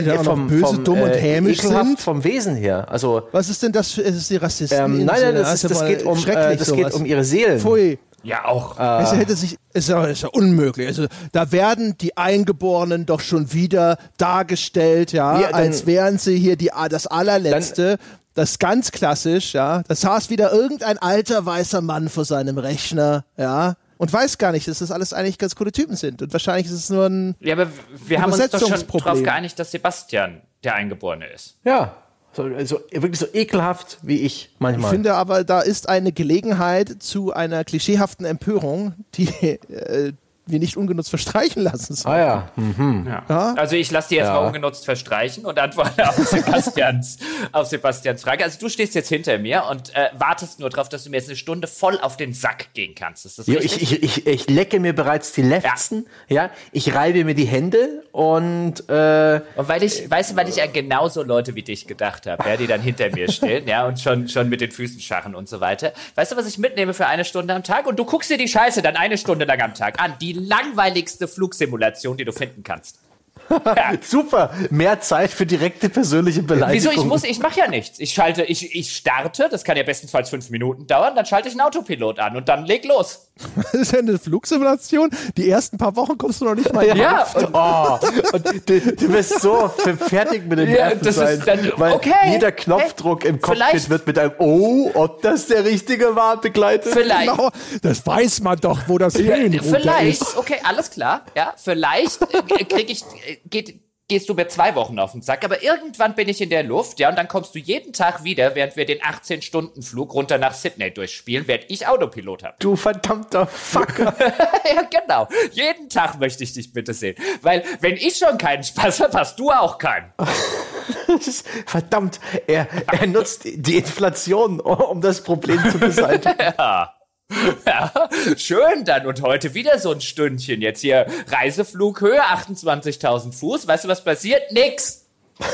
die 0.00 0.10
auch 0.12 0.22
noch 0.22 0.36
böse, 0.48 0.78
dumm 0.78 1.00
und 1.02 1.10
äh, 1.10 1.18
hämisch 1.18 1.58
ekelhaft 1.60 1.86
sind. 1.86 2.00
vom 2.00 2.24
Wesen 2.24 2.56
her. 2.56 2.86
Also 2.90 3.22
Was 3.32 3.48
ist 3.48 3.62
denn 3.62 3.72
das 3.72 3.92
für, 3.92 4.02
ist 4.02 4.16
es 4.16 4.28
die 4.28 4.36
Rassisten? 4.36 4.78
ähm, 4.78 5.04
nein, 5.04 5.16
nein, 5.20 5.34
das, 5.34 5.54
ist, 5.62 5.70
das, 5.70 5.84
geht, 5.86 6.04
um, 6.04 6.18
äh, 6.26 6.56
das 6.56 6.72
geht 6.72 6.92
um 6.94 7.04
ihre 7.06 7.24
Seelen. 7.24 7.58
Pfui. 7.60 7.98
Ja 8.28 8.44
auch. 8.44 8.78
Es 9.00 9.12
hätte 9.12 9.34
sich, 9.34 9.56
ist 9.72 9.88
ja, 9.88 10.04
ist 10.04 10.22
ja 10.22 10.28
unmöglich. 10.28 10.86
Also 10.86 11.06
da 11.32 11.50
werden 11.52 11.96
die 11.98 12.16
Eingeborenen 12.16 13.06
doch 13.06 13.20
schon 13.20 13.52
wieder 13.52 13.98
dargestellt, 14.18 15.12
ja, 15.12 15.40
Ja, 15.40 15.46
dann- 15.50 15.54
als 15.54 15.86
wären 15.86 16.18
sie 16.18 16.38
hier 16.38 16.56
die, 16.56 16.70
das 16.90 17.06
allerletzte. 17.06 17.98
das 18.34 18.50
ist 18.52 18.60
ganz 18.60 18.92
klassisch, 18.92 19.54
ja. 19.54 19.82
Da 19.88 19.94
saß 19.94 20.30
wieder 20.30 20.52
irgendein 20.52 20.98
alter 20.98 21.44
weißer 21.44 21.80
Mann 21.80 22.08
vor 22.08 22.24
seinem 22.24 22.58
Rechner, 22.58 23.24
ja, 23.36 23.74
und 23.96 24.12
weiß 24.12 24.38
gar 24.38 24.52
nicht, 24.52 24.68
dass 24.68 24.78
das 24.78 24.92
alles 24.92 25.12
eigentlich 25.12 25.38
ganz 25.38 25.56
coole 25.56 25.72
Typen 25.72 25.96
sind. 25.96 26.22
Und 26.22 26.32
wahrscheinlich 26.32 26.66
ist 26.66 26.72
es 26.72 26.90
nur 26.90 27.06
ein. 27.06 27.34
Ja, 27.40 27.54
aber 27.54 27.66
wir 28.06 28.22
haben 28.22 28.32
uns 28.32 28.48
doch 28.50 28.60
schon 28.60 28.70
darauf 29.00 29.22
geeinigt, 29.24 29.58
dass 29.58 29.72
Sebastian 29.72 30.40
der 30.62 30.74
Eingeborene 30.76 31.26
ist. 31.26 31.56
Ja, 31.64 31.96
so, 32.38 32.54
also 32.54 32.80
wirklich 32.92 33.18
so 33.18 33.26
ekelhaft 33.32 33.98
wie 34.02 34.20
ich 34.20 34.50
Ich 34.54 34.60
manchmal. 34.60 34.90
finde 34.92 35.14
aber, 35.14 35.44
da 35.44 35.60
ist 35.60 35.88
eine 35.88 36.12
Gelegenheit 36.12 37.02
zu 37.02 37.32
einer 37.32 37.64
klischeehaften 37.64 38.24
Empörung, 38.24 38.94
die 39.14 39.28
äh, 39.70 40.12
wir 40.50 40.58
nicht 40.58 40.76
ungenutzt 40.76 41.10
verstreichen 41.10 41.62
lassen 41.62 41.94
sollen. 41.94 42.14
ah 42.14 42.18
ja, 42.18 42.48
hm. 42.56 43.06
Ja. 43.28 43.54
Also 43.54 43.76
ich 43.76 43.90
lasse 43.90 44.10
die 44.10 44.14
jetzt 44.16 44.26
Ja. 44.26 44.34
mal 44.40 44.46
ungenutzt 44.46 44.84
verstreichen 44.84 45.44
und 45.44 45.58
antworte 45.58 46.08
auf 46.08 46.14
Sebastians, 46.16 47.18
auf 47.52 47.66
Sebastians 47.68 48.22
Frage. 48.22 48.44
Also 48.44 48.58
du 48.58 48.68
stehst 48.68 48.94
jetzt 48.94 49.08
hinter 49.08 49.38
mir 49.38 49.64
und 49.70 49.94
äh, 49.94 50.08
wartest 50.18 50.60
nur 50.60 50.70
darauf, 50.70 50.88
dass 50.88 51.04
du 51.04 51.10
mir 51.10 51.16
jetzt 51.16 51.28
eine 51.28 51.36
Stunde 51.36 51.66
voll 51.68 51.98
auf 52.00 52.16
den 52.16 52.32
Sack 52.32 52.72
gehen 52.74 52.94
kannst. 52.94 53.26
Ist 53.26 53.38
das 53.38 53.46
Ja, 53.46 53.58
richtig? 53.60 53.82
ich, 53.82 54.02
ich, 54.02 54.18
ich, 54.18 54.26
ich 54.26 54.50
lecke 54.50 54.80
mir 54.80 54.94
bereits 54.94 55.32
die 55.32 55.42
Lefzen, 55.42 56.06
ja. 56.28 56.50
ich 56.72 56.94
reibe 56.94 57.24
mir 57.24 57.34
die 57.34 57.44
Hände 57.46 58.02
und 58.12 58.88
äh, 58.88 59.40
Und 59.56 59.68
weil 59.68 59.82
ich, 59.82 60.10
weißt 60.10 60.32
du, 60.32 60.36
weil 60.36 60.48
ich 60.48 60.62
an 60.62 60.72
genauso 60.72 61.22
Leute 61.22 61.54
wie 61.54 61.62
dich 61.62 61.86
gedacht 61.86 62.26
habe, 62.26 62.48
ja, 62.48 62.56
die 62.56 62.66
dann 62.66 62.80
hinter 62.80 63.10
mir 63.10 63.30
stehen, 63.30 63.66
ja, 63.68 63.86
und 63.86 64.00
schon, 64.00 64.28
schon 64.28 64.48
mit 64.48 64.60
den 64.60 64.70
Füßen 64.70 65.00
scharren 65.00 65.34
und 65.34 65.48
so 65.48 65.60
weiter. 65.60 65.92
Weißt 66.14 66.32
du, 66.32 66.36
was 66.36 66.46
ich 66.46 66.58
mitnehme 66.58 66.94
für 66.94 67.06
eine 67.06 67.24
Stunde 67.24 67.54
am 67.54 67.62
Tag? 67.62 67.86
Und 67.86 67.98
du 67.98 68.04
guckst 68.04 68.30
dir 68.30 68.38
die 68.38 68.48
Scheiße 68.48 68.82
dann 68.82 68.96
eine 68.96 69.18
Stunde 69.18 69.44
lang 69.44 69.60
am 69.60 69.74
Tag 69.74 70.02
an. 70.02 70.14
Die 70.20 70.32
langweiligste 70.38 71.28
Flugsimulation, 71.28 72.16
die 72.16 72.24
du 72.24 72.32
finden 72.32 72.62
kannst. 72.62 73.00
Ja. 73.50 73.92
super, 74.02 74.52
mehr 74.70 75.00
Zeit 75.00 75.30
für 75.30 75.46
direkte 75.46 75.88
persönliche 75.88 76.42
Beleidigung. 76.42 76.92
Wieso? 76.92 77.02
Ich 77.02 77.06
muss, 77.06 77.24
ich 77.24 77.38
mache 77.38 77.60
ja 77.60 77.68
nichts. 77.68 77.98
Ich 77.98 78.12
schalte, 78.12 78.44
ich, 78.44 78.74
ich 78.74 78.94
starte, 78.94 79.48
das 79.50 79.64
kann 79.64 79.76
ja 79.76 79.84
bestenfalls 79.84 80.28
fünf 80.28 80.50
Minuten 80.50 80.86
dauern, 80.86 81.16
dann 81.16 81.24
schalte 81.24 81.48
ich 81.48 81.54
einen 81.54 81.62
Autopilot 81.62 82.18
an 82.18 82.36
und 82.36 82.48
dann 82.48 82.66
leg 82.66 82.84
los. 82.84 83.27
Das 83.56 83.74
ist 83.74 83.92
ja 83.92 83.98
eine 84.00 84.18
Flugsimulation. 84.18 85.10
Die 85.36 85.48
ersten 85.48 85.78
paar 85.78 85.94
Wochen 85.96 86.18
kommst 86.18 86.40
du 86.40 86.44
noch 86.46 86.54
nicht 86.54 86.72
mal 86.72 86.84
hin. 86.86 86.96
Ja, 86.96 87.26
und 87.34 87.48
Oh, 87.52 87.98
und 88.32 88.46
du, 88.68 88.80
du 88.80 89.12
wirst 89.12 89.40
so 89.40 89.68
fertig 90.08 90.44
mit 90.46 90.58
dem 90.58 90.68
Ja, 90.68 90.86
Nerven 90.88 91.00
das 91.02 91.14
sein, 91.16 91.42
dann- 91.44 91.72
weil 91.76 91.92
okay, 91.94 92.12
jeder 92.32 92.52
Knopfdruck 92.52 93.24
im 93.24 93.40
Cockpit 93.40 93.56
vielleicht- 93.70 93.90
wird 93.90 94.06
mit 94.06 94.18
einem 94.18 94.32
Oh, 94.38 94.90
ob 94.94 95.22
das 95.22 95.46
der 95.46 95.64
richtige 95.64 96.14
war, 96.16 96.40
begleitet. 96.40 96.92
vielleicht. 96.92 97.30
Genau, 97.30 97.50
das 97.82 98.06
weiß 98.06 98.40
man 98.42 98.58
doch, 98.58 98.80
wo 98.88 98.98
das 98.98 99.16
Höhenruder 99.16 99.62
Vielleicht, 99.78 100.22
ist. 100.22 100.36
okay, 100.36 100.56
alles 100.64 100.90
klar. 100.90 101.22
Ja, 101.36 101.54
vielleicht 101.56 102.22
äh, 102.34 102.64
krieg 102.64 102.90
ich, 102.90 103.02
äh, 103.26 103.36
geht, 103.48 103.80
gehst 104.08 104.28
du 104.28 104.34
mir 104.34 104.48
zwei 104.48 104.74
Wochen 104.74 104.98
auf 104.98 105.12
den 105.12 105.20
Sack, 105.20 105.44
aber 105.44 105.62
irgendwann 105.62 106.14
bin 106.14 106.28
ich 106.28 106.40
in 106.40 106.48
der 106.48 106.62
Luft, 106.62 106.98
ja, 106.98 107.10
und 107.10 107.16
dann 107.16 107.28
kommst 107.28 107.54
du 107.54 107.58
jeden 107.58 107.92
Tag 107.92 108.24
wieder, 108.24 108.54
während 108.54 108.74
wir 108.76 108.86
den 108.86 109.00
18-Stunden-Flug 109.00 110.14
runter 110.14 110.38
nach 110.38 110.54
Sydney 110.54 110.90
durchspielen, 110.90 111.46
während 111.46 111.70
ich 111.70 111.86
Autopilot 111.86 112.42
habe. 112.42 112.56
Du 112.58 112.74
verdammter 112.74 113.46
Fucker. 113.46 114.14
ja, 114.74 114.82
genau. 114.82 115.28
Jeden 115.52 115.90
Tag 115.90 116.18
möchte 116.18 116.42
ich 116.42 116.54
dich 116.54 116.72
bitte 116.72 116.94
sehen. 116.94 117.16
Weil, 117.42 117.62
wenn 117.80 117.96
ich 117.96 118.16
schon 118.16 118.38
keinen 118.38 118.64
Spaß 118.64 119.00
habe, 119.00 119.18
hast 119.18 119.38
du 119.38 119.50
auch 119.50 119.76
keinen. 119.76 120.12
Verdammt, 121.66 122.18
er, 122.46 122.66
er 122.86 123.06
nutzt 123.06 123.42
die 123.44 123.76
Inflation, 123.76 124.60
um 124.60 125.00
das 125.00 125.22
Problem 125.22 125.58
zu 125.70 125.78
beseitigen. 125.78 126.36
Ja, 126.58 126.94
schön 128.36 128.84
dann. 128.84 129.06
Und 129.06 129.22
heute 129.22 129.54
wieder 129.54 129.78
so 129.78 129.92
ein 129.92 130.00
Stündchen. 130.00 130.60
Jetzt 130.62 130.80
hier 130.80 131.06
Reiseflughöhe, 131.28 132.20
28.000 132.22 133.32
Fuß. 133.32 133.66
Weißt 133.66 133.84
du, 133.84 133.88
was 133.88 134.04
passiert? 134.04 134.52
Nix. 134.52 135.04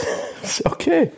Okay. 0.65 1.11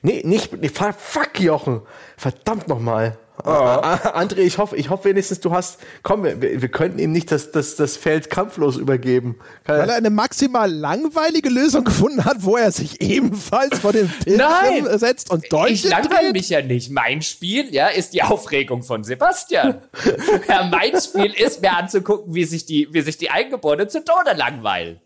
Nee, 0.00 0.22
nicht, 0.24 0.56
nee, 0.56 0.70
fuck, 0.70 1.38
Jochen. 1.38 1.82
Verdammt 2.16 2.66
nochmal. 2.66 3.18
André, 3.44 4.38
ich 4.38 4.58
hoffe, 4.58 4.76
ich 4.76 4.90
hoffe 4.90 5.06
wenigstens, 5.10 5.40
du 5.40 5.52
hast, 5.52 5.78
komm, 6.02 6.24
wir, 6.24 6.40
wir 6.40 6.68
könnten 6.68 6.98
ihm 6.98 7.12
nicht 7.12 7.30
das, 7.30 7.52
das, 7.52 7.76
das 7.76 7.96
Feld 7.96 8.30
kampflos 8.30 8.76
übergeben. 8.76 9.38
Weil 9.64 9.88
er 9.88 9.96
eine 9.96 10.10
maximal 10.10 10.70
langweilige 10.70 11.48
Lösung 11.48 11.84
gefunden 11.84 12.24
hat, 12.24 12.38
wo 12.44 12.56
er 12.56 12.72
sich 12.72 13.00
ebenfalls 13.00 13.78
vor 13.78 13.92
dem 13.92 14.10
Nein. 14.26 14.84
Bildschirm 14.84 14.98
setzt 14.98 15.30
und 15.30 15.52
Deutsch 15.52 15.70
Ich 15.70 15.84
langweile 15.84 16.32
mich 16.32 16.48
ja 16.48 16.62
nicht. 16.62 16.90
Mein 16.90 17.22
Spiel, 17.22 17.72
ja, 17.74 17.88
ist 17.88 18.14
die 18.14 18.22
Aufregung 18.22 18.82
von 18.82 19.04
Sebastian. 19.04 19.80
ja, 20.48 20.68
mein 20.70 21.00
Spiel 21.00 21.32
ist 21.32 21.62
mir 21.62 21.76
anzugucken, 21.76 22.34
wie 22.34 22.44
sich 22.44 22.66
die, 22.66 22.88
wie 22.92 23.02
sich 23.02 23.18
die 23.18 23.30
Eingeborenen 23.30 23.88
zu 23.88 24.04
Tode 24.04 24.36
langweilen. 24.36 25.00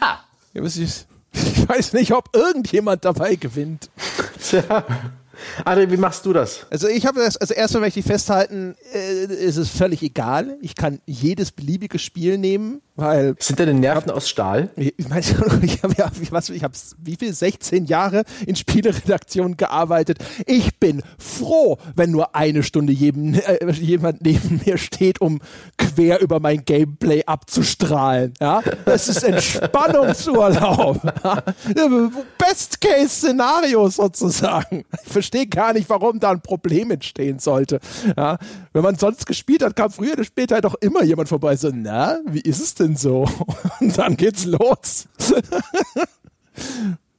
Ha. 0.00 0.24
Ja, 0.52 0.62
Ich 1.32 1.68
weiß 1.68 1.92
nicht, 1.92 2.12
ob 2.12 2.34
irgendjemand 2.34 3.04
dabei 3.04 3.36
gewinnt. 3.36 3.90
Tja. 4.42 4.84
André, 5.64 5.90
wie 5.90 5.96
machst 5.96 6.26
du 6.26 6.32
das? 6.32 6.66
Also 6.70 6.88
ich 6.88 7.06
habe 7.06 7.20
das, 7.20 7.36
also 7.36 7.54
erstmal 7.54 7.82
möchte 7.82 8.00
ich 8.00 8.06
festhalten, 8.06 8.76
äh, 8.92 9.24
ist 9.24 9.56
es 9.56 9.70
völlig 9.70 10.02
egal. 10.02 10.56
Ich 10.60 10.74
kann 10.74 11.00
jedes 11.06 11.52
beliebige 11.52 11.98
Spiel 11.98 12.38
nehmen, 12.38 12.82
Weil 13.00 13.34
Sind 13.38 13.58
deine 13.58 13.72
Nerven 13.72 14.10
aus 14.10 14.28
Stahl? 14.28 14.68
ich 14.76 15.08
meine, 15.08 15.20
ich 15.62 15.82
habe 15.82 15.94
ja, 15.96 16.10
was, 16.30 16.50
ich 16.50 16.62
habe 16.62 16.74
wie 16.98 17.16
viel 17.16 17.32
16 17.32 17.86
Jahre 17.86 18.24
in 18.46 18.56
Spieleredaktion 18.56 19.56
gearbeitet. 19.56 20.18
Ich 20.44 20.78
bin 20.78 21.02
froh, 21.18 21.78
wenn 21.96 22.10
nur 22.10 22.34
eine 22.36 22.62
Stunde 22.62 22.92
jedem, 22.92 23.34
äh, 23.34 23.72
jemand 23.72 24.20
neben 24.22 24.60
mir 24.66 24.76
steht, 24.76 25.22
um 25.22 25.40
quer 25.78 26.20
über 26.20 26.40
mein 26.40 26.62
Gameplay 26.66 27.24
abzustrahlen. 27.24 28.34
Ja, 28.38 28.60
das 28.84 29.08
ist 29.08 29.22
Entspannungsurlaub. 29.22 31.00
Ja? 31.76 32.10
Best 32.38 32.80
Case 32.80 33.08
Szenario 33.08 33.88
sozusagen. 33.88 34.84
Ich 35.04 35.12
verstehe 35.12 35.46
gar 35.46 35.72
nicht, 35.72 35.88
warum 35.88 36.18
da 36.18 36.30
ein 36.30 36.40
Problem 36.40 36.90
entstehen 36.90 37.38
sollte. 37.38 37.80
Ja? 38.16 38.38
Wenn 38.72 38.82
man 38.82 38.96
sonst 38.96 39.26
gespielt 39.26 39.62
hat, 39.62 39.76
kam 39.76 39.90
früher 39.90 40.12
oder 40.12 40.24
später 40.24 40.60
doch 40.60 40.74
immer 40.80 41.02
jemand 41.02 41.28
vorbei. 41.28 41.56
So, 41.56 41.70
na, 41.72 42.18
wie 42.26 42.40
ist 42.40 42.60
es 42.60 42.74
denn 42.74 42.89
so? 42.96 43.28
Und 43.80 43.96
dann 43.98 44.16
geht's 44.16 44.44
los. 44.44 45.08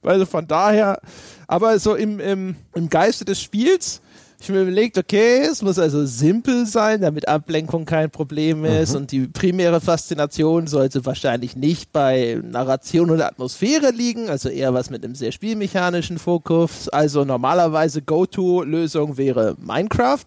also 0.02 0.26
von 0.26 0.48
daher, 0.48 1.00
aber 1.48 1.78
so 1.80 1.96
im, 1.96 2.20
im, 2.20 2.56
im 2.74 2.90
Geiste 2.90 3.26
des 3.26 3.42
Spiels, 3.42 4.02
ich 4.44 4.50
mir 4.50 4.62
überlegt, 4.62 4.98
okay, 4.98 5.42
es 5.42 5.62
muss 5.62 5.78
also 5.78 6.04
simpel 6.06 6.66
sein, 6.66 7.02
damit 7.02 7.28
Ablenkung 7.28 7.86
kein 7.86 8.10
Problem 8.10 8.66
ist 8.66 8.96
und 8.96 9.12
die 9.12 9.28
primäre 9.28 9.80
Faszination 9.80 10.66
sollte 10.66 11.06
wahrscheinlich 11.06 11.56
nicht 11.56 11.92
bei 11.92 12.42
Narration 12.44 13.12
oder 13.12 13.28
Atmosphäre 13.28 13.92
liegen, 13.92 14.30
also 14.30 14.50
eher 14.50 14.74
was 14.74 14.90
mit 14.90 15.04
einem 15.04 15.14
sehr 15.14 15.32
spielmechanischen 15.32 16.18
Fokus. 16.18 16.90
Also 16.90 17.24
normalerweise 17.24 18.02
Go-To-Lösung 18.02 19.18
wäre 19.18 19.56
Minecraft. 19.60 20.26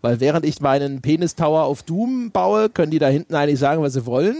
Weil 0.00 0.20
während 0.20 0.44
ich 0.44 0.60
meinen 0.60 1.00
Penis-Tower 1.00 1.64
auf 1.64 1.82
Doom 1.82 2.30
baue, 2.30 2.68
können 2.68 2.90
die 2.90 2.98
da 2.98 3.08
hinten 3.08 3.34
eigentlich 3.34 3.58
sagen, 3.58 3.82
was 3.82 3.94
sie 3.94 4.06
wollen. 4.06 4.36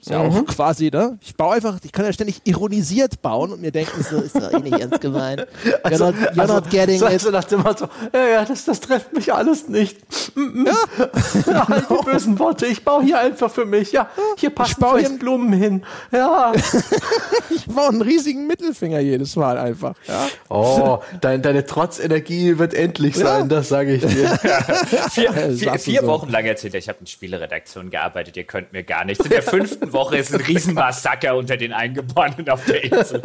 Ist 0.00 0.10
ja 0.10 0.20
auch 0.20 0.44
quasi, 0.46 0.90
ne? 0.92 1.18
Ich 1.20 1.34
baue 1.34 1.54
einfach, 1.54 1.78
ich 1.82 1.92
kann 1.92 2.04
ja 2.04 2.12
ständig 2.12 2.40
ironisiert 2.44 3.20
bauen 3.22 3.52
und 3.52 3.60
mir 3.60 3.72
denken, 3.72 4.04
so 4.08 4.18
ist 4.18 4.36
doch 4.36 4.52
eh 4.52 4.60
nicht 4.60 4.78
ernst 4.78 5.00
gemeint. 5.00 5.46
You're 5.84 5.98
not, 5.98 6.14
you're 6.34 6.46
not 6.46 6.70
getting 6.70 6.98
so, 6.98 7.06
it. 7.08 7.20
so 7.20 7.30
nach 7.30 7.44
dem 7.44 7.60
Motto, 7.62 7.88
ja, 8.12 8.26
ja, 8.28 8.44
das, 8.44 8.64
das 8.64 8.80
trifft 8.80 9.12
mich 9.12 9.32
alles 9.32 9.68
nicht. 9.68 9.98
Mm, 10.36 10.62
mm. 10.62 10.66
Ja. 11.46 11.66
die 11.90 12.04
bösen 12.04 12.38
Worte, 12.38 12.66
ich 12.66 12.84
baue 12.84 13.02
hier 13.02 13.18
einfach 13.18 13.50
für 13.50 13.64
mich. 13.64 13.92
Ja, 13.92 14.08
hier 14.36 14.50
passen 14.50 14.80
baue 14.80 14.98
vielleicht 14.98 15.10
hier- 15.10 15.18
Blumen 15.18 15.52
hin. 15.52 15.82
Ja. 16.12 16.52
Ich 17.50 17.66
baue 17.66 17.88
einen 17.88 18.02
riesigen 18.02 18.46
Mittelfinger 18.46 19.00
jedes 19.00 19.36
Mal 19.36 19.58
einfach. 19.58 19.94
Ja? 20.06 20.26
Oh, 20.48 20.98
dein, 21.20 21.42
deine 21.42 21.64
Trotzenergie 21.66 22.58
wird 22.58 22.72
endlich 22.74 23.16
sein, 23.16 23.48
das 23.48 23.68
sage 23.68 23.94
ich 23.94 24.02
dir. 24.06 24.28
Vier, 25.10 25.24
Ja, 25.24 25.32
vier, 25.32 25.78
vier 25.78 26.00
so. 26.02 26.06
Wochen 26.06 26.30
lang 26.30 26.44
erzählt 26.44 26.74
er, 26.74 26.78
ich 26.78 26.88
habe 26.88 26.98
in 27.00 27.06
Spieleredaktion 27.06 27.90
gearbeitet, 27.90 28.36
ihr 28.36 28.44
könnt 28.44 28.72
mir 28.72 28.84
gar 28.84 29.04
nichts. 29.04 29.24
In 29.24 29.30
der 29.30 29.42
fünften 29.42 29.87
Woche 29.92 30.18
ist 30.18 30.34
ein 30.34 30.40
Riesenmassaker 30.40 31.36
unter 31.36 31.56
den 31.56 31.72
Eingeborenen 31.72 32.48
auf 32.48 32.64
der 32.64 32.84
Insel. 32.84 33.22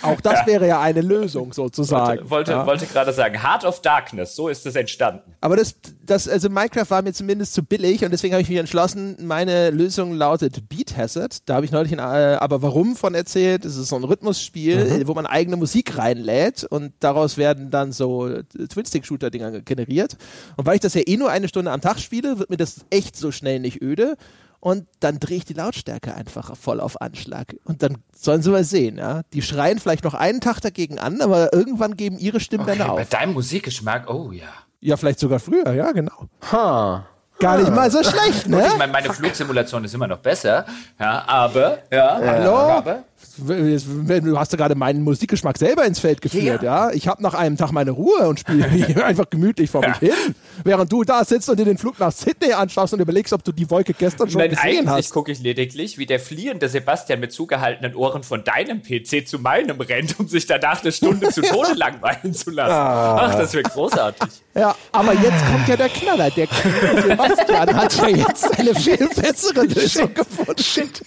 Auch 0.00 0.20
das 0.22 0.46
wäre 0.46 0.66
ja 0.66 0.80
eine 0.80 1.02
Lösung 1.02 1.52
sozusagen. 1.52 2.30
Wollte, 2.30 2.52
ja? 2.52 2.66
wollte 2.66 2.86
gerade 2.86 3.12
sagen, 3.12 3.42
Heart 3.42 3.64
of 3.64 3.82
Darkness, 3.82 4.34
so 4.34 4.48
ist 4.48 4.64
es 4.64 4.74
entstanden. 4.74 5.34
Aber 5.42 5.56
das, 5.56 5.74
das, 6.02 6.28
also 6.28 6.48
Minecraft 6.48 6.88
war 6.88 7.02
mir 7.02 7.12
zumindest 7.12 7.52
zu 7.52 7.62
billig 7.62 8.02
und 8.02 8.10
deswegen 8.10 8.32
habe 8.32 8.40
ich 8.40 8.48
mich 8.48 8.58
entschlossen, 8.58 9.18
meine 9.20 9.70
Lösung 9.70 10.14
lautet 10.14 10.66
Beat 10.70 10.96
Hazard. 10.96 11.46
Da 11.46 11.56
habe 11.56 11.66
ich 11.66 11.72
neulich 11.72 11.92
ein 11.92 11.98
äh, 11.98 12.36
Aber 12.36 12.62
warum 12.62 12.96
von 12.96 13.14
erzählt. 13.14 13.66
Es 13.66 13.76
ist 13.76 13.90
so 13.90 13.96
ein 13.96 14.04
Rhythmusspiel, 14.04 14.78
äh, 14.78 15.06
wo 15.06 15.12
man 15.12 15.26
eigene 15.26 15.56
Musik 15.56 15.98
reinlädt 15.98 16.64
und 16.64 16.94
daraus 17.00 17.36
werden 17.36 17.70
dann 17.70 17.92
so 17.92 18.30
Twin-Stick-Shooter-Dinger 18.30 19.60
generiert. 19.60 20.16
Und 20.56 20.64
weil 20.64 20.76
ich 20.76 20.80
das 20.80 20.94
ja 20.94 21.02
eh 21.04 21.18
nur 21.18 21.30
eine 21.30 21.48
Stunde 21.48 21.70
am 21.70 21.82
Tag 21.82 22.00
spiele, 22.00 22.38
wird 22.38 22.48
mir 22.48 22.56
das 22.56 22.86
echt 22.88 23.14
so 23.14 23.30
schnell 23.30 23.60
nicht 23.60 23.82
öde. 23.82 24.16
Und 24.62 24.86
dann 25.00 25.18
drehe 25.18 25.38
ich 25.38 25.44
die 25.44 25.54
Lautstärke 25.54 26.14
einfach 26.14 26.56
voll 26.56 26.78
auf 26.80 27.00
Anschlag. 27.00 27.56
Und 27.64 27.82
dann 27.82 27.98
sollen 28.16 28.42
sie 28.42 28.50
mal 28.50 28.62
sehen, 28.62 28.96
ja. 28.96 29.22
Die 29.32 29.42
schreien 29.42 29.80
vielleicht 29.80 30.04
noch 30.04 30.14
einen 30.14 30.40
Tag 30.40 30.60
dagegen 30.60 31.00
an, 31.00 31.20
aber 31.20 31.52
irgendwann 31.52 31.96
geben 31.96 32.16
ihre 32.16 32.38
Stimmbänder 32.38 32.84
bei 32.86 33.02
auf. 33.02 33.08
deinem 33.08 33.32
Musikgeschmack, 33.32 34.08
oh 34.08 34.30
ja. 34.30 34.46
Ja, 34.78 34.96
vielleicht 34.96 35.18
sogar 35.18 35.40
früher, 35.40 35.72
ja, 35.72 35.90
genau. 35.90 36.28
Ha. 36.52 37.04
Gar 37.40 37.58
nicht 37.58 37.74
mal 37.74 37.90
so 37.90 38.04
schlecht, 38.04 38.46
ne? 38.46 38.64
Ich 38.68 38.78
meine, 38.78 38.92
meine 38.92 39.12
Flugsimulation 39.12 39.82
ist 39.82 39.94
immer 39.94 40.06
noch 40.06 40.18
besser, 40.18 40.64
ja, 41.00 41.24
aber, 41.26 41.78
ja, 41.90 42.20
Hallo? 42.24 42.54
aber, 42.54 43.02
Du 43.38 44.38
hast 44.38 44.52
ja 44.52 44.58
gerade 44.58 44.74
meinen 44.74 45.02
Musikgeschmack 45.02 45.56
selber 45.56 45.84
ins 45.84 45.98
Feld 46.00 46.20
geführt, 46.20 46.62
ja. 46.62 46.90
Ich 46.92 47.08
habe 47.08 47.22
nach 47.22 47.34
einem 47.34 47.56
Tag 47.56 47.72
meine 47.72 47.92
Ruhe 47.92 48.28
und 48.28 48.40
spiele 48.40 48.68
hier 48.70 49.04
einfach 49.06 49.28
gemütlich 49.30 49.70
vor 49.70 49.86
mich 49.86 49.96
hin, 49.98 50.34
während 50.64 50.92
du 50.92 51.02
da 51.02 51.24
sitzt 51.24 51.48
und 51.48 51.58
dir 51.58 51.64
den 51.64 51.78
Flug 51.78 51.98
nach 51.98 52.12
Sydney 52.12 52.52
anschaust 52.52 52.92
und 52.92 53.00
überlegst, 53.00 53.32
ob 53.32 53.42
du 53.42 53.52
die 53.52 53.70
Wolke 53.70 53.94
gestern 53.94 54.28
schon 54.30 54.40
Nein, 54.40 54.50
gesehen 54.50 54.90
hast. 54.90 55.10
gucke 55.12 55.32
ich 55.32 55.40
lediglich, 55.40 55.96
wie 55.98 56.06
der 56.06 56.20
fliehende 56.20 56.68
Sebastian 56.68 57.20
mit 57.20 57.32
zugehaltenen 57.32 57.94
Ohren 57.94 58.22
von 58.22 58.44
deinem 58.44 58.82
PC 58.82 59.26
zu 59.26 59.38
meinem 59.38 59.80
rennt, 59.80 60.20
um 60.20 60.28
sich 60.28 60.46
danach 60.46 60.82
eine 60.82 60.92
Stunde 60.92 61.30
zu 61.30 61.40
Tode 61.42 61.72
langweilen 61.74 62.34
zu 62.34 62.50
lassen. 62.50 62.72
Ach, 62.74 63.34
das 63.34 63.54
wird 63.54 63.70
großartig. 63.72 64.28
Ja, 64.54 64.74
aber 64.92 65.14
jetzt 65.14 65.46
kommt 65.50 65.68
ja 65.68 65.76
der 65.76 65.88
Knaller. 65.88 66.30
Der 66.30 66.46
Sebastian 66.46 67.74
hat 67.74 67.96
ja 67.96 68.08
jetzt 68.08 68.58
eine 68.58 68.74
viel 68.74 69.08
bessere 69.08 69.62
Lösung 69.66 70.12
gefunden. 70.12 70.62
Shit. 70.62 71.02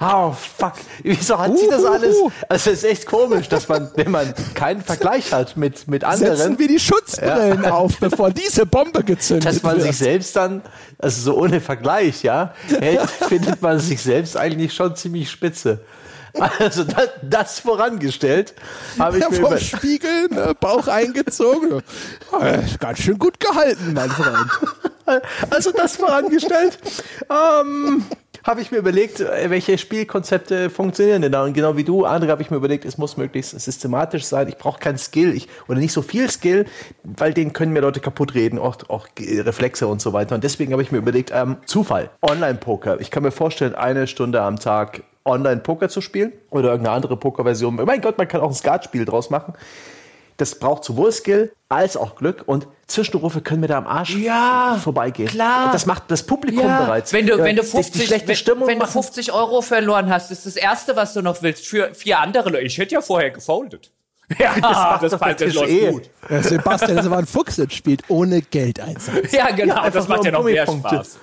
Oh, 0.00 0.32
fuck. 0.32 0.74
Wieso 1.02 1.38
hat 1.38 1.58
sie 1.58 1.68
das 1.68 1.84
alles? 1.84 2.16
Also, 2.48 2.70
es 2.70 2.78
ist 2.78 2.84
echt 2.84 3.06
komisch, 3.06 3.48
dass 3.48 3.68
man, 3.68 3.90
wenn 3.94 4.10
man 4.10 4.34
keinen 4.54 4.82
Vergleich 4.82 5.32
hat 5.32 5.56
mit, 5.56 5.88
mit 5.88 6.02
Setzen 6.02 6.26
anderen, 6.26 6.58
wir 6.58 6.68
die 6.68 6.78
Schutzbrillen 6.78 7.64
auf, 7.64 7.98
bevor 7.98 8.30
diese 8.30 8.66
Bombe 8.66 9.02
gezündet 9.02 9.46
dass 9.46 9.62
man 9.62 9.76
wird. 9.76 9.86
sich 9.88 9.98
selbst 9.98 10.36
dann, 10.36 10.62
also 10.98 11.22
so 11.32 11.38
ohne 11.38 11.60
Vergleich, 11.60 12.22
ja, 12.22 12.54
hält, 12.78 13.00
findet 13.28 13.62
man 13.62 13.78
sich 13.78 14.02
selbst 14.02 14.36
eigentlich 14.36 14.74
schon 14.74 14.94
ziemlich 14.96 15.30
spitze. 15.30 15.80
Also 16.38 16.84
das, 16.84 17.08
das 17.22 17.60
vorangestellt, 17.60 18.54
habe 18.98 19.16
ich 19.16 19.22
Ja, 19.24 19.30
mir 19.30 19.40
vom 19.40 19.58
Spiegel, 19.58 20.28
ne, 20.28 20.54
Bauch 20.60 20.86
eingezogen. 20.86 21.82
Ja, 22.32 22.60
ganz 22.78 22.98
schön 22.98 23.18
gut 23.18 23.40
gehalten, 23.40 23.94
mein 23.94 24.10
Freund. 24.10 24.50
also 25.50 25.72
das 25.72 25.96
vorangestellt, 25.96 26.78
ähm, 27.30 28.04
habe 28.46 28.60
ich 28.60 28.70
mir 28.70 28.78
überlegt, 28.78 29.20
äh, 29.20 29.50
welche 29.50 29.76
Spielkonzepte 29.76 30.70
funktionieren 30.70 31.22
denn 31.22 31.32
da. 31.32 31.44
Und 31.44 31.52
genau 31.52 31.76
wie 31.76 31.82
du, 31.82 32.06
André, 32.06 32.28
habe 32.28 32.42
ich 32.42 32.50
mir 32.50 32.56
überlegt, 32.56 32.84
es 32.84 32.96
muss 32.96 33.16
möglichst 33.16 33.58
systematisch 33.58 34.24
sein. 34.24 34.48
Ich 34.48 34.56
brauche 34.56 34.78
keinen 34.78 34.98
Skill 34.98 35.34
ich, 35.34 35.48
oder 35.66 35.78
nicht 35.78 35.92
so 35.92 36.00
viel 36.00 36.30
Skill, 36.30 36.64
weil 37.02 37.34
den 37.34 37.52
können 37.52 37.72
mir 37.72 37.80
Leute 37.80 38.00
kaputt 38.00 38.34
reden, 38.34 38.58
auch, 38.58 38.76
auch 38.88 39.08
Reflexe 39.18 39.88
und 39.88 40.00
so 40.00 40.12
weiter. 40.12 40.36
Und 40.36 40.44
deswegen 40.44 40.72
habe 40.72 40.82
ich 40.82 40.92
mir 40.92 40.98
überlegt, 40.98 41.32
ähm, 41.34 41.56
Zufall, 41.66 42.10
Online-Poker. 42.22 43.00
Ich 43.00 43.10
kann 43.10 43.24
mir 43.24 43.32
vorstellen, 43.32 43.74
eine 43.74 44.06
Stunde 44.06 44.40
am 44.42 44.58
Tag 44.60 45.02
Online-Poker 45.24 45.88
zu 45.88 46.00
spielen 46.00 46.32
oder 46.50 46.70
irgendeine 46.70 46.94
andere 46.94 47.16
Poker-Version. 47.16 47.74
Mein 47.84 48.00
Gott, 48.00 48.16
man 48.16 48.28
kann 48.28 48.40
auch 48.40 48.48
ein 48.48 48.54
Skatspiel 48.54 49.04
draus 49.04 49.28
machen. 49.28 49.54
Das 50.38 50.58
braucht 50.58 50.84
sowohl 50.84 51.10
Skill 51.12 51.52
als 51.68 51.96
auch 51.96 52.16
Glück 52.16 52.42
und 52.46 52.66
Zwischenrufe 52.86 53.40
können 53.40 53.60
mir 53.60 53.68
da 53.68 53.78
am 53.78 53.86
Arsch 53.86 54.14
Ja, 54.16 54.78
vorbeigehen. 54.82 55.28
klar. 55.28 55.70
Das 55.72 55.86
macht 55.86 56.04
das 56.08 56.22
Publikum 56.24 56.62
bereits. 56.66 57.12
Wenn 57.12 57.26
du, 57.26 57.38
Ja, 57.38 57.44
wenn 57.44 57.56
du 57.56 57.62
die- 57.62 57.68
50, 57.68 58.00
die 58.02 58.06
schlechte 58.06 58.28
wenn, 58.28 58.36
Stimmung 58.36 58.68
wenn 58.68 58.78
du 58.78 58.84
machen. 58.84 58.92
50 58.92 59.32
Euro 59.32 59.62
verloren 59.62 60.10
hast, 60.10 60.30
ist 60.30 60.44
das 60.46 60.56
Erste, 60.56 60.94
was 60.94 61.14
du 61.14 61.22
noch 61.22 61.42
willst, 61.42 61.66
für 61.66 61.92
vier 61.94 62.20
andere 62.20 62.50
Leute. 62.50 62.64
Ich 62.66 62.78
hätte 62.78 62.94
ja 62.94 63.00
vorher 63.00 63.30
gefoldet. 63.30 63.90
Ja, 64.38 64.54
das, 64.54 64.62
macht 64.62 65.02
das, 65.02 65.36
der 65.38 65.46
das 65.46 65.54
läuft 65.54 65.68
Tisch 65.68 65.82
eh. 65.82 65.90
gut. 65.92 66.10
Ja, 66.28 66.42
Sebastian 66.42 66.98
ist 66.98 67.06
aber 67.06 67.18
ein 67.18 67.26
Fuchs 67.26 67.56
jetzt 67.58 67.74
spielt, 67.74 68.02
ohne 68.08 68.42
Geldeinsatz. 68.42 69.32
Ja, 69.32 69.50
genau, 69.52 69.76
einfach 69.76 69.92
das 70.00 70.08
macht 70.08 70.18
nur 70.18 70.26
ja 70.26 70.32
noch 70.32 70.42
mehr 70.44 70.64
Gummipunkte. 70.66 70.96
Spaß. 70.96 71.18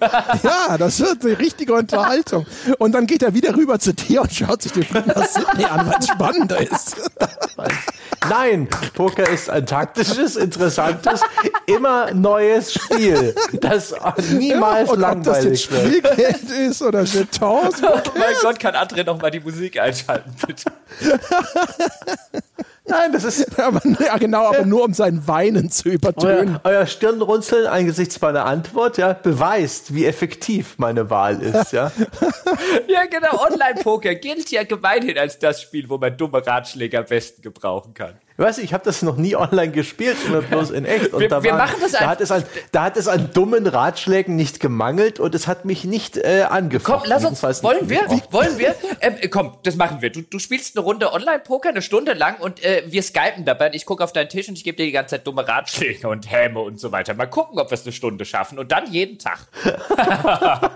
Ja, 0.42 0.78
das 0.78 1.00
wird 1.00 1.24
eine 1.24 1.38
richtige 1.38 1.74
Unterhaltung. 1.74 2.46
Und 2.78 2.92
dann 2.92 3.06
geht 3.06 3.22
er 3.22 3.34
wieder 3.34 3.56
rüber 3.56 3.78
zu 3.78 3.92
dir 3.94 4.22
und 4.22 4.32
schaut 4.32 4.62
sich 4.62 4.72
den 4.72 4.84
Flug 4.84 5.06
nach 5.06 5.26
Sydney 5.26 5.64
an, 5.64 5.86
weil 5.86 5.98
es 5.98 6.08
spannender 6.08 6.60
ist. 6.60 6.96
Nein, 8.28 8.68
Poker 8.94 9.28
ist 9.28 9.48
ein 9.50 9.66
taktisches, 9.66 10.36
interessantes, 10.36 11.20
immer 11.66 12.12
neues 12.12 12.74
Spiel, 12.74 13.34
das 13.60 13.94
niemals 14.30 14.90
und 14.90 15.04
ob 15.04 15.22
das 15.22 15.44
jetzt 15.44 15.70
langweilig 15.70 15.70
wird. 15.70 16.16
Spielgeld 16.16 16.50
ist 16.70 16.82
oder 16.82 17.02
Jetons. 17.02 17.82
Oh 17.82 18.00
mein 18.14 18.34
Gott, 18.42 18.58
kann 18.58 18.74
André 18.74 19.04
noch 19.04 19.20
mal 19.20 19.30
die 19.30 19.40
Musik 19.40 19.78
einschalten, 19.80 20.34
bitte? 20.46 20.72
Nein, 22.88 23.12
das 23.12 23.24
ist 23.24 23.58
Aber, 23.58 23.80
ja, 24.00 24.16
genau, 24.16 24.46
aber 24.46 24.64
nur 24.64 24.84
um 24.84 24.94
sein 24.94 25.26
Weinen 25.26 25.70
zu 25.70 25.88
übertönen. 25.88 26.60
euer, 26.64 26.78
euer 26.78 26.86
Stirnrunzeln 26.86 27.66
angesichts 27.66 28.20
meiner 28.20 28.46
Antwort, 28.46 28.98
ja, 28.98 29.12
beweist, 29.12 29.94
wie 29.94 30.06
effektiv 30.06 30.78
meine 30.78 31.10
Wahl 31.10 31.40
ist, 31.42 31.72
ja. 31.72 31.92
Ja, 32.88 33.04
genau. 33.06 33.44
Online-Poker 33.46 34.14
gilt 34.14 34.50
ja 34.50 34.64
gemeinhin 34.64 35.18
als 35.18 35.38
das 35.38 35.62
Spiel, 35.62 35.88
wo 35.88 35.98
man 35.98 36.16
dumme 36.16 36.44
Ratschläge 36.44 36.98
am 36.98 37.04
besten 37.04 37.42
gebrauchen 37.42 37.94
kann. 37.94 38.18
Weißt 38.40 38.58
du, 38.58 38.62
ich 38.62 38.72
habe 38.72 38.84
das 38.84 39.02
noch 39.02 39.16
nie 39.16 39.34
online 39.34 39.72
gespielt, 39.72 40.16
immer 40.26 40.42
bloß 40.42 40.70
in 40.70 40.84
echt. 40.84 41.12
Und 41.12 41.20
Wir- 41.22 41.28
da 41.28 41.42
wir 41.42 41.50
war, 41.50 41.58
machen 41.58 41.76
das 41.80 41.90
da 41.90 41.98
einfach- 41.98 42.10
hat, 42.12 42.20
es 42.20 42.30
an, 42.30 42.44
da 42.70 42.84
hat 42.84 42.96
es 42.96 43.08
an 43.08 43.30
dummen 43.34 43.66
Ratschlägen 43.66 44.36
nicht 44.36 44.60
gemangelt 44.60 45.18
und 45.18 45.34
es 45.34 45.48
hat 45.48 45.64
mich 45.64 45.82
nicht 45.84 46.16
äh, 46.16 46.44
Komm, 46.46 46.56
angefochten. 46.56 47.10
lass 47.10 47.24
uns, 47.24 47.42
wollen 47.64 47.88
wir? 47.90 48.02
Wollen 48.30 48.56
wir? 48.58 48.76
Ähm, 49.00 49.16
äh, 49.20 49.28
komm, 49.28 49.58
das 49.64 49.74
machen 49.74 50.00
wir. 50.02 50.10
Du, 50.10 50.22
du 50.22 50.38
spielst 50.38 50.76
eine 50.76 50.84
Runde 50.84 51.12
Online-Poker, 51.12 51.70
eine 51.70 51.82
Stunde 51.82 52.12
lang 52.12 52.36
und 52.38 52.64
äh, 52.64 52.84
wir 52.86 53.02
skypen 53.02 53.44
dabei. 53.44 53.66
Und 53.66 53.74
ich 53.74 53.84
gucke 53.84 54.04
auf 54.04 54.12
deinen 54.12 54.28
Tisch 54.28 54.48
und 54.48 54.54
ich 54.56 54.62
gebe 54.62 54.76
dir 54.76 54.86
die 54.86 54.92
ganze 54.92 55.16
Zeit 55.16 55.26
dumme 55.26 55.46
Ratschläge 55.46 56.08
und 56.08 56.30
Häme 56.30 56.60
und 56.60 56.78
so 56.78 56.92
weiter. 56.92 57.14
Mal 57.14 57.26
gucken, 57.26 57.58
ob 57.58 57.70
wir 57.70 57.74
es 57.74 57.82
eine 57.82 57.92
Stunde 57.92 58.24
schaffen 58.24 58.58
und 58.60 58.70
dann 58.70 58.90
jeden 58.92 59.18
Tag. 59.18 59.38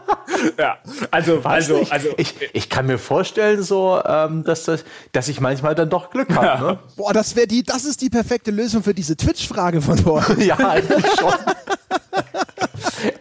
ja, 0.59 0.79
also, 1.11 1.45
Weiß 1.45 1.65
also, 1.71 1.79
nicht. 1.79 1.93
also. 1.93 2.09
ich, 2.17 2.35
ich 2.53 2.69
kann 2.69 2.87
mir 2.87 2.99
vorstellen, 2.99 3.63
so, 3.63 4.01
ähm, 4.05 4.45
dass, 4.45 4.65
das, 4.65 4.85
dass 5.13 5.29
ich 5.29 5.41
manchmal 5.41 5.75
dann 5.75 5.91
doch 5.91 6.11
Glück 6.11 6.35
habe. 6.35 6.65
Ne? 6.65 6.79
Boah, 6.97 7.13
das 7.13 7.37
wäre 7.37 7.47
die, 7.53 7.63
das 7.63 7.85
ist 7.85 8.01
die 8.01 8.09
perfekte 8.09 8.51
Lösung 8.51 8.83
für 8.83 8.95
diese 8.95 9.15
Twitch-Frage 9.17 9.83
von 9.83 9.99
vorhin. 9.99 10.41
Ja, 10.47 10.57
eigentlich 10.57 11.05
schon. 11.19 11.35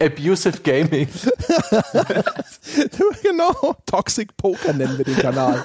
Abusive 0.00 0.60
Gaming. 0.62 1.08
genau. 3.22 3.76
Toxic 3.86 4.36
Poker 4.36 4.72
nennen 4.72 4.96
wir 4.96 5.04
den 5.04 5.16
Kanal. 5.16 5.62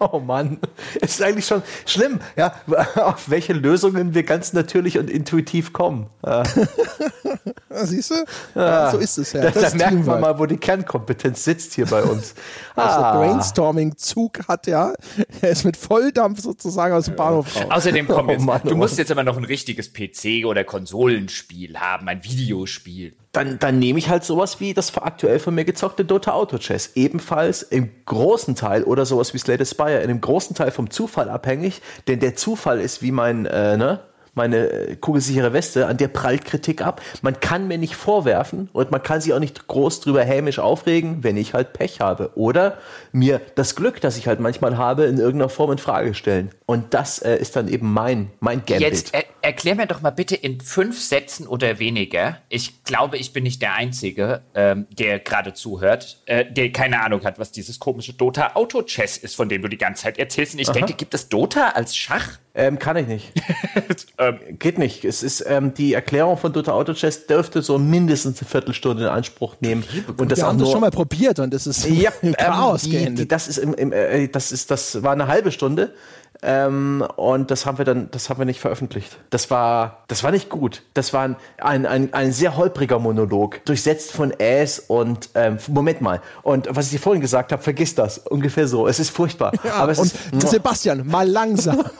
Oh 0.12 0.18
Mann, 0.18 0.58
es 1.02 1.12
ist 1.12 1.22
eigentlich 1.22 1.44
schon 1.46 1.62
schlimm, 1.84 2.20
ja, 2.34 2.54
auf 2.96 3.28
welche 3.28 3.52
Lösungen 3.52 4.14
wir 4.14 4.22
ganz 4.22 4.54
natürlich 4.54 4.98
und 4.98 5.10
intuitiv 5.10 5.74
kommen. 5.74 6.06
Ja, 6.24 6.42
Siehst 7.84 8.10
du? 8.10 8.14
Ja, 8.54 8.90
so 8.90 8.98
ist 8.98 9.18
es 9.18 9.32
ja. 9.32 9.42
da, 9.42 9.50
Das 9.50 9.72
da 9.72 9.78
man 9.78 9.88
Teamwork. 9.90 10.20
mal, 10.20 10.38
wo 10.38 10.46
die 10.46 10.56
Kernkompetenz 10.56 11.44
sitzt 11.44 11.74
hier 11.74 11.86
bei 11.86 12.02
uns. 12.02 12.34
Also 12.74 12.98
Ah. 13.00 13.16
Brainstorming-Zug 13.18 14.48
hat 14.48 14.66
ja, 14.66 14.92
er 15.40 15.50
ist 15.50 15.64
mit 15.64 15.76
Volldampf 15.76 16.40
sozusagen 16.40 16.94
aus 16.94 17.04
dem 17.04 17.16
Bahnhof 17.16 17.54
raus. 17.54 17.66
Außerdem, 17.70 18.08
komm 18.08 18.28
Oh 18.28 18.32
jetzt, 18.32 18.44
Mann, 18.44 18.60
du 18.64 18.72
oh 18.72 18.76
musst 18.76 18.98
jetzt 18.98 19.10
aber 19.10 19.22
noch 19.22 19.36
ein 19.36 19.44
richtiges 19.44 19.94
PC- 19.94 20.46
oder 20.46 20.64
Konsolenspiel 20.64 21.78
haben, 21.78 22.08
ein 22.08 22.24
Videospiel. 22.24 23.14
Dann, 23.32 23.60
dann 23.60 23.78
nehme 23.78 23.98
ich 24.00 24.08
halt 24.08 24.24
sowas 24.24 24.58
wie 24.58 24.74
das 24.74 24.96
aktuell 24.98 25.38
von 25.38 25.54
mir 25.54 25.64
gezockte 25.64 26.04
Dota 26.04 26.32
Auto 26.32 26.58
Chess. 26.58 26.92
Ebenfalls 26.96 27.62
im 27.62 27.90
großen 28.04 28.56
Teil 28.56 28.82
oder 28.82 29.06
sowas 29.06 29.32
wie 29.34 29.38
Slay 29.38 29.56
the 29.56 29.66
Spire, 29.66 29.98
in 29.98 30.10
einem 30.10 30.20
großen 30.20 30.56
Teil 30.56 30.72
vom 30.72 30.90
Zufall 30.90 31.28
abhängig, 31.28 31.80
denn 32.08 32.18
der 32.18 32.34
Zufall 32.34 32.80
ist 32.80 33.02
wie 33.02 33.12
mein, 33.12 33.46
äh, 33.46 33.76
ne? 33.76 34.00
Meine 34.40 34.70
äh, 34.70 34.96
kugelsichere 34.96 35.52
Weste, 35.52 35.86
an 35.86 35.98
der 35.98 36.08
prallt 36.08 36.46
Kritik 36.46 36.80
ab. 36.80 37.02
Man 37.20 37.40
kann 37.40 37.68
mir 37.68 37.76
nicht 37.76 37.94
vorwerfen 37.94 38.70
und 38.72 38.90
man 38.90 39.02
kann 39.02 39.20
sich 39.20 39.34
auch 39.34 39.38
nicht 39.38 39.66
groß 39.66 40.00
drüber 40.00 40.24
hämisch 40.24 40.58
aufregen, 40.58 41.22
wenn 41.22 41.36
ich 41.36 41.52
halt 41.52 41.74
Pech 41.74 42.00
habe. 42.00 42.30
Oder 42.36 42.78
mir 43.12 43.42
das 43.54 43.76
Glück, 43.76 44.00
das 44.00 44.16
ich 44.16 44.26
halt 44.26 44.40
manchmal 44.40 44.78
habe, 44.78 45.04
in 45.04 45.18
irgendeiner 45.18 45.50
Form 45.50 45.72
in 45.72 45.76
Frage 45.76 46.14
stellen. 46.14 46.52
Und 46.64 46.94
das 46.94 47.18
äh, 47.18 47.36
ist 47.36 47.54
dann 47.54 47.68
eben 47.68 47.92
mein, 47.92 48.30
mein 48.40 48.64
Gambit. 48.64 48.80
Jetzt 48.80 49.12
er, 49.12 49.24
erklär 49.42 49.74
mir 49.74 49.86
doch 49.86 50.00
mal 50.00 50.08
bitte 50.08 50.36
in 50.36 50.60
fünf 50.62 50.98
Sätzen 50.98 51.46
oder 51.46 51.78
weniger. 51.78 52.38
Ich 52.48 52.84
glaube, 52.84 53.18
ich 53.18 53.34
bin 53.34 53.42
nicht 53.42 53.60
der 53.60 53.74
Einzige, 53.74 54.40
ähm, 54.54 54.86
der 54.90 55.18
gerade 55.18 55.52
zuhört, 55.52 56.22
äh, 56.24 56.50
der 56.50 56.72
keine 56.72 57.02
Ahnung 57.02 57.24
hat, 57.24 57.38
was 57.38 57.52
dieses 57.52 57.78
komische 57.78 58.14
Dota 58.14 58.52
Auto 58.54 58.80
Chess 58.82 59.18
ist, 59.18 59.36
von 59.36 59.50
dem 59.50 59.60
du 59.60 59.68
die 59.68 59.76
ganze 59.76 60.04
Zeit 60.04 60.18
erzählst. 60.18 60.54
Und 60.54 60.60
ich 60.60 60.70
denke, 60.70 60.94
gibt 60.94 61.12
es 61.12 61.28
Dota 61.28 61.70
als 61.70 61.94
Schach? 61.94 62.38
Ähm, 62.52 62.80
kann 62.80 62.96
ich 62.96 63.06
nicht. 63.06 63.32
ähm, 64.18 64.38
Geht 64.58 64.78
nicht. 64.78 65.04
Es 65.04 65.22
ist 65.22 65.44
ähm, 65.46 65.72
die 65.72 65.94
Erklärung 65.94 66.36
von 66.36 66.52
Dota 66.52 66.72
Auto 66.72 66.94
Chess 66.94 67.26
dürfte 67.26 67.62
so 67.62 67.78
mindestens 67.78 68.40
eine 68.40 68.48
Viertelstunde 68.48 69.04
in 69.04 69.08
Anspruch 69.08 69.56
nehmen 69.60 69.84
und 70.16 70.32
das 70.32 70.40
wir 70.40 70.46
haben 70.46 70.58
das 70.58 70.70
schon 70.70 70.80
mal 70.80 70.90
probiert 70.90 71.38
und 71.38 71.54
es 71.54 71.68
ist 71.68 71.88
ja, 71.88 72.10
im 72.22 72.34
Chaos 72.34 72.84
ähm, 72.86 72.90
die, 72.90 73.14
die, 73.14 73.28
das 73.28 73.46
ist 73.46 73.58
im, 73.58 73.74
im 73.74 73.92
äh, 73.92 74.26
das 74.26 74.50
ist 74.50 74.70
das 74.70 75.02
war 75.02 75.12
eine 75.12 75.28
halbe 75.28 75.52
Stunde 75.52 75.94
ähm, 76.42 77.04
und 77.16 77.50
das 77.50 77.66
haben 77.66 77.78
wir 77.78 77.84
dann 77.84 78.10
das 78.10 78.30
haben 78.30 78.38
wir 78.38 78.46
nicht 78.46 78.60
veröffentlicht. 78.60 79.18
Das 79.30 79.50
war 79.50 80.04
das 80.08 80.22
war 80.24 80.30
nicht 80.30 80.48
gut. 80.48 80.82
Das 80.94 81.12
war 81.12 81.22
ein 81.24 81.36
ein, 81.58 81.86
ein, 81.86 82.14
ein 82.14 82.32
sehr 82.32 82.56
holpriger 82.56 82.98
Monolog, 82.98 83.64
durchsetzt 83.64 84.12
von 84.12 84.32
Äs 84.38 84.78
und 84.78 85.30
ähm, 85.34 85.58
Moment 85.68 86.00
mal. 86.00 86.20
Und 86.42 86.68
was 86.70 86.86
ich 86.86 86.92
dir 86.92 86.98
vorhin 86.98 87.20
gesagt 87.20 87.52
habe, 87.52 87.62
vergiss 87.62 87.94
das. 87.94 88.18
Ungefähr 88.18 88.66
so. 88.68 88.86
Es 88.86 88.98
ist 88.98 89.10
furchtbar. 89.10 89.52
Ja, 89.64 89.74
Aber 89.74 89.92
es 89.92 89.98
und 89.98 90.42
ist 90.42 90.50
Sebastian, 90.50 91.06
mal 91.06 91.28
langsam. 91.28 91.84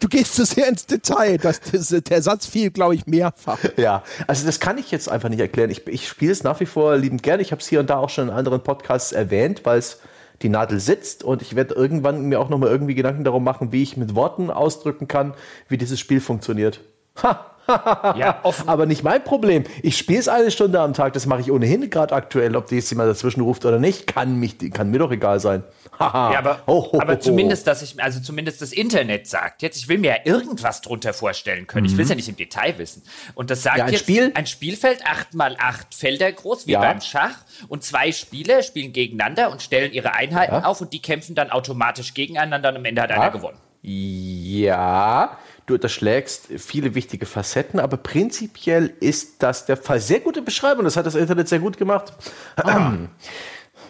Du 0.00 0.08
gehst 0.08 0.36
zu 0.36 0.44
sehr 0.44 0.68
ins 0.68 0.86
Detail. 0.86 1.38
Das, 1.38 1.60
das, 1.60 1.88
der 1.88 2.22
Satz 2.22 2.46
fiel, 2.46 2.70
glaube 2.70 2.94
ich, 2.94 3.06
mehrfach. 3.06 3.58
Ja, 3.76 4.02
also 4.26 4.46
das 4.46 4.60
kann 4.60 4.78
ich 4.78 4.90
jetzt 4.90 5.08
einfach 5.08 5.28
nicht 5.28 5.40
erklären. 5.40 5.70
Ich, 5.70 5.86
ich 5.86 6.08
spiele 6.08 6.32
es 6.32 6.44
nach 6.44 6.60
wie 6.60 6.66
vor 6.66 6.96
liebend 6.96 7.22
gerne. 7.22 7.42
Ich 7.42 7.52
habe 7.52 7.60
es 7.60 7.68
hier 7.68 7.80
und 7.80 7.90
da 7.90 7.96
auch 7.96 8.10
schon 8.10 8.28
in 8.28 8.34
anderen 8.34 8.62
Podcasts 8.62 9.12
erwähnt, 9.12 9.62
weil 9.64 9.78
es 9.78 9.98
die 10.40 10.48
Nadel 10.48 10.80
sitzt 10.80 11.22
und 11.22 11.42
ich 11.42 11.54
werde 11.54 11.74
irgendwann 11.74 12.22
mir 12.28 12.40
auch 12.40 12.48
nochmal 12.48 12.70
irgendwie 12.70 12.94
Gedanken 12.94 13.24
darum 13.24 13.44
machen, 13.44 13.72
wie 13.72 13.82
ich 13.82 13.96
mit 13.96 14.14
Worten 14.14 14.50
ausdrücken 14.50 15.08
kann, 15.08 15.34
wie 15.68 15.76
dieses 15.76 16.00
Spiel 16.00 16.20
funktioniert. 16.20 16.80
Ha! 17.22 17.51
Ja, 17.68 18.40
offen. 18.42 18.68
Aber 18.68 18.86
nicht 18.86 19.02
mein 19.04 19.22
Problem. 19.24 19.64
Ich 19.82 19.96
spiele 19.96 20.18
es 20.18 20.28
eine 20.28 20.50
Stunde 20.50 20.80
am 20.80 20.94
Tag, 20.94 21.12
das 21.12 21.26
mache 21.26 21.40
ich 21.40 21.50
ohnehin 21.52 21.88
gerade 21.90 22.14
aktuell. 22.14 22.56
Ob 22.56 22.66
die 22.66 22.76
jetzt 22.76 22.90
jemand 22.90 23.10
dazwischen 23.10 23.40
ruft 23.40 23.64
oder 23.64 23.78
nicht, 23.78 24.06
kann, 24.06 24.36
mich, 24.36 24.56
kann 24.72 24.90
mir 24.90 24.98
doch 24.98 25.10
egal 25.10 25.40
sein. 25.40 25.62
Haha. 25.98 26.32
Ja, 26.32 26.38
aber, 26.38 26.58
Ho, 26.66 26.90
ho, 26.92 27.00
aber 27.00 27.14
ho. 27.14 27.18
zumindest, 27.18 27.66
dass 27.66 27.82
ich, 27.82 28.02
also 28.02 28.18
zumindest 28.20 28.62
das 28.62 28.72
Internet 28.72 29.26
sagt 29.28 29.62
jetzt, 29.62 29.76
ich 29.76 29.88
will 29.88 29.98
mir 29.98 30.10
ja 30.12 30.16
irgendwas 30.24 30.80
drunter 30.80 31.12
vorstellen 31.12 31.66
können. 31.66 31.84
Ich 31.86 31.96
will 31.96 32.04
es 32.04 32.08
ja 32.10 32.16
nicht 32.16 32.28
im 32.28 32.36
Detail 32.36 32.78
wissen. 32.78 33.02
Und 33.34 33.50
das 33.50 33.62
sagt 33.62 33.76
Mhm. 33.76 33.78
Ja, 33.80 33.84
ein 33.86 33.92
jetzt 33.92 34.00
Spiel- 34.02 34.32
ein 34.34 34.46
Spielfeld, 34.46 35.06
acht 35.06 35.34
mal 35.34 35.56
acht 35.60 35.94
Felder 35.94 36.32
groß, 36.32 36.66
wie 36.66 36.72
Ja. 36.72 36.80
beim 36.80 37.00
Schach. 37.00 37.36
Und 37.68 37.84
zwei 37.84 38.10
Spieler 38.12 38.62
spielen 38.62 38.92
gegeneinander 38.92 39.50
und 39.52 39.62
stellen 39.62 39.92
ihre 39.92 40.14
Einheiten 40.14 40.54
Ja. 40.54 40.64
auf 40.64 40.80
und 40.80 40.92
die 40.92 41.00
kämpfen 41.02 41.34
dann 41.34 41.50
automatisch 41.50 42.14
gegeneinander 42.14 42.70
und 42.70 42.76
am 42.76 42.84
Ende 42.84 43.02
hat 43.02 43.10
einer 43.12 43.30
gewonnen. 43.30 43.58
Ja, 43.84 45.36
du 45.66 45.74
unterschlägst 45.74 46.48
viele 46.58 46.94
wichtige 46.94 47.26
Facetten, 47.26 47.80
aber 47.80 47.96
prinzipiell 47.96 48.92
ist 49.00 49.42
das 49.42 49.66
der 49.66 49.76
Fall. 49.76 50.00
Sehr 50.00 50.20
gute 50.20 50.42
Beschreibung, 50.42 50.84
das 50.84 50.96
hat 50.96 51.06
das 51.06 51.14
Internet 51.14 51.48
sehr 51.48 51.60
gut 51.60 51.76
gemacht. 51.76 52.12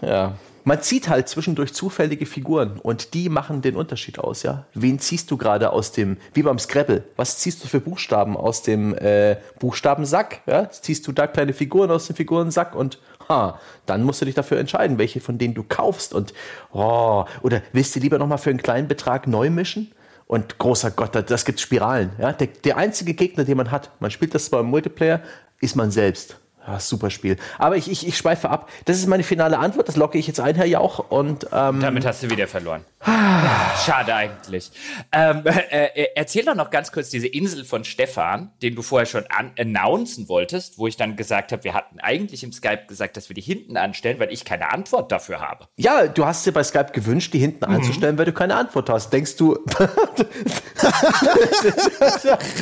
Ja. 0.00 0.36
Man 0.64 0.80
zieht 0.80 1.08
halt 1.08 1.28
zwischendurch 1.28 1.74
zufällige 1.74 2.24
Figuren 2.24 2.78
und 2.80 3.14
die 3.14 3.28
machen 3.28 3.62
den 3.62 3.74
Unterschied 3.74 4.20
aus, 4.20 4.44
ja. 4.44 4.64
Wen 4.74 5.00
ziehst 5.00 5.28
du 5.30 5.36
gerade 5.36 5.72
aus 5.72 5.90
dem, 5.90 6.18
wie 6.34 6.42
beim 6.42 6.58
Scrabble, 6.60 7.02
was 7.16 7.38
ziehst 7.38 7.64
du 7.64 7.68
für 7.68 7.80
Buchstaben 7.80 8.36
aus 8.36 8.62
dem 8.62 8.94
äh, 8.94 9.38
Buchstabensack? 9.58 10.42
Ja? 10.46 10.70
Ziehst 10.70 11.06
du 11.08 11.12
da 11.12 11.26
kleine 11.26 11.52
Figuren 11.52 11.90
aus 11.90 12.06
dem 12.06 12.14
Figurensack 12.14 12.76
und 12.76 13.00
ha, 13.28 13.58
dann 13.86 14.04
musst 14.04 14.20
du 14.20 14.24
dich 14.24 14.36
dafür 14.36 14.58
entscheiden, 14.58 14.98
welche 14.98 15.20
von 15.20 15.36
denen 15.36 15.54
du 15.54 15.64
kaufst 15.64 16.14
und 16.14 16.32
oh, 16.72 17.24
oder 17.42 17.62
willst 17.72 17.96
du 17.96 18.00
lieber 18.00 18.18
nochmal 18.18 18.38
für 18.38 18.50
einen 18.50 18.62
kleinen 18.62 18.86
Betrag 18.86 19.26
neu 19.26 19.50
mischen? 19.50 19.92
Und 20.32 20.56
großer 20.56 20.90
Gott, 20.92 21.14
das- 21.14 21.44
gibt 21.44 21.60
Spiralen. 21.60 22.12
Ja? 22.16 22.32
Der, 22.32 22.46
der 22.46 22.78
einzige 22.78 23.12
Gegner, 23.12 23.44
den 23.44 23.58
man 23.58 23.70
hat, 23.70 23.90
man 24.00 24.10
spielt 24.10 24.34
das 24.34 24.46
zwar 24.46 24.60
im 24.60 24.66
Multiplayer, 24.68 25.20
ist 25.60 25.76
man 25.76 25.90
selbst. 25.90 26.38
Ja, 26.66 26.78
super 26.78 27.10
Spiel. 27.10 27.36
Aber 27.58 27.76
ich, 27.76 27.90
ich, 27.90 28.06
ich 28.06 28.16
schweife 28.16 28.48
ab. 28.48 28.70
Das 28.84 28.96
ist 28.96 29.08
meine 29.08 29.24
finale 29.24 29.58
Antwort. 29.58 29.88
Das 29.88 29.96
locke 29.96 30.16
ich 30.16 30.28
jetzt 30.28 30.38
ein, 30.38 30.54
Herr 30.54 30.64
Jauch. 30.66 31.00
Und 31.10 31.48
ähm, 31.52 31.80
Damit 31.80 32.06
hast 32.06 32.22
du 32.22 32.30
wieder 32.30 32.46
verloren. 32.46 32.84
Ja, 33.04 33.72
Schade 33.84 34.14
eigentlich. 34.14 34.70
Ähm, 35.10 35.42
äh, 35.44 35.86
äh, 35.86 36.08
erzähl 36.14 36.44
doch 36.44 36.54
noch 36.54 36.70
ganz 36.70 36.92
kurz 36.92 37.10
diese 37.10 37.26
Insel 37.26 37.64
von 37.64 37.82
Stefan, 37.82 38.52
den 38.62 38.76
du 38.76 38.82
vorher 38.82 39.06
schon 39.06 39.24
an 39.28 39.50
announcen 39.58 40.28
wolltest, 40.28 40.78
wo 40.78 40.86
ich 40.86 40.96
dann 40.96 41.16
gesagt 41.16 41.50
habe, 41.50 41.64
wir 41.64 41.74
hatten 41.74 41.98
eigentlich 41.98 42.44
im 42.44 42.52
Skype 42.52 42.86
gesagt, 42.86 43.16
dass 43.16 43.28
wir 43.28 43.34
die 43.34 43.40
hinten 43.40 43.76
anstellen, 43.76 44.20
weil 44.20 44.32
ich 44.32 44.44
keine 44.44 44.70
Antwort 44.72 45.10
dafür 45.10 45.40
habe. 45.40 45.66
ja, 45.76 46.06
du 46.06 46.24
hast 46.26 46.46
dir 46.46 46.52
bei 46.52 46.62
Skype 46.62 46.92
gewünscht, 46.92 47.34
die 47.34 47.40
hinten 47.40 47.68
Mhm. 47.68 47.74
anzustellen, 47.76 48.18
weil 48.18 48.26
du 48.26 48.32
keine 48.32 48.54
Antwort 48.54 48.88
hast. 48.88 49.12
Denkst 49.12 49.34
du? 49.34 49.58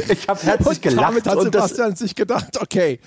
ich 0.09 0.29
habe 0.29 0.41
herzlich 0.43 0.67
Und 0.67 0.83
gelacht. 0.83 1.09
damit 1.09 1.27
hat 1.27 1.37
und 1.37 1.55
das, 1.55 1.71
Sebastian 1.71 1.97
sich 1.97 2.15
gedacht, 2.15 2.61
okay, 2.61 3.01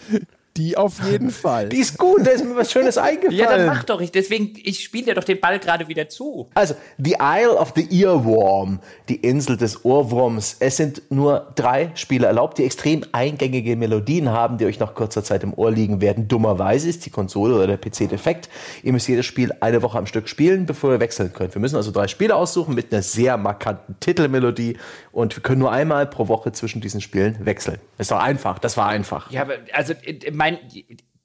die 0.58 0.78
auf 0.78 1.00
jeden 1.10 1.30
Fall. 1.44 1.70
die 1.70 1.78
ist 1.78 1.98
gut, 1.98 2.26
da 2.26 2.32
ist 2.32 2.46
mir 2.46 2.56
was 2.56 2.72
Schönes 2.72 2.98
eingefallen. 2.98 3.34
Ja, 3.44 3.58
dann 3.58 3.66
mach 3.66 3.84
doch 3.84 4.00
ich. 4.00 4.12
Deswegen, 4.12 4.54
ich 4.64 4.84
spiele 4.84 5.06
dir 5.06 5.14
doch 5.16 5.24
den 5.24 5.40
Ball 5.40 5.60
gerade 5.60 5.88
wieder 5.88 6.08
zu. 6.08 6.50
Also, 6.54 6.76
The 6.98 7.16
Isle 7.20 7.56
of 7.58 7.74
the 7.76 7.88
Earworm, 8.04 8.80
die 9.10 9.16
Insel 9.16 9.58
des 9.58 9.84
Ohrwurms. 9.84 10.58
Es 10.60 10.78
sind 10.78 11.02
nur 11.10 11.52
drei 11.56 11.92
Spiele 11.96 12.28
erlaubt, 12.28 12.58
die 12.58 12.64
extrem 12.64 13.04
eingängige 13.12 13.76
Melodien 13.76 14.30
haben, 14.30 14.58
die 14.58 14.66
euch 14.66 14.80
nach 14.80 14.94
kurzer 14.94 15.24
Zeit 15.24 15.44
im 15.44 15.54
Ohr 15.54 15.72
liegen 15.72 16.00
werden. 16.00 16.28
Dummerweise 16.28 16.88
ist 16.90 17.06
die 17.06 17.10
Konsole 17.10 17.56
oder 17.56 17.68
der 17.68 17.78
PC 17.78 18.10
defekt. 18.10 18.50
Ihr 18.84 18.94
müsst 18.94 19.08
jedes 19.08 19.26
Spiel 19.26 19.52
eine 19.60 19.82
Woche 19.82 19.98
am 19.98 20.06
Stück 20.06 20.30
spielen, 20.30 20.66
bevor 20.66 20.92
ihr 20.94 21.00
wechseln 21.00 21.34
könnt. 21.34 21.56
Wir 21.56 21.62
müssen 21.62 21.76
also 21.76 21.92
drei 21.92 22.08
Spiele 22.08 22.36
aussuchen 22.36 22.76
mit 22.76 22.94
einer 22.94 23.02
sehr 23.02 23.38
markanten 23.38 23.96
Titelmelodie 24.00 24.78
und 25.12 25.36
wir 25.36 25.44
können 25.44 25.60
nur 25.60 25.72
einmal 25.72 26.06
pro 26.06 26.28
Woche 26.28 26.52
zwischen 26.52 26.82
diesen 26.82 27.02
Spielen 27.02 27.38
wechseln. 27.46 27.80
Ist 27.98 28.12
doch 28.12 28.20
einfach, 28.20 28.60
das 28.60 28.78
war 28.78 28.88
einfach. 28.88 29.32
Ja, 29.32 29.42
aber 29.42 29.54
also 29.72 29.94
äh, 30.04 30.32
mein 30.44 30.60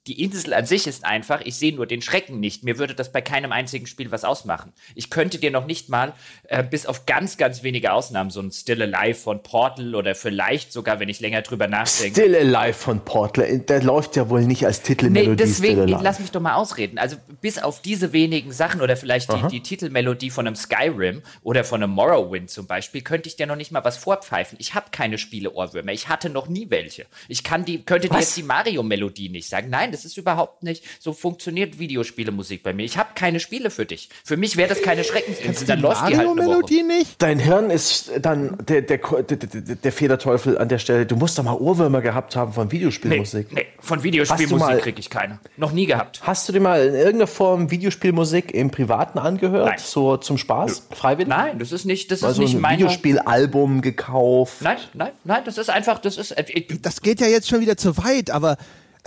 Die 0.09 0.23
Insel 0.23 0.55
an 0.55 0.65
sich 0.65 0.87
ist 0.87 1.05
einfach, 1.05 1.43
ich 1.45 1.57
sehe 1.57 1.75
nur 1.75 1.87
den 1.87 2.01
Schrecken 2.01 2.41
nicht. 2.41 2.65
Mir 2.65 2.79
würde 2.79 2.95
das 2.95 3.13
bei 3.13 3.21
keinem 3.21 3.53
einzigen 3.53 3.87
Spiel 3.87 4.11
was 4.11 4.25
ausmachen. 4.25 4.73
Ich 4.95 5.11
könnte 5.11 5.37
dir 5.37 5.51
noch 5.51 5.67
nicht 5.67 5.91
mal, 5.91 6.15
äh, 6.45 6.65
bis 6.65 6.87
auf 6.87 7.05
ganz, 7.05 7.37
ganz 7.37 7.63
wenige 7.63 7.93
Ausnahmen, 7.93 8.31
so 8.31 8.41
ein 8.41 8.51
Still 8.51 8.81
Alive 8.83 9.19
von 9.19 9.43
Portal 9.43 9.95
oder 9.95 10.15
vielleicht 10.15 10.73
sogar, 10.73 10.99
wenn 10.99 11.11
ich 11.11 11.21
länger 11.21 11.43
drüber 11.43 11.67
nachdenke. 11.69 12.19
Still 12.19 12.35
Alive 12.35 12.73
von 12.73 13.05
Portal, 13.05 13.59
der 13.59 13.83
läuft 13.83 14.17
ja 14.17 14.31
wohl 14.31 14.47
nicht 14.47 14.65
als 14.65 14.81
Titelmelodie. 14.81 15.29
Nee, 15.29 15.37
deswegen, 15.37 15.73
Still 15.75 15.83
Alive. 15.83 16.01
lass 16.03 16.21
mich 16.21 16.31
doch 16.31 16.41
mal 16.41 16.55
ausreden. 16.55 16.97
Also 16.97 17.19
bis 17.43 17.59
auf 17.59 17.83
diese 17.83 18.15
wenigen 18.15 18.51
Sachen 18.51 18.81
oder 18.81 18.97
vielleicht 18.97 19.31
die, 19.31 19.49
die 19.51 19.63
Titelmelodie 19.63 20.31
von 20.31 20.47
einem 20.47 20.57
Skyrim 20.57 21.21
oder 21.43 21.65
von 21.65 21.83
einem 21.83 21.93
Morrowind 21.93 22.49
zum 22.49 22.67
Beispiel, 22.67 23.03
könnte 23.03 23.29
ich 23.29 23.37
dir 23.37 23.47
noch 23.47 23.57
nicht 23.57 23.73
mal 23.73 23.85
was 23.85 23.99
vorpfeifen. 23.99 24.57
Ich 24.59 24.75
habe 24.75 24.87
keine 24.91 25.19
Spiele-Ohrwürmer. 25.19 25.93
Ich 25.93 26.09
hatte 26.09 26.31
noch 26.31 26.49
nie 26.49 26.71
welche. 26.71 27.05
Ich 27.29 27.45
kann 27.45 27.67
die, 27.67 27.83
könnte 27.83 28.09
dir 28.09 28.15
Was? 28.15 28.21
jetzt 28.21 28.37
die 28.39 28.43
Mario-Melodie 28.43 29.29
nicht 29.29 29.51
sagen. 29.51 29.69
Nein, 29.69 29.93
das 29.99 30.13
ist 30.13 30.17
überhaupt 30.17 30.63
nicht, 30.63 30.85
so 31.01 31.13
funktioniert 31.13 31.79
Videospielemusik 31.79 32.63
bei 32.63 32.73
mir. 32.73 32.85
Ich 32.85 32.97
habe 32.99 33.11
keine 33.15 33.41
Spiele 33.41 33.71
für 33.71 33.87
dich. 33.87 34.09
Für 34.25 34.37
mich 34.37 34.57
wäre 34.57 34.69
das 34.69 34.83
keine 34.83 35.05
Schreckensinsel. 35.05 35.67
Dann 35.67 35.81
läuft 35.81 36.01
die 36.03 36.17
halt 36.17 36.21
eine 36.21 36.27
Woche. 36.29 36.35
Mario-Melodie 36.37 36.83
nicht? 36.83 37.21
Dein 37.23 37.39
Hirn 37.39 37.71
ist 37.71 38.11
dann 38.21 38.57
der, 38.67 38.83
der, 38.83 38.99
der, 38.99 39.23
der, 39.37 39.77
der 39.77 39.93
Federteufel 39.93 40.59
an 40.59 40.69
der 40.69 40.79
Stelle. 40.79 41.07
Du 41.07 41.17
musst 41.17 41.39
doch 41.39 41.45
mal 41.45 41.55
Ohrwürmer 41.57 42.01
gehabt 42.01 42.37
haben 42.37 42.53
von 42.53 42.67
Nee, 42.69 42.73
Videospielmusik. 42.73 43.53
nee, 43.53 43.67
von 43.81 43.99
du 43.99 44.01
mal- 44.01 44.05
Videospielmusik 44.05 44.79
kriege 44.81 45.01
ich 45.01 45.11
keine. 45.11 45.39
Noch 45.57 45.73
nie 45.73 45.87
gehabt. 45.87 46.21
Hast 46.23 46.49
du 46.49 46.53
dir 46.53 46.61
mal 46.61 46.87
in 46.87 46.95
irgendeiner 46.95 47.27
Form 47.27 47.71
Videospielmusik 47.71 48.53
im 48.55 48.71
Privaten 48.71 49.19
angehört? 49.19 49.67
Nein. 49.67 49.79
So 49.79 50.17
zum 50.17 50.39
Spaß? 50.39 50.89
Freiwillig? 50.93 51.29
Nein, 51.29 51.59
das 51.59 51.73
ist 51.73 51.85
nicht, 51.85 52.11
das 52.11 52.21
ist 52.21 52.25
Also 52.25 52.43
nicht 52.43 52.55
ein 52.55 52.61
meine. 52.61 52.79
Videospielalbum 52.79 53.81
gekauft? 53.83 54.57
Nein, 54.61 54.79
nein, 54.95 55.11
nein, 55.25 55.43
das 55.45 55.59
ist 55.59 55.71
einfach, 55.71 55.99
das 55.99 56.17
ist. 56.17 56.33
äh, 56.33 56.45
Das 56.83 57.03
geht 57.03 57.21
ja 57.21 57.27
jetzt 57.27 57.49
schon 57.49 57.61
wieder 57.61 57.77
zu 57.77 57.97
weit, 57.99 58.31
aber 58.31 58.57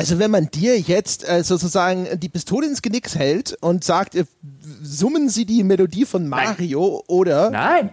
also 0.02 0.20
wenn 0.20 0.32
man 0.32 0.50
dir 0.50 0.80
jetzt 0.80 1.28
äh, 1.30 1.44
sozusagen 1.44 2.20
die 2.20 2.30
Pistole 2.30 2.66
ins 2.68 2.82
Genick 2.82 3.14
hält 3.14 3.56
und 3.62 3.84
sagt, 3.84 4.16
äh, 4.16 4.26
summen 4.82 5.30
Sie 5.30 5.46
die 5.46 5.64
Melodie 5.64 6.06
von 6.06 6.28
Mario 6.28 7.04
oder 7.08 7.52
Nein, 7.52 7.92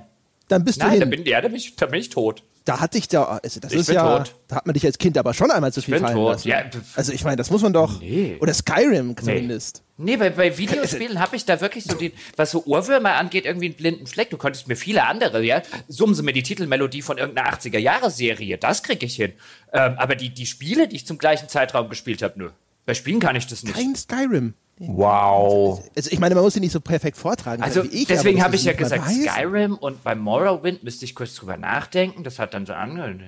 dann 0.48 0.64
bist 0.64 0.80
du 0.80 0.86
nein, 0.86 1.00
da 1.00 1.06
hin. 1.06 1.10
bin, 1.10 1.26
ja, 1.26 1.40
da, 1.40 1.48
bin 1.48 1.56
ich, 1.56 1.76
da 1.76 1.86
bin 1.86 2.00
ich 2.00 2.08
tot. 2.08 2.42
Da 2.68 2.80
hat 2.80 2.94
dich 2.94 3.08
da, 3.08 3.40
also 3.42 3.60
das 3.60 3.72
Ich 3.72 3.80
ist 3.80 3.88
ja, 3.90 4.18
tot. 4.18 4.34
da 4.48 4.56
hat 4.56 4.66
man 4.66 4.74
dich 4.74 4.84
als 4.84 4.98
Kind 4.98 5.16
aber 5.16 5.32
schon 5.34 5.50
einmal 5.50 5.72
zu 5.72 5.80
viel 5.80 5.98
fallen 5.98 6.14
tot, 6.14 6.32
lassen. 6.32 6.48
ja. 6.48 6.62
Also 6.94 7.12
ich 7.12 7.24
meine, 7.24 7.36
das 7.36 7.50
muss 7.50 7.62
man 7.62 7.72
doch, 7.72 8.00
Nee. 8.00 8.36
oder 8.40 8.52
Skyrim 8.52 9.16
zumindest. 9.16 9.82
Nee, 9.96 10.16
bei, 10.16 10.30
bei 10.30 10.56
Videospielen 10.56 11.18
habe 11.18 11.34
ich 11.34 11.44
da 11.44 11.60
wirklich 11.60 11.84
so 11.84 11.96
den, 11.96 12.12
was 12.36 12.52
so 12.52 12.64
Ohrwürmer 12.66 13.14
angeht, 13.14 13.46
irgendwie 13.46 13.66
einen 13.66 13.74
blinden 13.74 14.06
Fleck. 14.06 14.30
Du 14.30 14.36
könntest 14.36 14.68
mir 14.68 14.76
viele 14.76 15.04
andere, 15.06 15.42
ja, 15.42 15.62
summen 15.88 16.14
sie 16.14 16.22
mir 16.22 16.32
die 16.32 16.42
Titelmelodie 16.44 17.02
von 17.02 17.18
irgendeiner 17.18 17.50
80er-Jahre-Serie, 17.52 18.58
das 18.58 18.82
kriege 18.82 19.06
ich 19.06 19.16
hin. 19.16 19.32
Ähm, 19.72 19.94
aber 19.98 20.14
die, 20.14 20.30
die 20.30 20.46
Spiele, 20.46 20.86
die 20.88 20.96
ich 20.96 21.06
zum 21.06 21.18
gleichen 21.18 21.48
Zeitraum 21.48 21.88
gespielt 21.88 22.22
habe, 22.22 22.34
nö. 22.38 22.50
Bei 22.86 22.94
Spielen 22.94 23.20
kann 23.20 23.34
ich 23.36 23.46
das 23.46 23.62
nicht. 23.64 23.74
Kein 23.74 23.94
Skyrim. 23.96 24.54
Wow. 24.80 25.82
Also 25.96 26.10
ich 26.10 26.18
meine, 26.18 26.34
man 26.34 26.44
muss 26.44 26.54
sie 26.54 26.60
nicht 26.60 26.72
so 26.72 26.80
perfekt 26.80 27.16
vortragen. 27.16 27.62
Also 27.62 27.82
ich, 27.84 28.06
deswegen 28.06 28.38
aber 28.38 28.44
habe 28.44 28.52
das 28.52 28.60
ich 28.62 28.66
ja 28.66 28.72
gesagt 28.74 29.02
beweisen. 29.04 29.28
Skyrim 29.28 29.74
und 29.76 30.02
bei 30.04 30.14
Morrowind 30.14 30.82
müsste 30.84 31.04
ich 31.04 31.14
kurz 31.14 31.34
drüber 31.34 31.56
nachdenken. 31.56 32.24
Das 32.24 32.38
hat 32.38 32.54
dann 32.54 32.66
so 32.66 32.72
angehört. 32.72 33.20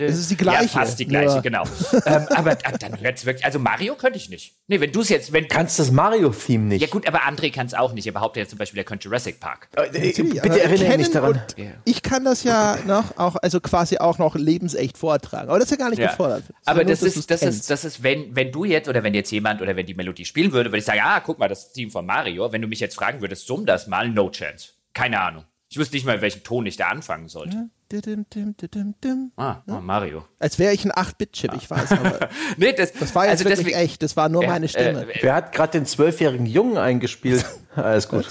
Es 0.00 0.18
ist 0.18 0.30
die 0.30 0.36
gleiche, 0.36 0.62
Ja, 0.64 0.68
fast 0.68 0.98
die 0.98 1.06
gleiche, 1.06 1.32
nur- 1.34 1.42
genau. 1.42 1.64
ähm, 2.06 2.26
aber 2.30 2.52
äh, 2.52 2.78
dann 2.78 3.00
hört 3.00 3.18
es 3.18 3.26
wirklich. 3.26 3.44
Also 3.44 3.58
Mario 3.58 3.94
könnte 3.94 4.18
ich 4.18 4.28
nicht. 4.28 4.54
Nee, 4.68 4.80
wenn 4.80 4.92
du 4.92 5.00
es 5.00 5.08
jetzt, 5.08 5.32
wenn. 5.32 5.48
Kannst 5.48 5.78
das 5.78 5.90
Mario-Theme 5.90 6.64
nicht? 6.64 6.80
Ja 6.82 6.88
gut, 6.88 7.06
aber 7.06 7.20
André 7.22 7.52
kann 7.52 7.66
es 7.66 7.74
auch 7.74 7.92
nicht. 7.92 8.06
Er 8.06 8.12
behauptet 8.12 8.44
ja 8.44 8.48
zum 8.48 8.58
Beispiel, 8.58 8.78
er 8.80 8.84
könnte 8.84 9.04
Jurassic 9.08 9.40
Park. 9.40 9.68
Äh, 9.76 9.80
aber 9.80 9.88
Bitte 9.90 10.60
erinnere 10.62 10.98
mich 10.98 11.10
daran. 11.10 11.40
Ja. 11.56 11.64
Ich 11.84 12.02
kann 12.02 12.24
das 12.24 12.44
ja 12.44 12.76
noch 12.86 13.16
auch, 13.16 13.36
also 13.36 13.60
quasi 13.60 13.98
auch 13.98 14.18
noch 14.18 14.34
lebensecht 14.34 14.98
vortragen. 14.98 15.48
Aber 15.48 15.58
das 15.58 15.66
ist 15.66 15.70
ja 15.72 15.76
gar 15.76 15.90
nicht 15.90 15.98
Ja. 15.98 16.08
gefordert. 16.10 16.44
Aber 16.64 16.80
Sondern 16.80 16.88
das 16.88 17.00
nur, 17.00 17.08
dass 17.10 17.16
ist, 17.16 17.30
das 17.30 17.42
ist, 17.42 17.70
das 17.70 17.84
ist, 17.84 18.02
wenn, 18.02 18.34
wenn 18.34 18.50
du 18.52 18.64
jetzt 18.64 18.88
oder 18.88 19.02
wenn 19.02 19.14
jetzt 19.14 19.30
jemand 19.30 19.60
oder 19.62 19.76
wenn 19.76 19.86
die 19.86 19.94
Melodie 20.02 20.24
spielen 20.24 20.52
würde, 20.52 20.70
würde 20.70 20.78
ich 20.78 20.84
sagen, 20.84 21.00
ah, 21.02 21.20
guck 21.20 21.38
mal, 21.38 21.48
das 21.48 21.72
Team 21.72 21.90
von 21.90 22.04
Mario. 22.04 22.50
Wenn 22.52 22.60
du 22.62 22.68
mich 22.68 22.80
jetzt 22.80 22.96
fragen 22.96 23.20
würdest, 23.20 23.46
summ 23.46 23.64
das 23.66 23.86
mal, 23.86 24.08
no 24.08 24.30
chance. 24.30 24.70
Keine 24.94 25.20
Ahnung. 25.20 25.44
Ich 25.68 25.78
wüsste 25.78 25.94
nicht 25.96 26.04
mal, 26.04 26.16
in 26.16 26.20
welchem 26.20 26.42
Ton 26.42 26.66
ich 26.66 26.76
da 26.76 26.88
anfangen 26.88 27.28
sollte. 27.28 27.68
Dim, 27.90 28.02
dim, 28.02 28.26
dim, 28.28 28.54
dim, 28.56 28.94
dim. 29.02 29.32
Ah, 29.36 29.62
oh, 29.68 29.80
Mario. 29.80 30.26
Als 30.38 30.58
wäre 30.58 30.72
ich 30.74 30.84
ein 30.84 30.92
8-Bit-Chip, 30.92 31.52
ich 31.56 31.70
weiß. 31.70 31.92
Aber 31.92 32.28
Nee, 32.56 32.72
das, 32.72 32.92
das 32.92 33.14
war 33.14 33.24
jetzt 33.24 33.32
also 33.32 33.44
wirklich 33.44 33.66
deswegen, 33.68 33.78
echt. 33.78 34.02
Das 34.02 34.16
war 34.16 34.28
nur 34.28 34.42
Ja, 34.42 34.48
meine 34.48 34.68
Stimme. 34.68 35.06
äh, 35.12 35.18
Wer 35.22 35.34
hat 35.34 35.52
gerade 35.52 35.72
den 35.72 35.86
zwölfjährigen 35.86 36.46
Jungen 36.46 36.76
eingespielt? 36.78 37.44
Alles 37.76 38.08
gut. 38.08 38.26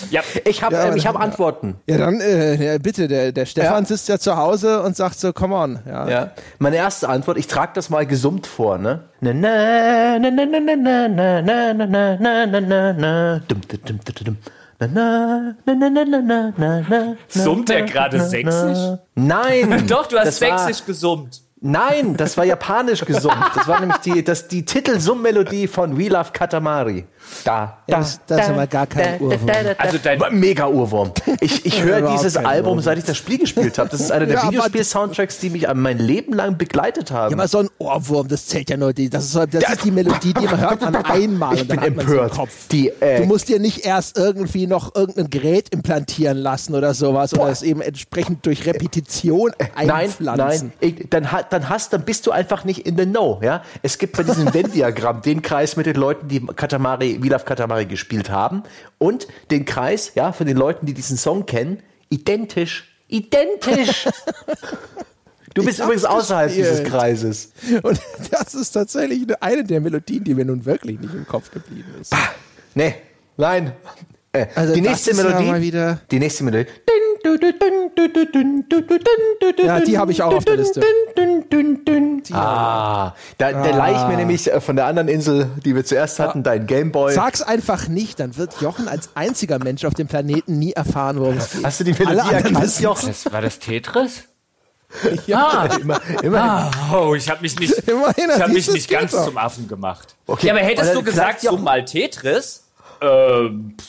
Ja, 0.10 0.22
Ich 0.46 0.64
habe 0.64 0.76
Ja, 0.76 0.86
ähm, 0.86 0.96
ich 0.96 1.08
aber- 1.08 1.20
hab 1.20 1.26
Antworten. 1.26 1.76
ja, 1.88 1.98
dann 1.98 2.20
äh, 2.22 2.80
bitte, 2.82 3.08
der, 3.08 3.32
der 3.32 3.46
Stefan 3.46 3.84
Ja. 3.84 3.88
sitzt 3.88 4.08
ja 4.10 4.18
zu 4.20 4.38
Hause 4.38 4.82
und 4.84 4.96
sagt 4.96 5.20
so, 5.20 5.34
come 5.34 5.56
on. 5.56 5.80
Ja. 5.88 6.08
Ja. 6.10 6.32
Meine 6.60 6.78
erste 6.78 7.10
Antwort, 7.10 7.38
ich 7.38 7.48
trage 7.48 7.72
das 7.76 7.90
mal 7.90 8.06
gesummt 8.06 8.48
vor, 8.48 8.78
ne? 8.78 9.04
Na, 9.22 9.34
na, 9.34 10.20
na, 10.20 10.30
na, 10.32 10.46
na, 10.46 10.60
na, 10.60 10.76
na, 10.76 11.42
na, 11.42 11.74
na, 11.74 11.86
na, 11.86 12.18
na, 12.18 12.46
na, 12.46 12.62
na, 12.62 12.94
na. 12.94 13.40
Dum, 13.48 13.62
dum, 13.68 13.80
dum, 13.86 14.00
dum, 14.06 14.16
dum. 14.26 14.38
Na, 14.82 14.88
na, 14.88 15.56
na, 15.66 15.74
na, 15.76 15.90
na, 15.90 16.06
na, 16.06 16.22
na, 16.22 16.54
na, 16.58 16.82
na, 16.90 17.16
Summt 17.28 17.70
er 17.70 17.82
gerade 17.84 18.22
sächsisch? 18.22 18.98
Nein. 19.16 19.86
Doch, 19.88 20.08
du 20.08 20.18
hast 20.18 20.40
sächsisch 20.40 20.86
gesummt. 20.86 21.42
Nein, 21.62 22.16
das 22.16 22.38
war 22.38 22.46
japanisch 22.46 23.04
gesummt. 23.04 23.36
Das 23.54 23.68
war 23.68 23.82
nämlich 23.82 23.98
die, 23.98 24.24
das, 24.24 24.48
die 24.48 24.64
Titelsummelodie 24.64 25.68
von 25.68 25.98
We 25.98 26.08
Love 26.08 26.30
Katamari. 26.32 27.06
Da, 27.46 27.78
Ja, 27.88 28.00
das- 28.00 28.20
das 28.28 28.42
ist 28.42 28.50
aber 28.50 28.68
gar 28.68 28.88
kein 28.88 29.20
Ohrwurm. 29.22 29.50
Also 29.78 29.98
dein, 30.04 30.20
Mega 30.32 30.68
Urwurm. 30.68 31.12
Ich, 31.40 31.66
ich 31.66 31.82
höre 31.84 32.12
dieses 32.12 32.36
Album, 32.38 32.72
Ohrwurm. 32.74 32.82
seit 32.82 32.98
ich 32.98 33.04
das 33.06 33.18
Spiel 33.18 33.38
gespielt 33.38 33.78
habe. 33.78 33.90
Das 33.90 34.00
ist 34.02 34.12
einer 34.12 34.26
der 34.26 34.36
Ja, 34.44 34.48
Videospiel-Soundtracks, 34.48 35.40
die 35.40 35.50
mich 35.50 35.68
mein 35.74 35.98
Leben 36.00 36.34
lang 36.34 36.58
begleitet 36.58 37.12
haben. 37.12 37.32
Ja, 37.32 37.38
aber 37.38 37.48
so 37.48 37.60
ein 37.60 37.70
Ohrwurm, 37.78 38.28
das 38.28 38.46
zählt 38.48 38.70
ja 38.70 38.78
nur 38.78 38.94
die. 38.94 39.10
Das 39.10 39.24
ist, 39.26 39.32
so, 39.34 39.46
das 39.46 39.64
ist 39.64 39.84
die 39.84 39.92
Melodie, 39.92 40.34
die 40.34 40.46
man 40.46 40.60
hört 40.60 40.82
man 40.82 40.96
einmal 41.06 41.56
Ich 41.56 41.62
und 41.62 41.70
dann 41.72 41.78
bin 41.80 41.96
hat 41.98 42.02
empört. 42.02 42.32
im 42.32 42.38
Kopf. 42.38 42.68
Die, 42.72 42.90
äh, 43.00 43.22
du 43.22 43.26
musst 43.26 43.48
dir 43.50 43.60
nicht 43.60 43.86
erst 43.86 44.18
irgendwie 44.18 44.68
noch 44.68 44.96
irgendein 44.96 45.30
Gerät 45.30 45.70
implantieren 45.70 46.38
lassen 46.38 46.76
oder 46.76 46.94
sowas 46.94 47.34
oder 47.34 47.50
es 47.50 47.62
eben 47.62 47.82
entsprechend 47.82 48.46
durch 48.46 48.66
Repetition 48.66 49.52
Nein, 49.76 49.92
einpflanzen. 49.92 50.72
nein, 50.80 50.90
ich, 50.98 51.10
dann, 51.10 51.28
dann 51.50 51.70
hast, 51.70 51.94
dann 51.94 52.04
bist 52.04 52.28
du 52.28 52.32
einfach 52.32 52.64
nicht 52.66 52.86
in 52.86 52.98
the 52.98 53.06
know, 53.06 53.40
ja. 53.44 53.62
Es 53.82 53.98
gibt 53.98 54.18
bei 54.18 54.24
diesem 54.24 54.54
Venn-Diagramm 54.54 55.22
den 55.22 55.42
Kreis 55.42 55.76
mit 55.76 55.86
den 55.86 55.96
Leuten, 55.96 56.28
die 56.28 56.40
Katamari, 56.46 57.19
We 57.24 57.30
Love 57.30 57.46
Katamari 57.46 57.86
gespielt 57.86 58.30
haben 58.30 58.64
und 58.98 59.28
den 59.52 59.66
Kreis, 59.66 60.14
ja, 60.16 60.32
von 60.32 60.48
den 60.48 60.58
Leuten, 60.58 60.86
die 60.86 60.94
diesen 60.94 61.18
Song 61.18 61.46
kennen, 61.46 61.82
identisch, 62.10 62.86
identisch. 63.08 64.08
Du 65.56 65.66
bist 65.66 65.80
Ich 65.80 65.84
übrigens 65.84 66.06
außerhalb 66.06 66.54
dieses 66.54 66.84
Kreises. 66.84 67.52
Und 67.82 68.00
das 68.32 68.54
ist 68.54 68.72
tatsächlich 68.72 69.26
eine 69.42 69.64
der 69.64 69.82
Melodien, 69.82 70.24
die 70.24 70.36
mir 70.36 70.46
nun 70.46 70.64
wirklich 70.64 71.00
nicht 71.00 71.14
im 71.14 71.28
Kopf 71.28 71.50
geblieben 71.52 71.90
ist. 72.00 72.16
Nee, 72.76 72.96
nein. 73.36 73.74
Äh, 74.32 74.46
Also 74.56 74.74
die 74.76 74.82
nächste 74.82 75.12
ja 75.12 75.18
Melodie. 75.24 75.46
mal 75.48 75.62
wieder- 75.62 76.00
Die 76.12 76.20
nächste 76.20 76.44
Melodie. 76.44 76.68
Ja, 79.64 79.80
die 79.82 79.98
habe 79.98 80.12
ich 80.12 80.22
auch 80.22 80.34
auf 80.34 80.46
der 80.46 80.58
Liste. 80.58 80.82
Ah, 82.32 83.14
da, 83.38 83.52
da 83.52 83.76
leih 83.76 83.92
ich 83.96 84.08
mir 84.08 84.18
nämlich 84.18 84.52
äh, 84.52 84.62
von 84.62 84.76
der 84.76 84.86
anderen 84.86 85.08
Insel, 85.08 85.50
die 85.66 85.76
wir 85.76 85.84
zuerst 85.84 86.20
hatten, 86.20 86.44
dein 86.44 86.68
Gameboy. 86.68 87.14
Sag's 87.14 87.42
einfach 87.42 87.88
nicht, 87.88 88.20
dann 88.20 88.38
wird 88.38 88.62
Jochen 88.62 88.88
als 88.88 89.10
einziger 89.16 89.58
Mensch 89.60 89.84
auf 89.86 89.94
dem 89.96 90.08
Planeten 90.08 90.60
nie 90.60 90.74
erfahren, 90.74 91.20
worum 91.20 91.38
es 91.38 91.52
geht. 91.52 91.64
Hast 91.66 91.80
du 91.80 91.84
die 91.86 91.94
Melodie 91.94 92.34
erkannt, 92.34 92.80
Jochen? 92.80 93.08
das, 93.08 93.32
war 93.32 93.42
das 93.42 93.60
Tetris? 93.60 94.24
Ja, 95.28 95.66
Immer, 95.82 96.00
immer. 96.24 96.72
Oh, 96.94 97.14
ich 97.16 97.30
habe 97.30 97.42
mich 97.42 97.60
nicht, 97.60 97.74
Immerhin, 97.88 98.30
ich 98.36 98.42
hab 98.42 98.50
mich 98.50 98.72
nicht 98.72 98.90
ganz 98.90 99.12
zum 99.12 99.38
Affen 99.38 99.68
gemacht. 99.68 100.16
Okay, 100.26 100.48
Ja, 100.48 100.54
aber 100.54 100.64
hättest 100.64 100.96
du 100.96 101.04
gesagt, 101.04 101.42
sagt 101.42 101.44
Jochen- 101.44 101.58
so 101.58 101.64
mal 101.64 101.86
Tetris? 101.86 102.64
Ähm, 103.02 103.76
pff, 103.80 103.88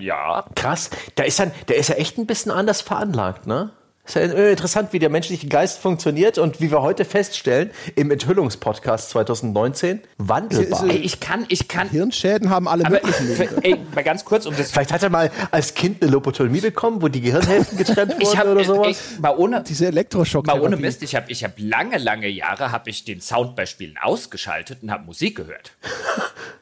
ja. 0.00 0.44
Krass, 0.54 0.90
der 1.16 1.26
ist, 1.26 1.38
dann, 1.38 1.52
der 1.68 1.76
ist 1.76 1.88
ja 1.88 1.96
echt 1.96 2.18
ein 2.18 2.26
bisschen 2.26 2.50
anders 2.52 2.80
veranlagt, 2.80 3.46
ne? 3.46 3.70
Ist 4.06 4.14
ja 4.14 4.22
interessant, 4.22 4.94
wie 4.94 4.98
der 4.98 5.10
menschliche 5.10 5.48
Geist 5.48 5.80
funktioniert 5.80 6.38
und 6.38 6.62
wie 6.62 6.70
wir 6.70 6.80
heute 6.80 7.04
feststellen, 7.04 7.70
im 7.94 8.10
Enthüllungspodcast 8.10 9.10
2019, 9.10 10.00
wandelbar. 10.16 10.86
Ist- 10.86 10.90
Ey, 10.90 10.96
ich 10.96 11.20
kann, 11.20 11.44
ich 11.48 11.68
kann. 11.68 11.90
Hirnschäden 11.90 12.48
haben 12.48 12.68
alle 12.68 12.86
Aber 12.86 12.94
möglichen. 13.02 13.26
für, 13.36 13.62
ey, 13.62 13.76
mal 13.94 14.02
ganz 14.04 14.24
kurz, 14.24 14.46
um 14.46 14.56
das. 14.56 14.70
Vielleicht 14.70 14.94
hat 14.94 15.02
er 15.02 15.10
mal 15.10 15.30
als 15.50 15.74
Kind 15.74 16.00
eine 16.02 16.10
Lobotomie 16.10 16.62
bekommen, 16.62 17.02
wo 17.02 17.08
die 17.08 17.20
Gehirnhälften 17.20 17.76
getrennt 17.76 18.14
Ich 18.18 18.28
wurden 18.28 18.38
habe 18.38 18.52
oder 18.52 18.64
sowas. 18.64 18.98
mal 19.20 19.36
ohne, 19.36 19.62
Diese 19.62 19.88
Elektroschock. 19.88 20.46
mal 20.46 20.58
ohne 20.58 20.78
Mist, 20.78 21.02
ich 21.02 21.14
habe 21.14 21.30
ich 21.30 21.44
hab 21.44 21.52
lange, 21.58 21.98
lange 21.98 22.28
Jahre 22.28 22.72
habe 22.72 22.88
ich 22.88 23.04
den 23.04 23.20
Sound 23.20 23.56
bei 23.56 23.66
Spielen 23.66 23.98
ausgeschaltet 24.00 24.78
und 24.82 24.90
habe 24.90 25.04
Musik 25.04 25.36
gehört. 25.36 25.72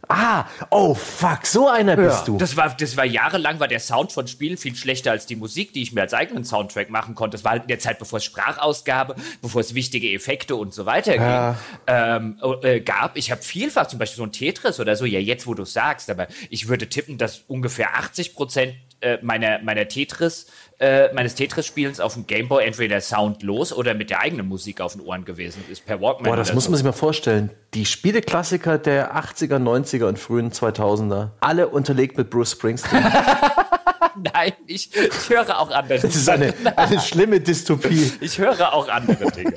Ah, 0.09 0.47
oh 0.71 0.95
fuck, 0.95 1.47
so 1.47 1.69
einer 1.69 1.97
bist 1.97 2.29
du. 2.29 2.39
Das 2.39 2.57
war, 2.57 2.75
das 2.77 2.97
war 2.97 3.05
jahrelang 3.05 3.59
war 3.59 3.67
der 3.67 3.81
Sound 3.81 4.13
von 4.13 4.27
Spielen 4.29 4.57
viel 4.57 4.77
schlechter 4.77 5.11
als 5.11 5.27
die 5.27 5.35
Musik, 5.35 5.73
die 5.73 5.83
ich 5.83 5.93
mir 5.93 6.03
als 6.03 6.15
eigenen 6.15 6.45
Soundtrack 6.45 6.91
machen 6.91 7.15
konnte. 7.15 7.37
Das 7.37 7.45
war 7.45 7.53
halt 7.53 7.63
in 7.63 7.69
der 7.69 7.81
Zeit, 7.81 7.99
bevor 7.99 8.19
es 8.19 8.25
Sprachausgabe, 8.25 9.17
bevor 9.43 9.61
es 9.61 9.75
wichtige 9.75 10.13
Effekte 10.13 10.55
und 10.55 10.73
so 10.73 10.87
weiter 10.87 11.13
ging, 11.13 11.57
ähm, 11.87 12.41
äh, 12.63 12.81
gab. 12.81 13.17
Ich 13.17 13.31
habe 13.31 13.43
vielfach 13.43 13.89
zum 13.89 13.99
Beispiel 13.99 14.19
so 14.19 14.25
ein 14.25 14.33
Tetris 14.33 14.79
oder 14.79 14.95
so, 14.95 15.05
ja 15.05 15.19
jetzt, 15.19 15.47
wo 15.47 15.55
du 15.55 15.65
sagst, 15.65 16.09
aber 16.09 16.29
ich 16.51 16.69
würde 16.69 16.89
tippen, 16.89 17.19
dass 17.19 17.43
ungefähr 17.49 17.97
80 17.97 18.35
Prozent 18.35 18.75
äh, 19.01 19.19
meiner, 19.23 19.61
meiner 19.63 19.89
äh, 20.79 21.13
meines 21.15 21.35
Tetris-Spielens 21.35 22.01
auf 22.01 22.15
dem 22.15 22.27
Gameboy 22.27 22.65
entweder 22.65 23.01
Sound 23.01 23.43
los 23.43 23.73
oder 23.73 23.95
mit 23.95 24.11
der 24.11 24.21
eigenen 24.21 24.47
Musik 24.47 24.81
auf 24.81 24.93
den 24.93 25.01
Ohren 25.01 25.25
gewesen 25.25 25.65
ist, 25.71 25.87
per 25.87 26.01
Walkman. 26.01 26.25
Boah, 26.25 26.37
das 26.37 26.53
muss 26.53 26.69
man 26.69 26.77
sich 26.77 26.85
mal 26.85 26.93
vorstellen. 26.93 27.51
Die 27.75 27.87
Spieleklassiker 27.87 28.79
der 28.79 29.17
80er, 29.17 29.57
90er 29.57 30.05
und 30.05 30.19
frühen 30.19 30.51
2000er, 30.53 31.31
alle 31.41 31.69
unterlegt 31.69 32.19
mit 32.19 32.31
Bruce 32.31 32.53
Springsteen. 32.53 33.03
Nein, 34.35 34.53
ich, 34.67 34.95
ich 34.95 35.31
höre 35.31 35.59
auch 35.59 35.71
andere 35.71 35.99
Das 35.99 36.15
ist 36.15 36.29
eine, 36.29 36.53
eine 36.77 37.01
schlimme 37.01 37.41
Dystopie. 37.41 38.13
Ich 38.21 38.39
höre 38.39 38.73
auch 38.73 38.89
andere 38.89 39.31
Dinge. 39.31 39.55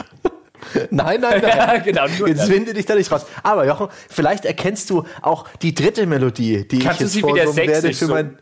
Nein, 0.90 1.22
nein, 1.22 1.42
nein. 1.42 1.42
Ja, 1.58 1.78
genau, 1.78 2.08
nur 2.18 2.28
Jetzt 2.28 2.42
das. 2.42 2.50
winde 2.50 2.74
dich 2.74 2.86
da 2.86 2.96
nicht 2.96 3.12
raus. 3.12 3.26
Aber 3.44 3.66
Jochen, 3.66 3.88
vielleicht 4.10 4.46
erkennst 4.46 4.90
du 4.90 5.06
auch 5.22 5.48
die 5.62 5.74
dritte 5.74 6.06
Melodie, 6.06 6.68
die 6.68 6.80
Kannst 6.80 6.94
ich 6.94 6.98
du 7.00 7.04
jetzt 7.06 7.14
sie 7.14 7.20
wieder 7.24 7.44
vorsummen 7.46 7.68
werde 7.70 7.88
für 7.94 8.06
so- 8.06 8.14
mein 8.14 8.38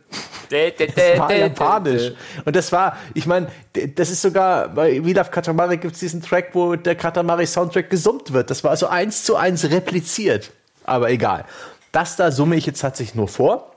das 0.50 1.18
war 1.18 1.32
japanisch. 1.34 2.12
Und 2.44 2.56
das 2.56 2.72
war, 2.72 2.96
ich 3.14 3.26
meine, 3.26 3.48
das 3.94 4.10
ist 4.10 4.22
sogar, 4.22 4.68
bei 4.68 5.04
We 5.04 5.12
Love 5.12 5.30
Katamari 5.30 5.76
gibt 5.76 5.94
es 5.94 6.00
diesen 6.00 6.22
Track, 6.22 6.50
wo 6.54 6.74
der 6.74 6.94
Katamari-Soundtrack 6.94 7.90
gesummt 7.90 8.32
wird. 8.32 8.48
Das 8.50 8.64
war 8.64 8.70
also 8.70 8.86
eins 8.86 9.24
zu 9.24 9.36
eins 9.36 9.70
repliziert. 9.70 10.50
Aber 10.84 11.10
egal. 11.10 11.44
Das 11.92 12.16
da 12.16 12.30
summe 12.30 12.56
ich 12.56 12.64
jetzt 12.66 12.80
tatsächlich 12.80 13.14
nur 13.14 13.28
vor. 13.28 13.72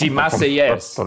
Die 0.00 0.10
Marseillaise. 0.10 1.02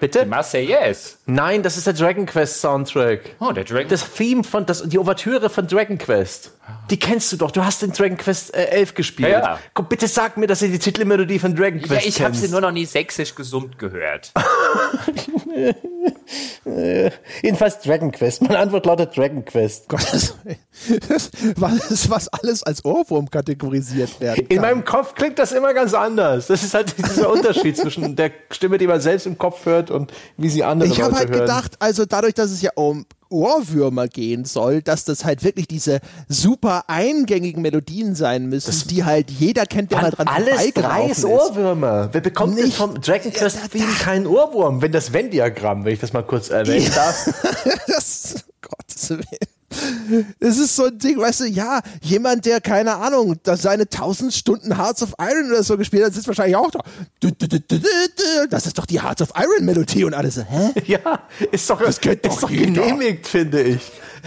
Bitte? 0.00 0.20
Die 0.20 0.26
Marseillaise. 0.26 1.16
Nein, 1.26 1.62
das 1.62 1.76
ist 1.76 1.86
der 1.86 1.94
Dragon 1.94 2.26
Quest 2.26 2.60
Soundtrack. 2.60 3.20
Oh, 3.40 3.52
der 3.52 3.64
Dragon. 3.64 3.88
Das 3.88 4.10
Theme 4.12 4.44
von, 4.44 4.64
das, 4.66 4.82
die 4.82 4.98
Ouvertüre 4.98 5.50
von 5.50 5.66
Dragon 5.66 5.98
Quest. 5.98 6.52
Die 6.90 6.98
kennst 6.98 7.32
du 7.32 7.36
doch. 7.36 7.50
Du 7.50 7.64
hast 7.64 7.82
den 7.82 7.92
Dragon 7.92 8.16
Quest 8.16 8.54
äh, 8.54 8.66
11 8.66 8.94
gespielt. 8.94 9.28
Ja, 9.30 9.40
ja. 9.40 9.58
Komm, 9.74 9.86
bitte 9.86 10.08
sag 10.08 10.36
mir, 10.36 10.46
dass 10.46 10.62
ihr 10.62 10.68
die 10.68 10.78
Titelmelodie 10.78 11.38
von 11.38 11.54
Dragon 11.54 11.80
ja, 11.80 11.86
Quest 11.86 12.06
ich 12.06 12.20
habe 12.20 12.32
kennst. 12.32 12.46
sie 12.46 12.50
nur 12.50 12.60
noch 12.60 12.72
nie 12.72 12.86
sächsisch 12.86 13.34
gesummt 13.34 13.78
gehört. 13.78 14.32
Jedenfalls 17.42 17.80
Dragon 17.80 18.10
Quest. 18.10 18.42
Meine 18.42 18.58
Antwort 18.58 18.86
lautet 18.86 19.16
Dragon 19.16 19.44
Quest. 19.44 19.88
Gottes 19.88 20.34
Willen. 20.44 20.58
Das, 21.08 21.30
was, 21.56 22.10
was 22.10 22.28
alles 22.28 22.62
als 22.62 22.84
Ohrwurm 22.84 23.30
kategorisiert 23.30 24.20
werden 24.20 24.36
kann. 24.36 24.56
In 24.56 24.60
meinem 24.60 24.84
Kopf 24.84 25.14
klingt 25.14 25.38
das 25.38 25.52
immer 25.52 25.74
ganz 25.74 25.94
anders. 25.94 26.48
Das 26.48 26.62
ist 26.62 26.74
halt 26.74 26.94
dieser 26.98 27.30
Unterschied 27.30 27.76
zwischen 27.76 28.16
der 28.16 28.32
Stimme, 28.50 28.78
die 28.78 28.86
man 28.86 29.00
selbst 29.00 29.26
im 29.26 29.38
Kopf 29.38 29.64
hört 29.66 29.90
und 29.90 30.12
wie 30.36 30.48
sie 30.48 30.64
andere 30.64 30.88
Ich 30.88 31.00
habe 31.00 31.14
halt 31.14 31.30
hören. 31.30 31.40
gedacht, 31.40 31.72
also 31.78 32.04
dadurch, 32.04 32.34
dass 32.34 32.50
es 32.50 32.62
ja 32.62 32.70
um 32.74 33.06
Ohrwürmer 33.36 34.08
gehen 34.08 34.44
soll, 34.44 34.80
dass 34.82 35.04
das 35.04 35.24
halt 35.24 35.44
wirklich 35.44 35.68
diese 35.68 36.00
super 36.28 36.84
eingängigen 36.88 37.62
Melodien 37.62 38.14
sein 38.14 38.46
müssen, 38.46 38.88
die 38.88 39.04
halt 39.04 39.30
jeder 39.30 39.66
kennt, 39.66 39.90
der 39.92 40.00
mal 40.02 40.10
dran 40.10 40.26
alles 40.28 40.72
drei 40.74 41.06
ist. 41.06 41.24
Ohrwürmer. 41.24 42.08
Wer 42.12 42.20
bekommt 42.22 42.56
denn 42.58 42.64
Nicht- 42.66 42.76
vom 42.76 43.00
Dragon 43.00 43.32
Quest 43.32 43.58
Ja, 43.62 43.68
Theme 43.68 43.92
keinen 44.00 44.26
Ohrwurm? 44.26 44.80
Wenn 44.80 44.92
das 44.92 45.12
Venn-Diagramm, 45.12 45.84
wenn 45.84 45.92
ich 45.92 46.00
das 46.00 46.12
mal 46.12 46.22
kurz 46.22 46.48
erwähnen 46.50 46.90
darf. 46.94 47.26
Das, 47.86 48.34
Gottes 48.60 49.10
Willen. 49.10 49.22
Es 50.38 50.58
ist 50.58 50.76
so 50.76 50.84
ein 50.86 50.98
Ding, 50.98 51.18
weißt 51.18 51.40
du, 51.40 51.44
ja, 51.46 51.80
jemand, 52.00 52.46
der, 52.46 52.60
keine 52.60 52.94
Ahnung, 52.96 53.36
da 53.42 53.56
seine 53.56 53.82
1000 53.82 54.32
Stunden 54.32 54.76
Hearts 54.76 55.02
of 55.02 55.14
Iron 55.20 55.50
oder 55.50 55.62
so 55.62 55.76
gespielt 55.76 56.04
hat, 56.04 56.14
sitzt 56.14 56.28
wahrscheinlich 56.28 56.56
auch 56.56 56.70
da. 56.70 56.80
Das 58.50 58.66
ist 58.66 58.78
doch 58.78 58.86
die 58.86 59.00
Hearts 59.02 59.22
of 59.22 59.30
Iron 59.36 59.64
Melodie 59.64 60.04
und 60.04 60.14
alles 60.14 60.36
hä? 60.36 60.70
Ja, 60.86 61.20
ist 61.50 61.68
doch, 61.68 61.80
Das 61.82 62.00
kennt 62.00 62.24
ist 62.24 62.32
doch 62.34 62.40
doch 62.42 62.50
jeder. 62.50 62.66
genehmigt, 62.82 63.26
finde 63.26 63.62
ich. 63.62 63.80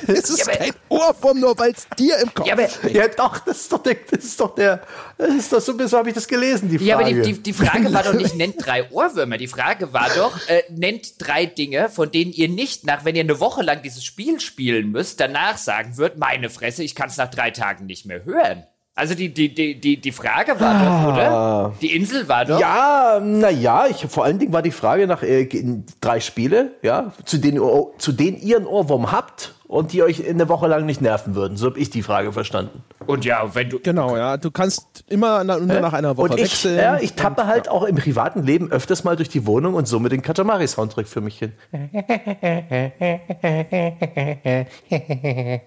Es 0.07 0.29
ist 0.29 0.45
Ja, 0.47 0.55
kein 0.55 0.71
Ohrwurm, 0.89 1.39
nur 1.39 1.57
weil 1.57 1.71
es 1.71 1.87
dir 1.97 2.17
im 2.19 2.33
Kopf 2.33 2.47
Ja, 2.47 2.53
aber- 2.53 2.67
steckt. 2.69 2.95
Ja, 2.95 3.07
doch, 3.07 3.39
das 3.39 3.61
ist 3.61 3.71
doch 3.71 3.83
der, 3.83 3.95
das 4.09 4.23
ist 4.23 4.39
doch 4.39 4.55
der, 4.55 4.81
das 5.17 5.29
ist 5.29 5.53
doch 5.53 5.61
so, 5.61 5.87
so 5.87 5.97
habe 5.97 6.09
ich 6.09 6.15
das 6.15 6.27
gelesen, 6.27 6.69
die 6.69 6.77
Frage. 6.77 6.89
Ja, 6.89 6.95
aber 6.99 7.05
die, 7.09 7.21
die, 7.33 7.43
die 7.43 7.53
Frage 7.53 7.93
war 7.93 8.03
doch 8.03 8.13
nicht, 8.13 8.35
nennt 8.35 8.55
drei 8.65 8.89
Ohrwürmer. 8.91 9.37
Die 9.37 9.47
Frage 9.47 9.93
war 9.93 10.09
doch, 10.15 10.37
äh, 10.47 10.63
nennt 10.69 11.13
drei 11.19 11.45
Dinge, 11.45 11.89
von 11.89 12.11
denen 12.11 12.31
ihr 12.33 12.49
nicht 12.49 12.85
nach, 12.85 13.05
wenn 13.05 13.15
ihr 13.15 13.23
eine 13.23 13.39
Woche 13.39 13.61
lang 13.63 13.81
dieses 13.83 14.03
Spiel 14.03 14.39
spielen 14.39 14.91
müsst, 14.91 15.19
danach 15.19 15.57
sagen 15.57 15.97
würdet, 15.97 16.17
meine 16.17 16.49
Fresse, 16.49 16.83
ich 16.83 16.95
kann 16.95 17.09
es 17.09 17.17
nach 17.17 17.29
drei 17.29 17.51
Tagen 17.51 17.85
nicht 17.85 18.05
mehr 18.05 18.23
hören. 18.25 18.65
Also 18.99 19.15
die, 19.15 19.33
die, 19.33 19.53
die, 19.55 19.79
die, 19.79 19.95
die 19.97 20.11
Frage 20.11 20.59
war 20.59 20.73
doch, 21.07 21.13
oder? 21.13 21.73
Die 21.81 21.95
Insel 21.95 22.27
war 22.27 22.43
doch. 22.43 22.59
ja, 22.59 23.19
naja, 23.23 23.85
ich, 23.89 24.05
vor 24.07 24.25
allen 24.25 24.39
Dingen 24.39 24.51
war 24.51 24.61
die 24.61 24.71
Frage 24.71 25.07
nach 25.07 25.23
äh, 25.23 25.47
drei 26.01 26.19
Spiele, 26.19 26.73
ja, 26.81 27.13
zu 27.23 27.37
denen, 27.37 27.61
ihr- 27.63 27.87
zu 27.97 28.11
denen 28.11 28.37
ihr 28.41 28.57
einen 28.57 28.65
Ohrwurm 28.65 29.09
habt 29.11 29.55
und 29.67 29.93
die 29.93 30.03
euch 30.03 30.27
eine 30.27 30.49
Woche 30.49 30.67
lang 30.67 30.85
nicht 30.85 31.01
nerven 31.01 31.33
würden. 31.35 31.55
So 31.55 31.67
habe 31.67 31.79
ich 31.79 31.89
die 31.89 32.03
Frage 32.03 32.33
verstanden. 32.33 32.83
Und 33.05 33.23
ja, 33.23 33.55
wenn 33.55 33.69
du. 33.69 33.79
Genau, 33.79 34.17
ja. 34.17 34.35
Du 34.35 34.51
kannst 34.51 35.05
immer 35.07 35.43
na, 35.45 35.57
nur 35.59 35.79
nach 35.79 35.93
einer 35.93 36.17
Woche 36.17 36.31
und 36.31 36.37
ich, 36.37 36.43
wechseln. 36.43 36.77
ja, 36.77 36.97
ich 36.99 37.13
tappe 37.13 37.47
halt 37.47 37.69
auch 37.69 37.83
im 37.85 37.95
privaten 37.95 38.43
Leben 38.43 38.69
öfters 38.71 39.05
mal 39.05 39.15
durch 39.15 39.29
die 39.29 39.45
Wohnung 39.45 39.75
und 39.75 39.87
summe 39.87 40.09
den 40.09 40.21
Katamari-Soundtrack 40.21 41.07
für 41.07 41.21
mich 41.21 41.39
hin. 41.39 41.53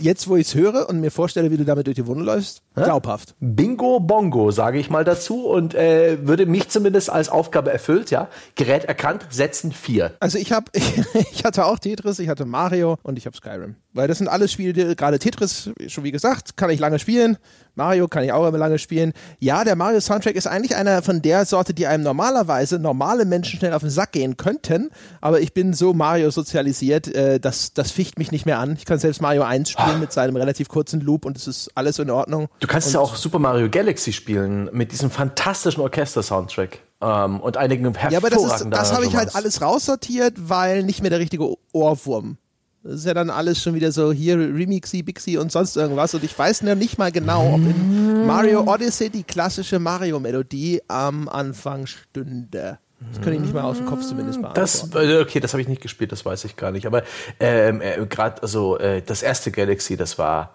Jetzt, 0.00 0.28
wo 0.28 0.36
ich 0.36 0.48
es 0.48 0.54
höre 0.54 0.88
und 0.88 1.00
mir 1.00 1.10
vorstelle, 1.10 1.50
wie 1.50 1.56
du 1.56 1.64
damit 1.64 1.86
durch 1.86 1.96
die 1.96 2.06
Wohnung 2.06 2.24
läufst, 2.24 2.62
glaubhaft. 2.74 3.34
Bingo 3.40 4.00
Bongo, 4.00 4.50
sage 4.50 4.78
ich 4.78 4.90
mal 4.90 5.04
dazu 5.04 5.46
und 5.46 5.74
äh, 5.74 6.18
würde 6.26 6.46
mich 6.46 6.68
zumindest 6.68 7.10
als 7.10 7.28
Aufgabe 7.28 7.72
erfüllt, 7.72 8.10
ja. 8.10 8.28
Gerät 8.54 8.84
erkannt, 8.84 9.26
setzen 9.30 9.72
vier. 9.72 10.14
Also 10.20 10.38
ich 10.38 10.52
habe, 10.52 10.70
ich 11.32 11.44
hatte 11.44 11.64
auch 11.64 11.78
Tetris, 11.78 12.18
ich 12.18 12.28
hatte 12.28 12.44
Mario 12.44 12.98
und 13.02 13.18
ich 13.18 13.26
habe 13.26 13.36
Skyrim. 13.36 13.76
Weil 13.92 14.08
das 14.08 14.18
sind 14.18 14.28
alles 14.28 14.52
Spiele, 14.52 14.94
gerade 14.94 15.18
Tetris, 15.18 15.70
schon 15.88 16.04
wie 16.04 16.12
gesagt, 16.12 16.56
kann 16.56 16.70
ich 16.70 16.78
lange 16.78 16.98
spielen. 16.98 17.36
Mario 17.78 18.08
kann 18.08 18.24
ich 18.24 18.32
auch 18.32 18.46
immer 18.46 18.58
lange 18.58 18.78
spielen. 18.78 19.12
Ja, 19.38 19.64
der 19.64 19.76
Mario 19.76 20.00
Soundtrack 20.00 20.34
ist 20.34 20.46
eigentlich 20.46 20.76
einer 20.76 21.00
von 21.00 21.22
der 21.22 21.46
Sorte, 21.46 21.72
die 21.72 21.86
einem 21.86 22.02
normalerweise 22.02 22.78
normale 22.78 23.24
Menschen 23.24 23.58
schnell 23.58 23.72
auf 23.72 23.82
den 23.82 23.90
Sack 23.90 24.12
gehen 24.12 24.36
könnten. 24.36 24.90
Aber 25.20 25.40
ich 25.40 25.54
bin 25.54 25.72
so 25.72 25.94
Mario 25.94 26.30
sozialisiert, 26.30 27.06
äh, 27.14 27.38
das, 27.38 27.72
das 27.72 27.92
ficht 27.92 28.18
mich 28.18 28.32
nicht 28.32 28.46
mehr 28.46 28.58
an. 28.58 28.74
Ich 28.76 28.84
kann 28.84 28.98
selbst 28.98 29.22
Mario 29.22 29.42
1 29.42 29.70
spielen 29.70 30.00
mit 30.00 30.12
seinem 30.12 30.36
relativ 30.36 30.68
kurzen 30.68 31.00
Loop 31.00 31.24
und 31.24 31.36
es 31.36 31.46
ist 31.46 31.70
alles 31.76 31.98
in 32.00 32.10
Ordnung. 32.10 32.48
Du 32.58 32.66
kannst 32.66 32.92
ja 32.92 32.98
auch 32.98 33.14
Super 33.14 33.38
Mario 33.38 33.70
Galaxy 33.70 34.12
spielen 34.12 34.68
mit 34.72 34.90
diesem 34.90 35.10
fantastischen 35.10 35.80
Orchester-Soundtrack 35.82 36.80
ähm, 37.00 37.40
und 37.40 37.56
einigen 37.56 37.84
hervorragenden 37.94 38.12
Ja, 38.12 38.18
aber 38.18 38.30
das, 38.30 38.60
ist, 38.60 38.70
das 38.70 38.92
habe 38.92 39.06
ich 39.06 39.14
halt 39.14 39.36
alles 39.36 39.62
raussortiert, 39.62 40.34
weil 40.36 40.82
nicht 40.82 41.00
mehr 41.00 41.10
der 41.10 41.20
richtige 41.20 41.54
Ohrwurm. 41.72 42.38
Das 42.82 42.94
ist 42.94 43.06
ja 43.06 43.14
dann 43.14 43.30
alles 43.30 43.62
schon 43.62 43.74
wieder 43.74 43.90
so 43.92 44.12
hier 44.12 44.38
Remixy, 44.38 45.02
Bixi 45.02 45.36
und 45.36 45.50
sonst 45.50 45.76
irgendwas. 45.76 46.14
Und 46.14 46.24
ich 46.24 46.38
weiß 46.38 46.62
noch 46.62 46.74
nicht 46.74 46.96
mal 46.98 47.10
genau, 47.10 47.54
ob 47.54 47.60
in 47.60 48.26
Mario 48.26 48.62
Odyssey 48.62 49.10
die 49.10 49.24
klassische 49.24 49.78
Mario-Melodie 49.78 50.82
am 50.88 51.28
Anfang 51.28 51.86
stünde. 51.86 52.78
Das 53.12 53.20
kann 53.22 53.32
ich 53.32 53.40
nicht 53.40 53.54
mal 53.54 53.62
aus 53.62 53.78
dem 53.78 53.86
Kopf 53.86 54.06
zumindest 54.06 54.40
beantworten. 54.40 54.90
Das, 54.92 55.04
äh, 55.04 55.20
okay, 55.20 55.40
das 55.40 55.52
habe 55.52 55.62
ich 55.62 55.68
nicht 55.68 55.82
gespielt, 55.82 56.12
das 56.12 56.24
weiß 56.24 56.44
ich 56.44 56.56
gar 56.56 56.70
nicht. 56.70 56.86
Aber 56.86 57.02
ähm, 57.38 57.80
äh, 57.80 58.04
gerade 58.06 58.42
also 58.42 58.78
äh, 58.78 59.02
das 59.02 59.22
erste 59.22 59.50
Galaxy, 59.50 59.96
das 59.96 60.18
war 60.18 60.54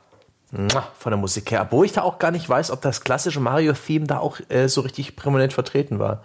von 1.00 1.10
der 1.10 1.18
Musik 1.18 1.50
her. 1.50 1.64
Obwohl 1.64 1.86
ich 1.88 1.94
da 1.94 2.04
auch 2.04 2.20
gar 2.20 2.30
nicht 2.30 2.48
weiß, 2.48 2.70
ob 2.70 2.80
das 2.82 3.02
klassische 3.02 3.40
Mario-Theme 3.40 4.06
da 4.06 4.20
auch 4.20 4.40
äh, 4.50 4.68
so 4.68 4.82
richtig 4.82 5.16
prominent 5.16 5.52
vertreten 5.52 5.98
war. 5.98 6.24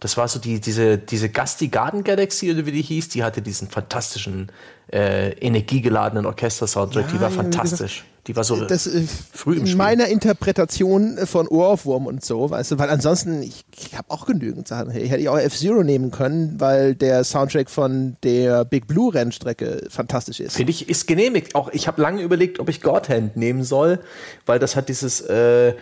Das 0.00 0.16
war 0.16 0.28
so 0.28 0.38
die, 0.38 0.60
diese, 0.60 0.96
diese 0.96 1.28
Gusty 1.28 1.68
Garden 1.68 2.02
Galaxy, 2.02 2.50
oder 2.50 2.64
wie 2.64 2.72
die 2.72 2.80
hieß, 2.80 3.10
die 3.10 3.22
hatte 3.22 3.42
diesen 3.42 3.68
fantastischen, 3.68 4.50
äh, 4.92 5.30
energiegeladenen 5.32 6.26
Orchester-Soundtrack, 6.26 7.08
die 7.08 7.20
war 7.20 7.30
Ja, 7.30 7.34
wie 7.34 7.36
gesagt, 7.36 7.54
fantastisch. 7.54 8.04
Die 8.26 8.34
war 8.34 8.42
so 8.42 8.64
das 8.64 8.88
äh, 8.88 9.02
früh 9.32 9.54
im 9.54 9.60
in 9.60 9.66
Spiel. 9.66 9.78
meiner 9.78 10.08
Interpretation 10.08 11.16
von 11.26 11.46
Ohrwurm 11.46 12.06
und 12.06 12.24
so, 12.24 12.50
weißt 12.50 12.72
du, 12.72 12.78
weil 12.78 12.90
ansonsten, 12.90 13.42
ich, 13.42 13.64
ich 13.76 13.96
habe 13.96 14.10
auch 14.10 14.26
genügend 14.26 14.66
Sachen. 14.66 14.90
Ich 14.96 15.10
hätte 15.10 15.30
auch 15.30 15.38
F-Zero 15.38 15.84
nehmen 15.84 16.10
können, 16.10 16.56
weil 16.58 16.96
der 16.96 17.22
Soundtrack 17.22 17.70
von 17.70 18.16
der 18.24 18.64
Big 18.64 18.88
Blue 18.88 19.14
Rennstrecke 19.14 19.86
fantastisch 19.90 20.40
ist. 20.40 20.56
Finde 20.56 20.70
ich, 20.70 20.88
ist 20.88 21.06
genehmigt. 21.06 21.54
Auch 21.54 21.70
ich 21.72 21.86
habe 21.86 22.02
lange 22.02 22.22
überlegt, 22.22 22.58
ob 22.58 22.68
ich 22.68 22.80
God 22.80 23.08
Hand 23.08 23.36
nehmen 23.36 23.62
soll, 23.62 24.00
weil 24.44 24.58
das 24.58 24.74
hat 24.74 24.88
dieses 24.88 25.20
äh, 25.20 25.74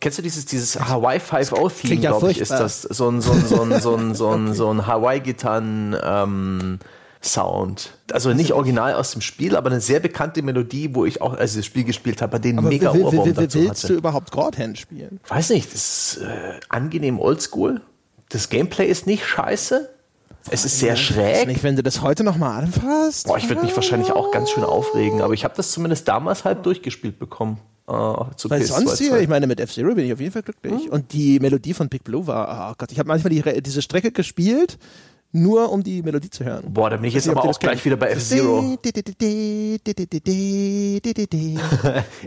Kennst 0.00 0.18
du 0.18 0.22
dieses, 0.22 0.46
dieses 0.46 0.78
Hawaii 0.78 1.18
5.0 1.18 1.80
Theme, 1.82 1.94
ja 2.00 2.10
glaube 2.10 2.30
ich, 2.30 2.38
ist 2.38 2.50
das 2.50 2.82
so 2.82 3.10
ein, 3.10 3.20
so 3.20 3.32
ein, 3.32 3.46
so 3.46 3.62
ein, 3.62 3.80
so 3.80 3.96
ein, 3.96 4.14
so 4.14 4.30
ein, 4.30 4.54
so 4.54 4.70
ein 4.70 4.86
Hawaii-Gitarren 4.86 5.96
ähm, 6.02 6.78
Sound. 7.20 7.94
Also 8.12 8.32
nicht 8.32 8.52
original 8.52 8.94
aus 8.94 9.10
dem 9.10 9.22
Spiel, 9.22 9.56
aber 9.56 9.70
eine 9.70 9.80
sehr 9.80 9.98
bekannte 9.98 10.42
Melodie, 10.42 10.94
wo 10.94 11.04
ich 11.04 11.20
auch, 11.20 11.34
als 11.34 11.52
ich 11.52 11.58
das 11.58 11.66
Spiel 11.66 11.84
gespielt 11.84 12.22
habe, 12.22 12.32
bei 12.32 12.38
denen 12.38 12.58
Aber 12.58 12.68
mega 12.68 12.92
Ohrwurm 12.92 13.34
dazu 13.34 13.58
willst 13.58 13.82
hatte. 13.84 13.94
du 13.94 13.98
überhaupt 13.98 14.30
Godhand 14.30 14.78
spielen? 14.78 15.18
Weiß 15.26 15.50
nicht, 15.50 15.72
das 15.74 16.14
ist 16.14 16.22
äh, 16.22 16.60
angenehm 16.68 17.18
oldschool. 17.18 17.80
Das 18.28 18.48
Gameplay 18.50 18.86
ist 18.86 19.06
nicht 19.06 19.26
scheiße. 19.26 19.90
Es 20.50 20.64
ist 20.64 20.78
sehr 20.78 20.96
schräg. 20.96 21.48
Nicht, 21.48 21.62
wenn 21.62 21.76
du 21.76 21.82
das 21.82 22.00
heute 22.00 22.24
nochmal 22.24 22.62
anfasst? 22.62 23.26
Boah, 23.26 23.36
ich 23.36 23.48
würde 23.48 23.62
mich 23.62 23.74
wahrscheinlich 23.74 24.12
auch 24.12 24.30
ganz 24.30 24.50
schön 24.50 24.64
aufregen, 24.64 25.20
aber 25.20 25.34
ich 25.34 25.44
habe 25.44 25.54
das 25.56 25.72
zumindest 25.72 26.08
damals 26.08 26.44
halb 26.44 26.62
durchgespielt 26.62 27.18
bekommen. 27.18 27.58
Äh, 27.88 28.36
zu 28.36 28.50
Weil 28.50 28.60
PS2 28.60 28.66
sonst 28.66 28.98
hier, 28.98 29.16
ich 29.18 29.28
meine, 29.28 29.46
mit 29.46 29.60
F-Zero 29.60 29.94
bin 29.94 30.04
ich 30.04 30.12
auf 30.12 30.20
jeden 30.20 30.32
Fall 30.32 30.42
glücklich. 30.42 30.84
Hm? 30.84 30.90
Und 30.90 31.12
die 31.14 31.40
Melodie 31.40 31.72
von 31.72 31.88
Big 31.88 32.04
Blue 32.04 32.26
war, 32.26 32.70
oh 32.70 32.74
Gott, 32.76 32.92
ich 32.92 32.98
habe 32.98 33.08
manchmal 33.08 33.30
die, 33.30 33.62
diese 33.62 33.80
Strecke 33.80 34.12
gespielt, 34.12 34.76
nur 35.32 35.72
um 35.72 35.82
die 35.82 36.02
Melodie 36.02 36.28
zu 36.28 36.44
hören. 36.44 36.64
Boah, 36.68 36.90
da 36.90 36.96
bin 36.96 37.06
ich 37.06 37.14
jetzt 37.14 37.30
aber 37.30 37.44
auch 37.44 37.58
gleich 37.58 37.82
wieder 37.84 37.96
bei 37.96 38.10
F-Zero. 38.10 38.78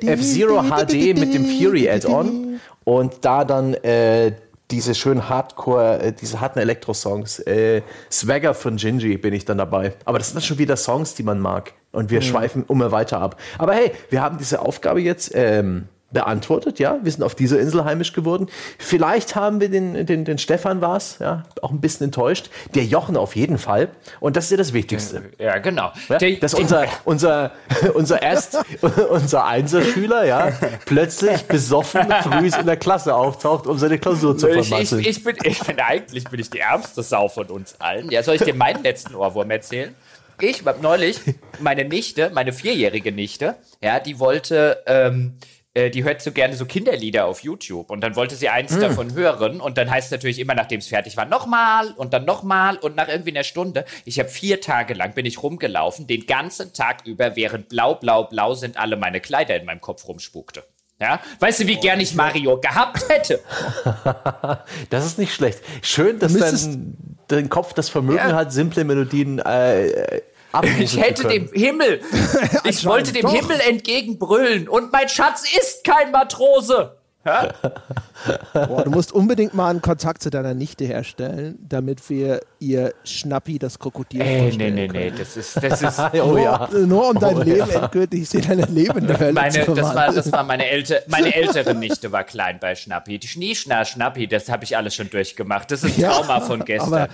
F-Zero 0.01 0.63
HD 0.63 1.17
mit 1.17 1.33
dem 1.33 1.45
Fury 1.45 1.87
Add-on 1.87 2.59
und 2.83 3.13
da 3.21 3.45
dann 3.45 3.75
äh, 3.75 4.33
diese 4.71 4.95
schönen 4.95 5.29
Hardcore, 5.29 5.99
äh, 5.99 6.13
diese 6.13 6.41
harten 6.41 6.57
Elektro-Songs. 6.57 7.39
Äh, 7.39 7.83
Swagger 8.11 8.55
von 8.55 8.77
Gingy 8.77 9.17
bin 9.17 9.33
ich 9.33 9.45
dann 9.45 9.59
dabei. 9.59 9.93
Aber 10.05 10.17
das 10.17 10.31
sind 10.31 10.43
schon 10.43 10.57
wieder 10.57 10.75
Songs, 10.75 11.13
die 11.13 11.23
man 11.23 11.39
mag. 11.39 11.73
Und 11.91 12.09
wir 12.09 12.19
mhm. 12.19 12.25
schweifen 12.25 12.65
immer 12.69 12.91
weiter 12.91 13.19
ab. 13.19 13.39
Aber 13.57 13.73
hey, 13.73 13.91
wir 14.09 14.21
haben 14.21 14.37
diese 14.37 14.61
Aufgabe 14.61 15.01
jetzt 15.01 15.31
ähm, 15.35 15.87
beantwortet, 16.11 16.79
ja. 16.79 16.99
Wir 17.01 17.11
sind 17.11 17.23
auf 17.23 17.35
dieser 17.35 17.59
Insel 17.59 17.85
heimisch 17.85 18.13
geworden. 18.13 18.47
Vielleicht 18.77 19.35
haben 19.35 19.61
wir 19.61 19.69
den, 19.69 20.05
den, 20.05 20.25
den 20.25 20.37
Stefan 20.37 20.81
war's, 20.81 21.17
ja, 21.19 21.43
auch 21.61 21.71
ein 21.71 21.81
bisschen 21.81 22.05
enttäuscht. 22.05 22.49
Der 22.75 22.83
Jochen 22.83 23.17
auf 23.17 23.35
jeden 23.35 23.57
Fall. 23.57 23.89
Und 24.19 24.35
das 24.35 24.45
ist 24.45 24.51
ja 24.51 24.57
das 24.57 24.73
Wichtigste. 24.73 25.23
Ja, 25.37 25.57
genau. 25.59 25.91
Ja? 26.09 26.17
Dass 26.39 26.53
unser, 26.53 26.85
unser, 27.05 27.51
unser 27.93 28.21
erst, 28.21 28.57
unser 29.09 29.45
Einserschüler, 29.45 30.25
ja, 30.25 30.51
plötzlich 30.85 31.43
besoffen 31.43 32.13
früh 32.23 32.49
in 32.59 32.65
der 32.65 32.77
Klasse 32.77 33.15
auftaucht, 33.15 33.67
um 33.67 33.77
seine 33.77 33.97
Klausur 33.97 34.37
zu 34.37 34.47
vermasseln. 34.47 35.01
Ich, 35.01 35.07
ich, 35.07 35.17
ich, 35.17 35.23
bin, 35.23 35.35
ich 35.43 35.59
bin 35.63 35.79
eigentlich 35.79 36.23
bin 36.25 36.39
ich 36.39 36.49
die 36.49 36.59
ärmste 36.59 37.03
Sau 37.03 37.27
von 37.29 37.47
uns 37.47 37.75
allen. 37.79 38.11
Ja, 38.11 38.23
soll 38.23 38.35
ich 38.35 38.43
dir 38.43 38.53
meinen 38.53 38.83
letzten 38.83 39.15
Ohrwurm 39.15 39.49
erzählen? 39.51 39.95
Ich 40.43 40.65
habe 40.65 40.81
neulich 40.81 41.19
meine 41.59 41.85
Nichte, 41.85 42.31
meine 42.33 42.51
vierjährige 42.51 43.11
Nichte, 43.11 43.57
ja, 43.81 43.99
die 43.99 44.19
wollte, 44.19 44.83
ähm, 44.87 45.37
äh, 45.75 45.91
die 45.91 46.03
hört 46.03 46.21
so 46.21 46.31
gerne 46.31 46.55
so 46.55 46.65
Kinderlieder 46.65 47.25
auf 47.25 47.43
YouTube 47.43 47.91
und 47.91 48.01
dann 48.01 48.15
wollte 48.15 48.35
sie 48.35 48.49
eins 48.49 48.75
mm. 48.75 48.79
davon 48.79 49.13
hören 49.13 49.61
und 49.61 49.77
dann 49.77 49.91
heißt 49.91 50.07
es 50.07 50.11
natürlich 50.11 50.39
immer, 50.39 50.55
nachdem 50.55 50.79
es 50.79 50.87
fertig 50.87 51.15
war, 51.15 51.25
nochmal 51.25 51.91
und 51.91 52.13
dann 52.13 52.25
nochmal 52.25 52.77
und 52.77 52.95
nach 52.95 53.07
irgendwie 53.07 53.31
einer 53.31 53.43
Stunde. 53.43 53.85
Ich 54.03 54.17
habe 54.19 54.29
vier 54.29 54.61
Tage 54.61 54.95
lang 54.95 55.13
bin 55.13 55.27
ich 55.27 55.43
rumgelaufen, 55.43 56.07
den 56.07 56.25
ganzen 56.25 56.73
Tag 56.73 57.05
über, 57.05 57.35
während 57.35 57.69
blau, 57.69 57.95
blau, 57.95 58.23
blau 58.23 58.55
sind 58.55 58.77
alle 58.77 58.97
meine 58.97 59.21
Kleider 59.21 59.55
in 59.55 59.65
meinem 59.65 59.81
Kopf 59.81 60.07
rumspukte. 60.07 60.63
Ja, 60.99 61.19
weißt 61.39 61.61
du, 61.61 61.67
wie 61.67 61.77
oh, 61.77 61.81
gern 61.81 61.99
ich 61.99 62.13
Mario 62.13 62.59
gehabt 62.59 63.09
hätte? 63.09 63.39
das 64.91 65.05
ist 65.05 65.17
nicht 65.17 65.33
schlecht. 65.33 65.59
Schön, 65.81 66.19
dass 66.19 66.33
dein, 66.33 66.95
dein 67.27 67.49
Kopf 67.49 67.73
das 67.73 67.89
Vermögen 67.89 68.17
ja. 68.29 68.35
hat, 68.35 68.53
simple 68.53 68.83
Melodien 68.83 69.39
äh, 69.39 70.21
ich 70.79 70.99
hätte 70.99 71.27
dem 71.27 71.49
Himmel, 71.53 72.01
ich 72.63 72.85
wollte 72.85 73.13
dem 73.13 73.23
doch. 73.23 73.33
Himmel 73.33 73.59
entgegenbrüllen 73.67 74.67
und 74.67 74.91
mein 74.91 75.09
Schatz 75.09 75.43
ist 75.57 75.83
kein 75.83 76.11
Matrose. 76.11 76.97
Boah, 78.53 78.83
du 78.83 78.89
musst 78.89 79.11
unbedingt 79.11 79.53
mal 79.53 79.69
einen 79.69 79.81
Kontakt 79.81 80.23
zu 80.23 80.31
deiner 80.31 80.55
Nichte 80.55 80.85
herstellen, 80.85 81.59
damit 81.69 82.09
wir 82.09 82.41
ihr 82.59 82.93
Schnappi 83.03 83.59
das 83.59 83.77
Krokodil 83.77 84.21
Ey, 84.21 84.57
nee, 84.57 84.71
nee, 84.71 84.87
nee, 84.87 85.11
das 85.15 85.37
ist, 85.37 85.61
das 85.61 85.83
ist 85.83 85.99
oh, 86.13 86.37
ja. 86.37 86.67
nur, 86.71 87.09
um 87.09 87.19
dein 87.19 87.37
oh, 87.37 87.43
Leben 87.43 87.69
ja. 87.69 87.83
endgültig 87.83 88.33
in 88.33 88.41
deine 88.41 88.65
lebende 88.65 89.19
Hölle 89.19 89.33
meine, 89.33 89.65
zu 89.65 89.73
das 89.75 89.95
war, 89.95 90.11
das 90.11 90.31
war 90.31 90.43
meine, 90.43 90.67
älte, 90.67 91.03
meine 91.07 91.35
ältere 91.35 91.75
Nichte 91.75 92.11
war 92.11 92.23
klein 92.23 92.57
bei 92.59 92.73
Schnappi. 92.73 93.19
Die 93.19 93.27
Schnieschna 93.27 93.85
Schnappi, 93.85 94.27
das 94.27 94.49
habe 94.49 94.63
ich 94.63 94.75
alles 94.75 94.95
schon 94.95 95.11
durchgemacht. 95.11 95.69
Das 95.69 95.83
ist 95.83 95.99
ein 95.99 96.03
Trauma 96.03 96.39
ja, 96.39 96.41
von 96.41 96.65
gestern. 96.65 96.93
Aber 96.93 97.09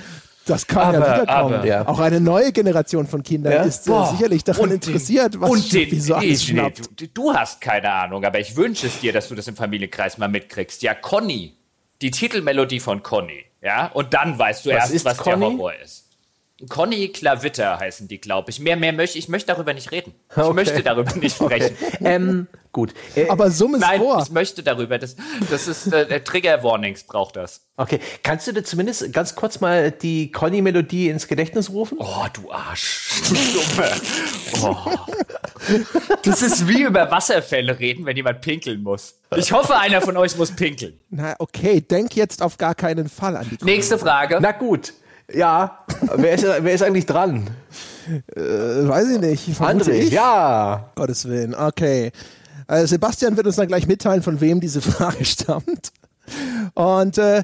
das 0.50 0.68
kann 0.68 0.96
aber, 0.96 1.08
ja 1.08 1.14
wiederkommen. 1.14 1.54
Aber, 1.56 1.66
ja. 1.66 1.88
Auch 1.88 2.00
eine 2.00 2.20
neue 2.20 2.52
Generation 2.52 3.08
von 3.08 3.24
Kindern 3.24 3.54
ja? 3.54 3.64
ist 3.64 3.88
äh, 3.88 4.06
sicherlich 4.12 4.44
daran 4.44 4.72
interessiert, 4.72 5.40
was 5.40 5.50
und 5.50 5.74
den, 5.74 6.02
so 6.02 6.16
alles 6.16 6.44
schnappt. 6.44 6.90
Du, 7.00 7.08
du, 7.08 7.34
hast 7.34 7.62
keine 7.62 7.92
Ahnung, 7.92 8.24
aber 8.24 8.40
ich 8.40 8.56
wünsche 8.56 8.88
es 8.88 9.00
dir, 9.00 9.14
dass 9.14 9.28
du 9.28 9.36
das 9.36 9.48
im 9.48 9.56
Familienkreis 9.56 10.18
mal 10.18 10.28
mitkriegst. 10.28 10.82
Ja, 10.82 10.94
Conny, 10.94 11.56
die 12.02 12.12
Titelmelodie 12.12 12.80
von 12.80 13.04
Conny. 13.04 13.46
Ja, 13.62 13.88
und 13.88 14.14
dann 14.14 14.38
weißt 14.38 14.66
du 14.66 14.70
was 14.70 14.92
erst, 14.92 15.06
was 15.06 15.18
Conny? 15.18 15.40
der 15.40 15.50
Horror 15.50 15.74
ist. 15.84 16.07
Conny 16.70 17.10
Klavitter 17.10 17.80
heißen 17.80 18.08
die, 18.08 18.20
glaube 18.20 18.50
ich. 18.50 18.60
Mehr, 18.60 18.78
mehr 18.78 18.92
möchte 18.92 19.20
ich 19.20 19.30
möchte 19.30 19.54
darüber 19.54 19.74
nicht 19.74 19.92
reden. 19.92 20.16
Ich 20.32 20.38
okay. 20.38 20.54
möchte 20.54 20.82
darüber 20.82 21.14
nicht 21.16 21.36
sprechen. 21.36 21.78
Okay. 21.80 21.98
ähm, 22.04 22.48
gut. 22.72 22.94
Äh, 23.16 23.30
Aber 23.30 23.52
summ 23.52 23.76
es 23.76 23.82
Nein, 23.82 24.00
vor. 24.02 24.24
ich 24.24 24.32
möchte 24.32 24.64
darüber. 24.64 24.98
Das, 24.98 25.16
das 25.52 25.68
ist 25.68 25.94
äh, 25.94 26.20
Trigger 26.22 26.64
Warnings 26.64 27.04
braucht 27.04 27.36
das. 27.36 27.62
Okay, 27.76 28.00
kannst 28.24 28.48
du 28.48 28.54
dir 28.54 28.64
zumindest 28.64 29.14
ganz 29.14 29.36
kurz 29.36 29.60
mal 29.60 29.92
die 29.92 30.32
Conny-Melodie 30.32 31.10
ins 31.10 31.28
Gedächtnis 31.28 31.70
rufen? 31.70 32.00
Oh, 32.02 32.26
du 32.34 32.52
Arsch. 32.52 33.22
Du 33.28 33.36
Dumme. 33.36 33.92
Oh. 34.64 34.76
Das 36.24 36.42
ist 36.42 36.68
wie 36.70 36.84
über 36.84 37.12
Wasserfälle 37.12 37.78
reden, 37.78 38.06
wenn 38.06 38.16
jemand 38.16 38.40
pinkeln 38.40 38.84
muss. 38.84 39.20
Ich 39.36 39.52
hoffe, 39.52 39.76
einer 39.76 40.02
von 40.02 40.16
euch 40.16 40.38
muss 40.38 40.52
pinkeln. 40.52 40.98
Na, 41.10 41.36
okay, 41.40 41.82
denk 41.82 42.16
jetzt 42.16 42.42
auf 42.42 42.58
gar 42.58 42.74
keinen 42.74 43.10
Fall 43.10 43.36
an 43.36 43.48
die 43.50 43.58
Conny. 43.58 43.72
Nächste 43.72 43.98
Frage. 43.98 44.38
Na 44.40 44.54
gut. 44.54 44.94
Ja, 45.34 45.80
wer 46.16 46.34
ist, 46.36 46.44
wer 46.44 46.74
ist 46.74 46.84
eigentlich 46.84 47.06
dran? 47.06 47.50
Äh, 48.36 48.40
weiß 48.42 49.10
ich 49.10 49.20
nicht. 49.20 49.62
André, 49.62 49.92
ich? 49.92 50.12
ja. 50.12 50.92
Gottes 50.96 51.28
Willen, 51.28 51.54
okay. 51.54 52.12
Also 52.68 52.88
Sebastian 52.88 53.36
wird 53.38 53.48
uns 53.48 53.56
dann 53.58 53.68
gleich 53.68 53.88
mitteilen, 53.88 54.24
von 54.24 54.40
wem 54.42 54.60
diese 54.62 54.82
Frage 54.84 55.26
stammt. 55.26 55.92
Und 56.74 57.18
äh, 57.18 57.44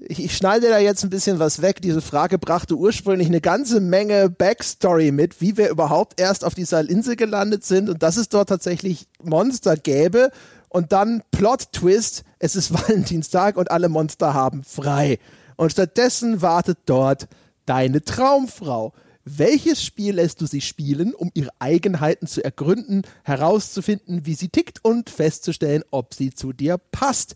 ich 0.00 0.36
schneide 0.36 0.68
da 0.68 0.78
jetzt 0.78 1.04
ein 1.04 1.10
bisschen 1.10 1.38
was 1.38 1.60
weg. 1.60 1.82
Diese 1.82 2.00
Frage 2.00 2.38
brachte 2.38 2.74
ursprünglich 2.74 3.28
eine 3.28 3.40
ganze 3.40 3.80
Menge 3.80 4.30
Backstory 4.30 5.12
mit, 5.12 5.40
wie 5.40 5.56
wir 5.56 5.68
überhaupt 5.68 6.18
erst 6.18 6.44
auf 6.44 6.54
dieser 6.54 6.88
Insel 6.88 7.16
gelandet 7.16 7.64
sind 7.64 7.90
und 7.90 8.02
dass 8.02 8.16
es 8.16 8.30
dort 8.30 8.48
tatsächlich 8.48 9.06
Monster 9.22 9.76
gäbe. 9.76 10.30
Und 10.70 10.92
dann 10.92 11.22
Plot-Twist, 11.30 12.24
es 12.38 12.56
ist 12.56 12.72
Valentinstag 12.88 13.56
und 13.56 13.70
alle 13.70 13.88
Monster 13.88 14.34
haben 14.34 14.64
frei. 14.64 15.18
Und 15.56 15.72
stattdessen 15.72 16.42
wartet 16.42 16.78
dort 16.86 17.28
deine 17.66 18.02
Traumfrau. 18.02 18.92
Welches 19.24 19.82
Spiel 19.82 20.16
lässt 20.16 20.40
du 20.40 20.46
sie 20.46 20.60
spielen, 20.60 21.14
um 21.14 21.30
ihre 21.32 21.50
Eigenheiten 21.58 22.26
zu 22.26 22.44
ergründen, 22.44 23.02
herauszufinden, 23.22 24.26
wie 24.26 24.34
sie 24.34 24.48
tickt 24.48 24.84
und 24.84 25.08
festzustellen, 25.08 25.82
ob 25.90 26.12
sie 26.12 26.34
zu 26.34 26.52
dir 26.52 26.76
passt? 26.76 27.34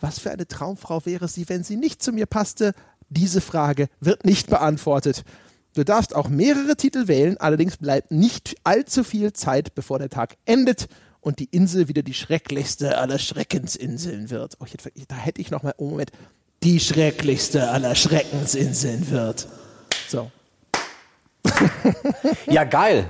Was 0.00 0.18
für 0.18 0.30
eine 0.30 0.46
Traumfrau 0.46 1.04
wäre 1.04 1.28
sie, 1.28 1.48
wenn 1.48 1.64
sie 1.64 1.76
nicht 1.76 2.02
zu 2.02 2.12
mir 2.12 2.26
passte? 2.26 2.72
Diese 3.10 3.40
Frage 3.40 3.88
wird 4.00 4.24
nicht 4.24 4.48
beantwortet. 4.48 5.24
Du 5.74 5.84
darfst 5.84 6.14
auch 6.14 6.28
mehrere 6.28 6.76
Titel 6.76 7.08
wählen, 7.08 7.36
allerdings 7.38 7.76
bleibt 7.76 8.10
nicht 8.10 8.56
allzu 8.64 9.04
viel 9.04 9.32
Zeit, 9.32 9.74
bevor 9.74 9.98
der 9.98 10.08
Tag 10.08 10.36
endet 10.44 10.88
und 11.20 11.40
die 11.40 11.48
Insel 11.50 11.88
wieder 11.88 12.02
die 12.02 12.14
schrecklichste 12.14 12.96
aller 12.96 13.18
Schreckensinseln 13.18 14.30
wird. 14.30 14.56
Oh, 14.60 14.66
da 15.08 15.16
hätte 15.16 15.40
ich 15.40 15.50
noch 15.50 15.62
mal, 15.62 15.74
oh 15.76 15.90
Moment, 15.90 16.10
die 16.62 16.80
schrecklichste 16.80 17.68
aller 17.70 17.94
Schreckensinseln 17.94 19.10
wird. 19.10 19.46
So. 20.08 20.30
ja, 22.46 22.64
geil. 22.64 23.08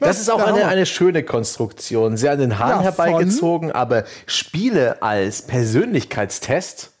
Das 0.00 0.20
ist 0.20 0.30
auch 0.30 0.40
eine, 0.40 0.66
eine 0.66 0.86
schöne 0.86 1.22
Konstruktion. 1.22 2.16
Sehr 2.16 2.32
an 2.32 2.38
den 2.38 2.58
Haaren 2.58 2.78
ja, 2.78 2.82
herbeigezogen, 2.82 3.72
aber 3.72 4.04
Spiele 4.26 5.02
als 5.02 5.42
Persönlichkeitstest 5.42 6.92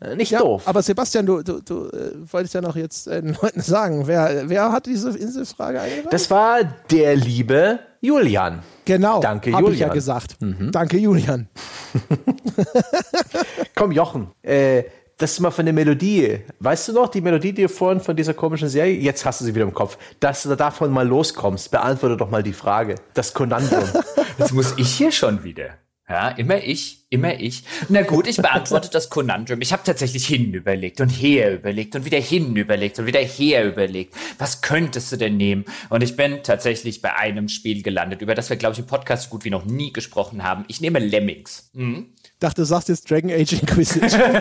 äh, 0.00 0.16
nicht 0.16 0.32
ja, 0.32 0.40
doof. 0.40 0.62
Aber 0.66 0.82
Sebastian, 0.82 1.26
du, 1.26 1.42
du, 1.42 1.60
du 1.60 1.88
äh, 1.88 2.12
wolltest 2.30 2.54
ja 2.54 2.60
noch 2.60 2.76
jetzt 2.76 3.06
äh, 3.06 3.22
den 3.22 3.36
Leuten 3.40 3.60
sagen, 3.60 4.06
wer, 4.06 4.48
wer 4.48 4.72
hat 4.72 4.86
diese 4.86 5.10
Inselfrage 5.10 5.80
eingereicht? 5.80 6.12
Das 6.12 6.30
war 6.30 6.64
der 6.90 7.16
liebe 7.16 7.78
Julian. 8.00 8.62
Genau. 8.84 9.20
Danke, 9.20 9.50
Julian. 9.50 9.72
ich 9.72 9.80
ja 9.80 9.88
gesagt. 9.88 10.40
Mhm. 10.40 10.72
Danke, 10.72 10.98
Julian. 10.98 11.48
Komm, 13.74 13.92
Jochen. 13.92 14.28
Äh, 14.42 14.84
das 15.18 15.32
ist 15.32 15.40
mal 15.40 15.50
von 15.50 15.64
der 15.64 15.74
Melodie. 15.74 16.40
Weißt 16.58 16.88
du 16.88 16.92
noch, 16.92 17.08
die 17.08 17.20
Melodie, 17.20 17.52
die 17.52 17.68
vorhin 17.68 18.00
von 18.00 18.16
dieser 18.16 18.34
komischen 18.34 18.68
Serie, 18.68 18.98
jetzt 18.98 19.24
hast 19.24 19.40
du 19.40 19.44
sie 19.44 19.54
wieder 19.54 19.64
im 19.64 19.74
Kopf, 19.74 19.96
dass 20.20 20.42
du 20.42 20.54
davon 20.56 20.90
mal 20.90 21.06
loskommst. 21.06 21.70
Beantworte 21.70 22.16
doch 22.16 22.30
mal 22.30 22.42
die 22.42 22.52
Frage. 22.52 22.96
Das 23.14 23.32
Konundrum. 23.34 23.84
Jetzt 24.38 24.52
muss 24.52 24.74
ich 24.76 24.92
hier 24.92 25.12
schon 25.12 25.44
wieder. 25.44 25.78
Ja, 26.08 26.28
immer 26.30 26.58
ich, 26.58 27.06
immer 27.08 27.40
ich. 27.40 27.62
Na 27.88 28.02
gut, 28.02 28.26
ich 28.26 28.36
beantworte 28.36 28.90
das 28.90 29.08
Conundrum. 29.08 29.60
Ich 29.62 29.72
habe 29.72 29.84
tatsächlich 29.84 30.26
hin 30.26 30.52
überlegt 30.52 31.00
und 31.00 31.08
her 31.08 31.54
überlegt 31.54 31.94
und 31.96 32.04
wieder 32.04 32.18
hin 32.18 32.54
überlegt 32.56 32.98
und 32.98 33.06
wieder 33.06 33.20
her 33.20 33.64
überlegt. 33.64 34.14
Was 34.38 34.60
könntest 34.60 35.12
du 35.12 35.16
denn 35.16 35.36
nehmen? 35.36 35.64
Und 35.88 36.02
ich 36.02 36.16
bin 36.16 36.42
tatsächlich 36.42 37.00
bei 37.00 37.16
einem 37.16 37.48
Spiel 37.48 37.82
gelandet, 37.82 38.20
über 38.20 38.34
das 38.34 38.50
wir, 38.50 38.56
glaube 38.56 38.74
ich, 38.74 38.80
im 38.80 38.86
Podcast 38.86 39.24
so 39.24 39.30
gut 39.30 39.44
wie 39.44 39.50
noch 39.50 39.64
nie 39.64 39.92
gesprochen 39.92 40.42
haben. 40.42 40.64
Ich 40.68 40.80
nehme 40.80 40.98
Lemmings. 40.98 41.70
Mhm 41.72 42.13
dachte, 42.44 42.62
du 42.62 42.66
sagst 42.66 42.88
jetzt 42.88 43.10
Dragon 43.10 43.30
Age 43.30 43.54
Inquisition. 43.54 44.20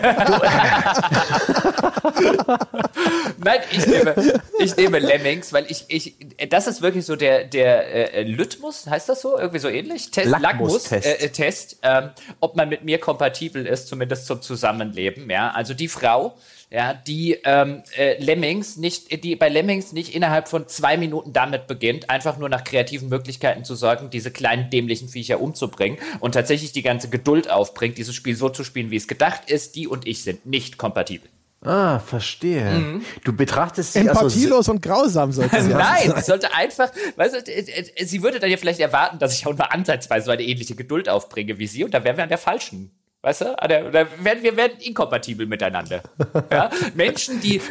Nein, 3.44 3.60
ich 3.72 3.88
nehme, 3.88 4.16
ich 4.60 4.76
nehme 4.78 5.00
Lemmings, 5.00 5.54
weil 5.54 5.66
ich, 5.70 5.86
ich, 5.88 6.16
das 6.50 6.68
ist 6.68 6.82
wirklich 6.82 7.06
so 7.06 7.16
der, 7.16 7.46
der 7.46 8.14
äh, 8.14 8.24
Lytmus, 8.24 8.88
heißt 8.88 9.10
das 9.10 9.22
so? 9.22 9.38
Irgendwie 9.38 9.60
so 9.60 9.70
ähnlich? 9.70 10.12
Test, 10.12 10.30
Lackmus-Test. 10.30 11.06
Äh, 11.06 11.30
Test, 11.30 11.78
ähm, 11.82 12.10
ob 12.40 12.56
man 12.56 12.70
mit 12.70 12.84
mir 12.84 13.00
kompatibel 13.00 13.66
ist, 13.66 13.88
zumindest 13.88 14.28
zum 14.28 14.42
Zusammenleben. 14.42 15.30
Ja, 15.30 15.52
also 15.52 15.74
die 15.74 15.88
Frau, 15.88 16.38
ja, 16.74 16.95
die 16.95 17.38
ähm, 17.44 17.84
äh, 17.95 18.22
Lemmings 18.22 18.78
nicht, 18.78 19.24
die 19.24 19.36
bei 19.36 19.48
Lemmings 19.48 19.94
nicht 19.94 20.16
innerhalb 20.16 20.48
von 20.48 20.68
zwei 20.68 20.98
Minuten 20.98 21.32
damit 21.32 21.68
beginnt, 21.68 22.10
einfach 22.10 22.40
nur 22.40 22.50
nach 22.50 22.64
kreativen 22.64 23.10
Möglichkeiten 23.10 23.64
zu 23.64 23.76
sorgen, 23.76 24.10
diese 24.10 24.32
kleinen 24.32 24.72
dämlichen 24.72 25.08
Viecher 25.08 25.40
umzubringen 25.40 26.00
und 26.20 26.32
tatsächlich 26.32 26.72
die 26.72 26.82
ganze 26.82 27.10
Geduld 27.10 27.48
aufbringt, 27.48 28.00
dieses 28.00 28.16
Spiel 28.16 28.36
so 28.36 28.50
zu 28.50 28.64
spielen, 28.64 28.90
wie 28.90 28.95
es 28.95 29.08
gedacht 29.08 29.52
ist. 29.52 29.76
Die 29.76 29.88
und 29.88 30.08
ich 30.08 30.24
sind 30.24 30.48
nicht 30.48 30.80
kompatibel. 30.80 31.30
Ah, 31.62 32.00
verstehe. 32.00 32.72
Mhm. 32.72 33.06
Du 33.24 33.34
betrachtest 33.34 33.94
sie 33.94 34.00
Empathielos 34.00 34.58
also 34.58 34.72
und 34.72 34.82
grausam 34.82 35.32
sollte 35.32 35.62
sie 35.62 35.70
Nein, 35.74 36.12
sie 36.16 36.24
sollte 36.24 36.56
einfach, 36.56 36.91
weißt 37.18 37.36
du, 37.36 37.52
äh, 37.52 37.91
äh, 37.95 38.06
sie 38.06 38.24
würde 38.24 38.40
dann 38.40 38.50
ja 38.50 38.58
vielleicht 38.58 38.80
erwarten, 38.80 39.20
dass 39.20 39.38
ich 39.38 39.45
auch 39.45 39.56
nur 39.56 39.72
ansatzweise 39.72 40.26
so 40.26 40.32
eine 40.32 40.41
ähnliche 40.41 40.74
Geduld 40.74 41.08
aufbringe 41.08 41.60
wie 41.60 41.68
sie 41.68 41.84
und 41.84 41.94
da 41.94 42.04
wären 42.04 42.18
wir 42.18 42.24
an 42.24 42.30
der 42.30 42.40
falschen 42.40 42.91
Weißt 43.24 43.40
du? 43.40 43.56
Da 43.56 43.70
werden, 43.70 44.44
wir 44.44 44.58
werden 44.58 44.74
inkompatibel 44.82 45.45
miteinander. 45.45 46.04
Ja? 46.52 46.70
Menschen, 46.94 47.40
die, 47.40 47.62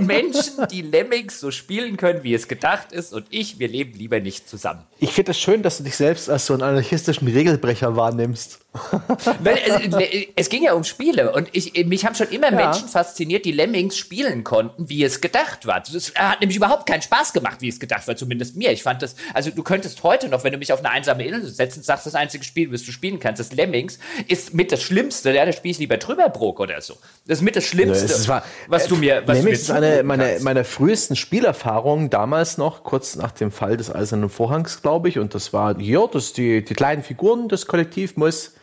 Menschen, 0.00 0.66
die 0.68 0.82
Lemmings 0.82 1.38
so 1.38 1.52
spielen 1.52 1.96
können, 1.96 2.24
wie 2.24 2.34
es 2.34 2.48
gedacht 2.48 2.90
ist, 2.90 3.12
und 3.14 3.24
ich, 3.30 3.60
wir 3.60 3.68
leben 3.68 3.92
lieber 3.96 4.18
nicht 4.18 4.48
zusammen. 4.48 4.82
Ich 4.98 5.12
finde 5.12 5.30
es 5.30 5.36
das 5.36 5.40
schön, 5.44 5.62
dass 5.62 5.78
du 5.78 5.84
dich 5.84 5.96
selbst 5.96 6.28
als 6.28 6.46
so 6.46 6.54
einen 6.54 6.62
anarchistischen 6.62 7.28
Regelbrecher 7.28 7.94
wahrnimmst. 7.94 8.65
Weil, 9.40 9.58
es, 9.64 10.26
es, 10.36 10.48
ging 10.48 10.62
ja 10.62 10.74
um 10.74 10.84
Spiele 10.84 11.32
und 11.32 11.48
ich, 11.52 11.86
mich 11.86 12.04
haben 12.04 12.14
schon 12.14 12.28
immer 12.28 12.50
ja. 12.50 12.56
Menschen 12.56 12.88
fasziniert, 12.88 13.44
die 13.44 13.52
Lemmings 13.52 13.96
spielen 13.96 14.44
konnten, 14.44 14.88
wie 14.88 15.04
es 15.04 15.20
gedacht 15.20 15.66
war. 15.66 15.82
Es 15.82 16.12
hat 16.14 16.40
nämlich 16.40 16.56
überhaupt 16.56 16.86
keinen 16.86 17.02
Spaß 17.02 17.32
gemacht, 17.32 17.60
wie 17.60 17.68
es 17.68 17.80
gedacht 17.80 18.06
war, 18.06 18.16
zumindest 18.16 18.56
mir. 18.56 18.72
Ich 18.72 18.82
fand 18.82 19.02
das, 19.02 19.16
also 19.34 19.50
du 19.50 19.62
könntest 19.62 20.02
heute 20.02 20.28
noch, 20.28 20.44
wenn 20.44 20.52
du 20.52 20.58
mich 20.58 20.72
auf 20.72 20.80
eine 20.80 20.90
einsame 20.90 21.26
Insel 21.26 21.50
setzt 21.50 21.76
und 21.76 21.84
sagst, 21.84 22.06
das 22.06 22.14
einzige 22.14 22.44
Spiel, 22.44 22.72
was 22.72 22.82
du 22.82 22.92
spielen 22.92 23.18
kannst, 23.18 23.40
das 23.40 23.52
Lemmings, 23.52 23.98
ist 24.28 24.54
mit 24.54 24.72
das 24.72 24.82
Schlimmste. 24.82 25.32
Ja, 25.32 25.44
da 25.44 25.52
spiele 25.52 25.72
ich 25.72 25.78
lieber 25.78 25.98
Trüberbrook 25.98 26.60
oder 26.60 26.80
so. 26.80 26.94
Das 27.26 27.38
ist 27.38 27.42
mit 27.42 27.56
das 27.56 27.64
Schlimmste, 27.64 28.06
ja, 28.06 28.28
war, 28.28 28.44
was 28.68 28.86
du 28.86 28.96
mir. 28.96 29.22
Was 29.26 29.38
Lemmings 29.38 29.62
ist 29.62 29.70
eine 29.70 30.02
meiner 30.02 30.40
meine 30.40 30.64
frühesten 30.64 31.16
Spielerfahrungen 31.16 32.10
damals 32.10 32.58
noch, 32.58 32.84
kurz 32.84 33.16
nach 33.16 33.32
dem 33.32 33.50
Fall 33.50 33.76
des 33.76 33.94
Eisernen 33.94 34.28
Vorhangs, 34.28 34.82
glaube 34.82 35.08
ich. 35.08 35.18
Und 35.18 35.34
das 35.34 35.52
war, 35.52 35.80
ja, 35.80 36.06
das 36.06 36.32
die, 36.32 36.64
die 36.64 36.74
kleinen 36.74 37.02
Figuren, 37.02 37.48
das 37.48 37.66
Kollektiv 37.66 38.16
muss 38.16 38.54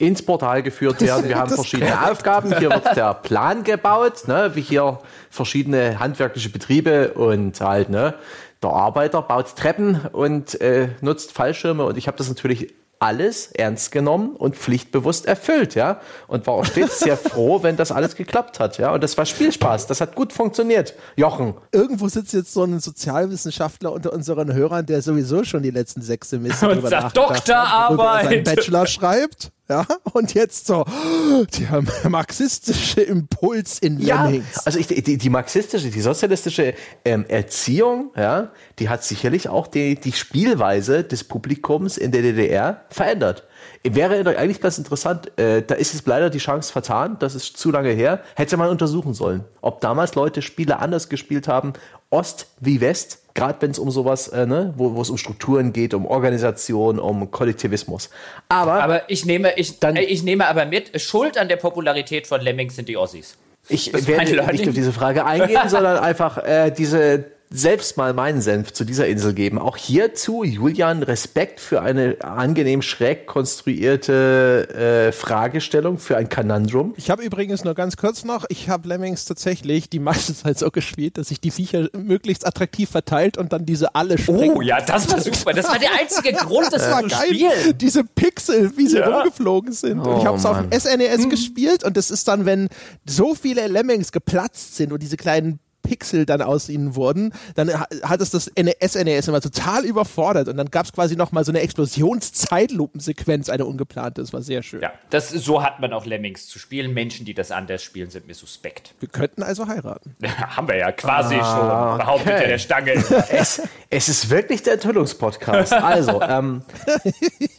ins 0.00 0.22
Portal 0.22 0.62
geführt 0.62 1.00
werden. 1.02 1.28
Wir 1.28 1.38
haben 1.38 1.50
verschiedene 1.50 2.10
Aufgaben. 2.10 2.56
Hier 2.58 2.70
wird 2.70 2.96
der 2.96 3.14
Plan 3.14 3.64
gebaut, 3.64 4.26
ne, 4.26 4.52
wie 4.54 4.62
hier 4.62 4.98
verschiedene 5.28 6.00
handwerkliche 6.00 6.48
Betriebe 6.48 7.12
und 7.12 7.60
halt, 7.60 7.90
ne, 7.90 8.14
der 8.62 8.70
Arbeiter 8.70 9.20
baut 9.22 9.54
Treppen 9.56 10.00
und 10.12 10.58
äh, 10.60 10.88
nutzt 11.02 11.32
Fallschirme 11.32 11.84
und 11.84 11.98
ich 11.98 12.06
habe 12.06 12.16
das 12.16 12.28
natürlich 12.28 12.74
alles 12.98 13.50
ernst 13.52 13.92
genommen 13.92 14.36
und 14.36 14.56
pflichtbewusst 14.56 15.24
erfüllt, 15.24 15.74
ja. 15.74 16.00
Und 16.28 16.46
war 16.46 16.54
auch 16.54 16.66
stets 16.66 17.00
sehr 17.00 17.16
froh, 17.18 17.62
wenn 17.62 17.76
das 17.76 17.92
alles 17.92 18.14
geklappt 18.14 18.60
hat, 18.60 18.76
ja. 18.76 18.92
Und 18.92 19.02
das 19.02 19.16
war 19.16 19.24
Spielspaß. 19.24 19.86
Das 19.86 20.02
hat 20.02 20.14
gut 20.14 20.34
funktioniert. 20.34 20.94
Jochen. 21.16 21.54
Irgendwo 21.72 22.08
sitzt 22.08 22.34
jetzt 22.34 22.52
so 22.52 22.62
ein 22.62 22.78
Sozialwissenschaftler 22.78 23.92
unter 23.92 24.12
unseren 24.12 24.52
Hörern, 24.52 24.84
der 24.84 25.00
sowieso 25.00 25.44
schon 25.44 25.62
die 25.62 25.70
letzten 25.70 26.02
sechs 26.02 26.28
Semester 26.28 26.78
sagt 26.88 27.16
Doktorarbeit. 27.16 28.44
Bachelor 28.44 28.86
schreibt. 28.86 29.50
Ja, 29.70 29.86
und 30.14 30.34
jetzt 30.34 30.66
so, 30.66 30.84
der 30.84 31.84
marxistische 32.10 33.02
Impuls 33.02 33.78
in 33.78 34.00
Lemmings. 34.00 34.56
Ja, 34.56 34.62
also 34.64 34.80
ich, 34.80 34.88
die, 34.88 35.16
die 35.16 35.30
marxistische, 35.30 35.90
die 35.90 36.00
sozialistische 36.00 36.74
ähm, 37.04 37.24
Erziehung, 37.28 38.10
ja, 38.16 38.50
die 38.80 38.88
hat 38.88 39.04
sicherlich 39.04 39.48
auch 39.48 39.68
die, 39.68 39.94
die 39.94 40.10
Spielweise 40.10 41.04
des 41.04 41.22
Publikums 41.22 41.98
in 41.98 42.10
der 42.10 42.22
DDR 42.22 42.84
verändert. 42.90 43.44
Wäre 43.82 44.36
eigentlich 44.36 44.60
ganz 44.60 44.76
interessant, 44.76 45.38
äh, 45.38 45.62
da 45.62 45.74
ist 45.74 45.94
es 45.94 46.04
leider 46.04 46.28
die 46.28 46.38
Chance 46.38 46.70
vertan, 46.70 47.16
das 47.18 47.34
ist 47.34 47.56
zu 47.56 47.70
lange 47.70 47.90
her, 47.90 48.20
hätte 48.34 48.58
man 48.58 48.68
untersuchen 48.68 49.14
sollen, 49.14 49.44
ob 49.62 49.80
damals 49.80 50.14
Leute 50.14 50.42
Spiele 50.42 50.80
anders 50.80 51.08
gespielt 51.08 51.48
haben, 51.48 51.72
Ost 52.10 52.48
wie 52.60 52.82
West, 52.82 53.22
gerade 53.32 53.56
wenn 53.62 53.70
es 53.70 53.78
um 53.78 53.90
sowas, 53.90 54.28
äh, 54.28 54.44
ne, 54.44 54.74
wo, 54.76 55.00
es 55.00 55.08
um 55.08 55.16
Strukturen 55.16 55.72
geht, 55.72 55.94
um 55.94 56.04
Organisation, 56.04 56.98
um 56.98 57.30
Kollektivismus. 57.30 58.10
Aber, 58.50 58.82
aber 58.82 59.08
ich 59.08 59.24
nehme, 59.24 59.54
ich, 59.56 59.78
dann, 59.78 59.96
äh, 59.96 60.02
ich 60.02 60.24
nehme 60.24 60.46
aber 60.46 60.66
mit, 60.66 61.00
Schuld 61.00 61.38
an 61.38 61.48
der 61.48 61.56
Popularität 61.56 62.26
von 62.26 62.42
Lemmings 62.42 62.76
sind 62.76 62.86
die 62.86 62.98
Ossis. 62.98 63.38
Ich 63.70 63.92
werde 64.06 64.52
nicht 64.52 64.68
auf 64.68 64.74
diese 64.74 64.92
Frage 64.92 65.24
eingehen, 65.24 65.68
sondern 65.68 65.96
einfach 66.02 66.36
äh, 66.38 66.70
diese 66.70 67.24
selbst 67.52 67.96
mal 67.96 68.14
meinen 68.14 68.40
Senf 68.40 68.72
zu 68.72 68.84
dieser 68.84 69.08
Insel 69.08 69.34
geben. 69.34 69.58
Auch 69.58 69.76
hierzu, 69.76 70.44
Julian, 70.44 71.02
Respekt 71.02 71.58
für 71.58 71.82
eine 71.82 72.16
angenehm 72.20 72.80
schräg 72.80 73.26
konstruierte 73.26 74.68
äh, 75.08 75.12
Fragestellung, 75.12 75.98
für 75.98 76.16
ein 76.16 76.28
Kanandrum. 76.28 76.94
Ich 76.96 77.10
habe 77.10 77.24
übrigens 77.24 77.64
nur 77.64 77.74
ganz 77.74 77.96
kurz 77.96 78.24
noch, 78.24 78.44
ich 78.50 78.68
habe 78.68 78.86
Lemmings 78.86 79.24
tatsächlich 79.24 79.90
die 79.90 79.98
meiste 79.98 80.32
Zeit 80.32 80.58
so 80.60 80.70
gespielt, 80.70 81.18
dass 81.18 81.32
ich 81.32 81.40
die 81.40 81.50
Viecher 81.50 81.88
möglichst 81.92 82.46
attraktiv 82.46 82.88
verteilt 82.88 83.36
und 83.36 83.52
dann 83.52 83.66
diese 83.66 83.96
alle 83.96 84.16
springen. 84.16 84.56
Oh 84.56 84.62
ja, 84.62 84.80
das 84.80 85.10
war 85.10 85.20
super. 85.20 85.52
Das 85.52 85.66
war 85.66 85.78
der 85.80 85.90
einzige 85.98 86.32
Grund, 86.36 86.72
das 86.72 86.88
war 86.88 87.02
geil. 87.02 87.34
Spielen. 87.34 87.78
Diese 87.78 88.04
Pixel, 88.04 88.76
wie 88.76 88.86
sie 88.86 88.98
ja. 88.98 89.08
rumgeflogen 89.08 89.72
sind. 89.72 90.00
Oh, 90.00 90.10
und 90.10 90.18
ich 90.20 90.26
habe 90.26 90.36
es 90.36 90.46
auf 90.46 90.56
dem 90.56 90.70
SNES 90.70 91.24
mhm. 91.24 91.30
gespielt 91.30 91.82
und 91.82 91.96
das 91.96 92.12
ist 92.12 92.28
dann, 92.28 92.46
wenn 92.46 92.68
so 93.06 93.34
viele 93.34 93.66
Lemmings 93.66 94.12
geplatzt 94.12 94.76
sind 94.76 94.92
und 94.92 95.02
diese 95.02 95.16
kleinen 95.16 95.58
Pixel 95.82 96.26
dann 96.26 96.42
aus 96.42 96.68
ihnen 96.68 96.94
wurden, 96.94 97.32
dann 97.54 97.72
hat 97.78 98.20
es 98.20 98.30
das 98.30 98.50
SNES 98.54 99.28
immer 99.28 99.40
total 99.40 99.84
überfordert 99.84 100.48
und 100.48 100.56
dann 100.56 100.70
gab 100.70 100.86
es 100.86 100.92
quasi 100.92 101.16
nochmal 101.16 101.44
so 101.44 101.52
eine 101.52 101.60
Explosionszeitlupensequenz, 101.60 103.48
eine 103.48 103.64
ungeplante, 103.64 104.20
das 104.20 104.32
war 104.32 104.42
sehr 104.42 104.62
schön. 104.62 104.82
Ja, 104.82 104.92
das, 105.10 105.30
so 105.30 105.62
hat 105.62 105.80
man 105.80 105.92
auch 105.92 106.06
Lemmings 106.06 106.46
zu 106.46 106.58
spielen. 106.58 106.92
Menschen, 106.92 107.26
die 107.26 107.34
das 107.34 107.50
anders 107.50 107.82
spielen, 107.82 108.10
sind 108.10 108.26
mir 108.26 108.34
suspekt. 108.34 108.94
Wir 109.00 109.08
könnten 109.08 109.42
also 109.42 109.66
heiraten. 109.66 110.16
Haben 110.26 110.68
wir 110.68 110.76
ja 110.76 110.92
quasi 110.92 111.36
ah, 111.36 111.90
schon, 111.90 111.98
behauptet 111.98 112.34
okay. 112.34 112.48
der 112.48 112.58
Stange. 112.58 112.90
Es, 113.30 113.62
es, 113.90 114.08
ist 114.08 114.30
wirklich 114.30 114.62
der 114.62 114.74
Enthüllungspodcast. 114.74 115.72
Also, 115.72 116.20
ähm, 116.20 116.62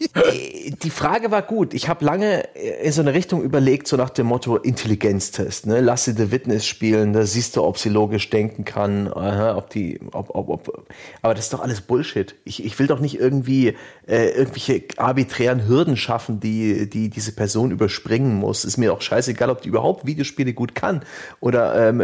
die 0.84 0.90
Frage 0.90 1.32
war 1.32 1.42
gut. 1.42 1.74
Ich 1.74 1.88
habe 1.88 2.04
lange 2.04 2.42
in 2.84 2.92
so 2.92 3.02
eine 3.02 3.14
Richtung 3.14 3.42
überlegt, 3.42 3.88
so 3.88 3.96
nach 3.96 4.10
dem 4.10 4.28
Motto 4.28 4.58
Intelligenztest. 4.58 5.68
Ne? 5.68 5.80
Lass 5.80 6.06
sie 6.06 6.12
The 6.12 6.32
Witness 6.32 6.66
spielen, 6.66 7.14
da 7.14 7.26
siehst 7.26 7.56
du, 7.56 7.64
ob 7.64 7.78
sie 7.78 7.90
logisch 7.90 8.11
logisch 8.12 8.30
denken 8.30 8.66
kann, 8.66 9.08
ob 9.08 9.70
die, 9.70 10.00
ob, 10.12 10.36
ob, 10.36 10.50
ob, 10.50 10.88
aber 11.22 11.34
das 11.34 11.46
ist 11.46 11.54
doch 11.54 11.62
alles 11.62 11.80
Bullshit. 11.80 12.36
Ich, 12.44 12.66
ich 12.66 12.78
will 12.78 12.88
doch 12.88 13.00
nicht 13.00 13.18
irgendwie 13.18 13.76
äh, 14.06 14.32
irgendwelche 14.32 14.84
arbiträren 14.98 15.66
Hürden 15.66 15.96
schaffen, 15.96 16.42
die, 16.42 16.90
die 16.90 17.10
diese 17.10 17.32
Person 17.32 17.72
überspringen 17.72 18.36
muss. 18.36 18.66
Ist 18.66 18.78
mir 18.78 18.92
auch 18.92 19.02
scheißegal, 19.02 19.50
ob 19.50 19.62
die 19.62 19.70
überhaupt 19.70 20.06
Videospiele 20.06 20.54
gut 20.54 20.76
kann 20.76 21.06
oder 21.40 21.90
ähm, 21.90 22.02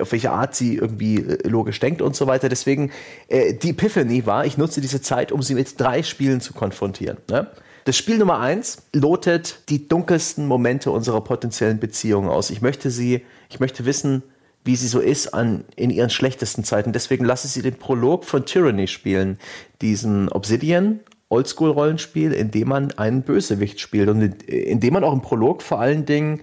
auf 0.00 0.10
welche 0.10 0.32
Art 0.32 0.56
sie 0.56 0.74
irgendwie 0.76 1.18
äh, 1.18 1.48
logisch 1.48 1.78
denkt 1.78 2.02
und 2.02 2.16
so 2.16 2.26
weiter. 2.26 2.48
Deswegen, 2.48 2.90
äh, 3.28 3.54
die 3.54 3.70
Epiphany 3.70 4.26
war, 4.26 4.44
ich 4.46 4.58
nutze 4.58 4.80
diese 4.80 5.00
Zeit, 5.02 5.30
um 5.30 5.40
sie 5.40 5.54
mit 5.54 5.78
drei 5.78 6.02
Spielen 6.02 6.40
zu 6.40 6.52
konfrontieren. 6.52 7.18
Ne? 7.30 7.46
Das 7.84 7.96
Spiel 7.96 8.18
Nummer 8.18 8.40
eins 8.40 8.78
lotet 8.92 9.58
die 9.68 9.86
dunkelsten 9.86 10.48
Momente 10.48 10.90
unserer 10.90 11.20
potenziellen 11.20 11.78
Beziehung 11.78 12.28
aus. 12.28 12.50
Ich 12.50 12.60
möchte 12.60 12.90
sie, 12.90 13.24
ich 13.50 13.60
möchte 13.60 13.84
wissen, 13.84 14.24
wie 14.64 14.76
sie 14.76 14.88
so 14.88 15.00
ist 15.00 15.34
an, 15.34 15.64
in 15.76 15.90
ihren 15.90 16.10
schlechtesten 16.10 16.64
Zeiten. 16.64 16.92
Deswegen 16.92 17.24
lasse 17.24 17.48
sie 17.48 17.62
den 17.62 17.76
Prolog 17.76 18.24
von 18.24 18.46
Tyranny 18.46 18.86
spielen, 18.86 19.38
diesen 19.82 20.28
Obsidian 20.30 21.00
Oldschool-Rollenspiel, 21.28 22.32
in 22.32 22.50
dem 22.50 22.68
man 22.68 22.92
einen 22.92 23.22
Bösewicht 23.22 23.80
spielt 23.80 24.08
und 24.08 24.22
in, 24.22 24.32
in 24.32 24.80
dem 24.80 24.94
man 24.94 25.04
auch 25.04 25.12
im 25.12 25.22
Prolog 25.22 25.62
vor 25.62 25.80
allen 25.80 26.06
Dingen 26.06 26.40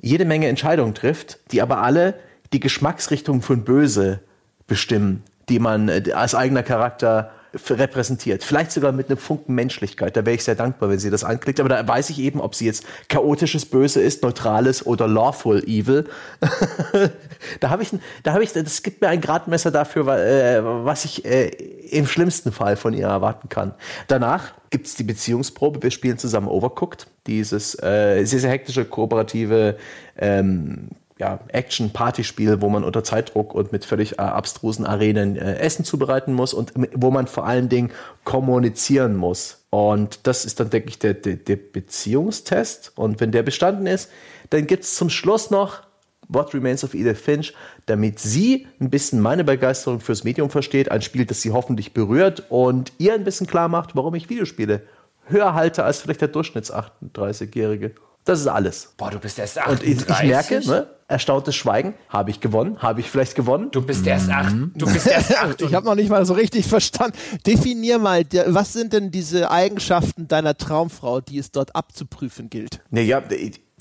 jede 0.00 0.24
Menge 0.24 0.48
Entscheidungen 0.48 0.94
trifft, 0.94 1.40
die 1.52 1.62
aber 1.62 1.82
alle 1.82 2.14
die 2.52 2.60
Geschmacksrichtung 2.60 3.42
von 3.42 3.64
Böse 3.64 4.20
bestimmen, 4.66 5.22
die 5.48 5.58
man 5.58 5.88
äh, 5.88 6.12
als 6.14 6.34
eigener 6.34 6.62
Charakter 6.62 7.32
repräsentiert. 7.70 8.42
Vielleicht 8.42 8.72
sogar 8.72 8.92
mit 8.92 9.08
einem 9.08 9.18
Funken 9.18 9.54
Menschlichkeit. 9.54 10.16
Da 10.16 10.24
wäre 10.24 10.34
ich 10.34 10.44
sehr 10.44 10.54
dankbar, 10.54 10.88
wenn 10.88 10.98
sie 10.98 11.10
das 11.10 11.24
anklickt. 11.24 11.60
Aber 11.60 11.68
da 11.68 11.86
weiß 11.86 12.10
ich 12.10 12.18
eben, 12.18 12.40
ob 12.40 12.54
sie 12.54 12.66
jetzt 12.66 12.84
chaotisches 13.08 13.66
Böse 13.66 14.00
ist, 14.00 14.22
neutrales 14.22 14.86
oder 14.86 15.06
lawful 15.06 15.62
evil. 15.64 16.08
da 17.60 17.70
habe 17.70 17.82
ich, 17.82 17.90
da 18.22 18.32
habe 18.32 18.44
ich, 18.44 18.52
das 18.52 18.82
gibt 18.82 19.00
mir 19.00 19.08
ein 19.08 19.20
Gradmesser 19.20 19.70
dafür, 19.70 20.08
äh, 20.08 20.62
was 20.62 21.04
ich 21.04 21.24
äh, 21.24 21.48
im 21.48 22.06
schlimmsten 22.06 22.52
Fall 22.52 22.76
von 22.76 22.94
ihr 22.94 23.06
erwarten 23.06 23.48
kann. 23.48 23.74
Danach 24.08 24.52
gibt 24.70 24.86
es 24.86 24.94
die 24.94 25.04
Beziehungsprobe. 25.04 25.82
Wir 25.82 25.90
spielen 25.90 26.18
zusammen 26.18 26.48
Overcooked, 26.48 27.06
dieses 27.26 27.74
äh, 27.82 28.24
sehr, 28.24 28.40
sehr 28.40 28.50
hektische, 28.50 28.84
kooperative 28.84 29.76
ähm, 30.16 30.88
ja, 31.18 31.40
Action-Partyspiel, 31.48 32.60
wo 32.60 32.68
man 32.68 32.84
unter 32.84 33.04
Zeitdruck 33.04 33.54
und 33.54 33.72
mit 33.72 33.84
völlig 33.84 34.12
äh, 34.14 34.22
abstrusen 34.22 34.86
Arenen 34.86 35.36
äh, 35.36 35.56
Essen 35.56 35.84
zubereiten 35.84 36.32
muss 36.32 36.54
und 36.54 36.72
wo 36.94 37.10
man 37.10 37.26
vor 37.26 37.46
allen 37.46 37.68
Dingen 37.68 37.90
kommunizieren 38.24 39.16
muss. 39.16 39.64
Und 39.70 40.26
das 40.26 40.44
ist 40.44 40.60
dann, 40.60 40.70
denke 40.70 40.88
ich, 40.88 40.98
der, 40.98 41.14
der, 41.14 41.36
der 41.36 41.56
Beziehungstest. 41.56 42.92
Und 42.96 43.20
wenn 43.20 43.30
der 43.30 43.42
bestanden 43.42 43.86
ist, 43.86 44.10
dann 44.50 44.66
gibt 44.66 44.84
es 44.84 44.96
zum 44.96 45.10
Schluss 45.10 45.50
noch 45.50 45.82
What 46.28 46.54
Remains 46.54 46.84
of 46.84 46.94
Edith 46.94 47.20
Finch, 47.20 47.54
damit 47.86 48.18
sie 48.18 48.66
ein 48.80 48.90
bisschen 48.90 49.20
meine 49.20 49.44
Begeisterung 49.44 50.00
fürs 50.00 50.24
Medium 50.24 50.50
versteht, 50.50 50.90
ein 50.90 51.02
Spiel, 51.02 51.26
das 51.26 51.42
sie 51.42 51.50
hoffentlich 51.50 51.92
berührt 51.92 52.44
und 52.48 52.92
ihr 52.98 53.14
ein 53.14 53.24
bisschen 53.24 53.46
klar 53.46 53.68
macht, 53.68 53.96
warum 53.96 54.14
ich 54.14 54.28
Videospiele 54.28 54.82
höher 55.26 55.54
halte 55.54 55.84
als 55.84 56.00
vielleicht 56.00 56.20
der 56.20 56.32
Durchschnitts-38-Jährige. 56.32 57.92
Das 58.24 58.40
ist 58.40 58.46
alles. 58.46 58.94
Boah, 58.96 59.10
du 59.10 59.18
bist 59.18 59.38
erst 59.38 59.58
38. 59.58 59.90
Und 59.90 60.10
ich, 60.10 60.16
ich 60.16 60.28
merke, 60.28 60.66
ne, 60.66 60.86
erstauntes 61.12 61.54
Schweigen. 61.54 61.94
Habe 62.08 62.30
ich 62.30 62.40
gewonnen? 62.40 62.78
Habe 62.78 63.00
ich 63.00 63.10
vielleicht 63.10 63.34
gewonnen? 63.34 63.68
Du 63.70 63.82
bist 63.82 64.06
erst 64.06 64.30
acht. 64.30 64.52
Mhm. 64.52 64.72
Du 64.74 64.86
bist 64.86 65.06
erst 65.06 65.36
acht. 65.38 65.62
ich 65.62 65.74
habe 65.74 65.86
noch 65.86 65.94
nicht 65.94 66.10
mal 66.10 66.26
so 66.26 66.34
richtig 66.34 66.66
verstanden. 66.68 67.16
Definier 67.46 67.98
mal, 67.98 68.24
was 68.46 68.72
sind 68.72 68.92
denn 68.92 69.10
diese 69.10 69.50
Eigenschaften 69.50 70.26
deiner 70.26 70.56
Traumfrau, 70.56 71.20
die 71.20 71.38
es 71.38 71.52
dort 71.52 71.76
abzuprüfen 71.76 72.50
gilt? 72.50 72.80
Naja, 72.90 73.22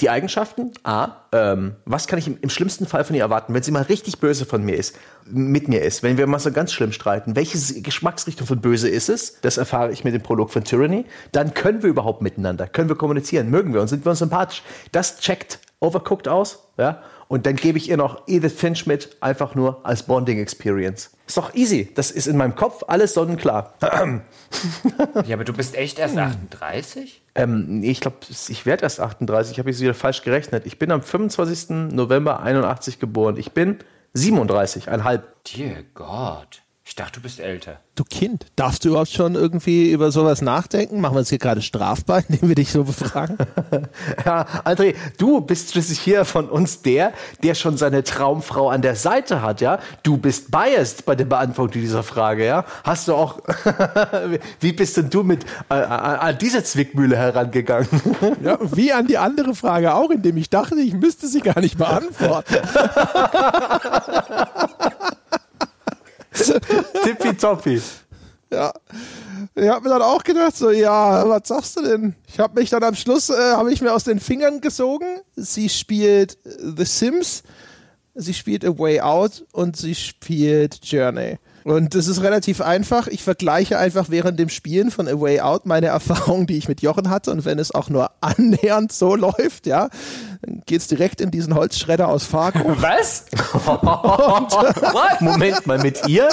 die 0.02 0.10
Eigenschaften. 0.10 0.72
A, 0.84 1.28
ähm, 1.32 1.76
was 1.86 2.08
kann 2.08 2.20
ich 2.20 2.28
im, 2.28 2.38
im, 2.42 2.50
schlimmsten 2.50 2.86
Fall 2.86 3.04
von 3.04 3.16
ihr 3.16 3.22
erwarten, 3.22 3.54
wenn 3.54 3.64
sie 3.64 3.72
mal 3.72 3.84
richtig 3.84 4.20
böse 4.20 4.46
von 4.46 4.64
mir 4.64 4.76
ist, 4.76 4.98
mit 5.26 5.68
mir 5.68 5.82
ist, 5.82 6.04
wenn 6.04 6.18
wir 6.18 6.28
mal 6.28 6.40
so 6.40 6.52
ganz 6.52 6.74
schlimm 6.74 6.92
streiten. 6.92 7.36
Welche 7.36 7.82
Geschmacksrichtung 7.82 8.48
von 8.48 8.62
böse 8.62 8.90
ist 8.90 9.10
es? 9.10 9.40
Das 9.42 9.58
erfahre 9.58 9.92
ich 9.92 10.04
mit 10.04 10.14
dem 10.14 10.22
Prolog 10.22 10.52
von 10.52 10.64
Tyranny. 10.64 11.06
Dann 11.32 11.54
können 11.54 11.84
wir 11.84 11.90
überhaupt 11.90 12.22
miteinander, 12.22 12.68
können 12.68 12.90
wir 12.90 12.96
kommunizieren, 12.96 13.50
mögen 13.50 13.74
wir 13.74 13.82
uns, 13.82 13.92
sind 13.92 14.06
wir 14.06 14.10
uns 14.10 14.20
sympathisch. 14.20 14.64
Das 14.92 15.20
checkt 15.20 15.60
Overcooked 15.80 16.28
aus, 16.28 16.68
ja. 16.78 17.02
Und 17.32 17.46
dann 17.46 17.56
gebe 17.56 17.78
ich 17.78 17.88
ihr 17.88 17.96
noch 17.96 18.28
Edith 18.28 18.52
Finch 18.52 18.88
mit, 18.88 19.16
einfach 19.22 19.56
nur 19.56 19.86
als 19.86 20.04
Bonding 20.04 20.38
Experience. 20.38 21.12
Ist 21.28 21.38
doch 21.38 21.56
easy. 21.56 21.90
Das 21.96 22.12
ist 22.12 22.28
in 22.28 22.36
meinem 22.36 22.56
Kopf 22.56 22.84
alles 22.90 23.14
sonnenklar. 23.14 23.74
ja, 25.26 25.36
aber 25.36 25.46
du 25.46 25.54
bist 25.54 25.78
echt 25.78 25.98
erst 25.98 26.18
38? 26.18 27.22
Ähm, 27.36 27.80
nee, 27.80 27.92
ich 27.92 28.02
glaube, 28.02 28.18
ich 28.30 28.66
werde 28.66 28.84
erst 28.84 29.00
38. 29.00 29.54
Ich 29.54 29.60
habe 29.60 29.70
jetzt 29.70 29.80
wieder 29.80 29.94
falsch 29.94 30.24
gerechnet. 30.24 30.66
Ich 30.66 30.78
bin 30.78 30.92
am 30.92 31.02
25. 31.02 31.94
November 31.94 32.42
81 32.42 33.00
geboren. 33.00 33.38
Ich 33.38 33.54
bin 33.54 33.78
37, 34.14 34.90
ein 34.90 35.06
halb. 35.06 35.42
Dear 35.46 35.84
God. 35.94 36.62
Ich 36.92 36.96
dachte, 36.96 37.22
du 37.22 37.22
bist 37.22 37.40
älter. 37.40 37.80
Du 37.96 38.04
Kind, 38.04 38.48
darfst 38.58 38.84
du 38.84 38.90
überhaupt 38.90 39.12
schon 39.12 39.36
irgendwie 39.36 39.92
über 39.92 40.12
sowas 40.12 40.42
nachdenken? 40.42 41.00
Machen 41.00 41.16
wir 41.16 41.22
es 41.22 41.30
hier 41.30 41.38
gerade 41.38 41.62
strafbar, 41.62 42.22
indem 42.28 42.50
wir 42.50 42.56
dich 42.56 42.70
so 42.70 42.84
befragen? 42.84 43.38
ja, 44.26 44.46
André, 44.66 44.96
du 45.18 45.40
bist 45.40 45.72
schließlich 45.72 46.02
hier 46.02 46.26
von 46.26 46.50
uns 46.50 46.82
der, 46.82 47.14
der 47.44 47.56
schon 47.56 47.78
seine 47.78 48.04
Traumfrau 48.04 48.70
an 48.70 48.82
der 48.82 48.98
Seite 48.98 49.42
hat, 49.42 49.62
ja? 49.62 49.80
Du 50.04 50.18
bist 50.18 50.52
biased 50.52 51.06
bei 51.06 51.16
der 51.16 51.24
Beantwortung 51.24 51.82
dieser 51.82 52.04
Frage, 52.04 52.46
ja? 52.46 52.66
Hast 52.84 53.08
du 53.08 53.16
auch, 53.16 53.40
wie 54.60 54.74
bist 54.74 54.98
denn 54.98 55.10
du 55.10 55.24
mit 55.24 55.46
äh, 55.70 55.76
an 55.76 56.38
diese 56.42 56.62
Zwickmühle 56.62 57.16
herangegangen? 57.16 57.88
ja, 58.44 58.58
wie 58.64 58.92
an 58.92 59.08
die 59.08 59.18
andere 59.18 59.56
Frage 59.56 59.94
auch, 59.94 60.10
indem 60.10 60.36
ich 60.36 60.50
dachte, 60.50 60.76
ich 60.76 60.94
müsste 60.94 61.28
sie 61.28 61.40
gar 61.40 61.62
nicht 61.62 61.78
beantworten. 61.78 62.54
Tippitoppi. 67.04 67.82
Ja. 68.52 68.74
Ich 69.56 69.68
habe 69.68 69.84
mir 69.84 69.90
dann 69.90 70.02
auch 70.02 70.24
gedacht, 70.24 70.56
so, 70.56 70.72
ja, 70.72 71.28
was 71.28 71.48
sagst 71.48 71.78
du 71.78 71.84
denn? 71.84 72.16
Ich 72.28 72.40
habe 72.40 72.60
mich 72.60 72.70
dann 72.70 72.84
am 72.84 72.96
Schluss, 72.96 73.30
äh, 73.30 73.54
habe 73.54 73.72
ich 73.72 73.82
mir 73.82 73.94
aus 73.94 74.04
den 74.04 74.20
Fingern 74.20 74.62
gesogen. 74.62 75.20
Sie 75.36 75.70
spielt 75.70 76.38
The 76.44 76.86
Sims, 76.86 77.44
sie 78.16 78.34
spielt 78.34 78.66
A 78.66 78.78
Way 78.78 79.02
Out 79.02 79.46
und 79.52 79.78
sie 79.78 79.96
spielt 79.96 80.80
Journey. 80.84 81.38
Und 81.64 81.96
das 81.96 82.08
ist 82.08 82.22
relativ 82.22 82.62
einfach. 82.62 83.08
Ich 83.08 83.24
vergleiche 83.24 83.78
einfach 83.78 84.10
während 84.10 84.40
dem 84.40 84.50
Spielen 84.50 84.92
von 84.92 85.08
A 85.08 85.20
Way 85.20 85.42
Out 85.42 85.66
meine 85.66 85.88
Erfahrungen, 85.88 86.48
die 86.48 86.58
ich 86.58 86.68
mit 86.68 86.82
Jochen 86.82 87.10
hatte. 87.10 87.32
Und 87.32 87.46
wenn 87.46 87.60
es 87.60 87.74
auch 87.74 87.90
nur 87.90 88.12
annähernd 88.22 88.92
so 88.92 89.16
läuft, 89.16 89.68
ja, 89.68 89.90
dann 90.42 90.62
geht's 90.66 90.88
direkt 90.88 91.22
in 91.22 91.32
diesen 91.32 91.56
Holzschredder 91.56 92.08
aus 92.08 92.26
Fargo. 92.26 92.60
Was? 92.82 93.26
Und, 93.66 95.22
Moment 95.22 95.68
mal, 95.68 95.80
mit 95.80 96.08
ihr? 96.08 96.30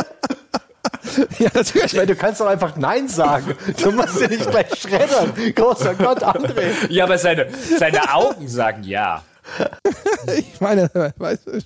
Ja, 1.39 1.51
natürlich. 1.55 1.87
Ich 1.87 1.95
meine, 1.95 2.07
du 2.07 2.17
kannst 2.17 2.41
doch 2.41 2.47
einfach 2.47 2.77
Nein 2.77 3.09
sagen. 3.09 3.55
Du 3.83 3.93
musst 3.93 4.21
ja 4.21 4.29
nicht 4.29 4.51
gleich 4.51 4.75
schreddern. 4.75 5.33
Großer 5.55 5.95
Gott, 5.95 6.23
André. 6.23 6.73
Ja, 6.89 7.05
aber 7.05 7.19
seine, 7.19 7.49
seine 7.79 8.15
Augen 8.15 8.49
sagen 8.49 8.85
ja. 8.85 9.23
Ich 10.39 10.61
meine, 10.61 10.91
weißt 11.17 11.47
du, 11.47 11.61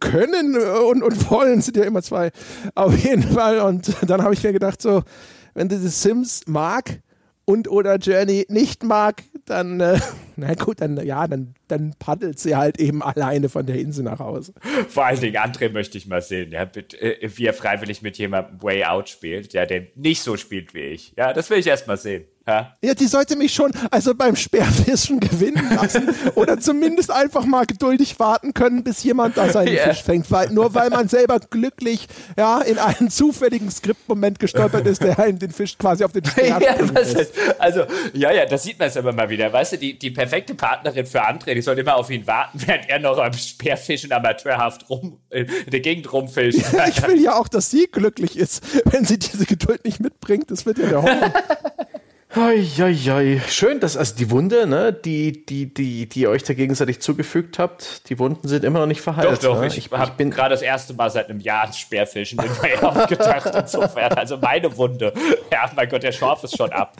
können 0.00 0.56
und, 0.56 1.02
und 1.02 1.30
wollen 1.30 1.60
sind 1.62 1.76
ja 1.76 1.84
immer 1.84 2.02
zwei. 2.02 2.30
Auf 2.74 2.96
jeden 2.96 3.22
Fall. 3.22 3.60
Und 3.60 3.90
dann 4.06 4.22
habe 4.22 4.34
ich 4.34 4.42
mir 4.42 4.52
gedacht, 4.52 4.82
so, 4.82 5.02
wenn 5.54 5.68
du 5.68 5.78
die 5.78 5.88
Sims 5.88 6.42
mag 6.46 7.00
und 7.44 7.68
oder 7.68 7.96
Journey 7.96 8.46
nicht 8.48 8.84
mag, 8.84 9.22
dann, 9.44 9.80
äh, 9.80 9.98
na 10.36 10.54
gut, 10.54 10.80
dann, 10.80 11.04
ja, 11.04 11.26
dann, 11.26 11.54
dann 11.68 11.94
paddelt 11.98 12.38
sie 12.38 12.56
halt 12.56 12.78
eben 12.78 13.02
alleine 13.02 13.48
von 13.48 13.66
der 13.66 13.76
Insel 13.76 14.04
nach 14.04 14.18
Hause. 14.18 14.54
Vor 14.88 15.06
allen 15.06 15.20
Dingen, 15.20 15.36
André 15.36 15.70
möchte 15.70 15.98
ich 15.98 16.06
mal 16.06 16.22
sehen, 16.22 16.52
ja, 16.52 16.68
mit, 16.74 16.94
äh, 17.00 17.30
wie 17.34 17.46
er 17.46 17.54
freiwillig 17.54 18.02
mit 18.02 18.18
jemandem 18.18 18.62
Way 18.62 18.84
Out 18.84 19.08
spielt, 19.08 19.54
der 19.54 19.86
nicht 19.94 20.22
so 20.22 20.36
spielt 20.36 20.74
wie 20.74 20.80
ich. 20.80 21.12
Ja, 21.16 21.32
das 21.32 21.50
will 21.50 21.58
ich 21.58 21.66
erst 21.66 21.86
mal 21.86 21.96
sehen. 21.96 22.24
Ja. 22.46 22.74
ja, 22.82 22.92
die 22.92 23.06
sollte 23.06 23.36
mich 23.36 23.54
schon 23.54 23.72
also 23.90 24.14
beim 24.14 24.36
Speerfischen 24.36 25.18
gewinnen 25.20 25.66
lassen 25.74 26.14
oder 26.34 26.60
zumindest 26.60 27.10
einfach 27.10 27.46
mal 27.46 27.64
geduldig 27.64 28.18
warten 28.18 28.52
können, 28.52 28.84
bis 28.84 29.02
jemand 29.02 29.38
da 29.38 29.48
seinen 29.48 29.72
yeah. 29.72 29.88
Fisch 29.88 30.02
fängt. 30.02 30.30
Weil, 30.30 30.50
nur 30.50 30.74
weil 30.74 30.90
man 30.90 31.08
selber 31.08 31.40
glücklich 31.40 32.06
ja, 32.36 32.60
in 32.60 32.78
einen 32.78 33.08
zufälligen 33.08 33.70
Skriptmoment 33.70 34.40
gestolpert 34.40 34.86
ist, 34.86 35.02
der 35.02 35.18
einen 35.18 35.38
den 35.38 35.52
Fisch 35.52 35.78
quasi 35.78 36.04
auf 36.04 36.12
den 36.12 36.24
Speer 36.26 36.60
ja, 36.60 36.76
Also, 37.58 37.84
ja, 38.12 38.30
ja, 38.30 38.44
das 38.44 38.62
sieht 38.62 38.78
man 38.78 38.88
jetzt 38.88 38.96
immer 38.98 39.12
mal 39.12 39.30
wieder. 39.30 39.50
Weißt 39.50 39.72
du, 39.72 39.78
die, 39.78 39.98
die 39.98 40.10
perfekte 40.24 40.54
Partnerin 40.54 41.04
für 41.04 41.22
André, 41.22 41.54
die 41.54 41.60
soll 41.60 41.78
immer 41.78 41.96
auf 41.96 42.10
ihn 42.10 42.26
warten, 42.26 42.60
während 42.66 42.88
er 42.88 42.98
noch 42.98 43.18
am 43.18 43.32
Speerfischen 43.32 44.10
amateurhaft 44.12 44.88
rum, 44.88 45.20
in 45.30 45.46
der 45.70 45.80
Gegend 45.80 46.10
rumfischt. 46.12 46.60
ich 46.88 47.06
will 47.06 47.20
ja 47.20 47.34
auch, 47.34 47.48
dass 47.48 47.70
sie 47.70 47.88
glücklich 47.90 48.38
ist, 48.38 48.64
wenn 48.92 49.04
sie 49.04 49.18
diese 49.18 49.44
Geduld 49.44 49.84
nicht 49.84 50.00
mitbringt. 50.00 50.50
Das 50.50 50.64
wird 50.64 50.78
ja 50.78 50.86
der 50.86 51.02
Horror. 51.02 51.32
Hoi, 52.36 52.64
Schön, 53.48 53.78
dass 53.78 53.96
also 53.96 54.16
die 54.16 54.28
Wunde, 54.28 54.66
ne, 54.66 54.92
die, 54.92 55.46
die, 55.46 55.72
die, 55.72 56.08
die 56.08 56.20
ihr 56.22 56.30
euch 56.30 56.42
da 56.42 56.52
gegenseitig 56.52 57.00
zugefügt 57.00 57.60
habt, 57.60 58.08
die 58.08 58.18
Wunden 58.18 58.48
sind 58.48 58.64
immer 58.64 58.80
noch 58.80 58.86
nicht 58.86 59.02
verheilt. 59.02 59.30
Doch, 59.30 59.38
doch, 59.38 59.60
ne? 59.60 59.68
ich, 59.68 59.78
ich, 59.78 59.92
ich 59.92 60.10
bin 60.10 60.30
gerade 60.30 60.50
das 60.50 60.62
erste 60.62 60.94
Mal 60.94 61.10
seit 61.10 61.30
einem 61.30 61.38
Jahr 61.38 61.66
ein 61.66 61.72
Speerfischen 61.72 62.40
in 62.42 62.50
mir 62.60 62.82
aufgedacht. 62.82 63.54
Insofern, 63.54 64.14
also 64.14 64.36
meine 64.38 64.76
Wunde. 64.76 65.12
Ja, 65.52 65.70
mein 65.76 65.88
Gott, 65.88 66.02
der 66.02 66.10
Schorf 66.10 66.42
ist 66.42 66.56
schon 66.56 66.72
ab. 66.72 66.96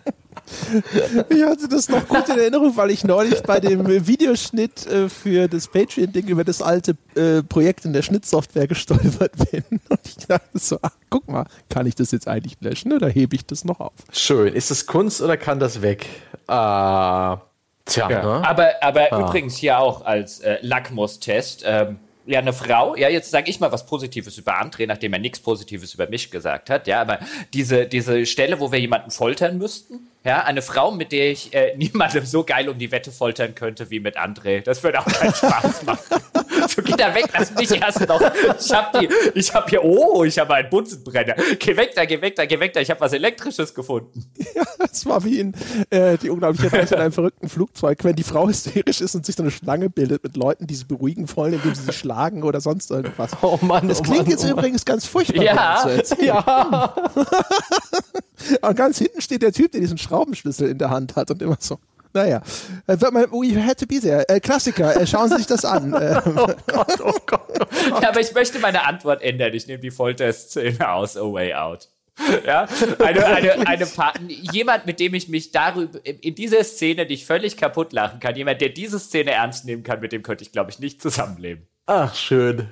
Ich 1.29 1.43
hatte 1.43 1.69
das 1.69 1.89
noch 1.89 2.07
gut 2.09 2.29
in 2.29 2.39
Erinnerung, 2.39 2.77
weil 2.77 2.91
ich 2.91 3.05
neulich 3.05 3.43
bei 3.43 3.61
dem 3.61 3.87
Videoschnitt 4.07 4.87
äh, 4.87 5.09
für 5.09 5.49
das 5.49 5.69
Patreon-Ding 5.69 6.27
über 6.27 6.45
das 6.45 6.63
alte 6.63 6.97
äh, 7.15 7.43
Projekt 7.43 7.85
in 7.85 7.93
der 7.93 8.03
Schnittsoftware 8.03 8.67
gestolpert 8.67 9.33
bin. 9.51 9.65
Und 9.89 10.01
ich 10.05 10.17
dachte 10.27 10.59
so, 10.59 10.79
ach, 10.83 10.93
guck 11.11 11.29
mal, 11.29 11.47
kann 11.69 11.87
ich 11.87 11.95
das 11.95 12.11
jetzt 12.11 12.29
eigentlich 12.29 12.57
löschen 12.61 12.93
oder 12.93 13.09
hebe 13.09 13.37
ich 13.37 13.47
das 13.47 13.65
noch 13.65 13.81
auf? 13.81 13.93
Schön. 14.13 14.55
Ist 14.55 14.71
das 14.71 14.87
Kunst 14.87 15.23
oder 15.23 15.37
kann 15.37 15.59
das 15.59 15.83
weg? 15.83 16.07
Ah. 16.47 17.39
Tja, 17.85 18.11
ja. 18.11 18.23
ne? 18.23 18.49
Aber, 18.49 18.73
aber 18.81 19.13
ah. 19.13 19.21
übrigens 19.21 19.57
hier 19.57 19.79
auch 19.79 20.05
als 20.05 20.41
äh, 20.41 20.59
Lackmustest. 20.63 21.63
Ähm, 21.67 21.99
ja, 22.27 22.39
eine 22.39 22.53
Frau, 22.53 22.97
ja, 22.97 23.09
jetzt 23.09 23.31
sage 23.31 23.51
ich 23.51 23.61
mal 23.61 23.71
was 23.71 23.85
Positives 23.85 24.39
über 24.39 24.61
André, 24.61 24.87
nachdem 24.87 25.13
er 25.13 25.19
nichts 25.19 25.41
Positives 25.41 25.93
über 25.95 26.09
mich 26.09 26.31
gesagt 26.31 26.71
hat, 26.71 26.87
ja, 26.87 27.01
aber 27.03 27.19
diese, 27.53 27.87
diese 27.87 28.25
Stelle, 28.25 28.61
wo 28.61 28.73
wir 28.73 28.81
jemanden 28.81 29.11
foltern 29.11 29.59
müssten, 29.59 30.09
ja, 30.25 30.43
eine 30.43 30.63
Frau, 30.63 30.91
mit 30.91 31.13
der 31.13 31.31
ich 31.31 31.53
äh, 31.53 31.75
niemandem 31.77 32.25
so 32.25 32.45
geil 32.45 32.69
um 32.69 32.79
die 32.79 32.91
Wette 32.91 33.13
foltern 33.13 33.55
könnte 33.55 33.91
wie 33.91 34.01
mit 34.01 34.19
André. 34.19 34.63
Das 34.63 34.83
würde 34.83 35.01
auch 35.01 35.07
keinen 35.07 35.35
Spaß 35.35 35.83
machen. 35.85 36.23
so, 36.69 36.83
geh 36.83 36.95
da 36.97 37.15
weg, 37.15 37.27
lass 37.33 37.55
mich 37.55 37.71
erst 37.71 38.09
noch. 38.09 38.23
Ich 38.59 38.73
hab 38.73 38.99
die, 38.99 39.09
ich 39.35 39.53
hab 39.53 39.69
hier, 39.69 39.85
oh, 39.85 40.25
ich 40.25 40.39
habe 40.39 40.55
einen 40.55 40.71
Bunsenbrenner. 40.71 41.35
Geh 41.59 41.77
weg 41.77 41.93
da, 41.95 42.07
geh 42.07 42.21
weg 42.23 42.37
da, 42.37 42.47
geh 42.47 42.59
weg 42.59 42.73
da. 42.73 42.81
Ich 42.81 42.91
habe 42.91 43.01
was 43.01 43.13
Elektrisches 43.13 43.75
gefunden. 43.75 44.25
Ja, 44.55 44.65
es 44.91 45.05
war 45.05 45.23
wie 45.25 45.41
in 45.41 45.55
äh, 45.91 46.17
die 46.17 46.31
unglaubliche 46.31 46.73
Welt 46.73 46.91
in 46.91 46.99
einem 46.99 47.13
verrückten 47.13 47.51
Flugzeug, 47.51 48.03
wenn 48.03 48.17
die 48.17 48.23
Frau 48.23 48.49
hysterisch 48.49 49.03
ist 49.03 49.15
und 49.15 49.27
sich 49.27 49.37
so 49.37 49.43
eine 49.43 49.51
Schlange 49.51 49.91
bildet 49.91 50.25
mit 50.25 50.37
Leuten, 50.37 50.67
die 50.67 50.75
sie 50.75 50.85
beruhigen 50.85 51.29
wollen, 51.37 51.55
indem 51.55 51.75
sie 51.75 51.83
sie 51.83 51.93
schlagen 51.93 52.45
oder 52.45 52.63
sonst 52.63 52.91
irgendwas. 52.91 53.33
Oh 53.43 53.59
Mann, 53.61 53.89
das 53.89 54.01
oh 54.01 54.05
klingt 54.05 54.23
Mann, 54.23 54.31
jetzt 54.31 54.45
oh 54.45 54.49
übrigens 54.49 54.87
ganz 54.87 55.05
furchtbar. 55.05 55.45
Ja, 55.45 55.87
ja. 56.23 56.95
und 58.63 58.77
ganz 58.77 58.99
hinten 58.99 59.21
steht 59.21 59.43
der 59.43 59.53
Typ, 59.53 59.73
der 59.73 59.81
diesen 59.81 59.99
Schrauben 59.99 60.35
Schraubenschlüssel 60.35 60.69
in 60.71 60.79
der 60.79 60.91
Hand 60.91 61.17
hat 61.17 61.31
und 61.31 61.43
immer 61.43 61.57
so. 61.59 61.79
Naja, 62.13 62.43
äh, 62.87 62.97
we 62.97 63.61
had 63.61 63.79
to 63.79 63.87
be 63.87 64.01
there. 64.01 64.29
Äh, 64.29 64.39
Klassiker, 64.39 64.97
äh, 65.01 65.05
schauen 65.05 65.29
Sie 65.31 65.37
sich 65.39 65.47
das 65.47 65.65
an. 65.65 65.93
oh 66.37 66.47
Gott, 66.67 67.01
oh 67.01 67.13
Gott. 67.27 67.41
Oh 67.49 67.67
Gott. 67.91 68.03
Ja, 68.03 68.09
aber 68.11 68.21
ich 68.21 68.33
möchte 68.33 68.61
meine 68.61 68.87
Antwort 68.87 69.21
ändern. 69.21 69.53
Ich 69.53 69.67
nehme 69.67 69.81
die 69.81 69.91
Folterszene 69.91 70.89
aus 70.89 71.17
A 71.17 71.23
Way 71.23 71.55
Out. 71.55 71.89
Ja, 72.47 72.67
eine, 72.99 73.27
eine, 73.27 73.67
eine 73.67 73.87
jemand, 74.29 74.87
mit 74.87 75.01
dem 75.01 75.15
ich 75.15 75.29
mich 75.29 75.53
darüber, 75.53 75.99
in 76.05 76.35
dieser 76.35 76.63
Szene, 76.65 77.07
die 77.07 77.15
ich 77.15 77.27
völlig 77.27 77.57
kaputt 77.57 77.93
lachen 77.93 78.21
kann, 78.21 78.37
jemand, 78.37 78.61
der 78.61 78.69
diese 78.69 78.99
Szene 78.99 79.33
ernst 79.33 79.65
nehmen 79.65 79.83
kann, 79.83 80.01
mit 80.01 80.13
dem 80.13 80.23
könnte 80.23 80.45
ich, 80.45 80.53
glaube 80.53 80.71
ich, 80.71 80.79
nicht 80.79 81.03
zusammenleben. 81.03 81.67
Ach, 81.87 82.15
schön. 82.15 82.69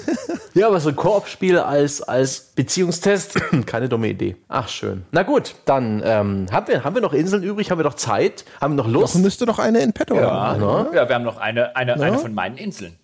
ja, 0.54 0.68
aber 0.68 0.80
so 0.80 0.88
ein 0.88 0.96
Koop-Spiel 0.96 1.58
als, 1.58 2.00
als 2.00 2.52
Beziehungstest, 2.54 3.38
keine 3.66 3.90
dumme 3.90 4.08
Idee. 4.08 4.36
Ach, 4.48 4.68
schön. 4.68 5.04
Na 5.10 5.22
gut, 5.22 5.54
dann 5.66 6.02
ähm, 6.04 6.46
haben, 6.50 6.68
wir, 6.68 6.82
haben 6.82 6.94
wir 6.94 7.02
noch 7.02 7.12
Inseln 7.12 7.42
übrig? 7.42 7.70
Haben 7.70 7.78
wir 7.78 7.84
noch 7.84 7.94
Zeit? 7.94 8.46
Haben 8.60 8.74
wir 8.74 8.84
noch 8.84 8.88
Lust? 8.88 9.16
Doch 9.16 9.20
müsste 9.20 9.44
noch 9.44 9.58
eine 9.58 9.80
in 9.80 9.92
petto 9.92 10.14
ja, 10.14 10.30
haben. 10.30 10.60
Ne? 10.60 10.90
Ja, 10.94 11.08
wir 11.08 11.14
haben 11.14 11.24
noch 11.24 11.36
eine, 11.36 11.76
eine, 11.76 12.00
eine 12.00 12.18
von 12.18 12.32
meinen 12.32 12.56
Inseln. 12.56 12.98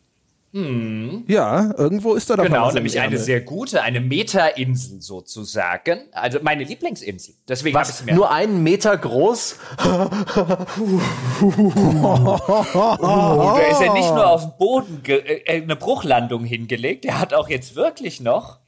Hm. 0.53 1.25
Ja, 1.29 1.73
irgendwo 1.79 2.15
ist 2.15 2.29
da 2.29 2.37
doch 2.37 2.43
Genau, 2.43 2.73
nämlich 2.73 2.99
eine 2.99 3.19
sehr 3.19 3.41
gute, 3.41 3.83
eine 3.83 4.01
Meta-Insel 4.01 5.01
sozusagen. 5.01 6.01
Also 6.11 6.41
meine 6.43 6.65
Lieblingsinsel. 6.65 7.35
Deswegen 7.49 7.79
habe 7.79 7.89
ich 7.89 8.05
mir. 8.05 8.15
Nur 8.15 8.33
einen 8.33 8.61
Meter 8.65 8.97
groß? 8.97 9.57
oh, 9.79 10.09
da 13.01 13.59
ist 13.71 13.81
ja 13.81 13.93
nicht 13.93 14.09
nur 14.09 14.27
auf 14.27 14.43
dem 14.43 14.53
Boden 14.59 15.03
äh, 15.07 15.63
eine 15.63 15.77
Bruchlandung 15.77 16.45
hingelegt, 16.45 17.05
der 17.05 17.21
hat 17.21 17.33
auch 17.33 17.49
jetzt 17.49 17.77
wirklich 17.77 18.21
noch. 18.21 18.59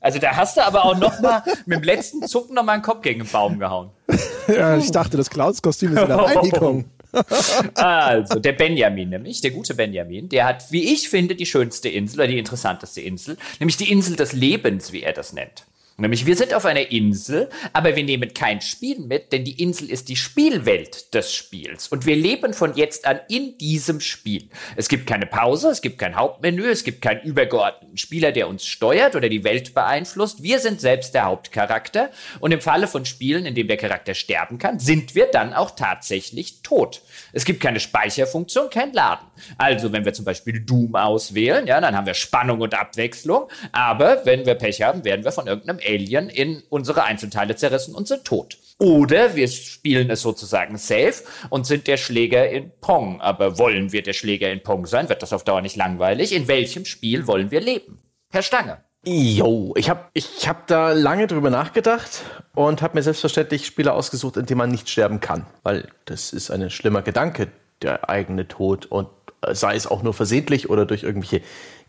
Also 0.00 0.18
da 0.18 0.36
hast 0.36 0.56
du 0.56 0.64
aber 0.64 0.84
auch 0.84 0.96
noch 0.96 1.20
mal 1.20 1.42
mit 1.66 1.78
dem 1.78 1.84
letzten 1.84 2.26
Zucken 2.26 2.54
noch 2.54 2.64
mal 2.64 2.72
einen 2.72 2.82
Kopf 2.82 3.02
gegen 3.02 3.20
den 3.20 3.30
Baum 3.30 3.58
gehauen. 3.58 3.90
ja, 4.48 4.76
ich 4.76 4.90
dachte, 4.90 5.16
das 5.16 5.30
Clowns-Kostüm 5.30 5.96
ist 5.96 6.02
in 6.02 6.08
der 6.08 6.18
Reinigung. 6.18 6.84
also, 7.74 8.38
der 8.38 8.52
Benjamin 8.52 9.08
nämlich, 9.08 9.40
der 9.40 9.50
gute 9.50 9.74
Benjamin, 9.74 10.28
der 10.28 10.46
hat, 10.46 10.70
wie 10.70 10.92
ich 10.92 11.08
finde, 11.08 11.34
die 11.34 11.46
schönste 11.46 11.88
Insel 11.88 12.20
oder 12.20 12.28
die 12.28 12.38
interessanteste 12.38 13.00
Insel, 13.00 13.36
nämlich 13.60 13.76
die 13.76 13.90
Insel 13.90 14.16
des 14.16 14.32
Lebens, 14.32 14.92
wie 14.92 15.02
er 15.02 15.12
das 15.12 15.32
nennt. 15.32 15.64
Nämlich, 16.00 16.26
wir 16.26 16.36
sind 16.36 16.54
auf 16.54 16.64
einer 16.64 16.92
Insel, 16.92 17.48
aber 17.72 17.96
wir 17.96 18.04
nehmen 18.04 18.32
kein 18.32 18.60
Spiel 18.60 19.00
mit, 19.00 19.32
denn 19.32 19.42
die 19.44 19.60
Insel 19.60 19.90
ist 19.90 20.08
die 20.08 20.14
Spielwelt 20.14 21.12
des 21.12 21.34
Spiels. 21.34 21.88
Und 21.88 22.06
wir 22.06 22.14
leben 22.14 22.54
von 22.54 22.76
jetzt 22.76 23.04
an 23.04 23.18
in 23.28 23.58
diesem 23.58 23.98
Spiel. 24.00 24.48
Es 24.76 24.88
gibt 24.88 25.08
keine 25.08 25.26
Pause, 25.26 25.70
es 25.70 25.80
gibt 25.80 25.98
kein 25.98 26.14
Hauptmenü, 26.14 26.68
es 26.68 26.84
gibt 26.84 27.02
keinen 27.02 27.22
übergeordneten 27.22 27.96
Spieler, 27.96 28.30
der 28.30 28.46
uns 28.46 28.64
steuert 28.64 29.16
oder 29.16 29.28
die 29.28 29.42
Welt 29.42 29.74
beeinflusst. 29.74 30.40
Wir 30.40 30.60
sind 30.60 30.80
selbst 30.80 31.14
der 31.14 31.24
Hauptcharakter. 31.24 32.10
Und 32.38 32.52
im 32.52 32.60
Falle 32.60 32.86
von 32.86 33.04
Spielen, 33.04 33.44
in 33.44 33.56
dem 33.56 33.66
der 33.66 33.76
Charakter 33.76 34.14
sterben 34.14 34.58
kann, 34.58 34.78
sind 34.78 35.16
wir 35.16 35.26
dann 35.26 35.52
auch 35.52 35.72
tatsächlich 35.72 36.62
tot. 36.62 37.02
Es 37.32 37.44
gibt 37.44 37.60
keine 37.60 37.80
Speicherfunktion, 37.80 38.70
kein 38.70 38.92
Laden. 38.92 39.26
Also, 39.56 39.92
wenn 39.92 40.04
wir 40.04 40.12
zum 40.12 40.24
Beispiel 40.24 40.60
Doom 40.60 40.94
auswählen, 40.94 41.66
ja, 41.66 41.80
dann 41.80 41.96
haben 41.96 42.06
wir 42.06 42.14
Spannung 42.14 42.60
und 42.60 42.78
Abwechslung. 42.78 43.48
Aber 43.72 44.24
wenn 44.24 44.46
wir 44.46 44.54
Pech 44.54 44.80
haben, 44.82 45.04
werden 45.04 45.24
wir 45.24 45.32
von 45.32 45.48
irgendeinem 45.48 45.87
Alien 45.88 46.28
in 46.28 46.62
unsere 46.68 47.04
Einzelteile 47.04 47.56
zerrissen 47.56 47.94
und 47.94 48.06
sind 48.06 48.24
tot. 48.24 48.58
Oder 48.78 49.34
wir 49.34 49.48
spielen 49.48 50.08
es 50.10 50.22
sozusagen 50.22 50.76
safe 50.76 51.24
und 51.50 51.66
sind 51.66 51.88
der 51.88 51.96
Schläger 51.96 52.48
in 52.48 52.70
Pong. 52.80 53.20
Aber 53.20 53.58
wollen 53.58 53.92
wir 53.92 54.02
der 54.02 54.12
Schläger 54.12 54.52
in 54.52 54.62
Pong 54.62 54.86
sein? 54.86 55.08
Wird 55.08 55.22
das 55.22 55.32
auf 55.32 55.42
Dauer 55.42 55.62
nicht 55.62 55.76
langweilig? 55.76 56.32
In 56.32 56.46
welchem 56.46 56.84
Spiel 56.84 57.26
wollen 57.26 57.50
wir 57.50 57.60
leben? 57.60 57.98
Herr 58.30 58.42
Stange. 58.42 58.78
Jo, 59.04 59.74
ich 59.76 59.88
habe 59.88 60.04
ich 60.12 60.48
hab 60.48 60.66
da 60.66 60.92
lange 60.92 61.26
drüber 61.26 61.50
nachgedacht 61.50 62.22
und 62.54 62.82
habe 62.82 62.96
mir 62.96 63.02
selbstverständlich 63.02 63.64
Spiele 63.64 63.92
ausgesucht, 63.92 64.36
in 64.36 64.46
denen 64.46 64.58
man 64.58 64.70
nicht 64.70 64.88
sterben 64.88 65.20
kann. 65.20 65.46
Weil 65.62 65.88
das 66.04 66.32
ist 66.32 66.50
ein 66.50 66.68
schlimmer 66.70 67.02
Gedanke, 67.02 67.48
der 67.80 68.08
eigene 68.08 68.46
Tod. 68.46 68.86
Und 68.86 69.08
sei 69.52 69.76
es 69.76 69.86
auch 69.86 70.02
nur 70.02 70.14
versehentlich 70.14 70.68
oder 70.68 70.84
durch 70.84 71.02
irgendwelche 71.04 71.42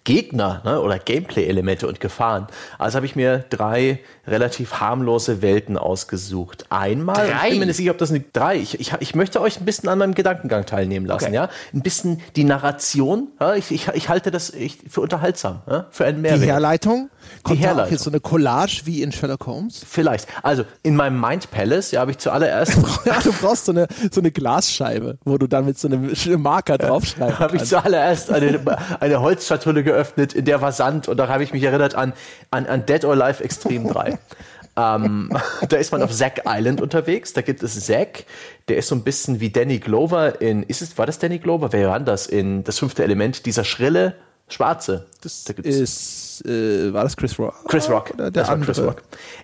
Gegner 0.04 0.62
ne, 0.66 0.82
oder 0.82 1.00
Gameplay-Elemente 1.00 1.88
und 1.88 2.00
Gefahren. 2.00 2.48
Also 2.78 2.96
habe 2.98 3.06
ich 3.06 3.16
mir 3.16 3.46
drei 3.50 4.00
relativ 4.28 4.80
harmlose 4.80 5.42
Welten 5.42 5.78
ausgesucht. 5.78 6.66
Einmal, 6.70 7.28
drei? 7.28 7.46
ich 7.46 7.50
bin 7.52 7.60
mir 7.60 7.66
nicht 7.68 7.78
sicher, 7.78 7.92
ob 7.92 7.98
das 7.98 8.10
eine 8.10 8.22
drei. 8.22 8.58
Ich, 8.58 8.80
ich, 8.80 8.94
ich 9.00 9.16
möchte 9.16 9.42
euch 9.42 9.60
ein 9.60 9.66
bisschen 9.66 9.90
an 9.90 9.98
meinem 9.98 10.14
Gedankengang 10.14 10.66
teilnehmen 10.66 11.06
lassen, 11.06 11.26
okay. 11.26 11.36
ja. 11.36 11.50
Ein 11.74 11.82
bisschen 11.82 12.22
die 12.36 12.44
Narration. 12.44 13.30
Ja? 13.40 13.56
Ich, 13.56 13.72
ich, 13.72 13.88
ich 13.90 14.10
halte 14.10 14.32
das 14.32 14.54
für 14.90 15.02
unterhaltsam, 15.02 15.62
ja? 15.70 15.88
für 15.92 16.06
einen 16.06 16.22
Mehrwert. 16.22 16.44
Die 16.44 16.48
Herleitung? 16.48 17.10
Kommt 17.44 17.60
die 17.60 17.64
Herleitung. 17.64 17.88
auch 17.88 17.92
jetzt 17.92 18.04
so 18.04 18.10
eine 18.10 18.20
Collage 18.20 18.82
wie 18.86 19.02
in 19.02 19.12
Sherlock 19.12 19.46
Holmes? 19.46 19.82
Vielleicht. 19.88 20.28
Also 20.44 20.64
in 20.84 20.96
meinem 20.96 21.20
Mind 21.20 21.52
Palace, 21.52 21.92
ja, 21.92 22.02
habe 22.02 22.12
ich 22.12 22.18
zuallererst. 22.18 22.78
ja, 23.06 23.20
du 23.24 23.32
brauchst 23.34 23.66
so 23.66 23.72
eine, 23.72 23.88
so 24.12 24.22
eine 24.22 24.32
Glasscheibe, 24.32 25.18
wo 25.26 25.38
du 25.38 25.48
dann 25.48 25.66
mit 25.66 25.78
so 25.78 25.88
einem 25.88 26.12
Marker 26.42 26.78
draufschreibst. 26.78 27.40
habe 27.40 27.58
ich 27.58 27.66
zuallererst 27.66 28.32
eine, 28.32 28.60
eine 29.00 29.22
Holzschatulle 29.22 29.84
geöffnet, 29.92 30.34
in 30.34 30.46
der 30.46 30.62
war 30.62 30.72
Sand 30.72 31.08
und 31.08 31.18
da 31.18 31.28
habe 31.28 31.44
ich 31.44 31.54
mich 31.54 31.64
erinnert 31.64 31.96
an, 31.96 32.14
an, 32.52 32.66
an 32.66 32.86
Dead 32.86 33.04
or 33.06 33.14
Alive 33.14 33.44
Extreme 33.44 33.92
3. 33.92 34.20
ähm, 34.78 35.30
da 35.68 35.78
ist 35.78 35.92
man 35.92 36.02
auf 36.02 36.12
Zack 36.12 36.44
Island 36.46 36.82
unterwegs. 36.82 37.34
Da 37.34 37.42
gibt 37.42 37.64
es 37.64 37.86
Zack, 37.86 38.26
der 38.68 38.78
ist 38.78 38.88
so 38.88 38.96
ein 38.96 39.04
bisschen 39.04 39.40
wie 39.40 39.50
Danny 39.50 39.80
Glover 39.80 40.42
in. 40.42 40.64
Ist 40.64 40.82
es, 40.82 40.98
war 40.98 41.06
das 41.06 41.20
Danny 41.20 41.40
Glover? 41.40 41.72
Wer 41.74 41.90
war 41.90 42.00
das 42.00 42.28
in 42.28 42.64
das 42.64 42.80
fünfte 42.80 43.04
Element? 43.04 43.46
Dieser 43.46 43.64
schrille 43.64 44.16
Schwarze. 44.48 45.08
Das 45.22 45.44
da 45.44 45.54
ist, 45.62 46.44
äh, 46.46 46.94
war 46.94 47.04
das 47.04 47.16
Chris 47.18 47.38
Rock? 47.38 47.68
Chris 47.68 47.90
Rock. 47.90 48.12
Oder 48.14 48.32
der 48.32 48.50
andere. 48.50 48.74
Chris 48.74 48.84
Rock. 48.84 49.04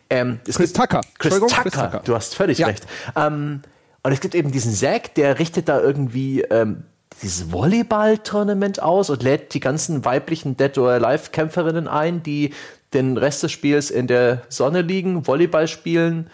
Ähm, 0.10 0.40
Chris, 0.44 0.74
Tucker. 0.74 1.02
Chris 1.18 1.40
Tucker. 1.40 1.62
Chris 1.62 1.74
Tucker. 1.74 2.02
Du 2.04 2.16
hast 2.16 2.36
völlig 2.36 2.60
ja. 2.60 2.68
recht. 2.68 2.86
Ähm, 3.16 3.62
und 4.04 4.12
es 4.12 4.20
gibt 4.20 4.36
eben 4.36 4.52
diesen 4.52 4.74
Zack, 4.74 5.16
der 5.16 5.40
richtet 5.40 5.68
da 5.68 5.80
irgendwie 5.80 6.42
ähm, 6.42 6.84
dieses 7.22 7.52
Volleyball-Tournament 7.52 8.82
aus 8.82 9.10
und 9.10 9.24
lädt 9.24 9.54
die 9.54 9.60
ganzen 9.60 10.06
weiblichen 10.06 10.58
Dead 10.58 10.78
or 10.78 10.90
Alive-Kämpferinnen 10.90 11.88
ein, 11.88 12.24
die 12.24 12.54
den 12.94 13.18
Rest 13.18 13.44
des 13.44 13.52
Spiels 13.52 13.90
in 13.90 14.08
der 14.08 14.44
Sonne 14.50 14.82
liegen, 14.82 15.28
Volleyball 15.28 15.68
spielen, 15.68 16.30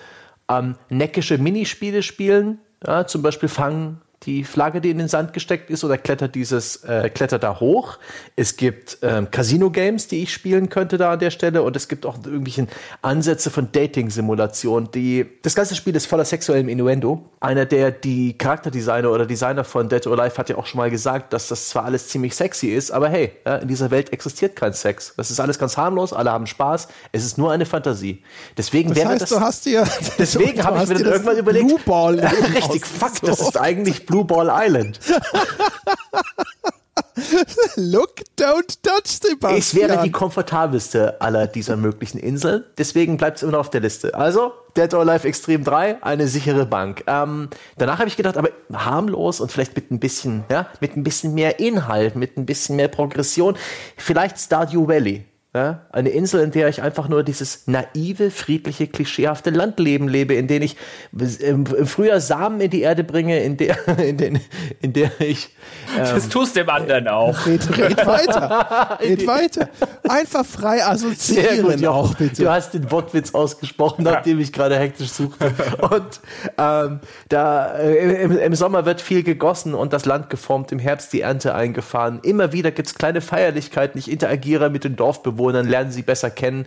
ähm, 0.49 0.75
neckische 0.89 1.37
Minispiele 1.37 2.03
spielen, 2.03 2.59
ja, 2.85 3.05
zum 3.05 3.21
Beispiel 3.21 3.49
fangen, 3.49 4.01
die 4.23 4.43
Flagge, 4.43 4.81
die 4.81 4.91
in 4.91 4.99
den 4.99 5.07
Sand 5.07 5.33
gesteckt 5.33 5.69
ist, 5.69 5.83
oder 5.83 5.97
klettert 5.97 6.35
dieses, 6.35 6.83
äh, 6.83 7.09
klettert 7.09 7.41
da 7.41 7.59
hoch. 7.59 7.97
Es 8.35 8.55
gibt 8.55 8.99
ähm, 9.01 9.31
Casino-Games, 9.31 10.07
die 10.07 10.23
ich 10.23 10.33
spielen 10.33 10.69
könnte 10.69 10.97
da 10.97 11.13
an 11.13 11.19
der 11.19 11.31
Stelle, 11.31 11.63
und 11.63 11.75
es 11.75 11.87
gibt 11.87 12.05
auch 12.05 12.17
irgendwelche 12.23 12.67
Ansätze 13.01 13.49
von 13.49 13.71
Dating-Simulation. 13.71 14.91
Die, 14.91 15.25
das 15.41 15.55
ganze 15.55 15.75
Spiel 15.75 15.95
ist 15.95 16.05
voller 16.05 16.25
sexuellem 16.25 16.69
Innuendo. 16.69 17.25
Einer 17.39 17.65
der 17.65 17.89
die 17.89 18.37
Charakterdesigner 18.37 19.09
oder 19.09 19.25
Designer 19.25 19.63
von 19.63 19.89
Dead 19.89 20.05
or 20.05 20.19
Alive 20.19 20.37
hat 20.37 20.49
ja 20.49 20.57
auch 20.57 20.67
schon 20.67 20.77
mal 20.77 20.91
gesagt, 20.91 21.33
dass 21.33 21.47
das 21.47 21.69
zwar 21.69 21.85
alles 21.85 22.07
ziemlich 22.09 22.35
sexy 22.35 22.67
ist, 22.67 22.91
aber 22.91 23.09
hey, 23.09 23.31
ja, 23.45 23.55
in 23.57 23.67
dieser 23.67 23.89
Welt 23.89 24.13
existiert 24.13 24.55
kein 24.55 24.73
Sex. 24.73 25.13
Das 25.17 25.31
ist 25.31 25.39
alles 25.39 25.57
ganz 25.57 25.77
harmlos, 25.77 26.13
alle 26.13 26.31
haben 26.31 26.45
Spaß. 26.45 26.87
Es 27.11 27.25
ist 27.25 27.39
nur 27.39 27.51
eine 27.51 27.65
Fantasie. 27.65 28.21
Deswegen 28.55 28.89
das 28.89 28.97
wäre 28.97 29.09
heißt, 29.09 29.21
das. 29.23 29.29
Du 29.29 29.39
hast 29.39 29.65
dir, 29.65 29.83
deswegen 30.19 30.63
habe 30.63 30.83
ich 30.83 30.89
mir 30.89 30.95
dann 30.95 31.13
irgendwann 31.13 31.37
überlegt. 31.37 31.71
Richtig, 32.55 32.85
fuck, 32.85 33.13
das 33.23 33.41
ist 33.41 33.59
eigentlich 33.59 34.05
Blue 34.11 34.25
Ball 34.25 34.49
Island. 34.51 34.99
Look, 37.77 38.15
don't 38.37 38.77
touch, 38.83 39.07
Sebastian. 39.07 39.57
Es 39.57 39.73
wäre 39.73 40.03
die 40.03 40.11
komfortabelste 40.11 41.21
aller 41.21 41.47
dieser 41.47 41.77
möglichen 41.77 42.17
Inseln. 42.19 42.65
Deswegen 42.77 43.15
bleibt 43.15 43.37
es 43.37 43.43
immer 43.43 43.53
noch 43.53 43.61
auf 43.61 43.69
der 43.69 43.79
Liste. 43.79 44.13
Also, 44.13 44.51
Dead 44.75 44.93
or 44.93 45.01
Alive 45.01 45.25
Extreme 45.25 45.63
3, 45.63 46.03
eine 46.03 46.27
sichere 46.27 46.65
Bank. 46.65 47.05
Ähm, 47.07 47.49
danach 47.77 47.99
habe 47.99 48.09
ich 48.09 48.17
gedacht, 48.17 48.35
aber 48.37 48.49
harmlos 48.73 49.39
und 49.39 49.49
vielleicht 49.51 49.75
mit 49.75 49.91
ein 49.91 49.99
bisschen, 49.99 50.43
ja, 50.51 50.67
mit 50.81 50.97
ein 50.97 51.03
bisschen 51.03 51.33
mehr 51.33 51.59
Inhalt, 51.59 52.17
mit 52.17 52.37
ein 52.37 52.45
bisschen 52.45 52.75
mehr 52.75 52.89
Progression. 52.89 53.55
Vielleicht 53.95 54.37
Stardew 54.37 54.89
Valley. 54.89 55.25
Ja, 55.53 55.81
eine 55.91 56.07
Insel, 56.07 56.39
in 56.39 56.51
der 56.51 56.69
ich 56.69 56.81
einfach 56.81 57.09
nur 57.09 57.23
dieses 57.23 57.67
naive, 57.67 58.31
friedliche, 58.31 58.87
klischeehafte 58.87 59.49
Landleben 59.49 60.07
lebe, 60.07 60.33
in 60.33 60.47
dem 60.47 60.61
ich 60.61 60.77
im, 61.41 61.65
Frühjahr 61.65 62.21
Samen 62.21 62.61
in 62.61 62.69
die 62.69 62.79
Erde 62.83 63.03
bringe, 63.03 63.37
in 63.43 63.57
der, 63.57 63.85
in 63.97 64.15
den, 64.15 64.39
in 64.79 64.93
der 64.93 65.11
ich. 65.19 65.49
Ähm, 65.97 66.05
das 66.05 66.29
tust 66.29 66.55
dem 66.55 66.69
anderen 66.69 67.09
auch. 67.09 67.45
Red, 67.45 67.77
red 67.77 67.97
weiter. 68.05 68.97
red 69.01 69.27
weiter. 69.27 69.69
Einfach 70.07 70.45
frei 70.45 70.85
assoziieren 70.85 71.79
gut, 71.79 71.85
auch, 71.85 72.15
bitte. 72.15 72.43
Du 72.43 72.49
hast 72.49 72.73
den 72.73 72.89
Wortwitz 72.89 73.33
ausgesprochen, 73.33 74.05
ja. 74.05 74.13
nachdem 74.13 74.39
ich 74.39 74.53
gerade 74.53 74.79
hektisch 74.79 75.09
suchte. 75.09 75.53
Und 75.81 76.21
ähm, 76.57 77.01
da 77.27 77.73
äh, 77.77 78.23
im, 78.23 78.37
im, 78.37 78.55
Sommer 78.55 78.85
wird 78.85 79.01
viel 79.01 79.23
gegossen 79.23 79.73
und 79.73 79.91
das 79.91 80.05
Land 80.05 80.29
geformt, 80.29 80.71
im 80.71 80.79
Herbst 80.79 81.11
die 81.11 81.19
Ernte 81.19 81.53
eingefahren. 81.53 82.21
Immer 82.23 82.53
wieder 82.53 82.71
gibt 82.71 82.87
es 82.87 82.95
kleine 82.95 83.19
Feierlichkeiten. 83.19 83.99
Ich 83.99 84.09
interagiere 84.09 84.69
mit 84.69 84.85
den 84.85 84.95
Dorfbewohnern 84.95 85.40
Dorfbewohnern, 85.41 85.67
lernen 85.67 85.91
sie 85.91 86.03
besser 86.03 86.29
kennen. 86.29 86.65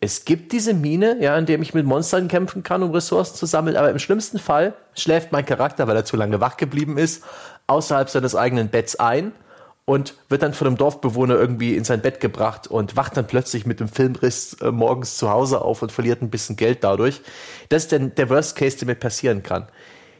Es 0.00 0.24
gibt 0.24 0.52
diese 0.52 0.74
Mine, 0.74 1.16
ja, 1.20 1.36
in 1.38 1.46
der 1.46 1.58
ich 1.60 1.72
mit 1.72 1.86
Monstern 1.86 2.28
kämpfen 2.28 2.62
kann, 2.62 2.82
um 2.82 2.90
Ressourcen 2.90 3.34
zu 3.34 3.46
sammeln, 3.46 3.76
aber 3.76 3.90
im 3.90 3.98
schlimmsten 3.98 4.38
Fall 4.38 4.74
schläft 4.94 5.32
mein 5.32 5.46
Charakter, 5.46 5.86
weil 5.86 5.96
er 5.96 6.04
zu 6.04 6.16
lange 6.16 6.40
wach 6.40 6.56
geblieben 6.58 6.98
ist, 6.98 7.24
außerhalb 7.66 8.10
seines 8.10 8.36
eigenen 8.36 8.68
Betts 8.68 8.96
ein 8.96 9.32
und 9.86 10.14
wird 10.28 10.42
dann 10.42 10.52
von 10.52 10.66
einem 10.66 10.76
Dorfbewohner 10.76 11.36
irgendwie 11.36 11.76
in 11.76 11.84
sein 11.84 12.02
Bett 12.02 12.20
gebracht 12.20 12.66
und 12.66 12.96
wacht 12.96 13.16
dann 13.16 13.26
plötzlich 13.26 13.64
mit 13.64 13.80
dem 13.80 13.88
Filmriss 13.88 14.54
äh, 14.60 14.70
morgens 14.70 15.16
zu 15.16 15.30
Hause 15.30 15.62
auf 15.62 15.80
und 15.80 15.92
verliert 15.92 16.20
ein 16.20 16.30
bisschen 16.30 16.56
Geld 16.56 16.84
dadurch. 16.84 17.22
Das 17.70 17.84
ist 17.84 17.92
denn 17.92 18.14
der 18.16 18.28
Worst 18.28 18.56
Case, 18.56 18.76
der 18.76 18.86
mir 18.86 18.96
passieren 18.96 19.42
kann 19.42 19.66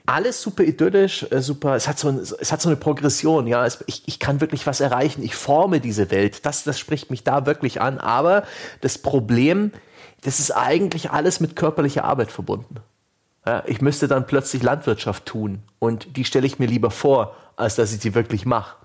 alles 0.06 0.40
super 0.40 0.62
idyllisch, 0.62 1.26
äh, 1.30 1.40
super, 1.40 1.74
es 1.74 1.88
hat 1.88 1.98
so, 1.98 2.08
ein, 2.08 2.18
es 2.18 2.52
hat 2.52 2.60
so 2.62 2.68
eine 2.68 2.76
Progression, 2.76 3.46
ja, 3.46 3.66
es, 3.66 3.84
ich, 3.86 4.02
ich 4.06 4.18
kann 4.18 4.40
wirklich 4.40 4.66
was 4.66 4.80
erreichen, 4.80 5.22
ich 5.22 5.34
forme 5.34 5.80
diese 5.80 6.10
Welt, 6.10 6.46
das, 6.46 6.64
das 6.64 6.78
spricht 6.78 7.10
mich 7.10 7.24
da 7.24 7.46
wirklich 7.46 7.80
an, 7.80 7.98
aber 7.98 8.44
das 8.80 8.98
Problem, 8.98 9.72
das 10.22 10.40
ist 10.40 10.52
eigentlich 10.52 11.10
alles 11.10 11.40
mit 11.40 11.56
körperlicher 11.56 12.04
Arbeit 12.04 12.30
verbunden. 12.30 12.76
Ja, 13.44 13.62
ich 13.66 13.80
müsste 13.80 14.08
dann 14.08 14.26
plötzlich 14.26 14.62
Landwirtschaft 14.62 15.26
tun 15.26 15.62
und 15.78 16.16
die 16.16 16.24
stelle 16.24 16.46
ich 16.46 16.58
mir 16.58 16.66
lieber 16.66 16.90
vor, 16.90 17.36
als 17.56 17.76
dass 17.76 17.92
ich 17.92 18.00
sie 18.00 18.14
wirklich 18.14 18.44
mache. 18.44 18.76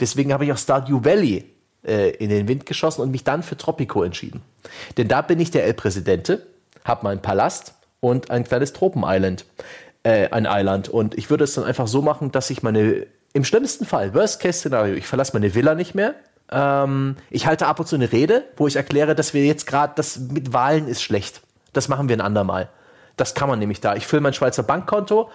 Deswegen 0.00 0.32
habe 0.32 0.44
ich 0.44 0.52
auch 0.52 0.58
Stardew 0.58 1.04
Valley 1.04 1.44
äh, 1.84 2.10
in 2.16 2.30
den 2.30 2.48
Wind 2.48 2.66
geschossen 2.66 3.02
und 3.02 3.10
mich 3.10 3.24
dann 3.24 3.42
für 3.42 3.56
Tropico 3.56 4.02
entschieden. 4.02 4.42
Denn 4.96 5.08
da 5.08 5.22
bin 5.22 5.38
ich 5.38 5.50
der 5.50 5.64
El 5.64 5.74
Presidente, 5.74 6.46
habe 6.84 7.04
meinen 7.04 7.20
Palast 7.20 7.74
und 8.00 8.30
ein 8.30 8.44
kleines 8.44 8.72
Tropen-Island 8.72 9.44
äh, 10.06 10.30
ein 10.30 10.46
Eiland. 10.46 10.88
Und 10.88 11.18
ich 11.18 11.30
würde 11.30 11.44
es 11.44 11.54
dann 11.54 11.64
einfach 11.64 11.88
so 11.88 12.00
machen, 12.00 12.30
dass 12.30 12.48
ich 12.50 12.62
meine, 12.62 13.06
im 13.32 13.44
schlimmsten 13.44 13.84
Fall, 13.84 14.14
Worst-Case-Szenario, 14.14 14.94
ich 14.94 15.06
verlasse 15.06 15.32
meine 15.32 15.54
Villa 15.54 15.74
nicht 15.74 15.96
mehr. 15.96 16.14
Ähm, 16.48 17.16
ich 17.28 17.46
halte 17.46 17.66
ab 17.66 17.80
und 17.80 17.86
zu 17.86 17.96
eine 17.96 18.12
Rede, 18.12 18.44
wo 18.56 18.68
ich 18.68 18.76
erkläre, 18.76 19.16
dass 19.16 19.34
wir 19.34 19.44
jetzt 19.44 19.66
gerade, 19.66 19.94
das 19.96 20.18
mit 20.18 20.52
Wahlen 20.52 20.86
ist 20.86 21.02
schlecht. 21.02 21.42
Das 21.72 21.88
machen 21.88 22.08
wir 22.08 22.16
ein 22.16 22.20
andermal. 22.20 22.68
Das 23.16 23.34
kann 23.34 23.48
man 23.48 23.58
nämlich 23.58 23.80
da. 23.80 23.96
Ich 23.96 24.06
fülle 24.06 24.22
mein 24.22 24.32
Schweizer 24.32 24.62
Bankkonto 24.62 25.28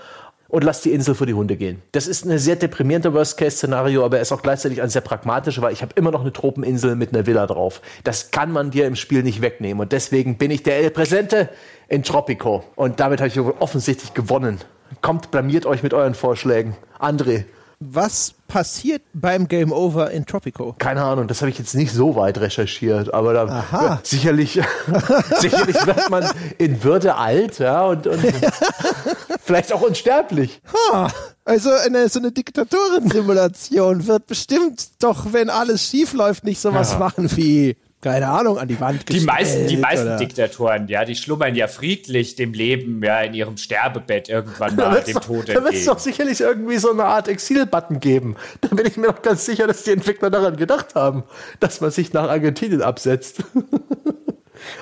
und 0.51 0.65
lass 0.65 0.81
die 0.81 0.91
Insel 0.91 1.15
für 1.15 1.25
die 1.25 1.33
Hunde 1.33 1.55
gehen. 1.55 1.81
Das 1.93 2.07
ist 2.07 2.25
ein 2.25 2.37
sehr 2.37 2.57
deprimierender 2.57 3.13
Worst-Case-Szenario, 3.13 4.03
aber 4.03 4.17
er 4.17 4.21
ist 4.21 4.33
auch 4.33 4.41
gleichzeitig 4.41 4.81
ein 4.81 4.89
sehr 4.89 5.01
pragmatischer, 5.01 5.61
weil 5.61 5.71
ich 5.71 5.81
habe 5.81 5.93
immer 5.95 6.11
noch 6.11 6.21
eine 6.21 6.33
Tropeninsel 6.33 6.95
mit 6.95 7.13
einer 7.13 7.25
Villa 7.25 7.47
drauf. 7.47 7.81
Das 8.03 8.31
kann 8.31 8.51
man 8.51 8.69
dir 8.69 8.85
im 8.85 8.97
Spiel 8.97 9.23
nicht 9.23 9.41
wegnehmen 9.41 9.81
und 9.81 9.93
deswegen 9.93 10.37
bin 10.37 10.51
ich 10.51 10.61
der 10.61 10.77
El 10.77 10.91
Presente 10.91 11.49
in 11.87 12.03
Tropico 12.03 12.65
und 12.75 12.99
damit 12.99 13.21
habe 13.21 13.29
ich 13.29 13.39
offensichtlich 13.39 14.13
gewonnen. 14.13 14.59
Kommt, 15.01 15.31
blamiert 15.31 15.65
euch 15.65 15.83
mit 15.83 15.93
euren 15.93 16.13
Vorschlägen. 16.15 16.75
André. 16.99 17.45
Was 17.83 18.35
passiert 18.47 19.01
beim 19.13 19.47
Game 19.47 19.71
Over 19.71 20.11
in 20.11 20.27
Tropico? 20.27 20.75
Keine 20.77 21.01
Ahnung, 21.03 21.27
das 21.27 21.41
habe 21.41 21.49
ich 21.49 21.57
jetzt 21.57 21.73
nicht 21.73 21.91
so 21.91 22.15
weit 22.15 22.37
recherchiert, 22.39 23.11
aber 23.11 23.33
da 23.33 23.65
ja, 23.71 23.99
sicherlich, 24.03 24.61
sicherlich 25.39 25.83
wird 25.87 26.09
man 26.11 26.29
in 26.59 26.83
Würde 26.83 27.15
alt, 27.15 27.57
ja, 27.57 27.83
und, 27.87 28.05
und 28.05 28.21
vielleicht 29.43 29.73
auch 29.73 29.81
unsterblich. 29.81 30.61
Ha, 30.91 31.09
also 31.43 31.71
eine, 31.71 32.07
so 32.07 32.19
eine 32.19 32.31
Diktatorensimulation 32.31 34.05
wird 34.05 34.27
bestimmt 34.27 34.89
doch, 34.99 35.33
wenn 35.33 35.49
alles 35.49 35.83
schief 35.87 36.13
läuft, 36.13 36.43
nicht 36.43 36.61
sowas 36.61 36.91
Ja. 36.93 36.99
machen 36.99 37.35
wie, 37.35 37.77
keine 38.01 38.27
Ahnung, 38.27 38.57
an 38.57 38.67
die 38.67 38.79
Wand 38.79 39.07
Die 39.09 39.19
meisten, 39.21 39.59
die 39.67 39.75
gestellt 39.75 39.81
meisten 39.81 40.07
oder- 40.07 40.17
Diktatoren, 40.17 40.87
ja, 40.87 41.05
die 41.05 41.15
schlummern 41.15 41.55
ja 41.55 41.67
friedlich 41.67 42.35
dem 42.35 42.53
Leben, 42.53 43.03
ja, 43.03 43.21
in 43.21 43.33
ihrem 43.33 43.57
Sterbebett 43.57 44.27
irgendwann 44.27 44.75
mal 44.75 44.93
wird 44.95 45.07
dem 45.07 45.17
es 45.17 45.25
Tod 45.25 45.47
doch, 45.49 45.53
da 45.53 45.63
wird's 45.63 45.65
entgegen. 45.67 45.85
doch 45.85 45.99
sicherlich 45.99 46.41
irgendwie 46.41 46.77
so 46.77 46.91
eine 46.91 47.05
Art 47.05 47.27
Exil-Button 47.27 47.99
geben. 47.99 48.35
Da 48.61 48.69
bin 48.69 48.85
ich 48.85 48.97
mir 48.97 49.07
doch 49.07 49.21
ganz 49.21 49.45
sicher, 49.45 49.67
dass 49.67 49.83
die 49.83 49.91
Entwickler 49.91 50.29
daran 50.29 50.57
gedacht 50.57 50.95
haben, 50.95 51.23
dass 51.59 51.79
man 51.81 51.91
sich 51.91 52.11
nach 52.13 52.27
Argentinien 52.29 52.81
absetzt. 52.81 53.43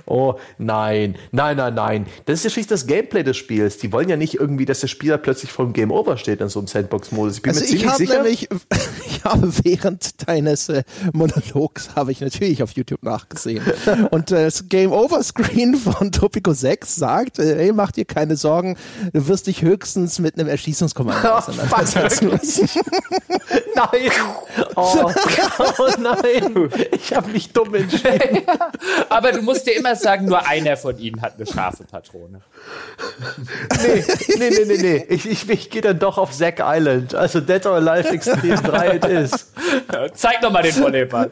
Oh, 0.05 0.35
nein, 0.57 1.15
nein, 1.31 1.57
nein, 1.57 1.73
nein. 1.73 2.05
Das 2.25 2.39
ist 2.39 2.43
ja 2.45 2.49
schließlich 2.49 2.67
das 2.67 2.87
Gameplay 2.87 3.23
des 3.23 3.37
Spiels. 3.37 3.77
Die 3.77 3.91
wollen 3.91 4.09
ja 4.09 4.17
nicht 4.17 4.35
irgendwie, 4.35 4.65
dass 4.65 4.79
der 4.81 4.87
Spieler 4.87 5.17
plötzlich 5.17 5.51
vor 5.51 5.65
dem 5.65 5.73
Game 5.73 5.91
Over 5.91 6.17
steht 6.17 6.41
in 6.41 6.49
so 6.49 6.59
einem 6.59 6.67
Sandbox-Modus. 6.67 7.37
Ich 7.37 7.41
bin 7.41 7.49
Also 7.51 7.61
mir 7.61 7.65
ich 7.65 7.69
ziemlich 7.71 7.87
habe 7.87 7.97
sicher. 7.97 8.13
nämlich, 8.15 8.49
ich 9.07 9.23
habe 9.23 9.51
während 9.63 10.27
deines 10.27 10.69
äh, 10.69 10.83
Monologs, 11.13 11.89
habe 11.95 12.11
ich 12.11 12.21
natürlich 12.21 12.63
auf 12.63 12.71
YouTube 12.71 13.03
nachgesehen. 13.03 13.63
Und 14.11 14.31
äh, 14.31 14.45
das 14.45 14.67
Game 14.69 14.91
Over 14.91 15.23
Screen 15.23 15.75
von 15.75 16.11
Topico 16.11 16.53
6 16.53 16.95
sagt, 16.95 17.39
äh, 17.39 17.55
hey, 17.55 17.71
mach 17.73 17.91
dir 17.91 18.05
keine 18.05 18.35
Sorgen, 18.35 18.77
du 19.13 19.27
wirst 19.27 19.47
dich 19.47 19.61
höchstens 19.61 20.19
mit 20.19 20.37
einem 20.39 20.47
Erschießungskommando 20.49 21.27
Oh, 21.27 21.31
auseinandersetzen 21.33 22.29
müssen. 22.29 22.69
Nein. 23.75 24.11
Oh, 24.75 25.11
oh 25.77 25.89
nein. 25.99 26.69
Ich 26.91 27.13
habe 27.13 27.31
mich 27.31 27.51
dumm 27.53 27.73
entschieden. 27.75 28.41
Aber 29.09 29.31
du 29.31 29.41
musst 29.41 29.67
dir 29.69 29.77
immer 29.77 29.95
sagen, 29.95 30.25
nur 30.25 30.45
einer 30.45 30.77
von 30.77 30.97
ihnen 30.97 31.21
hat 31.21 31.35
eine 31.35 31.45
scharfe 31.45 31.83
Patrone. 31.83 32.41
Nee, 33.83 34.03
nee, 34.37 34.49
nee, 34.49 34.65
nee, 34.65 34.77
nee. 34.77 35.05
Ich, 35.09 35.29
ich, 35.29 35.49
ich 35.49 35.69
gehe 35.69 35.81
dann 35.81 35.99
doch 35.99 36.17
auf 36.17 36.31
Zack 36.31 36.59
Island. 36.61 37.15
Also 37.15 37.39
Dead 37.39 37.65
or 37.65 37.75
Alive 37.75 38.09
Extreme 38.09 38.61
3 38.61 38.95
it 38.95 39.05
is. 39.05 39.53
Ja, 39.91 40.11
zeig 40.13 40.41
doch 40.41 40.51
mal 40.51 40.63
den 40.63 40.75
Volleyball. 40.75 41.31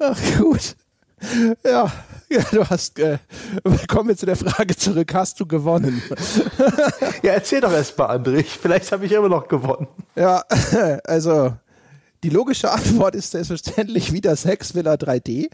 Ach 0.00 0.16
gut. 0.38 0.76
Ja, 1.64 1.92
ja 2.28 2.42
du 2.52 2.68
hast, 2.68 2.98
äh, 2.98 3.18
kommen 3.88 4.08
wir 4.10 4.16
zu 4.16 4.26
der 4.26 4.36
Frage 4.36 4.76
zurück, 4.76 5.12
hast 5.14 5.40
du 5.40 5.46
gewonnen? 5.46 6.02
Ja, 7.22 7.32
erzähl 7.32 7.60
doch 7.60 7.72
erst 7.72 7.98
mal, 7.98 8.16
André. 8.16 8.44
Vielleicht 8.44 8.92
habe 8.92 9.06
ich 9.06 9.12
immer 9.12 9.28
noch 9.28 9.48
gewonnen. 9.48 9.88
Ja, 10.14 10.44
also 11.04 11.54
die 12.22 12.30
logische 12.30 12.70
Antwort 12.70 13.14
ist 13.14 13.30
selbstverständlich 13.30 14.12
wieder 14.12 14.36
Sex 14.36 14.74
Villa 14.74 14.94
3D. 14.94 15.50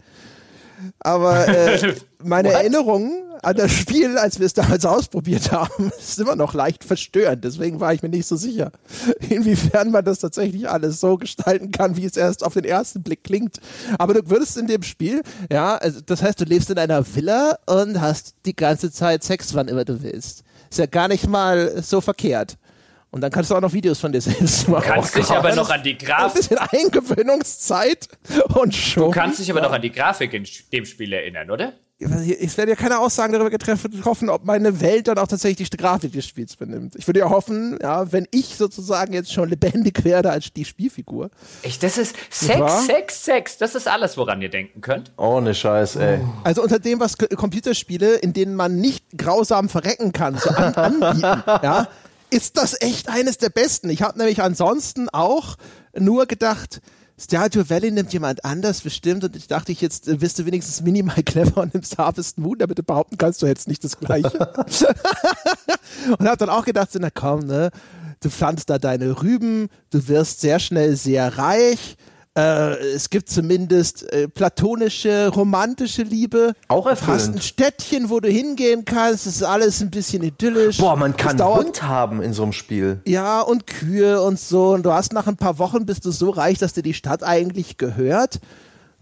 Aber 0.99 1.47
äh, 1.47 1.95
meine? 2.23 2.51
Erinnerungen 2.51 3.25
an 3.41 3.55
das 3.55 3.71
Spiel, 3.71 4.17
als 4.17 4.39
wir 4.39 4.47
es 4.47 4.53
damals 4.53 4.85
ausprobiert 4.85 5.51
haben, 5.51 5.91
ist 5.99 6.19
immer 6.19 6.35
noch 6.35 6.53
leicht 6.53 6.83
verstörend. 6.83 7.43
Deswegen 7.43 7.79
war 7.79 7.93
ich 7.93 8.01
mir 8.01 8.09
nicht 8.09 8.25
so 8.25 8.35
sicher, 8.35 8.71
inwiefern 9.29 9.91
man 9.91 10.03
das 10.03 10.19
tatsächlich 10.19 10.67
alles 10.69 10.99
so 10.99 11.17
gestalten 11.17 11.71
kann, 11.71 11.95
wie 11.95 12.05
es 12.05 12.17
erst 12.17 12.43
auf 12.43 12.53
den 12.53 12.65
ersten 12.65 13.03
Blick 13.03 13.23
klingt. 13.23 13.59
Aber 13.99 14.15
du 14.15 14.29
würdest 14.29 14.57
in 14.57 14.67
dem 14.67 14.83
Spiel, 14.83 15.21
ja, 15.51 15.75
also 15.75 15.99
das 16.03 16.23
heißt, 16.23 16.41
du 16.41 16.45
lebst 16.45 16.71
in 16.71 16.79
einer 16.79 17.05
Villa 17.15 17.59
und 17.67 18.01
hast 18.01 18.33
die 18.45 18.55
ganze 18.55 18.91
Zeit 18.91 19.23
Sex, 19.23 19.53
wann 19.53 19.67
immer 19.67 19.85
du 19.85 20.01
willst. 20.01 20.43
Ist 20.69 20.79
ja 20.79 20.87
gar 20.87 21.07
nicht 21.07 21.27
mal 21.27 21.83
so 21.83 22.01
verkehrt. 22.01 22.57
Und 23.15 23.21
dann 23.21 23.31
kannst 23.31 23.49
du 23.49 23.55
auch 23.55 23.61
noch 23.61 23.71
Videos 23.71 23.97
von 23.97 24.11
dir 24.11 24.19
selbst 24.19 24.67
machen. 24.67 24.83
Kannst 24.87 25.15
dich 25.15 25.29
aber 25.31 25.55
noch 25.55 25.69
an 25.69 25.81
die 25.81 25.93
Ein 25.93 25.97
Grafik. 25.99 26.35
bisschen 26.35 26.57
Eingewöhnungszeit 26.57 28.09
und 28.55 28.75
schon. 28.75 29.03
Du 29.05 29.11
kannst 29.11 29.39
dich 29.39 29.49
aber 29.49 29.61
noch 29.61 29.71
an 29.71 29.81
die 29.81 29.91
Grafik 29.91 30.33
in 30.33 30.45
dem 30.73 30.85
Spiel 30.85 31.13
erinnern, 31.13 31.49
oder? 31.49 31.71
Es 31.97 32.57
werden 32.57 32.69
ja 32.71 32.75
keine 32.75 32.99
Aussagen 32.99 33.31
darüber 33.31 33.49
getroffen, 33.49 34.29
ob 34.29 34.43
meine 34.43 34.81
Welt 34.81 35.07
dann 35.07 35.17
auch 35.17 35.27
tatsächlich 35.27 35.69
die 35.69 35.77
Grafik 35.77 36.11
des 36.11 36.27
Spiels 36.27 36.57
benimmt. 36.57 36.93
Ich 36.97 37.07
würde 37.07 37.21
ja 37.21 37.29
hoffen, 37.29 37.79
ja, 37.81 38.11
wenn 38.11 38.27
ich 38.31 38.57
sozusagen 38.57 39.13
jetzt 39.13 39.31
schon 39.31 39.47
lebendig 39.47 40.03
werde 40.03 40.29
als 40.29 40.51
die 40.51 40.65
Spielfigur. 40.65 41.29
Echt, 41.61 41.81
das 41.83 41.97
ist? 41.97 42.17
Sex, 42.29 42.85
Sex, 42.85 43.23
Sex. 43.23 43.57
Das 43.59 43.75
ist 43.75 43.87
alles, 43.87 44.17
woran 44.17 44.41
ihr 44.41 44.49
denken 44.49 44.81
könnt. 44.81 45.13
Ohne 45.15 45.55
Scheiß, 45.55 45.95
ey. 45.95 46.19
Also 46.43 46.61
unter 46.63 46.79
dem, 46.79 46.99
was 46.99 47.17
K- 47.17 47.27
Computerspiele, 47.27 48.15
in 48.15 48.33
denen 48.33 48.55
man 48.55 48.75
nicht 48.75 49.05
grausam 49.17 49.69
verrecken 49.69 50.11
kann, 50.11 50.37
so 50.37 50.49
an 50.49 50.73
anbieten, 50.75 51.21
ja, 51.63 51.87
ist 52.35 52.57
das 52.57 52.75
echt 52.81 53.07
eines 53.07 53.37
der 53.37 53.49
besten. 53.49 53.89
Ich 53.89 54.01
habe 54.01 54.17
nämlich 54.17 54.41
ansonsten 54.41 55.07
auch 55.09 55.55
nur 55.97 56.25
gedacht, 56.25 56.81
Stardew 57.17 57.69
Valley 57.69 57.91
nimmt 57.91 58.11
jemand 58.11 58.43
anders 58.43 58.81
bestimmt 58.81 59.23
und 59.23 59.37
ich 59.37 59.47
dachte 59.47 59.71
ich 59.71 59.79
jetzt 59.79 60.09
äh, 60.09 60.17
bist 60.17 60.37
du 60.37 60.45
wenigstens 60.45 60.81
minimal 60.81 61.23
clever 61.25 61.61
und 61.61 61.73
nimmst 61.73 61.97
Harvest 61.97 62.37
Moon, 62.37 62.57
damit 62.57 62.77
du 62.77 62.83
behaupten 62.83 63.17
kannst, 63.17 63.41
du 63.41 63.47
hättest 63.47 63.69
nicht 63.69 63.85
das 63.85 63.97
gleiche. 63.97 64.37
und 66.19 66.27
habe 66.27 66.37
dann 66.37 66.49
auch 66.49 66.65
gedacht, 66.65 66.89
na 66.99 67.09
komm, 67.09 67.45
ne, 67.45 67.71
du 68.19 68.29
pflanzt 68.29 68.69
da 68.69 68.79
deine 68.79 69.21
Rüben, 69.21 69.69
du 69.91 70.09
wirst 70.09 70.41
sehr 70.41 70.59
schnell 70.59 70.97
sehr 70.97 71.37
reich. 71.37 71.95
Äh, 72.37 72.75
es 72.93 73.09
gibt 73.09 73.29
zumindest 73.29 74.11
äh, 74.11 74.27
platonische, 74.27 75.29
romantische 75.33 76.03
Liebe. 76.03 76.53
Auch 76.67 76.83
Du 76.85 76.89
hast 76.91 77.03
ein 77.03 77.09
erfüllend. 77.13 77.43
Städtchen, 77.43 78.09
wo 78.09 78.19
du 78.19 78.27
hingehen 78.29 78.83
kannst. 78.83 79.25
Es 79.25 79.37
ist 79.37 79.43
alles 79.43 79.81
ein 79.81 79.89
bisschen 79.89 80.21
idyllisch. 80.21 80.77
Boah, 80.79 80.97
man 80.97 81.15
kann 81.15 81.41
Hund 81.41 81.83
haben 81.83 82.21
in 82.21 82.33
so 82.33 82.43
einem 82.43 82.51
Spiel. 82.53 82.99
ja, 83.05 83.39
und 83.41 83.67
Kühe 83.67 84.21
und 84.21 84.37
so. 84.39 84.73
Und 84.73 84.83
du 84.85 84.91
hast 84.91 85.13
nach 85.13 85.27
ein 85.27 85.37
paar 85.37 85.59
Wochen 85.59 85.85
bist 85.85 86.03
du 86.05 86.11
so 86.11 86.29
reich, 86.29 86.57
dass 86.57 86.73
dir 86.73 86.83
die 86.83 86.93
Stadt 86.93 87.23
eigentlich 87.23 87.77
gehört. 87.77 88.39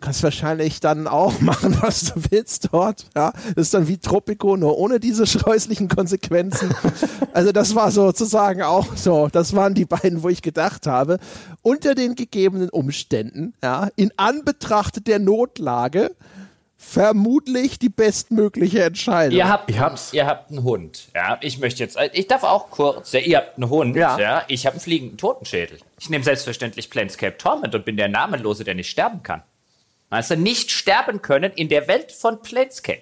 Kannst 0.03 0.21
wahrscheinlich 0.21 0.81
dann 0.81 1.07
auch 1.07 1.39
machen, 1.39 1.77
was 1.81 2.01
du 2.13 2.21
willst 2.29 2.67
dort. 2.73 3.05
Ja, 3.15 3.31
das 3.55 3.67
ist 3.67 3.73
dann 3.73 3.87
wie 3.87 3.97
Tropico, 3.97 4.57
nur 4.57 4.77
ohne 4.77 4.99
diese 4.99 5.25
scheußlichen 5.25 5.87
Konsequenzen. 5.87 6.73
Also 7.35 7.51
das 7.51 7.73
war 7.73 7.89
sozusagen 7.89 8.61
auch 8.61 8.95
so. 8.95 9.27
Das 9.27 9.55
waren 9.55 9.73
die 9.73 9.85
beiden, 9.85 10.21
wo 10.21 10.29
ich 10.29 10.43
gedacht 10.43 10.85
habe, 10.85 11.17
unter 11.63 11.95
den 11.95 12.13
gegebenen 12.13 12.69
Umständen, 12.69 13.55
ja, 13.63 13.89
in 13.95 14.11
Anbetracht 14.17 15.07
der 15.07 15.17
Notlage, 15.17 16.11
vermutlich 16.77 17.79
die 17.79 17.89
bestmögliche 17.89 18.83
Entscheidung. 18.83 19.35
Ihr 19.35 19.49
habt, 19.49 19.67
Ich 19.71 19.79
hab's. 19.79 20.13
ihr 20.13 20.27
habt 20.27 20.51
einen 20.51 20.61
Hund. 20.63 21.07
Ja, 21.15 21.39
ich 21.41 21.57
möchte 21.57 21.81
jetzt, 21.83 21.97
ich 22.13 22.27
darf 22.27 22.43
auch 22.43 22.69
kurz, 22.69 23.11
ja, 23.13 23.19
ihr 23.21 23.37
habt 23.37 23.57
einen 23.57 23.69
Hund. 23.69 23.95
Ja. 23.95 24.19
Ja. 24.19 24.43
ich 24.47 24.67
habe 24.67 24.73
einen 24.75 24.81
fliegenden 24.81 25.17
Totenschädel. 25.17 25.79
Ich 25.99 26.11
nehme 26.11 26.23
selbstverständlich 26.23 26.91
Planescape 26.91 27.37
Torment 27.37 27.73
und 27.73 27.83
bin 27.83 27.97
der 27.97 28.09
Namenlose, 28.09 28.63
der 28.63 28.75
nicht 28.75 28.89
sterben 28.91 29.23
kann. 29.23 29.41
Also 30.13 30.35
nicht 30.35 30.69
sterben 30.69 31.23
können 31.23 31.51
in 31.53 31.69
der 31.69 31.87
Welt 31.87 32.11
von 32.11 32.39
Planescape. 32.39 33.01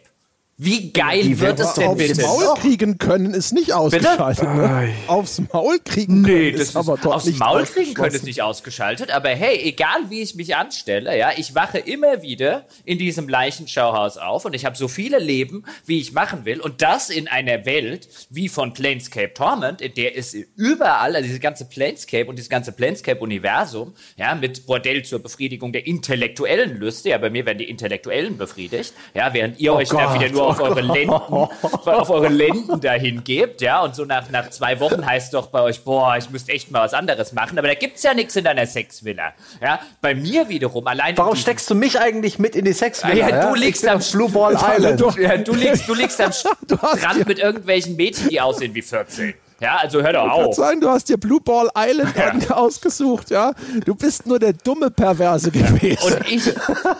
Wie 0.64 0.92
geil 0.92 1.24
Die 1.24 1.40
wird 1.40 1.60
es 1.60 1.74
denn 1.74 1.88
Aufs 1.88 1.98
bitte? 1.98 2.22
Maul 2.22 2.54
kriegen 2.60 3.00
können 3.00 3.34
ist 3.34 3.52
nicht 3.52 3.74
ausgeschaltet. 3.74 4.44
Ne? 4.44 4.94
Aufs 5.08 5.42
Maul 5.52 5.80
kriegen 5.84 6.22
Nee, 6.22 6.52
können 6.52 6.60
das 6.60 6.68
ist 6.70 6.76
aber 6.76 6.98
doch 6.98 7.16
aufs 7.16 7.26
nicht 7.26 7.40
Maul 7.40 7.64
kriegen 7.64 7.96
können 7.96 8.14
ist 8.14 8.26
nicht 8.26 8.44
ausgeschaltet, 8.44 9.10
aber 9.10 9.30
hey, 9.30 9.60
egal 9.64 10.12
wie 10.12 10.22
ich 10.22 10.36
mich 10.36 10.56
anstelle, 10.56 11.18
ja, 11.18 11.32
ich 11.36 11.56
wache 11.56 11.80
immer 11.80 12.22
wieder 12.22 12.66
in 12.86 13.00
diesem 13.00 13.28
Leichenschauhaus 13.28 14.18
auf 14.18 14.46
und 14.46 14.54
ich 14.54 14.64
habe 14.64 14.78
so 14.78 14.88
viele 14.88 15.18
Leben, 15.18 15.66
wie 15.88 16.00
ich 16.00 16.14
machen 16.14 16.46
will 16.46 16.62
und 16.62 16.84
das 16.84 17.10
in 17.10 17.28
einer 17.28 17.66
Welt 17.66 18.08
wie 18.30 18.48
von 18.48 18.76
Planescape 18.76 19.34
Torment, 19.34 19.82
in 19.82 19.96
der 19.96 20.14
ist 20.14 20.36
überall, 20.58 21.16
also 21.16 21.28
diese 21.28 21.40
ganze 21.40 21.66
Planescape 21.66 22.28
und 22.28 22.36
dieses 22.36 22.52
ganze 22.52 22.72
Planescape-Universum, 22.72 23.96
ja, 24.16 24.36
mit 24.36 24.68
Bordell 24.68 25.02
zur 25.02 25.24
Befriedigung 25.24 25.74
der 25.74 25.88
intellektuellen 25.88 26.78
Lüste, 26.78 27.10
ja, 27.10 27.18
bei 27.18 27.32
mir 27.32 27.48
werden 27.48 27.58
die 27.58 27.68
Intellektuellen 27.68 28.38
befriedigt, 28.38 28.94
ja, 29.16 29.34
während 29.34 29.60
ihr 29.60 29.74
euch 29.74 29.90
da 29.90 30.06
Gott, 30.06 30.22
wieder 30.22 30.32
nur 30.32 30.51
auf 30.52 30.60
eure 30.62 30.82
Lenden, 30.82 31.10
auf 31.86 32.10
eure 32.10 32.28
Lenden 32.30 32.80
dahin 32.82 33.24
gebt, 33.24 33.62
ja, 33.62 33.82
und 33.82 33.96
so 33.96 34.06
nach, 34.06 34.30
nach 34.30 34.50
zwei 34.50 34.80
Wochen 34.80 35.06
heißt 35.06 35.34
doch 35.34 35.48
bei 35.48 35.62
euch, 35.62 35.84
boah, 35.84 36.16
ich 36.18 36.30
müsste 36.30 36.52
echt 36.52 36.72
mal 36.72 36.84
was 36.84 36.94
anderes 36.94 37.34
machen, 37.34 37.58
aber 37.58 37.68
da 37.68 37.74
gibt's 37.74 38.04
ja 38.04 38.14
nichts 38.14 38.36
in 38.36 38.44
deiner 38.44 38.66
Sexvilla, 38.66 39.34
ja, 39.62 39.80
bei 40.02 40.14
mir 40.16 40.48
wiederum, 40.50 40.86
allein 40.88 41.18
Warum 41.18 41.36
steckst 41.36 41.70
du 41.70 41.76
mich 41.76 42.00
eigentlich 42.00 42.40
mit 42.40 42.56
in 42.56 42.66
die 42.66 42.74
Sex? 42.74 43.04
Ah, 43.04 43.14
ja, 43.14 43.48
du 43.50 43.56
liegst 43.56 43.88
am 43.88 44.00
Blue 44.12 44.30
Ball 44.30 44.54
Island. 44.78 45.00
Du- 45.02 45.10
ja, 45.20 45.38
du 45.38 45.54
liegst, 45.54 45.88
du 45.88 45.94
liegst 45.94 46.20
am 46.22 46.32
Strand 46.34 47.28
mit 47.28 47.40
irgendwelchen 47.40 47.96
Mädchen, 47.96 48.30
die 48.30 48.40
aussehen 48.42 48.74
wie 48.74 48.82
14. 48.82 49.34
Ja, 49.62 49.78
also 49.78 50.02
hör 50.02 50.12
doch 50.14 50.28
auf. 50.28 50.56
sein, 50.56 50.82
du 50.82 50.90
hast 50.90 51.08
dir 51.08 51.18
Blue 51.18 51.40
Ball 51.40 51.70
Island 51.78 52.18
an- 52.20 52.52
ausgesucht, 52.52 53.30
ja. 53.30 53.54
Du 53.86 53.94
bist 53.94 54.26
nur 54.26 54.40
der 54.40 54.54
dumme 54.54 54.90
Perverse 54.90 55.52
gewesen. 55.52 56.02
Und 56.04 56.28
ich, 56.32 56.48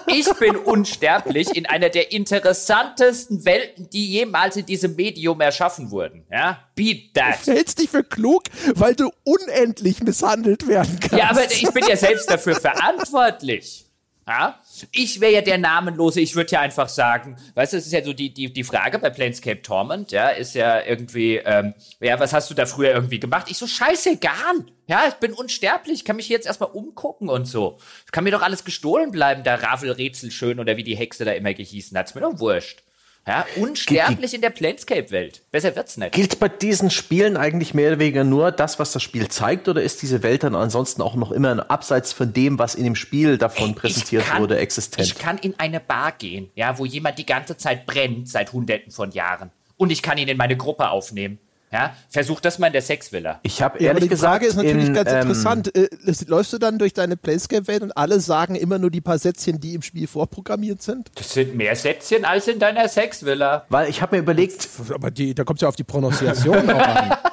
ich 0.08 0.34
bin 0.36 0.56
unsterblich 0.56 1.56
in 1.56 1.66
einer 1.66 1.90
der 1.90 2.12
interessantesten 2.12 3.46
Welten, 3.46 3.90
die 3.90 4.08
jemals 4.12 4.58
in 4.58 4.66
diesem 4.68 4.96
Medium 4.96 5.42
erschaffen 5.42 5.90
wurden. 5.92 6.24
Ja, 6.32 6.60
beat 6.76 7.14
that. 7.16 7.46
Du 7.48 7.52
hältst 7.52 7.80
dich 7.80 7.90
für 7.90 8.04
klug, 8.04 8.44
weil 8.76 8.94
du 8.96 9.10
unendlich 9.24 10.04
misshandelt 10.04 10.68
werden 10.68 11.00
kannst. 11.00 11.16
Ja, 11.18 11.32
aber 11.32 11.46
ich 11.46 11.68
bin 11.72 11.84
ja 11.88 11.98
selbst 11.98 12.30
dafür 12.30 12.56
verantwortlich. 12.56 13.86
Ja? 14.28 14.60
Ich 14.92 15.22
wäre 15.22 15.34
ja 15.34 15.42
der 15.42 15.58
Namenlose, 15.58 16.22
ich 16.22 16.36
würde 16.36 16.52
ja 16.52 16.62
einfach 16.62 16.90
sagen, 16.90 17.38
weißt 17.56 17.74
du, 17.74 17.78
es 17.78 17.86
ist 17.86 17.92
ja 17.92 18.04
so 18.04 18.14
die, 18.14 18.34
die, 18.34 18.52
die 18.52 18.64
Frage 18.64 19.00
bei 19.00 19.10
Planescape 19.10 19.62
Torment, 19.62 20.12
ja, 20.12 20.30
ist 20.30 20.56
ja 20.56 20.82
irgendwie, 20.82 21.38
ähm, 21.38 21.74
ja, 22.00 22.20
was 22.20 22.34
hast 22.34 22.50
du 22.50 22.54
da 22.54 22.66
früher 22.66 22.94
irgendwie 22.94 23.20
gemacht? 23.20 23.48
Ich 23.50 23.58
so, 23.58 23.68
scheißegal. 23.68 24.66
Ja, 24.88 25.06
ich 25.08 25.14
bin 25.16 25.34
unsterblich, 25.34 26.04
kann 26.04 26.18
mich 26.18 26.28
jetzt 26.30 26.48
erstmal 26.48 26.72
umgucken 26.72 27.30
und 27.30 27.46
so. 27.46 27.78
Kann 28.12 28.24
mir 28.24 28.32
doch 28.32 28.42
alles 28.42 28.66
gestohlen 28.66 29.12
bleiben, 29.12 29.44
da 29.44 29.56
Ravelrätsel 29.56 30.32
schön 30.32 30.60
oder 30.60 30.76
wie 30.78 30.84
die 30.84 30.98
Hexe 30.98 31.24
da 31.24 31.32
immer 31.32 31.54
gehießen 31.54 31.98
hat. 31.98 32.08
Ist 32.08 32.16
mir 32.16 32.22
doch 32.22 32.40
wurscht. 32.40 32.84
Ja, 33.28 33.46
unsterblich 33.56 34.34
in 34.34 34.42
der 34.42 34.50
Planescape-Welt. 34.50 35.44
Besser 35.52 35.76
wird's 35.76 35.96
nicht. 35.96 36.12
Gilt 36.14 36.40
bei 36.40 36.50
diesen 36.50 36.90
Spielen 36.90 37.38
eigentlich 37.38 37.76
mehr 37.76 37.90
oder 37.90 38.00
weniger 38.00 38.24
nur 38.24 38.52
das, 38.52 38.80
was 38.80 38.94
das 38.94 39.04
Spiel 39.04 39.28
zeigt, 39.28 39.68
oder 39.68 39.84
ist 39.84 40.02
diese 40.02 40.24
Welt 40.24 40.44
dann 40.44 40.56
ansonsten 40.56 41.04
auch 41.04 41.16
noch 41.16 41.32
immer 41.32 41.70
abseits 41.70 42.14
von 42.14 42.34
dem, 42.34 42.58
was 42.58 42.74
in 42.74 42.84
dem 42.84 42.96
Spiel 42.96 43.38
davon 43.38 43.76
präsentiert 43.76 44.26
kann, 44.26 44.42
wurde, 44.42 44.58
existent? 44.58 45.08
Ich 45.08 45.20
kann 45.20 45.38
in 45.38 45.54
eine 45.60 45.80
Bar 45.80 46.14
gehen, 46.14 46.50
ja, 46.56 46.80
wo 46.80 46.86
jemand 46.86 47.20
die 47.20 47.26
ganze 47.26 47.58
Zeit 47.58 47.86
brennt 47.86 48.28
seit 48.28 48.54
Hunderten 48.54 48.92
von 48.92 49.12
Jahren. 49.12 49.52
Und 49.78 49.92
ich 49.92 50.02
kann 50.02 50.18
ihn 50.18 50.28
in 50.28 50.38
meine 50.38 50.58
Gruppe 50.58 50.90
aufnehmen. 50.90 51.38
Ja, 51.72 51.96
versuch 52.10 52.42
das 52.42 52.60
mal 52.60 52.68
in 52.68 52.74
der 52.74 52.82
Sexvilla. 52.82 53.40
Ich 53.44 53.62
habe 53.62 53.80
ehrlich 53.80 54.04
ja, 54.04 54.08
die 54.08 54.10
gesagt, 54.10 54.32
Frage 54.34 54.46
ist 54.46 54.56
natürlich 54.56 54.88
in, 54.88 54.94
ganz 54.94 55.10
ähm, 55.10 55.22
interessant. 55.22 55.76
Äh, 55.76 55.88
läufst 56.28 56.52
du 56.52 56.58
dann 56.58 56.78
durch 56.78 56.94
deine 56.94 57.16
Playscape-Welt 57.16 57.82
und 57.82 57.92
alle 57.96 58.20
sagen 58.20 58.56
immer 58.56 58.78
nur 58.78 58.92
die 58.92 59.00
paar 59.00 59.18
Sätzchen, 59.18 59.62
die 59.62 59.76
im 59.76 59.82
Spiel 59.82 60.08
vorprogrammiert 60.08 60.82
sind? 60.82 61.12
Das 61.16 61.34
sind 61.34 61.56
mehr 61.56 61.76
Sätzchen 61.78 62.26
als 62.26 62.50
in 62.50 62.60
deiner 62.60 62.90
Sexvilla. 62.90 63.66
Weil 63.70 63.90
ich 63.90 64.02
habe 64.02 64.18
mir 64.18 64.22
überlegt, 64.22 64.68
aber 64.94 65.12
die, 65.12 65.34
da 65.34 65.46
kommt 65.46 65.60
es 65.60 65.62
ja 65.62 65.70
auf 65.70 65.78
die 65.78 65.86
Pronunciation 65.86 66.70
auch 66.70 66.80
an 66.80 67.18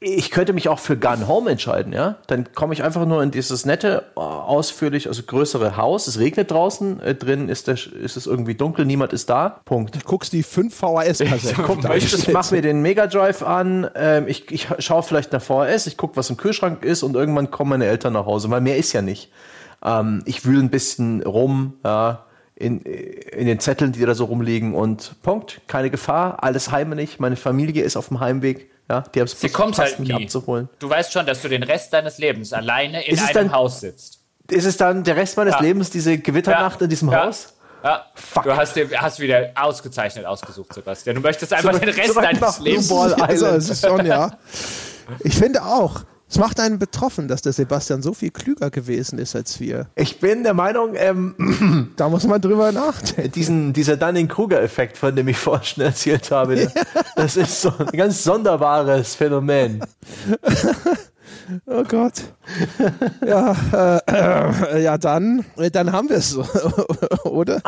ich 0.00 0.30
könnte 0.30 0.52
mich 0.52 0.68
auch 0.68 0.78
für 0.78 0.96
Gun 0.96 1.26
Home 1.26 1.50
entscheiden, 1.50 1.92
ja. 1.92 2.18
Dann 2.28 2.52
komme 2.52 2.72
ich 2.72 2.84
einfach 2.84 3.04
nur 3.04 3.20
in 3.20 3.32
dieses 3.32 3.66
nette, 3.66 4.04
ausführlich, 4.14 5.08
also 5.08 5.24
größere 5.24 5.76
Haus. 5.76 6.06
Es 6.06 6.20
regnet 6.20 6.52
draußen, 6.52 7.00
äh, 7.00 7.14
drin 7.16 7.48
ist, 7.48 7.66
der, 7.66 7.74
ist 7.74 8.16
es 8.16 8.26
irgendwie 8.26 8.54
dunkel, 8.54 8.84
niemand 8.84 9.12
ist 9.12 9.28
da. 9.28 9.60
Punkt. 9.64 9.96
Du 9.96 9.98
guckst 10.04 10.32
die 10.32 10.44
5 10.44 10.74
VHS-Kassetten. 10.74 11.64
Ich, 11.98 12.12
ich 12.14 12.32
mache 12.32 12.54
mir 12.54 12.62
den 12.62 12.80
Mega 12.82 13.06
Drive 13.06 13.42
an, 13.42 13.88
ähm, 13.94 14.26
ich, 14.28 14.50
ich 14.50 14.68
schaue 14.78 15.02
vielleicht 15.02 15.32
nach 15.32 15.42
VHS, 15.42 15.86
ich 15.86 15.96
gucke, 15.96 16.16
was 16.16 16.30
im 16.30 16.36
Kühlschrank 16.36 16.84
ist 16.84 17.02
und 17.02 17.14
irgendwann 17.14 17.50
kommen 17.50 17.70
meine 17.70 17.86
Eltern 17.86 18.12
nach 18.12 18.26
Hause, 18.26 18.50
weil 18.50 18.60
mehr 18.60 18.76
ist 18.76 18.92
ja 18.92 19.02
nicht. 19.02 19.32
Ähm, 19.84 20.22
ich 20.26 20.44
wühle 20.44 20.62
ein 20.62 20.70
bisschen 20.70 21.22
rum, 21.22 21.74
ja, 21.84 22.24
in, 22.54 22.80
in 22.80 23.46
den 23.46 23.60
Zetteln, 23.60 23.92
die 23.92 24.04
da 24.04 24.14
so 24.14 24.26
rumliegen 24.26 24.74
und 24.74 25.16
Punkt, 25.22 25.60
keine 25.66 25.90
Gefahr, 25.90 26.42
alles 26.42 26.70
heimlich, 26.70 27.18
meine 27.18 27.36
Familie 27.36 27.82
ist 27.82 27.96
auf 27.96 28.08
dem 28.08 28.20
Heimweg 28.20 28.70
ja, 28.88 29.00
die 29.00 29.20
haben 29.20 29.26
es 29.26 29.38
Sie 29.38 29.48
kommt 29.50 29.78
halt 29.78 29.98
nie. 30.00 30.12
abzuholen. 30.12 30.68
Du 30.78 30.88
weißt 30.88 31.12
schon, 31.12 31.26
dass 31.26 31.42
du 31.42 31.48
den 31.48 31.62
Rest 31.62 31.92
deines 31.92 32.18
Lebens 32.18 32.52
alleine 32.52 33.06
in 33.06 33.18
einem 33.18 33.34
dann, 33.34 33.52
Haus 33.52 33.80
sitzt. 33.80 34.20
Ist 34.50 34.64
es 34.64 34.76
dann 34.78 35.04
der 35.04 35.16
Rest 35.16 35.36
meines 35.36 35.54
ja. 35.54 35.60
Lebens, 35.60 35.90
diese 35.90 36.18
Gewitternacht 36.18 36.80
ja. 36.80 36.84
in 36.84 36.90
diesem 36.90 37.10
ja. 37.10 37.26
Haus? 37.26 37.54
Ja, 37.84 38.06
Fuck. 38.14 38.44
du 38.44 38.56
hast, 38.56 38.74
dir, 38.74 38.88
hast 39.00 39.20
wieder 39.20 39.52
ausgezeichnet 39.54 40.24
ausgesucht, 40.26 40.72
Sebastian. 40.72 41.16
Du 41.16 41.22
möchtest 41.22 41.52
einfach 41.52 41.74
so, 41.74 41.78
den 41.78 41.88
Rest 41.90 42.14
so 42.14 42.20
deines 42.20 42.58
Lebens. 42.60 42.90
Also, 42.90 43.46
es 43.46 43.70
ist 43.70 43.86
schon, 43.86 44.04
ja. 44.04 44.30
Ich 45.20 45.36
finde 45.36 45.62
auch. 45.62 46.02
Es 46.30 46.38
macht 46.38 46.60
einen 46.60 46.78
betroffen, 46.78 47.26
dass 47.26 47.40
der 47.40 47.52
Sebastian 47.52 48.02
so 48.02 48.12
viel 48.12 48.30
klüger 48.30 48.70
gewesen 48.70 49.18
ist 49.18 49.34
als 49.34 49.60
wir. 49.60 49.86
Ich 49.96 50.20
bin 50.20 50.42
der 50.42 50.52
Meinung, 50.52 50.94
ähm, 50.94 51.92
da 51.96 52.08
muss 52.08 52.26
man 52.26 52.40
drüber 52.40 52.70
nachdenken. 52.70 53.32
Diesen, 53.32 53.72
dieser 53.72 53.96
Dunning-Kruger-Effekt, 53.96 54.98
von 54.98 55.16
dem 55.16 55.28
ich 55.28 55.36
vorhin 55.38 55.64
schon 55.64 55.84
erzählt 55.84 56.30
habe, 56.30 56.62
ja. 56.62 56.68
das 57.16 57.36
ist 57.36 57.62
so 57.62 57.72
ein 57.78 57.96
ganz 57.96 58.22
sonderbares 58.22 59.14
Phänomen. 59.14 59.80
Oh 61.66 61.82
Gott. 61.84 62.24
Ja, 63.26 63.56
äh, 63.72 64.76
äh, 64.76 64.82
ja 64.82 64.98
dann, 64.98 65.44
äh, 65.56 65.70
dann 65.70 65.92
haben 65.92 66.08
wir 66.08 66.16
es 66.16 66.36
oder? 67.24 67.62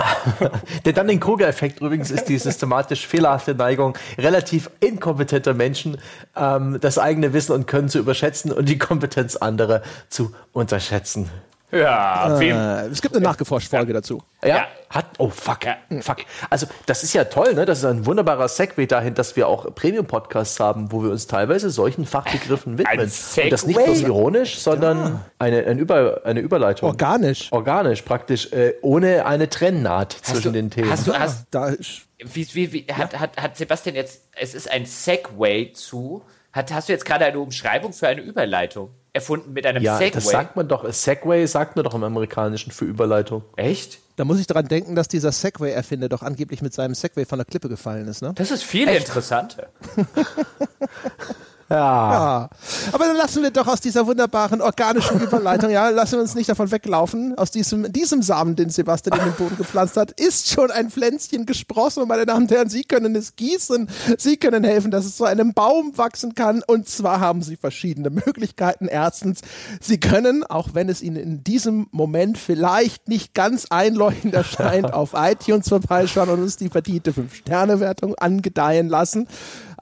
Der 0.85 0.93
Dunning-Kruger-Effekt 0.93 1.81
übrigens 1.81 2.11
ist 2.11 2.29
die 2.29 2.39
systematisch 2.39 3.07
fehlerhafte 3.07 3.55
Neigung 3.55 3.97
relativ 4.19 4.71
inkompetenter 4.81 5.55
Menschen, 5.55 5.97
ähm, 6.37 6.79
das 6.81 6.99
eigene 6.99 7.33
Wissen 7.33 7.53
und 7.53 7.67
Können 7.67 7.89
zu 7.89 7.99
überschätzen 7.99 8.53
und 8.53 8.69
die 8.69 8.79
Kompetenz 8.79 9.37
anderer 9.37 9.83
zu 10.09 10.33
unterschätzen. 10.53 11.31
Ja, 11.73 12.41
äh, 12.41 12.89
es 12.89 13.01
gibt 13.01 13.15
eine 13.15 13.25
nachgeforschte 13.25 13.71
Folge 13.71 13.93
ja. 13.93 14.01
dazu. 14.01 14.23
Ja? 14.43 14.49
ja? 14.49 14.67
Hat, 14.91 15.07
oh 15.19 15.29
fuck, 15.29 15.65
ja. 15.65 15.77
fuck. 16.01 16.19
Also 16.49 16.67
das 16.87 17.05
ist 17.05 17.13
ja 17.13 17.25
toll, 17.25 17.55
ne? 17.55 17.65
Das 17.65 17.79
ist 17.79 17.85
ein 17.85 18.07
wunderbarer 18.07 18.49
Segway 18.49 18.87
dahin, 18.87 19.15
dass 19.15 19.37
wir 19.37 19.47
auch 19.47 19.73
Premium-Podcasts 19.75 20.59
haben, 20.59 20.91
wo 20.91 21.03
wir 21.05 21.11
uns 21.11 21.29
teilweise 21.29 21.71
solchen 21.71 22.07
Fachbegriffen 22.07 22.79
widmen. 22.79 23.01
Und 23.01 23.53
das 23.53 23.67
nicht 23.67 23.85
bloß 23.85 24.01
ironisch, 24.01 24.59
sondern 24.59 25.21
eine, 25.39 25.65
eine, 25.65 25.81
Über, 25.81 26.23
eine 26.25 26.41
Überleitung. 26.41 26.89
Organisch. 26.89 27.53
Organisch, 27.53 28.03
praktisch, 28.03 28.53
äh, 28.53 28.75
ohne 28.83 29.27
eine 29.27 29.49
Trennnaht 29.49 30.15
hast 30.15 30.27
zwischen 30.27 30.53
du, 30.53 30.59
den 30.59 30.71
Themen. 30.71 30.91
Hast 30.91 31.07
du, 31.07 31.15
hast, 31.15 31.47
da, 31.53 31.73
wie, 32.19 32.49
wie, 32.55 32.73
wie, 32.73 32.87
hat, 32.93 33.19
hat, 33.19 33.41
hat 33.41 33.57
Sebastian 33.57 33.95
jetzt, 33.95 34.25
es 34.33 34.55
ist 34.55 34.71
ein 34.71 34.87
Segway 34.87 35.73
zu, 35.73 36.23
hat, 36.53 36.73
hast 36.73 36.89
du 36.89 36.93
jetzt 36.93 37.05
gerade 37.05 37.27
eine 37.27 37.39
Umschreibung 37.39 37.93
für 37.93 38.09
eine 38.09 38.23
Überleitung? 38.23 38.91
Erfunden 39.13 39.53
mit 39.53 39.67
einem 39.67 39.83
ja, 39.83 39.97
Segway. 39.99 40.11
Das 40.15 40.29
sagt 40.29 40.57
man 40.57 40.69
doch, 40.69 40.91
Segway 40.93 41.47
sagt 41.47 41.77
man 41.77 41.85
doch 41.85 41.95
im 41.95 42.05
Amerikanischen 42.05 42.71
für 42.73 42.85
Überleitung. 42.85 43.43
Echt? 43.57 43.99
Da 44.17 44.25
muss 44.25 44.39
ich 44.39 44.47
daran 44.47 44.69
denken, 44.69 44.95
dass 44.95 45.09
dieser 45.09 45.33
Segway-Erfinder 45.33 46.09
doch 46.09 46.23
angeblich 46.23 46.63
mit 46.63 46.75
seinem 46.75 46.95
Segway 46.95 47.25
von 47.25 47.39
der 47.39 47.47
Klippe 47.47 47.69
gefallen 47.69 48.07
ist, 48.09 48.23
ne? 48.23 48.33
Das 48.35 48.51
ist 48.51 48.63
viel 48.63 48.89
Echt? 48.89 49.07
interessanter. 49.07 49.69
Ja. 51.71 51.77
ja. 51.77 52.51
Aber 52.91 53.05
dann 53.05 53.17
lassen 53.17 53.45
wir 53.45 53.53
doch 53.53 53.69
aus 53.69 53.81
dieser 53.81 54.05
wunderbaren 54.07 54.61
organischen 54.61 55.21
Überleitung, 55.23 55.71
ja, 55.71 55.89
lassen 55.91 56.15
wir 56.15 56.21
uns 56.21 56.35
nicht 56.35 56.49
davon 56.49 56.71
weglaufen. 56.73 57.39
Aus 57.39 57.53
diesem, 57.53 57.93
diesem 57.93 58.23
Samen, 58.23 58.57
den 58.57 58.71
Sebastian 58.71 59.19
in 59.21 59.27
den 59.27 59.35
Boden 59.35 59.57
gepflanzt 59.57 59.97
hat, 59.97 60.11
ist 60.21 60.51
schon 60.51 60.73
ein 60.73 60.91
Pflänzchen 60.91 61.47
gesprossen. 61.47 62.03
Und 62.03 62.09
meine 62.09 62.27
Damen 62.27 62.43
und 62.43 62.51
Herren, 62.51 62.69
Sie 62.69 62.83
können 62.83 63.15
es 63.15 63.37
gießen. 63.37 63.89
Sie 64.19 64.37
können 64.37 64.65
helfen, 64.65 64.91
dass 64.91 65.05
es 65.05 65.17
zu 65.17 65.25
einem 65.25 65.55
Baum 65.55 65.97
wachsen 65.97 66.35
kann. 66.35 66.65
Und 66.67 66.89
zwar 66.89 67.21
haben 67.21 67.43
Sie 67.43 67.57
verschiedene 67.57 68.11
Möglichkeiten. 68.11 68.89
Erstens, 68.89 69.43
Sie 69.81 70.01
können, 70.01 70.43
auch 70.43 70.71
wenn 70.73 70.89
es 70.89 71.03
Ihnen 71.03 71.17
in 71.17 71.45
diesem 71.45 71.87
Moment 71.93 72.37
vielleicht 72.37 73.09
nicht 73.09 73.33
ganz 73.33 73.67
einleuchtend 73.71 74.35
erscheint, 74.35 74.93
auf 74.93 75.13
iTunes 75.15 75.69
vorbeischauen 75.69 76.31
und 76.31 76.43
uns 76.43 76.57
die 76.57 76.69
verdiente 76.69 77.13
5-Sterne-Wertung 77.13 78.17
angedeihen 78.17 78.89
lassen 78.89 79.29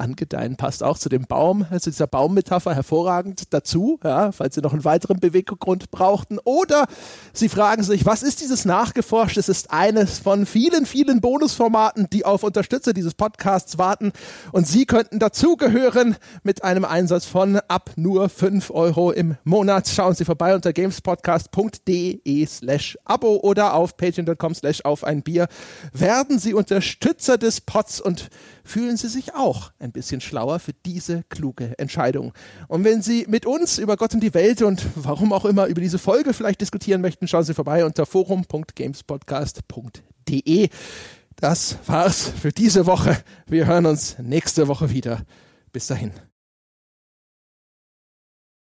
angedeihen 0.00 0.56
passt 0.56 0.82
auch 0.82 0.98
zu 0.98 1.08
dem 1.08 1.22
Baum, 1.22 1.66
also 1.70 1.90
dieser 1.90 2.06
Baummetapher 2.06 2.74
hervorragend 2.74 3.52
dazu, 3.52 3.98
ja, 4.02 4.32
falls 4.32 4.54
Sie 4.54 4.60
noch 4.60 4.72
einen 4.72 4.84
weiteren 4.84 5.20
Beweggrund 5.20 5.90
brauchten. 5.90 6.38
Oder 6.44 6.86
Sie 7.32 7.48
fragen 7.48 7.82
sich, 7.82 8.06
was 8.06 8.22
ist 8.22 8.40
dieses 8.40 8.64
nachgeforscht? 8.64 9.36
Es 9.36 9.48
ist 9.48 9.70
eines 9.70 10.18
von 10.18 10.46
vielen, 10.46 10.86
vielen 10.86 11.20
Bonusformaten, 11.20 12.08
die 12.10 12.24
auf 12.24 12.42
Unterstützer 12.42 12.92
dieses 12.92 13.14
Podcasts 13.14 13.78
warten. 13.78 14.12
Und 14.52 14.66
Sie 14.66 14.86
könnten 14.86 15.18
dazugehören 15.18 16.16
mit 16.42 16.64
einem 16.64 16.84
Einsatz 16.84 17.24
von 17.24 17.56
ab 17.68 17.90
nur 17.96 18.28
5 18.28 18.70
Euro 18.70 19.10
im 19.10 19.36
Monat. 19.44 19.88
Schauen 19.88 20.14
Sie 20.14 20.24
vorbei 20.24 20.54
unter 20.54 20.72
gamespodcast.de 20.72 22.46
slash 22.46 22.98
Abo 23.04 23.36
oder 23.36 23.74
auf 23.74 23.96
patreon.com 23.96 24.54
slash 24.54 24.84
auf 24.84 25.04
ein 25.04 25.22
Bier. 25.22 25.48
Werden 25.92 26.38
Sie 26.38 26.54
Unterstützer 26.54 27.38
des 27.38 27.60
Pods 27.60 28.00
und 28.00 28.28
fühlen 28.68 28.96
Sie 28.96 29.08
sich 29.08 29.34
auch 29.34 29.72
ein 29.78 29.92
bisschen 29.92 30.20
schlauer 30.20 30.58
für 30.58 30.72
diese 30.84 31.22
kluge 31.28 31.78
Entscheidung. 31.78 32.32
Und 32.68 32.82
wenn 32.84 33.02
Sie 33.02 33.26
mit 33.28 33.46
uns 33.46 33.78
über 33.78 33.96
Gott 33.96 34.14
und 34.14 34.20
die 34.20 34.34
Welt 34.34 34.62
und 34.62 34.84
warum 34.94 35.32
auch 35.32 35.44
immer 35.44 35.66
über 35.66 35.80
diese 35.80 35.98
Folge 35.98 36.32
vielleicht 36.34 36.60
diskutieren 36.60 37.00
möchten, 37.00 37.26
schauen 37.28 37.44
Sie 37.44 37.54
vorbei 37.54 37.84
unter 37.84 38.06
forum.gamespodcast.de. 38.06 40.68
Das 41.36 41.78
war's 41.86 42.32
für 42.40 42.52
diese 42.52 42.86
Woche. 42.86 43.16
Wir 43.46 43.66
hören 43.66 43.86
uns 43.86 44.16
nächste 44.18 44.68
Woche 44.68 44.90
wieder. 44.90 45.22
Bis 45.72 45.86
dahin. 45.86 46.12